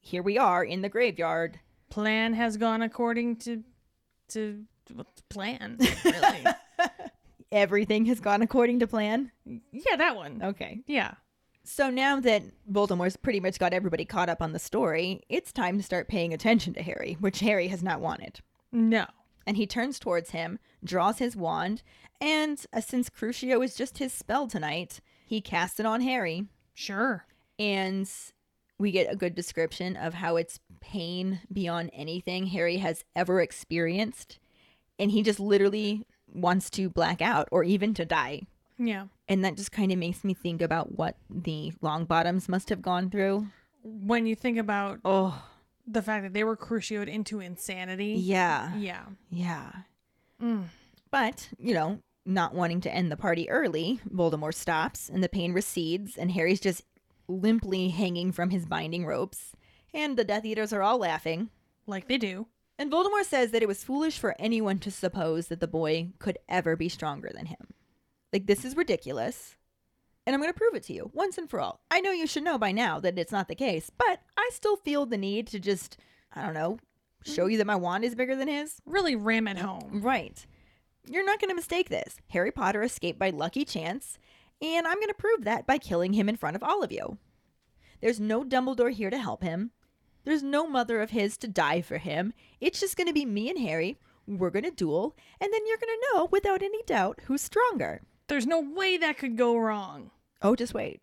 Here 0.00 0.22
we 0.22 0.38
are 0.38 0.64
in 0.64 0.82
the 0.82 0.88
graveyard. 0.88 1.60
Plan 1.90 2.34
has 2.34 2.56
gone 2.56 2.82
according 2.82 3.36
to 3.36 3.62
to 4.28 4.64
plan, 5.28 5.78
really. 6.04 6.44
Everything 7.52 8.06
has 8.06 8.20
gone 8.20 8.42
according 8.42 8.78
to 8.80 8.86
plan. 8.86 9.32
yeah, 9.72 9.96
that 9.96 10.14
one. 10.16 10.40
Okay. 10.42 10.80
Yeah. 10.86 11.14
So 11.64 11.90
now 11.90 12.20
that 12.20 12.42
Voldemort's 12.70 13.16
pretty 13.16 13.40
much 13.40 13.58
got 13.58 13.72
everybody 13.72 14.04
caught 14.04 14.28
up 14.28 14.40
on 14.40 14.52
the 14.52 14.58
story, 14.58 15.22
it's 15.28 15.52
time 15.52 15.76
to 15.76 15.82
start 15.82 16.08
paying 16.08 16.32
attention 16.32 16.72
to 16.74 16.82
Harry, 16.82 17.16
which 17.20 17.40
Harry 17.40 17.68
has 17.68 17.82
not 17.82 18.00
wanted. 18.00 18.40
No. 18.72 19.06
And 19.46 19.56
he 19.56 19.66
turns 19.66 19.98
towards 19.98 20.30
him, 20.30 20.58
draws 20.84 21.18
his 21.18 21.36
wand, 21.36 21.82
and 22.20 22.64
uh, 22.72 22.80
since 22.80 23.10
Crucio 23.10 23.64
is 23.64 23.74
just 23.74 23.98
his 23.98 24.12
spell 24.12 24.46
tonight, 24.46 25.00
he 25.26 25.40
casts 25.40 25.80
it 25.80 25.86
on 25.86 26.00
Harry. 26.02 26.46
Sure. 26.74 27.26
And 27.58 28.08
we 28.80 28.90
get 28.90 29.12
a 29.12 29.16
good 29.16 29.34
description 29.34 29.96
of 29.96 30.14
how 30.14 30.36
it's 30.36 30.58
pain 30.80 31.40
beyond 31.52 31.90
anything 31.92 32.46
Harry 32.46 32.78
has 32.78 33.04
ever 33.14 33.40
experienced. 33.40 34.38
And 34.98 35.10
he 35.10 35.22
just 35.22 35.38
literally 35.40 36.04
wants 36.32 36.70
to 36.70 36.88
black 36.88 37.20
out 37.22 37.48
or 37.52 37.62
even 37.62 37.94
to 37.94 38.04
die. 38.04 38.42
Yeah. 38.78 39.06
And 39.28 39.44
that 39.44 39.56
just 39.56 39.70
kind 39.72 39.92
of 39.92 39.98
makes 39.98 40.24
me 40.24 40.32
think 40.34 40.62
about 40.62 40.96
what 40.96 41.16
the 41.28 41.72
Longbottoms 41.82 42.48
must 42.48 42.70
have 42.70 42.82
gone 42.82 43.10
through. 43.10 43.46
When 43.82 44.26
you 44.26 44.34
think 44.34 44.58
about 44.58 45.00
Oh, 45.04 45.42
the 45.86 46.02
fact 46.02 46.22
that 46.24 46.32
they 46.32 46.44
were 46.44 46.56
crucioed 46.56 47.08
into 47.08 47.40
insanity. 47.40 48.14
yeah. 48.18 48.74
Yeah. 48.76 49.04
Yeah. 49.30 49.70
Mm. 50.42 50.64
But, 51.10 51.48
you 51.58 51.74
know, 51.74 51.98
not 52.24 52.54
wanting 52.54 52.80
to 52.82 52.94
end 52.94 53.10
the 53.10 53.16
party 53.16 53.48
early, 53.50 54.00
Voldemort 54.08 54.54
stops 54.54 55.08
and 55.08 55.22
the 55.24 55.28
pain 55.28 55.52
recedes, 55.52 56.16
and 56.16 56.30
Harry's 56.32 56.60
just 56.60 56.82
limply 57.30 57.88
hanging 57.88 58.32
from 58.32 58.50
his 58.50 58.66
binding 58.66 59.06
ropes. 59.06 59.52
And 59.94 60.16
the 60.16 60.24
Death 60.24 60.44
Eaters 60.44 60.72
are 60.72 60.82
all 60.82 60.98
laughing. 60.98 61.50
Like 61.86 62.08
they 62.08 62.18
do. 62.18 62.46
And 62.78 62.90
Voldemort 62.90 63.24
says 63.24 63.50
that 63.50 63.62
it 63.62 63.68
was 63.68 63.84
foolish 63.84 64.18
for 64.18 64.34
anyone 64.38 64.78
to 64.80 64.90
suppose 64.90 65.48
that 65.48 65.60
the 65.60 65.68
boy 65.68 66.10
could 66.18 66.38
ever 66.48 66.76
be 66.76 66.88
stronger 66.88 67.30
than 67.34 67.46
him. 67.46 67.74
Like, 68.32 68.46
this 68.46 68.64
is 68.64 68.76
ridiculous. 68.76 69.56
And 70.26 70.34
I'm 70.34 70.40
going 70.40 70.52
to 70.52 70.58
prove 70.58 70.74
it 70.74 70.84
to 70.84 70.92
you 70.92 71.10
once 71.12 71.36
and 71.36 71.50
for 71.50 71.60
all. 71.60 71.80
I 71.90 72.00
know 72.00 72.12
you 72.12 72.26
should 72.26 72.44
know 72.44 72.58
by 72.58 72.72
now 72.72 73.00
that 73.00 73.18
it's 73.18 73.32
not 73.32 73.48
the 73.48 73.54
case, 73.54 73.90
but 73.98 74.20
I 74.36 74.50
still 74.52 74.76
feel 74.76 75.04
the 75.04 75.18
need 75.18 75.46
to 75.48 75.58
just, 75.58 75.98
I 76.32 76.42
don't 76.42 76.54
know, 76.54 76.78
show 77.24 77.46
you 77.46 77.58
that 77.58 77.66
my 77.66 77.76
wand 77.76 78.04
is 78.04 78.14
bigger 78.14 78.36
than 78.36 78.48
his. 78.48 78.80
Really 78.86 79.16
ram 79.16 79.48
it 79.48 79.58
home. 79.58 80.00
Right. 80.02 80.46
You're 81.06 81.24
not 81.24 81.40
going 81.40 81.50
to 81.50 81.56
mistake 81.56 81.88
this. 81.88 82.16
Harry 82.28 82.52
Potter 82.52 82.82
escaped 82.82 83.18
by 83.18 83.30
lucky 83.30 83.64
chance, 83.64 84.18
and 84.60 84.86
I'm 84.86 84.96
going 84.96 85.08
to 85.08 85.14
prove 85.14 85.44
that 85.44 85.66
by 85.66 85.78
killing 85.78 86.12
him 86.12 86.28
in 86.28 86.36
front 86.36 86.56
of 86.56 86.62
all 86.62 86.82
of 86.82 86.92
you. 86.92 87.18
There's 88.00 88.20
no 88.20 88.44
Dumbledore 88.44 88.92
here 88.92 89.10
to 89.10 89.18
help 89.18 89.42
him. 89.42 89.70
There's 90.24 90.42
no 90.42 90.66
mother 90.66 91.00
of 91.00 91.10
his 91.10 91.36
to 91.38 91.48
die 91.48 91.80
for 91.80 91.98
him. 91.98 92.32
It's 92.60 92.80
just 92.80 92.96
going 92.96 93.06
to 93.06 93.12
be 93.12 93.24
me 93.24 93.48
and 93.48 93.58
Harry. 93.58 93.98
We're 94.26 94.50
going 94.50 94.64
to 94.64 94.70
duel, 94.70 95.16
and 95.40 95.52
then 95.52 95.66
you're 95.66 95.78
going 95.78 95.98
to 95.98 96.08
know 96.14 96.28
without 96.30 96.62
any 96.62 96.82
doubt 96.84 97.20
who's 97.24 97.40
stronger. 97.40 98.02
There's 98.28 98.46
no 98.46 98.60
way 98.60 98.96
that 98.98 99.18
could 99.18 99.36
go 99.36 99.56
wrong. 99.56 100.10
Oh, 100.42 100.54
just 100.54 100.74
wait. 100.74 101.00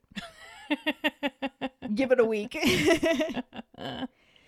Give 1.95 2.11
it 2.11 2.19
a 2.19 2.25
week. 2.25 2.53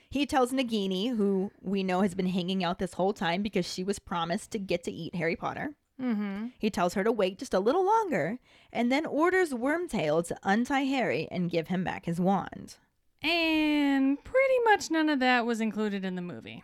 he 0.09 0.25
tells 0.25 0.51
Nagini, 0.51 1.15
who 1.15 1.51
we 1.61 1.83
know 1.83 2.01
has 2.01 2.15
been 2.15 2.27
hanging 2.27 2.63
out 2.63 2.79
this 2.79 2.93
whole 2.93 3.13
time 3.13 3.41
because 3.41 3.65
she 3.65 3.83
was 3.83 3.99
promised 3.99 4.51
to 4.51 4.59
get 4.59 4.83
to 4.85 4.91
eat 4.91 5.15
Harry 5.15 5.35
Potter. 5.35 5.73
Mm-hmm. 6.01 6.47
He 6.57 6.69
tells 6.69 6.93
her 6.93 7.03
to 7.03 7.11
wait 7.11 7.37
just 7.37 7.53
a 7.53 7.59
little 7.59 7.85
longer 7.85 8.39
and 8.71 8.91
then 8.91 9.05
orders 9.05 9.51
Wormtail 9.51 10.25
to 10.27 10.37
untie 10.43 10.83
Harry 10.83 11.27
and 11.31 11.51
give 11.51 11.67
him 11.67 11.83
back 11.83 12.05
his 12.05 12.19
wand. 12.19 12.75
And 13.21 14.23
pretty 14.23 14.59
much 14.63 14.89
none 14.89 15.09
of 15.09 15.19
that 15.19 15.45
was 15.45 15.59
included 15.59 16.05
in 16.05 16.15
the 16.15 16.21
movie. 16.21 16.63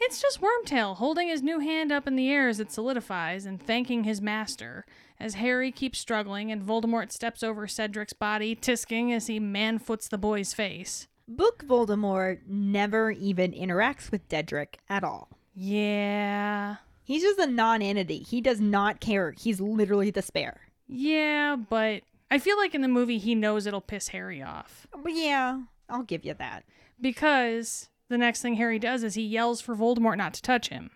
It's 0.00 0.20
just 0.20 0.40
Wormtail 0.40 0.96
holding 0.96 1.28
his 1.28 1.42
new 1.42 1.60
hand 1.60 1.92
up 1.92 2.06
in 2.06 2.16
the 2.16 2.30
air 2.30 2.48
as 2.48 2.60
it 2.60 2.72
solidifies 2.72 3.46
and 3.46 3.62
thanking 3.62 4.04
his 4.04 4.20
master, 4.20 4.84
as 5.20 5.34
Harry 5.34 5.70
keeps 5.70 5.98
struggling 5.98 6.50
and 6.50 6.62
Voldemort 6.62 7.12
steps 7.12 7.42
over 7.42 7.66
Cedric's 7.66 8.12
body, 8.12 8.56
tisking 8.56 9.12
as 9.12 9.28
he 9.28 9.38
manfoots 9.38 10.08
the 10.08 10.18
boy's 10.18 10.52
face. 10.52 11.06
Book 11.26 11.64
Voldemort 11.64 12.40
never 12.46 13.12
even 13.12 13.52
interacts 13.52 14.10
with 14.10 14.28
Dedrick 14.28 14.74
at 14.88 15.04
all. 15.04 15.28
Yeah. 15.54 16.76
He's 17.04 17.22
just 17.22 17.38
a 17.38 17.46
non 17.46 17.82
entity. 17.82 18.18
He 18.20 18.40
does 18.40 18.60
not 18.60 19.00
care. 19.00 19.32
He's 19.32 19.60
literally 19.60 20.10
the 20.10 20.22
spare. 20.22 20.60
Yeah, 20.86 21.56
but 21.56 22.02
I 22.30 22.38
feel 22.38 22.56
like 22.56 22.74
in 22.74 22.80
the 22.80 22.88
movie 22.88 23.18
he 23.18 23.34
knows 23.34 23.66
it'll 23.66 23.80
piss 23.80 24.08
Harry 24.08 24.42
off. 24.42 24.86
But 24.90 25.12
yeah, 25.12 25.60
I'll 25.88 26.02
give 26.02 26.24
you 26.24 26.34
that. 26.34 26.64
Because 27.00 27.90
the 28.08 28.18
next 28.18 28.42
thing 28.42 28.54
Harry 28.54 28.78
does 28.78 29.04
is 29.04 29.14
he 29.14 29.22
yells 29.22 29.60
for 29.60 29.76
Voldemort 29.76 30.16
not 30.16 30.34
to 30.34 30.42
touch 30.42 30.68
him. 30.68 30.90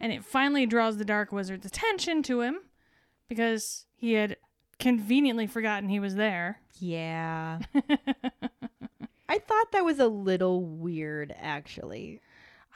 And 0.00 0.12
it 0.12 0.24
finally 0.24 0.66
draws 0.66 0.96
the 0.96 1.04
Dark 1.04 1.30
Wizard's 1.30 1.66
attention 1.66 2.22
to 2.24 2.40
him 2.40 2.58
because 3.28 3.86
he 3.94 4.14
had 4.14 4.36
conveniently 4.78 5.46
forgotten 5.46 5.88
he 5.88 6.00
was 6.00 6.16
there. 6.16 6.60
Yeah. 6.78 7.60
I 9.28 9.38
thought 9.38 9.72
that 9.72 9.84
was 9.84 10.00
a 10.00 10.08
little 10.08 10.64
weird, 10.64 11.34
actually. 11.38 12.20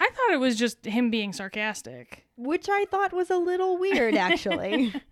I 0.00 0.10
thought 0.10 0.32
it 0.32 0.40
was 0.40 0.56
just 0.56 0.84
him 0.84 1.10
being 1.10 1.32
sarcastic. 1.32 2.24
Which 2.36 2.68
I 2.68 2.84
thought 2.86 3.12
was 3.12 3.30
a 3.30 3.36
little 3.38 3.78
weird, 3.78 4.14
actually. 4.14 4.92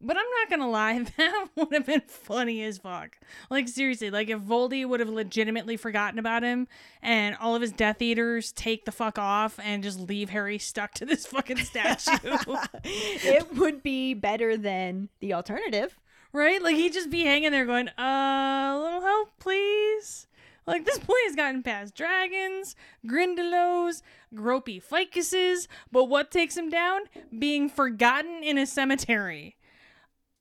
But 0.00 0.16
I'm 0.16 0.24
not 0.40 0.50
gonna 0.50 0.70
lie, 0.70 0.98
that 1.16 1.48
would 1.56 1.72
have 1.72 1.86
been 1.86 2.02
funny 2.06 2.62
as 2.62 2.78
fuck. 2.78 3.18
Like 3.50 3.66
seriously, 3.66 4.10
like 4.10 4.30
if 4.30 4.38
Voldy 4.38 4.86
would 4.86 5.00
have 5.00 5.08
legitimately 5.08 5.76
forgotten 5.76 6.20
about 6.20 6.44
him 6.44 6.68
and 7.02 7.36
all 7.40 7.56
of 7.56 7.62
his 7.62 7.72
Death 7.72 8.00
Eaters 8.00 8.52
take 8.52 8.84
the 8.84 8.92
fuck 8.92 9.18
off 9.18 9.58
and 9.60 9.82
just 9.82 9.98
leave 9.98 10.30
Harry 10.30 10.58
stuck 10.58 10.94
to 10.94 11.04
this 11.04 11.26
fucking 11.26 11.56
statue. 11.58 12.12
it 12.84 13.56
would 13.56 13.82
be 13.82 14.14
better 14.14 14.56
than 14.56 15.08
the 15.18 15.34
alternative. 15.34 15.98
right? 16.32 16.62
Like 16.62 16.76
he'd 16.76 16.92
just 16.92 17.10
be 17.10 17.24
hanging 17.24 17.50
there 17.50 17.66
going, 17.66 17.88
uh, 17.88 17.92
a 17.98 18.78
little 18.80 19.00
help, 19.00 19.30
please. 19.40 20.28
Like 20.68 20.84
this 20.84 20.98
boy 20.98 21.16
has 21.24 21.34
gotten 21.34 21.62
past 21.62 21.94
dragons, 21.94 22.76
Grindylows, 23.06 24.02
gropey 24.34 24.82
ficuses, 24.82 25.66
but 25.90 26.04
what 26.04 26.30
takes 26.30 26.58
him 26.58 26.68
down? 26.68 27.00
Being 27.36 27.70
forgotten 27.70 28.42
in 28.42 28.58
a 28.58 28.66
cemetery. 28.66 29.56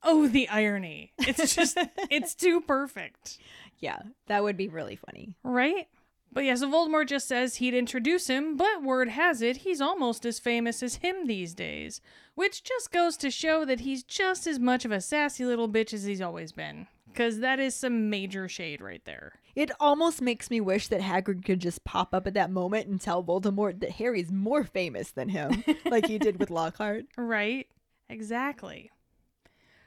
Oh, 0.04 0.28
the 0.28 0.50
irony. 0.50 1.14
It's 1.20 1.56
just, 1.56 1.78
it's 2.12 2.36
too 2.36 2.60
perfect. 2.60 3.40
Yeah, 3.80 4.00
that 4.26 4.44
would 4.44 4.58
be 4.58 4.68
really 4.68 4.98
funny. 4.98 5.34
Right? 5.44 5.88
But 6.34 6.44
yeah, 6.44 6.56
so 6.56 6.70
Voldemort 6.70 7.08
just 7.08 7.30
says 7.30 7.56
he'd 7.56 7.74
introduce 7.74 8.28
him, 8.28 8.58
but 8.58 8.84
word 8.84 9.08
has 9.08 9.42
it 9.42 9.58
he's 9.58 9.80
almost 9.80 10.26
as 10.26 10.40
famous 10.40 10.84
as 10.84 10.96
him 10.96 11.28
these 11.28 11.54
days. 11.54 12.02
Which 12.36 12.66
just 12.66 12.92
goes 12.92 13.16
to 13.18 13.32
show 13.32 13.64
that 13.64 13.80
he's 13.80 14.04
just 14.04 14.46
as 14.46 14.60
much 14.60 14.84
of 14.84 14.92
a 14.92 15.00
sassy 15.00 15.46
little 15.46 15.70
bitch 15.70 15.94
as 15.94 16.04
he's 16.04 16.22
always 16.22 16.52
been. 16.52 16.88
Because 17.18 17.40
that 17.40 17.60
is 17.60 17.76
some 17.76 18.12
major 18.12 18.48
shade 18.48 18.80
right 18.80 19.02
there. 19.06 19.40
It 19.56 19.72
almost 19.80 20.22
makes 20.22 20.52
me 20.52 20.62
wish 20.62 20.88
that 20.90 21.02
Hagrid 21.02 21.44
could 21.44 21.60
just 21.60 21.84
pop 21.84 22.14
up 22.14 22.28
at 22.28 22.36
that 22.36 22.52
moment 22.52 22.86
and 22.86 23.02
tell 23.02 23.24
Voldemort 23.24 23.80
that 23.80 23.94
Harry's 23.94 24.32
more 24.32 24.64
famous 24.64 25.10
than 25.10 25.30
him, 25.30 25.64
like 25.90 26.06
he 26.06 26.20
did 26.20 26.38
with 26.38 26.52
Lockhart. 26.52 27.06
Right? 27.18 27.66
Exactly. 28.08 28.92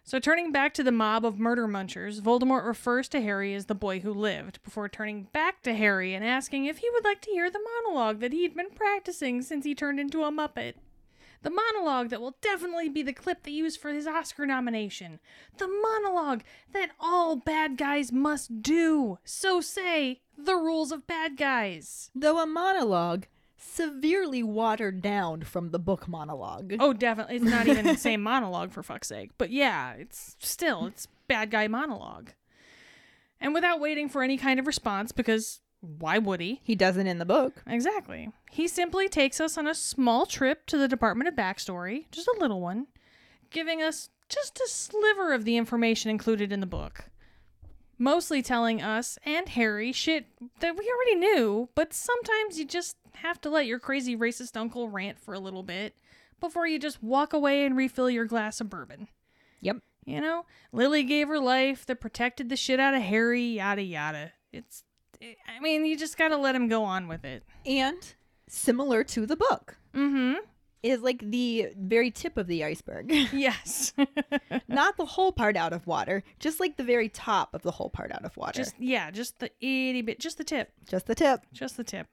So, 0.02 0.18
turning 0.18 0.50
back 0.50 0.74
to 0.74 0.82
the 0.82 0.90
mob 0.90 1.24
of 1.24 1.38
murder 1.38 1.68
munchers, 1.68 2.20
Voldemort 2.20 2.66
refers 2.66 3.08
to 3.10 3.20
Harry 3.20 3.54
as 3.54 3.66
the 3.66 3.76
boy 3.76 4.00
who 4.00 4.12
lived, 4.12 4.60
before 4.64 4.88
turning 4.88 5.28
back 5.32 5.62
to 5.62 5.72
Harry 5.72 6.14
and 6.14 6.24
asking 6.24 6.64
if 6.64 6.78
he 6.78 6.90
would 6.90 7.04
like 7.04 7.20
to 7.20 7.30
hear 7.30 7.48
the 7.48 7.64
monologue 7.84 8.18
that 8.18 8.32
he'd 8.32 8.56
been 8.56 8.70
practicing 8.70 9.40
since 9.40 9.64
he 9.64 9.72
turned 9.76 10.00
into 10.00 10.24
a 10.24 10.32
Muppet. 10.32 10.74
The 11.42 11.50
monologue 11.50 12.10
that 12.10 12.20
will 12.20 12.36
definitely 12.42 12.88
be 12.88 13.02
the 13.02 13.12
clip 13.12 13.42
they 13.42 13.50
use 13.50 13.76
for 13.76 13.90
his 13.90 14.06
Oscar 14.06 14.44
nomination. 14.44 15.20
The 15.56 15.68
monologue 15.68 16.42
that 16.72 16.90
all 17.00 17.36
bad 17.36 17.78
guys 17.78 18.12
must 18.12 18.62
do. 18.62 19.18
So 19.24 19.60
say 19.60 20.20
the 20.36 20.56
rules 20.56 20.92
of 20.92 21.06
bad 21.06 21.36
guys. 21.36 22.10
Though 22.14 22.42
a 22.42 22.46
monologue 22.46 23.26
severely 23.56 24.42
watered 24.42 25.00
down 25.02 25.42
from 25.42 25.70
the 25.70 25.78
book 25.78 26.08
monologue. 26.08 26.74
Oh, 26.78 26.92
definitely. 26.92 27.36
It's 27.36 27.44
not 27.44 27.68
even 27.68 27.86
the 27.86 27.96
same 27.96 28.22
monologue, 28.22 28.72
for 28.72 28.82
fuck's 28.82 29.08
sake. 29.08 29.30
But 29.38 29.50
yeah, 29.50 29.92
it's 29.94 30.36
still, 30.40 30.86
it's 30.86 31.08
bad 31.28 31.50
guy 31.50 31.68
monologue. 31.68 32.30
And 33.40 33.54
without 33.54 33.80
waiting 33.80 34.08
for 34.08 34.22
any 34.22 34.36
kind 34.36 34.60
of 34.60 34.66
response, 34.66 35.12
because 35.12 35.60
why 35.80 36.18
would 36.18 36.40
he? 36.40 36.60
He 36.62 36.74
doesn't 36.74 37.06
in 37.06 37.18
the 37.18 37.24
book. 37.24 37.62
Exactly. 37.66 38.30
He 38.50 38.68
simply 38.68 39.08
takes 39.08 39.40
us 39.40 39.56
on 39.56 39.66
a 39.66 39.74
small 39.74 40.26
trip 40.26 40.66
to 40.66 40.78
the 40.78 40.88
Department 40.88 41.28
of 41.28 41.34
Backstory, 41.34 42.06
just 42.10 42.28
a 42.28 42.36
little 42.38 42.60
one, 42.60 42.86
giving 43.50 43.82
us 43.82 44.10
just 44.28 44.60
a 44.60 44.68
sliver 44.68 45.32
of 45.32 45.44
the 45.44 45.56
information 45.56 46.10
included 46.10 46.52
in 46.52 46.60
the 46.60 46.66
book. 46.66 47.04
Mostly 47.98 48.40
telling 48.42 48.80
us 48.80 49.18
and 49.24 49.48
Harry 49.50 49.92
shit 49.92 50.26
that 50.60 50.76
we 50.76 50.90
already 50.90 51.16
knew, 51.16 51.68
but 51.74 51.92
sometimes 51.92 52.58
you 52.58 52.64
just 52.64 52.96
have 53.16 53.40
to 53.42 53.50
let 53.50 53.66
your 53.66 53.78
crazy 53.78 54.16
racist 54.16 54.56
uncle 54.56 54.88
rant 54.88 55.18
for 55.18 55.34
a 55.34 55.40
little 55.40 55.62
bit 55.62 55.94
before 56.40 56.66
you 56.66 56.78
just 56.78 57.02
walk 57.02 57.32
away 57.32 57.64
and 57.64 57.76
refill 57.76 58.08
your 58.08 58.24
glass 58.24 58.60
of 58.60 58.70
bourbon. 58.70 59.08
Yep. 59.60 59.78
You 60.06 60.20
know, 60.20 60.46
Lily 60.72 61.02
gave 61.02 61.28
her 61.28 61.38
life 61.38 61.84
that 61.86 62.00
protected 62.00 62.48
the 62.48 62.56
shit 62.56 62.80
out 62.80 62.94
of 62.94 63.02
Harry, 63.02 63.44
yada 63.44 63.82
yada. 63.82 64.32
It's, 64.52 64.82
I 65.22 65.60
mean, 65.60 65.84
you 65.84 65.96
just 65.96 66.16
gotta 66.18 66.36
let 66.36 66.54
him 66.54 66.68
go 66.68 66.84
on 66.84 67.08
with 67.08 67.24
it. 67.24 67.42
And 67.66 68.14
similar 68.48 69.04
to 69.04 69.26
the 69.26 69.36
book, 69.36 69.76
Mm 69.94 70.10
hmm. 70.10 70.34
is 70.82 71.00
like 71.02 71.18
the 71.30 71.68
very 71.76 72.10
tip 72.10 72.36
of 72.36 72.46
the 72.46 72.64
iceberg. 72.64 73.10
Yes. 73.32 73.92
Not 74.68 74.96
the 74.96 75.04
whole 75.04 75.32
part 75.32 75.56
out 75.56 75.72
of 75.72 75.86
water, 75.86 76.22
just 76.38 76.58
like 76.60 76.76
the 76.76 76.84
very 76.84 77.08
top 77.08 77.54
of 77.54 77.62
the 77.62 77.72
whole 77.72 77.90
part 77.90 78.12
out 78.12 78.24
of 78.24 78.36
water. 78.36 78.56
just, 78.62 78.74
yeah, 78.78 79.10
just 79.10 79.38
the 79.40 79.50
itty 79.60 80.02
bit, 80.02 80.18
just 80.20 80.38
the 80.38 80.44
tip. 80.44 80.72
just 80.88 81.06
the 81.06 81.14
tip. 81.14 81.40
Just 81.52 81.76
the 81.76 81.84
tip. 81.84 82.06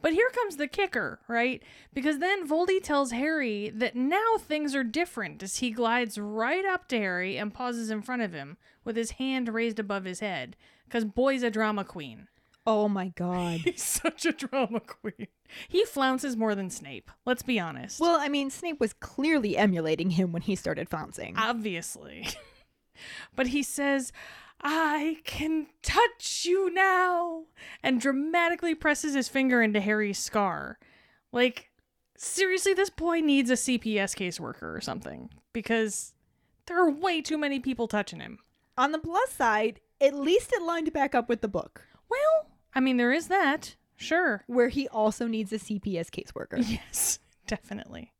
But 0.00 0.14
here 0.14 0.30
comes 0.34 0.56
the 0.56 0.66
kicker, 0.66 1.20
right? 1.28 1.62
Because 1.92 2.18
then 2.18 2.48
Voldy 2.48 2.82
tells 2.82 3.10
Harry 3.12 3.68
that 3.68 3.94
now 3.94 4.38
things 4.38 4.74
are 4.74 4.82
different 4.82 5.42
as 5.42 5.58
he 5.58 5.70
glides 5.70 6.16
right 6.18 6.64
up 6.64 6.88
to 6.88 6.96
Harry 6.98 7.36
and 7.36 7.52
pauses 7.52 7.90
in 7.90 8.00
front 8.00 8.22
of 8.22 8.32
him 8.32 8.56
with 8.84 8.96
his 8.96 9.12
hand 9.12 9.50
raised 9.50 9.78
above 9.78 10.04
his 10.04 10.20
head. 10.20 10.56
Because 10.86 11.04
boy's 11.04 11.42
a 11.42 11.50
drama 11.50 11.84
queen. 11.84 12.28
Oh 12.70 12.86
my 12.86 13.08
god. 13.16 13.60
He's 13.60 13.82
such 13.82 14.26
a 14.26 14.32
drama 14.32 14.80
queen. 14.80 15.28
He 15.68 15.86
flounces 15.86 16.36
more 16.36 16.54
than 16.54 16.68
Snape, 16.68 17.10
let's 17.24 17.42
be 17.42 17.58
honest. 17.58 17.98
well, 17.98 18.20
I 18.20 18.28
mean, 18.28 18.50
Snape 18.50 18.78
was 18.78 18.92
clearly 18.92 19.56
emulating 19.56 20.10
him 20.10 20.32
when 20.32 20.42
he 20.42 20.54
started 20.54 20.90
flouncing. 20.90 21.34
obviously. 21.38 22.28
but 23.34 23.46
he 23.46 23.62
says, 23.62 24.12
I 24.60 25.16
can 25.24 25.68
touch 25.82 26.44
you 26.44 26.70
now, 26.70 27.44
and 27.82 28.02
dramatically 28.02 28.74
presses 28.74 29.14
his 29.14 29.30
finger 29.30 29.62
into 29.62 29.80
Harry's 29.80 30.18
scar. 30.18 30.78
Like, 31.32 31.70
seriously, 32.18 32.74
this 32.74 32.90
boy 32.90 33.20
needs 33.20 33.48
a 33.48 33.54
CPS 33.54 34.14
caseworker 34.14 34.76
or 34.76 34.82
something, 34.82 35.30
because 35.54 36.12
there 36.66 36.78
are 36.78 36.90
way 36.90 37.22
too 37.22 37.38
many 37.38 37.60
people 37.60 37.88
touching 37.88 38.20
him. 38.20 38.40
On 38.76 38.92
the 38.92 38.98
plus 38.98 39.30
side, 39.32 39.80
at 40.02 40.12
least 40.14 40.52
it 40.52 40.60
lined 40.62 40.92
back 40.92 41.14
up 41.14 41.30
with 41.30 41.40
the 41.40 41.48
book, 41.48 41.86
Well, 42.10 42.50
I 42.74 42.80
mean, 42.80 42.96
there 42.96 43.12
is 43.12 43.28
that. 43.28 43.76
Sure. 44.00 44.44
where 44.46 44.68
he 44.68 44.86
also 44.88 45.26
needs 45.26 45.52
a 45.52 45.58
CPS 45.58 46.08
caseworker. 46.10 46.64
Yes, 46.68 47.18
definitely. 47.48 48.12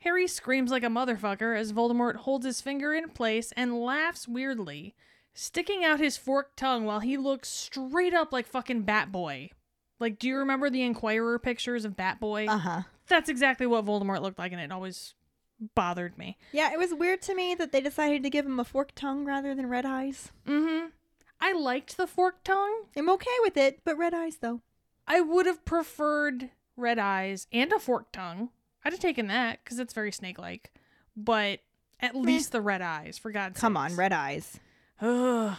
Harry 0.00 0.26
screams 0.28 0.70
like 0.70 0.84
a 0.84 0.88
motherfucker 0.88 1.58
as 1.58 1.72
Voldemort 1.72 2.16
holds 2.16 2.44
his 2.44 2.60
finger 2.60 2.92
in 2.92 3.08
place 3.08 3.50
and 3.56 3.80
laughs 3.80 4.28
weirdly, 4.28 4.94
sticking 5.32 5.84
out 5.84 5.98
his 6.00 6.16
forked 6.18 6.56
tongue 6.58 6.84
while 6.84 7.00
he 7.00 7.16
looks 7.16 7.48
straight 7.48 8.12
up 8.14 8.32
like 8.32 8.46
fucking 8.46 8.84
Batboy. 8.84 9.50
Like, 9.98 10.18
do 10.18 10.28
you 10.28 10.36
remember 10.36 10.68
the 10.68 10.82
Inquirer 10.82 11.38
pictures 11.38 11.84
of 11.86 11.96
Batboy? 11.96 12.48
Uh 12.48 12.58
huh. 12.58 12.82
That's 13.08 13.30
exactly 13.30 13.66
what 13.66 13.86
Voldemort 13.86 14.20
looked 14.20 14.38
like, 14.38 14.52
and 14.52 14.60
it 14.60 14.70
always 14.70 15.14
bothered 15.74 16.18
me. 16.18 16.36
Yeah, 16.52 16.72
it 16.72 16.78
was 16.78 16.92
weird 16.92 17.22
to 17.22 17.34
me 17.34 17.54
that 17.54 17.72
they 17.72 17.80
decided 17.80 18.22
to 18.22 18.30
give 18.30 18.44
him 18.44 18.60
a 18.60 18.64
forked 18.64 18.96
tongue 18.96 19.24
rather 19.24 19.54
than 19.54 19.68
red 19.70 19.86
eyes. 19.86 20.30
Mm 20.46 20.68
hmm. 20.68 20.86
I 21.40 21.52
liked 21.52 21.96
the 21.96 22.06
forked 22.06 22.44
tongue. 22.44 22.84
I'm 22.96 23.10
okay 23.10 23.26
with 23.42 23.56
it, 23.56 23.80
but 23.84 23.98
red 23.98 24.14
eyes 24.14 24.36
though. 24.36 24.62
I 25.06 25.20
would 25.20 25.46
have 25.46 25.64
preferred 25.64 26.50
red 26.76 26.98
eyes 26.98 27.46
and 27.52 27.72
a 27.72 27.78
forked 27.78 28.12
tongue. 28.12 28.50
I'd 28.84 28.92
have 28.92 29.00
taken 29.00 29.26
that 29.28 29.60
because 29.64 29.78
it's 29.78 29.94
very 29.94 30.12
snake 30.12 30.38
like. 30.38 30.72
But 31.16 31.60
at 32.00 32.14
eh. 32.14 32.18
least 32.18 32.52
the 32.52 32.60
red 32.60 32.82
eyes, 32.82 33.18
for 33.18 33.30
God's 33.30 33.56
sake. 33.56 33.62
Come 33.62 33.74
sakes. 33.74 33.92
on, 33.92 33.96
red 33.96 34.12
eyes. 34.12 34.60
Ugh. 35.00 35.56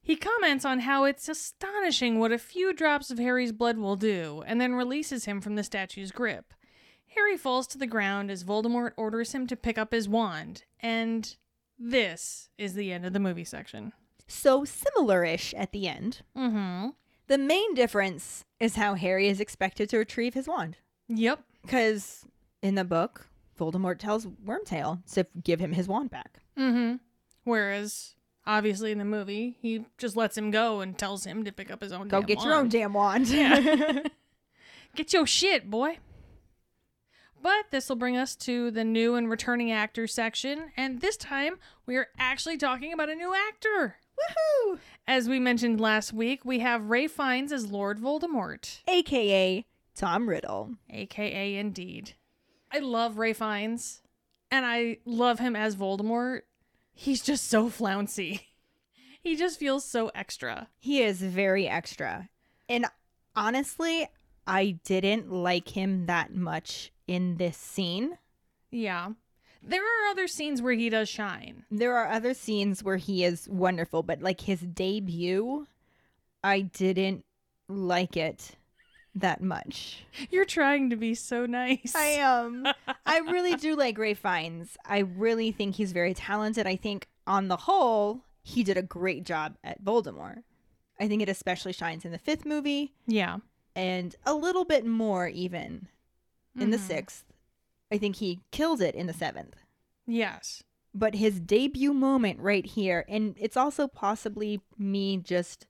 He 0.00 0.16
comments 0.16 0.64
on 0.64 0.80
how 0.80 1.04
it's 1.04 1.28
astonishing 1.28 2.18
what 2.18 2.32
a 2.32 2.38
few 2.38 2.72
drops 2.72 3.10
of 3.10 3.18
Harry's 3.18 3.52
blood 3.52 3.78
will 3.78 3.94
do, 3.94 4.42
and 4.46 4.60
then 4.60 4.74
releases 4.74 5.26
him 5.26 5.40
from 5.40 5.54
the 5.54 5.62
statue's 5.62 6.10
grip. 6.10 6.52
Harry 7.14 7.36
falls 7.36 7.66
to 7.68 7.78
the 7.78 7.86
ground 7.86 8.30
as 8.30 8.42
Voldemort 8.42 8.92
orders 8.96 9.32
him 9.32 9.46
to 9.46 9.56
pick 9.56 9.78
up 9.78 9.92
his 9.92 10.08
wand, 10.08 10.64
and 10.80 11.36
this 11.78 12.48
is 12.58 12.74
the 12.74 12.92
end 12.92 13.06
of 13.06 13.12
the 13.12 13.20
movie 13.20 13.44
section. 13.44 13.92
So 14.26 14.64
similar-ish 14.64 15.54
at 15.54 15.72
the 15.72 15.88
end. 15.88 16.22
Mm-hmm. 16.36 16.88
The 17.28 17.38
main 17.38 17.74
difference 17.74 18.44
is 18.60 18.76
how 18.76 18.94
Harry 18.94 19.28
is 19.28 19.40
expected 19.40 19.88
to 19.90 19.98
retrieve 19.98 20.34
his 20.34 20.46
wand. 20.46 20.78
Yep. 21.08 21.40
Because 21.62 22.24
in 22.62 22.74
the 22.74 22.84
book, 22.84 23.28
Voldemort 23.58 23.98
tells 23.98 24.26
Wormtail 24.26 25.04
to 25.14 25.26
give 25.42 25.60
him 25.60 25.72
his 25.72 25.88
wand 25.88 26.10
back. 26.10 26.40
Mm-hmm. 26.58 26.96
Whereas, 27.44 28.14
obviously, 28.46 28.92
in 28.92 28.98
the 28.98 29.04
movie, 29.04 29.56
he 29.60 29.84
just 29.98 30.16
lets 30.16 30.36
him 30.36 30.50
go 30.50 30.80
and 30.80 30.96
tells 30.96 31.24
him 31.24 31.44
to 31.44 31.52
pick 31.52 31.70
up 31.70 31.82
his 31.82 31.92
own. 31.92 32.00
Wand. 32.00 32.10
Go 32.10 32.22
get 32.22 32.42
your 32.42 32.54
own 32.54 32.68
damn 32.68 32.92
wand. 32.92 33.28
Yeah. 33.28 34.02
Get 34.94 35.14
your 35.14 35.26
shit, 35.26 35.70
boy. 35.70 35.98
But 37.42 37.70
this 37.70 37.88
will 37.88 37.96
bring 37.96 38.16
us 38.16 38.36
to 38.36 38.70
the 38.70 38.84
new 38.84 39.14
and 39.14 39.28
returning 39.28 39.72
actors 39.72 40.14
section, 40.14 40.70
and 40.76 41.00
this 41.00 41.16
time 41.16 41.58
we 41.86 41.96
are 41.96 42.08
actually 42.18 42.56
talking 42.56 42.92
about 42.92 43.08
a 43.08 43.14
new 43.14 43.34
actor. 43.34 43.96
Woohoo! 44.22 44.78
As 45.06 45.28
we 45.28 45.38
mentioned 45.38 45.80
last 45.80 46.12
week, 46.12 46.44
we 46.44 46.60
have 46.60 46.90
Ralph 46.90 47.12
Fiennes 47.12 47.52
as 47.52 47.70
Lord 47.70 47.98
Voldemort, 47.98 48.80
AKA 48.86 49.66
Tom 49.94 50.28
Riddle. 50.28 50.76
aka 50.90 51.56
indeed. 51.56 52.12
I 52.70 52.78
love 52.78 53.18
Ralph 53.18 53.38
Fiennes, 53.38 54.02
and 54.50 54.64
I 54.64 54.98
love 55.04 55.38
him 55.38 55.56
as 55.56 55.76
Voldemort. 55.76 56.42
He's 56.94 57.22
just 57.22 57.48
so 57.48 57.68
flouncy. 57.68 58.48
He 59.24 59.36
just 59.36 59.60
feels 59.60 59.84
so 59.84 60.10
extra. 60.16 60.66
He 60.80 61.00
is 61.00 61.22
very 61.22 61.68
extra. 61.68 62.28
And 62.68 62.86
honestly, 63.36 64.08
I 64.48 64.80
didn't 64.82 65.30
like 65.30 65.68
him 65.68 66.06
that 66.06 66.34
much 66.34 66.90
in 67.06 67.36
this 67.36 67.56
scene. 67.56 68.18
Yeah. 68.72 69.10
There 69.62 69.82
are 69.82 70.10
other 70.10 70.26
scenes 70.26 70.60
where 70.60 70.72
he 70.74 70.88
does 70.90 71.08
shine. 71.08 71.64
There 71.70 71.96
are 71.96 72.08
other 72.08 72.34
scenes 72.34 72.82
where 72.82 72.96
he 72.96 73.24
is 73.24 73.48
wonderful, 73.48 74.02
but 74.02 74.20
like 74.20 74.40
his 74.40 74.60
debut, 74.60 75.66
I 76.42 76.62
didn't 76.62 77.24
like 77.68 78.16
it 78.16 78.56
that 79.14 79.42
much. 79.42 80.04
You're 80.30 80.44
trying 80.44 80.90
to 80.90 80.96
be 80.96 81.14
so 81.14 81.46
nice. 81.46 81.92
I 81.94 82.20
um 82.20 82.66
I 83.06 83.18
really 83.18 83.54
do 83.56 83.76
like 83.76 83.98
Ralph 83.98 84.18
Fiennes. 84.18 84.76
I 84.84 84.98
really 85.00 85.52
think 85.52 85.76
he's 85.76 85.92
very 85.92 86.14
talented. 86.14 86.66
I 86.66 86.76
think 86.76 87.08
on 87.26 87.48
the 87.48 87.56
whole, 87.56 88.22
he 88.42 88.64
did 88.64 88.76
a 88.76 88.82
great 88.82 89.24
job 89.24 89.56
at 89.62 89.84
Voldemort. 89.84 90.42
I 90.98 91.08
think 91.08 91.22
it 91.22 91.28
especially 91.28 91.72
shines 91.72 92.04
in 92.04 92.12
the 92.12 92.18
fifth 92.18 92.44
movie 92.44 92.92
yeah. 93.06 93.38
and 93.76 94.14
a 94.24 94.34
little 94.34 94.64
bit 94.64 94.84
more 94.86 95.28
even 95.28 95.88
in 96.58 96.70
the 96.70 96.76
Mhm. 96.76 96.86
sixth. 96.86 97.24
I 97.92 97.98
think 97.98 98.16
he 98.16 98.40
killed 98.50 98.80
it 98.80 98.94
in 98.94 99.06
the 99.06 99.12
seventh. 99.12 99.56
Yes. 100.06 100.62
But 100.94 101.14
his 101.14 101.38
debut 101.38 101.92
moment 101.92 102.40
right 102.40 102.64
here, 102.64 103.04
and 103.06 103.34
it's 103.38 103.56
also 103.56 103.86
possibly 103.86 104.60
me 104.78 105.18
just 105.18 105.66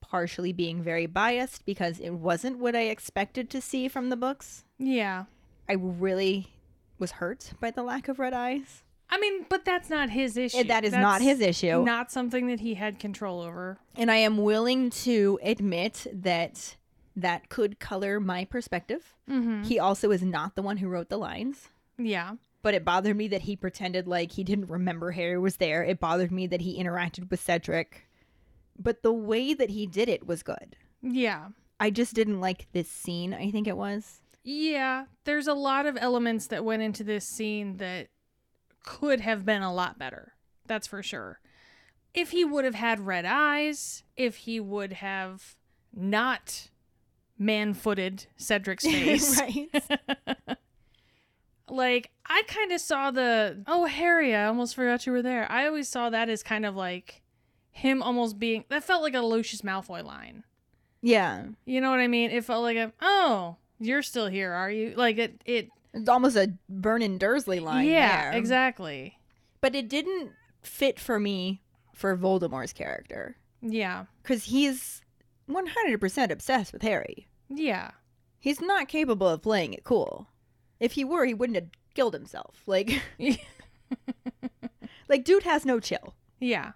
partially 0.00 0.52
being 0.52 0.82
very 0.82 1.06
biased 1.06 1.66
because 1.66 1.98
it 1.98 2.10
wasn't 2.10 2.58
what 2.58 2.76
I 2.76 2.82
expected 2.82 3.50
to 3.50 3.60
see 3.60 3.88
from 3.88 4.08
the 4.08 4.16
books. 4.16 4.64
Yeah. 4.78 5.24
I 5.68 5.74
really 5.74 6.52
was 6.98 7.12
hurt 7.12 7.52
by 7.60 7.72
the 7.72 7.82
lack 7.82 8.06
of 8.08 8.18
red 8.18 8.32
eyes. 8.32 8.84
I 9.10 9.18
mean, 9.18 9.46
but 9.48 9.64
that's 9.64 9.90
not 9.90 10.10
his 10.10 10.36
issue. 10.36 10.64
That 10.64 10.84
is 10.84 10.92
not 10.92 11.20
his 11.20 11.40
issue. 11.40 11.82
Not 11.82 12.12
something 12.12 12.46
that 12.48 12.60
he 12.60 12.74
had 12.74 12.98
control 12.98 13.40
over. 13.40 13.78
And 13.96 14.10
I 14.10 14.16
am 14.16 14.38
willing 14.38 14.90
to 14.90 15.38
admit 15.42 16.06
that 16.12 16.76
that 17.20 17.48
could 17.48 17.80
color 17.80 18.20
my 18.20 18.44
perspective. 18.44 19.14
Mm-hmm. 19.28 19.62
He 19.62 19.78
also 19.78 20.10
is 20.10 20.22
not 20.22 20.54
the 20.54 20.62
one 20.62 20.78
who 20.78 20.88
wrote 20.88 21.08
the 21.08 21.16
lines. 21.16 21.68
Yeah. 21.98 22.34
But 22.62 22.74
it 22.74 22.84
bothered 22.84 23.16
me 23.16 23.28
that 23.28 23.42
he 23.42 23.56
pretended 23.56 24.06
like 24.06 24.32
he 24.32 24.44
didn't 24.44 24.70
remember 24.70 25.12
Harry 25.12 25.38
was 25.38 25.56
there. 25.56 25.84
It 25.84 26.00
bothered 26.00 26.32
me 26.32 26.46
that 26.48 26.60
he 26.60 26.82
interacted 26.82 27.30
with 27.30 27.40
Cedric. 27.40 28.06
But 28.78 29.02
the 29.02 29.12
way 29.12 29.54
that 29.54 29.70
he 29.70 29.86
did 29.86 30.08
it 30.08 30.26
was 30.26 30.42
good. 30.42 30.76
Yeah. 31.02 31.48
I 31.80 31.90
just 31.90 32.14
didn't 32.14 32.40
like 32.40 32.66
this 32.72 32.88
scene, 32.88 33.32
I 33.34 33.50
think 33.50 33.66
it 33.66 33.76
was. 33.76 34.20
Yeah. 34.44 35.06
There's 35.24 35.46
a 35.46 35.54
lot 35.54 35.86
of 35.86 35.96
elements 36.00 36.46
that 36.48 36.64
went 36.64 36.82
into 36.82 37.04
this 37.04 37.24
scene 37.26 37.76
that 37.78 38.08
could 38.84 39.20
have 39.20 39.44
been 39.44 39.62
a 39.62 39.74
lot 39.74 39.98
better. 39.98 40.34
That's 40.66 40.86
for 40.86 41.02
sure. 41.02 41.40
If 42.14 42.30
he 42.30 42.44
would 42.44 42.64
have 42.64 42.74
had 42.74 43.00
red 43.00 43.24
eyes, 43.24 44.02
if 44.16 44.36
he 44.36 44.60
would 44.60 44.94
have 44.94 45.56
not 45.94 46.70
man 47.38 47.74
footed 47.74 48.26
Cedric's 48.36 48.84
face. 48.86 49.38
right. 49.40 49.68
like 51.70 52.10
I 52.26 52.42
kind 52.46 52.72
of 52.72 52.80
saw 52.80 53.10
the 53.10 53.62
oh 53.66 53.84
Harry, 53.86 54.34
I 54.34 54.46
almost 54.46 54.74
forgot 54.74 55.06
you 55.06 55.12
were 55.12 55.22
there. 55.22 55.50
I 55.50 55.66
always 55.66 55.88
saw 55.88 56.10
that 56.10 56.28
as 56.28 56.42
kind 56.42 56.64
of 56.66 56.74
like 56.76 57.22
him 57.70 58.02
almost 58.02 58.38
being 58.38 58.64
that 58.70 58.84
felt 58.84 59.02
like 59.02 59.14
a 59.14 59.20
Lucius 59.20 59.62
Malfoy 59.62 60.02
line. 60.04 60.44
Yeah. 61.02 61.44
You 61.64 61.80
know 61.80 61.90
what 61.90 62.00
I 62.00 62.08
mean? 62.08 62.30
It 62.30 62.44
felt 62.44 62.62
like 62.62 62.76
a 62.76 62.92
oh 63.00 63.56
you're 63.80 64.02
still 64.02 64.26
here, 64.26 64.52
are 64.52 64.70
you? 64.70 64.94
Like 64.96 65.18
it 65.18 65.42
it 65.44 65.68
It's 65.94 66.08
almost 66.08 66.36
a 66.36 66.52
Vernon 66.68 67.18
Dursley 67.18 67.60
line. 67.60 67.86
yeah 67.86 68.30
there. 68.30 68.38
exactly 68.38 69.18
But 69.60 69.74
it 69.74 69.88
didn't 69.88 70.32
fit 70.62 70.98
for 70.98 71.20
me 71.20 71.62
for 71.94 72.16
Voldemort's 72.16 72.72
character. 72.72 73.36
yeah 73.62 74.06
Because 74.22 74.44
he's 74.44 75.02
100% 75.48 76.30
obsessed 76.30 76.72
with 76.72 76.82
Harry. 76.82 77.28
yeah 77.48 77.92
He's 78.40 78.60
not 78.60 78.86
capable 78.88 79.28
of 79.28 79.42
playing 79.42 79.74
it 79.74 79.82
cool. 79.82 80.28
If 80.78 80.92
he 80.92 81.04
were, 81.04 81.24
he 81.24 81.34
wouldn't 81.34 81.56
have 81.56 81.68
killed 81.94 82.14
himself. 82.14 82.62
Like, 82.66 83.02
like 85.08 85.24
dude 85.24 85.42
has 85.44 85.64
no 85.66 85.80
chill. 85.80 86.14
yeah. 86.40 86.72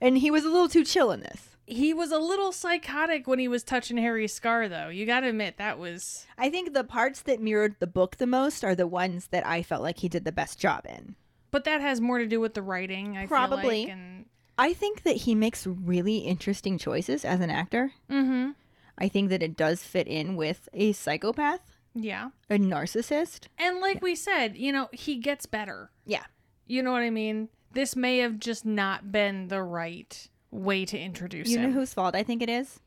And 0.00 0.18
he 0.18 0.30
was 0.30 0.44
a 0.44 0.50
little 0.50 0.68
too 0.68 0.84
chill 0.84 1.10
in 1.12 1.20
this. 1.20 1.56
He 1.66 1.94
was 1.94 2.12
a 2.12 2.18
little 2.18 2.52
psychotic 2.52 3.26
when 3.26 3.38
he 3.38 3.48
was 3.48 3.62
touching 3.64 3.96
Harry's 3.96 4.34
scar, 4.34 4.68
though. 4.68 4.88
You 4.88 5.06
got 5.06 5.20
to 5.20 5.28
admit 5.28 5.56
that 5.56 5.78
was 5.78 6.26
I 6.36 6.50
think 6.50 6.74
the 6.74 6.84
parts 6.84 7.22
that 7.22 7.40
mirrored 7.40 7.76
the 7.80 7.86
book 7.86 8.16
the 8.18 8.26
most 8.26 8.64
are 8.64 8.74
the 8.74 8.86
ones 8.86 9.28
that 9.28 9.46
I 9.46 9.62
felt 9.62 9.82
like 9.82 9.98
he 9.98 10.08
did 10.08 10.24
the 10.24 10.32
best 10.32 10.58
job 10.58 10.84
in. 10.86 11.14
But 11.50 11.64
that 11.64 11.80
has 11.80 12.00
more 12.00 12.18
to 12.18 12.26
do 12.26 12.40
with 12.40 12.54
the 12.54 12.62
writing, 12.62 13.16
I 13.16 13.26
Probably. 13.26 13.62
feel 13.62 13.70
like. 13.86 13.88
And 13.88 14.23
I 14.56 14.72
think 14.72 15.02
that 15.02 15.16
he 15.16 15.34
makes 15.34 15.66
really 15.66 16.18
interesting 16.18 16.78
choices 16.78 17.24
as 17.24 17.40
an 17.40 17.50
actor. 17.50 17.92
mm-hmm. 18.10 18.50
I 18.96 19.08
think 19.08 19.30
that 19.30 19.42
it 19.42 19.56
does 19.56 19.82
fit 19.82 20.06
in 20.06 20.36
with 20.36 20.68
a 20.72 20.92
psychopath, 20.92 21.72
Yeah. 21.94 22.30
a 22.48 22.58
narcissist. 22.58 23.48
And 23.58 23.80
like 23.80 24.00
we 24.00 24.14
said, 24.14 24.56
you 24.56 24.70
know, 24.72 24.88
he 24.92 25.16
gets 25.16 25.46
better. 25.46 25.90
Yeah. 26.06 26.22
You 26.68 26.80
know 26.84 26.92
what 26.92 27.02
I 27.02 27.10
mean? 27.10 27.48
This 27.72 27.96
may 27.96 28.18
have 28.18 28.38
just 28.38 28.64
not 28.64 29.10
been 29.10 29.48
the 29.48 29.62
right 29.64 30.28
way 30.52 30.84
to 30.84 30.96
introduce 30.96 31.48
You 31.48 31.58
know 31.58 31.72
whose 31.72 31.92
fault 31.92 32.14
I 32.14 32.22
think 32.22 32.40
it 32.40 32.48
is? 32.48 32.78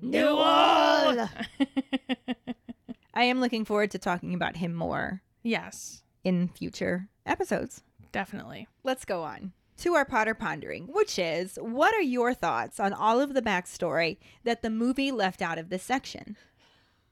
Newell! 0.00 1.28
I 3.14 3.24
am 3.24 3.40
looking 3.40 3.64
forward 3.66 3.90
to 3.90 3.98
talking 3.98 4.32
about 4.34 4.56
him 4.56 4.74
more 4.74 5.20
yes, 5.42 6.02
in 6.24 6.48
future 6.48 7.08
episodes. 7.26 7.82
definitely. 8.12 8.66
Let's 8.82 9.04
go 9.04 9.22
on 9.24 9.52
to 9.80 9.94
our 9.94 10.04
Potter 10.04 10.34
Pondering, 10.34 10.88
which 10.92 11.18
is 11.18 11.58
what 11.60 11.94
are 11.94 12.02
your 12.02 12.34
thoughts 12.34 12.78
on 12.78 12.92
all 12.92 13.18
of 13.18 13.32
the 13.32 13.42
backstory 13.42 14.18
that 14.44 14.60
the 14.60 14.68
movie 14.68 15.10
left 15.10 15.40
out 15.40 15.58
of 15.58 15.70
this 15.70 15.82
section? 15.82 16.36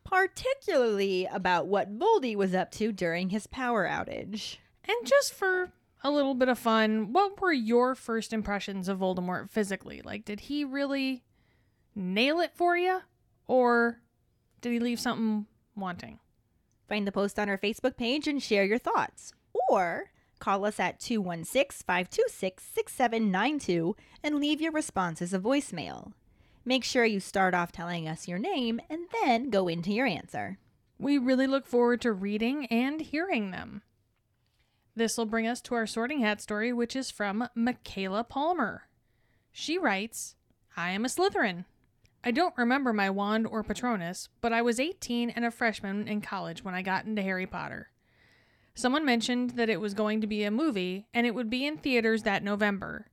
Particularly 0.04 1.26
about 1.26 1.66
what 1.66 1.98
Voldy 1.98 2.36
was 2.36 2.54
up 2.54 2.70
to 2.72 2.92
during 2.92 3.30
his 3.30 3.46
power 3.46 3.88
outage. 3.88 4.58
And 4.84 4.96
just 5.06 5.32
for 5.32 5.72
a 6.04 6.10
little 6.10 6.34
bit 6.34 6.48
of 6.48 6.58
fun, 6.58 7.12
what 7.12 7.40
were 7.40 7.52
your 7.52 7.94
first 7.94 8.34
impressions 8.34 8.88
of 8.88 8.98
Voldemort 8.98 9.48
physically? 9.48 10.02
Like, 10.04 10.26
did 10.26 10.40
he 10.40 10.62
really 10.62 11.24
nail 11.94 12.38
it 12.38 12.52
for 12.54 12.76
you? 12.76 13.00
Or 13.46 14.00
did 14.60 14.72
he 14.72 14.78
leave 14.78 15.00
something 15.00 15.46
wanting? 15.74 16.18
Find 16.86 17.06
the 17.06 17.12
post 17.12 17.38
on 17.38 17.48
our 17.48 17.58
Facebook 17.58 17.96
page 17.96 18.28
and 18.28 18.42
share 18.42 18.64
your 18.64 18.78
thoughts. 18.78 19.32
Or 19.70 20.10
call 20.38 20.64
us 20.64 20.78
at 20.80 21.00
216 21.00 21.84
526 21.86 22.62
6792 22.62 23.96
and 24.22 24.36
leave 24.36 24.60
your 24.60 24.72
response 24.72 25.20
as 25.20 25.34
a 25.34 25.38
voicemail. 25.38 26.12
Make 26.64 26.84
sure 26.84 27.04
you 27.04 27.20
start 27.20 27.54
off 27.54 27.72
telling 27.72 28.06
us 28.06 28.28
your 28.28 28.38
name 28.38 28.80
and 28.90 29.06
then 29.22 29.50
go 29.50 29.68
into 29.68 29.92
your 29.92 30.06
answer. 30.06 30.58
We 30.98 31.16
really 31.16 31.46
look 31.46 31.66
forward 31.66 32.00
to 32.02 32.12
reading 32.12 32.66
and 32.66 33.00
hearing 33.00 33.52
them. 33.52 33.82
This 34.94 35.16
will 35.16 35.26
bring 35.26 35.46
us 35.46 35.60
to 35.62 35.74
our 35.74 35.86
sorting 35.86 36.20
hat 36.20 36.40
story, 36.40 36.72
which 36.72 36.96
is 36.96 37.10
from 37.10 37.48
Michaela 37.54 38.24
Palmer. 38.24 38.88
She 39.52 39.78
writes 39.78 40.34
I 40.76 40.90
am 40.90 41.04
a 41.04 41.08
Slytherin. 41.08 41.64
I 42.24 42.32
don't 42.32 42.56
remember 42.56 42.92
my 42.92 43.08
wand 43.08 43.46
or 43.46 43.62
Patronus, 43.62 44.28
but 44.40 44.52
I 44.52 44.60
was 44.60 44.80
18 44.80 45.30
and 45.30 45.44
a 45.44 45.50
freshman 45.50 46.08
in 46.08 46.20
college 46.20 46.64
when 46.64 46.74
I 46.74 46.82
got 46.82 47.04
into 47.04 47.22
Harry 47.22 47.46
Potter. 47.46 47.90
Someone 48.78 49.04
mentioned 49.04 49.50
that 49.56 49.68
it 49.68 49.80
was 49.80 49.92
going 49.92 50.20
to 50.20 50.28
be 50.28 50.44
a 50.44 50.52
movie 50.52 51.08
and 51.12 51.26
it 51.26 51.34
would 51.34 51.50
be 51.50 51.66
in 51.66 51.78
theaters 51.78 52.22
that 52.22 52.44
November. 52.44 53.06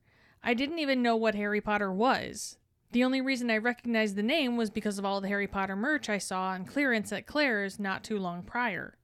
I 0.43 0.53
didn't 0.53 0.77
even 0.77 1.01
know 1.01 1.15
what 1.15 1.33
Harry 1.33 1.59
Potter 1.59 1.91
was. 1.91 2.59
The 2.91 3.03
only 3.03 3.19
reason 3.19 3.49
I 3.49 3.57
recognized 3.57 4.15
the 4.15 4.21
name 4.21 4.57
was 4.57 4.69
because 4.69 4.99
of 4.99 5.05
all 5.05 5.21
the 5.21 5.27
Harry 5.27 5.47
Potter 5.47 5.75
merch 5.75 6.07
I 6.07 6.19
saw 6.19 6.49
on 6.49 6.65
clearance 6.65 7.11
at 7.11 7.25
Claire's 7.25 7.79
not 7.79 8.03
too 8.03 8.19
long 8.19 8.43
prior. 8.43 8.99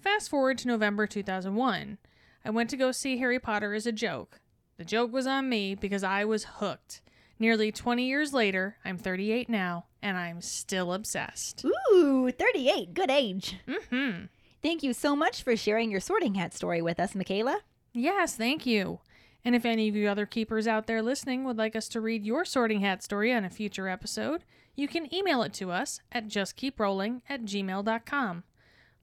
Fast 0.00 0.30
forward 0.30 0.58
to 0.58 0.68
November 0.68 1.08
2001. 1.08 1.98
I 2.44 2.50
went 2.50 2.70
to 2.70 2.76
go 2.76 2.92
see 2.92 3.18
Harry 3.18 3.40
Potter 3.40 3.74
as 3.74 3.84
a 3.84 3.90
joke. 3.90 4.38
The 4.76 4.84
joke 4.84 5.12
was 5.12 5.26
on 5.26 5.48
me 5.48 5.74
because 5.74 6.04
I 6.04 6.24
was 6.24 6.44
hooked. 6.44 7.00
Nearly 7.40 7.72
20 7.72 8.06
years 8.06 8.32
later, 8.32 8.76
I'm 8.84 8.98
38 8.98 9.48
now, 9.48 9.86
and 10.00 10.16
I'm 10.16 10.42
still 10.42 10.92
obsessed. 10.92 11.64
Ooh, 11.92 12.30
38, 12.30 12.94
good 12.94 13.10
age. 13.10 13.56
Mm-hmm. 13.66 14.26
Thank 14.62 14.82
you 14.82 14.92
so 14.92 15.14
much 15.14 15.42
for 15.42 15.56
sharing 15.56 15.90
your 15.90 16.00
sorting 16.00 16.34
hat 16.34 16.52
story 16.52 16.82
with 16.82 16.98
us, 16.98 17.14
Michaela. 17.14 17.60
Yes, 17.92 18.34
thank 18.34 18.66
you. 18.66 19.00
And 19.44 19.54
if 19.54 19.64
any 19.64 19.88
of 19.88 19.94
you 19.94 20.08
other 20.08 20.26
keepers 20.26 20.66
out 20.66 20.86
there 20.86 21.00
listening 21.00 21.44
would 21.44 21.56
like 21.56 21.76
us 21.76 21.88
to 21.90 22.00
read 22.00 22.24
your 22.24 22.44
sorting 22.44 22.80
hat 22.80 23.02
story 23.02 23.32
on 23.32 23.44
a 23.44 23.50
future 23.50 23.88
episode, 23.88 24.42
you 24.74 24.88
can 24.88 25.12
email 25.14 25.42
it 25.42 25.52
to 25.54 25.70
us 25.70 26.00
at 26.10 26.28
justkeeprolling 26.28 27.22
at 27.28 27.44
gmail.com. 27.44 28.42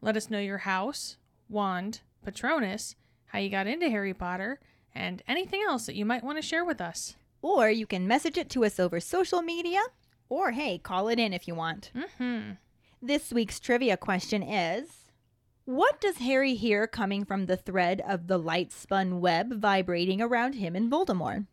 Let 0.02 0.18
us 0.18 0.30
know 0.30 0.40
your 0.40 0.60
house, 0.60 1.18
wand, 1.50 2.02
patronus, 2.24 2.96
how 3.28 3.40
you 3.40 3.50
got 3.50 3.68
into 3.68 3.90
Harry 3.90 4.14
Potter, 4.14 4.60
and 4.94 5.24
anything 5.28 5.62
else 5.68 5.86
that 5.86 5.96
you 5.96 6.06
might 6.06 6.24
want 6.24 6.38
to 6.38 6.42
share 6.42 6.66
with 6.66 6.82
us. 6.82 7.16
Or 7.42 7.70
you 7.70 7.88
can 7.88 8.08
message 8.08 8.38
it 8.38 8.50
to 8.52 8.66
us 8.66 8.80
over 8.80 9.00
social 9.00 9.42
media, 9.42 9.82
or 10.28 10.52
hey, 10.52 10.78
call 10.80 11.08
it 11.08 11.20
in 11.20 11.34
if 11.34 11.48
you 11.48 11.56
want. 11.56 11.92
Mm-hmm. 11.96 12.52
This 13.02 13.32
week's 13.32 13.60
trivia 13.60 13.98
question 13.98 14.44
is 14.44 15.05
What 15.66 16.00
does 16.00 16.18
Harry 16.18 16.54
hear 16.54 16.86
coming 16.86 17.26
from 17.26 17.48
the 17.48 17.58
thread 17.58 18.00
of 18.08 18.28
the 18.28 18.38
light 18.38 18.72
spun 18.72 19.20
web 19.20 19.60
vibrating 19.60 20.22
around 20.22 20.54
him 20.54 20.76
in 20.76 20.92
Voldemort? 20.92 21.48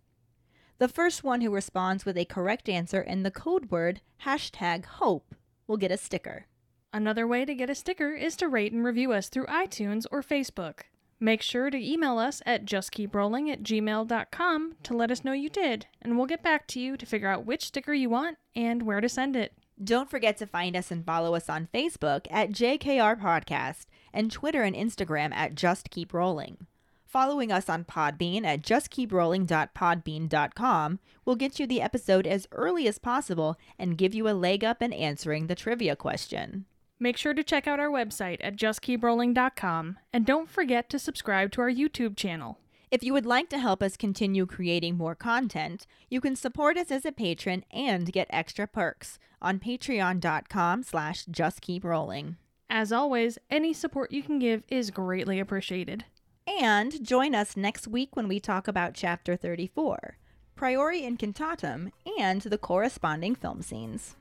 The 0.76 0.86
first 0.86 1.24
one 1.24 1.40
who 1.40 1.50
responds 1.50 2.04
with 2.04 2.18
a 2.18 2.26
correct 2.26 2.68
answer 2.68 3.00
and 3.00 3.24
the 3.24 3.30
code 3.30 3.70
word 3.70 4.02
hashtag 4.26 4.84
hope 4.84 5.34
will 5.66 5.78
get 5.78 5.90
a 5.90 5.96
sticker. 5.96 6.44
Another 6.92 7.26
way 7.26 7.46
to 7.46 7.54
get 7.54 7.70
a 7.70 7.74
sticker 7.74 8.12
is 8.12 8.36
to 8.36 8.48
rate 8.48 8.74
and 8.74 8.84
review 8.84 9.12
us 9.12 9.30
through 9.30 9.46
iTunes 9.46 10.04
or 10.10 10.22
Facebook. 10.22 10.80
Make 11.18 11.40
sure 11.40 11.70
to 11.70 11.78
email 11.78 12.18
us 12.18 12.42
at 12.44 12.66
justkeeprolling 12.66 13.50
at 13.50 13.62
gmail.com 13.62 14.74
to 14.82 14.94
let 14.94 15.10
us 15.10 15.24
know 15.24 15.32
you 15.32 15.48
did, 15.48 15.86
and 16.02 16.18
we'll 16.18 16.26
get 16.26 16.42
back 16.42 16.66
to 16.66 16.80
you 16.80 16.98
to 16.98 17.06
figure 17.06 17.28
out 17.28 17.46
which 17.46 17.68
sticker 17.68 17.94
you 17.94 18.10
want 18.10 18.36
and 18.54 18.82
where 18.82 19.00
to 19.00 19.08
send 19.08 19.36
it. 19.36 19.54
Don't 19.82 20.10
forget 20.10 20.36
to 20.38 20.46
find 20.46 20.76
us 20.76 20.90
and 20.90 21.02
follow 21.04 21.34
us 21.34 21.48
on 21.48 21.68
Facebook 21.72 22.26
at 22.30 22.50
JKR 22.50 23.18
Podcast 23.20 23.86
and 24.12 24.30
Twitter 24.30 24.62
and 24.62 24.76
Instagram 24.76 25.34
at 25.34 25.54
Just 25.54 25.88
Keep 25.90 26.12
Rolling. 26.12 26.66
Following 27.06 27.50
us 27.52 27.68
on 27.68 27.84
Podbean 27.84 28.46
at 28.46 28.62
justkeeprolling.podbean.com 28.62 30.98
will 31.26 31.36
get 31.36 31.60
you 31.60 31.66
the 31.66 31.82
episode 31.82 32.26
as 32.26 32.48
early 32.52 32.88
as 32.88 32.96
possible 32.98 33.58
and 33.78 33.98
give 33.98 34.14
you 34.14 34.26
a 34.28 34.32
leg 34.32 34.64
up 34.64 34.80
in 34.80 34.94
answering 34.94 35.46
the 35.46 35.54
trivia 35.54 35.94
question. 35.94 36.64
Make 36.98 37.18
sure 37.18 37.34
to 37.34 37.42
check 37.42 37.66
out 37.66 37.80
our 37.80 37.90
website 37.90 38.38
at 38.40 38.56
justkeeprolling.com, 38.56 39.98
and 40.12 40.24
don't 40.24 40.48
forget 40.48 40.88
to 40.88 40.98
subscribe 40.98 41.52
to 41.52 41.60
our 41.60 41.70
YouTube 41.70 42.16
channel. 42.16 42.58
If 42.92 43.02
you 43.02 43.14
would 43.14 43.24
like 43.24 43.48
to 43.48 43.58
help 43.58 43.82
us 43.82 43.96
continue 43.96 44.44
creating 44.44 44.98
more 44.98 45.14
content, 45.14 45.86
you 46.10 46.20
can 46.20 46.36
support 46.36 46.76
us 46.76 46.90
as 46.90 47.06
a 47.06 47.10
patron 47.10 47.64
and 47.70 48.12
get 48.12 48.26
extra 48.28 48.66
perks 48.66 49.18
on 49.40 49.58
patreon.com 49.58 50.82
slash 50.82 51.24
justkeeprolling. 51.24 52.36
As 52.68 52.92
always, 52.92 53.38
any 53.48 53.72
support 53.72 54.12
you 54.12 54.22
can 54.22 54.38
give 54.38 54.62
is 54.68 54.90
greatly 54.90 55.40
appreciated. 55.40 56.04
And 56.46 57.02
join 57.02 57.34
us 57.34 57.56
next 57.56 57.88
week 57.88 58.14
when 58.14 58.28
we 58.28 58.38
talk 58.38 58.68
about 58.68 58.92
Chapter 58.92 59.36
34, 59.36 60.18
Priori 60.54 61.00
Incantatum, 61.00 61.92
and 62.18 62.42
the 62.42 62.58
corresponding 62.58 63.34
film 63.34 63.62
scenes. 63.62 64.16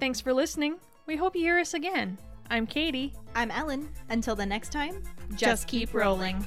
Thanks 0.00 0.20
for 0.20 0.32
listening. 0.32 0.78
We 1.06 1.14
hope 1.14 1.36
you 1.36 1.42
hear 1.42 1.60
us 1.60 1.74
again. 1.74 2.18
I'm 2.50 2.66
Katie. 2.66 3.12
I'm 3.36 3.52
Ellen. 3.52 3.88
Until 4.08 4.34
the 4.34 4.46
next 4.46 4.72
time, 4.72 5.04
Just 5.36 5.68
keep 5.68 5.94
rolling. 5.94 6.44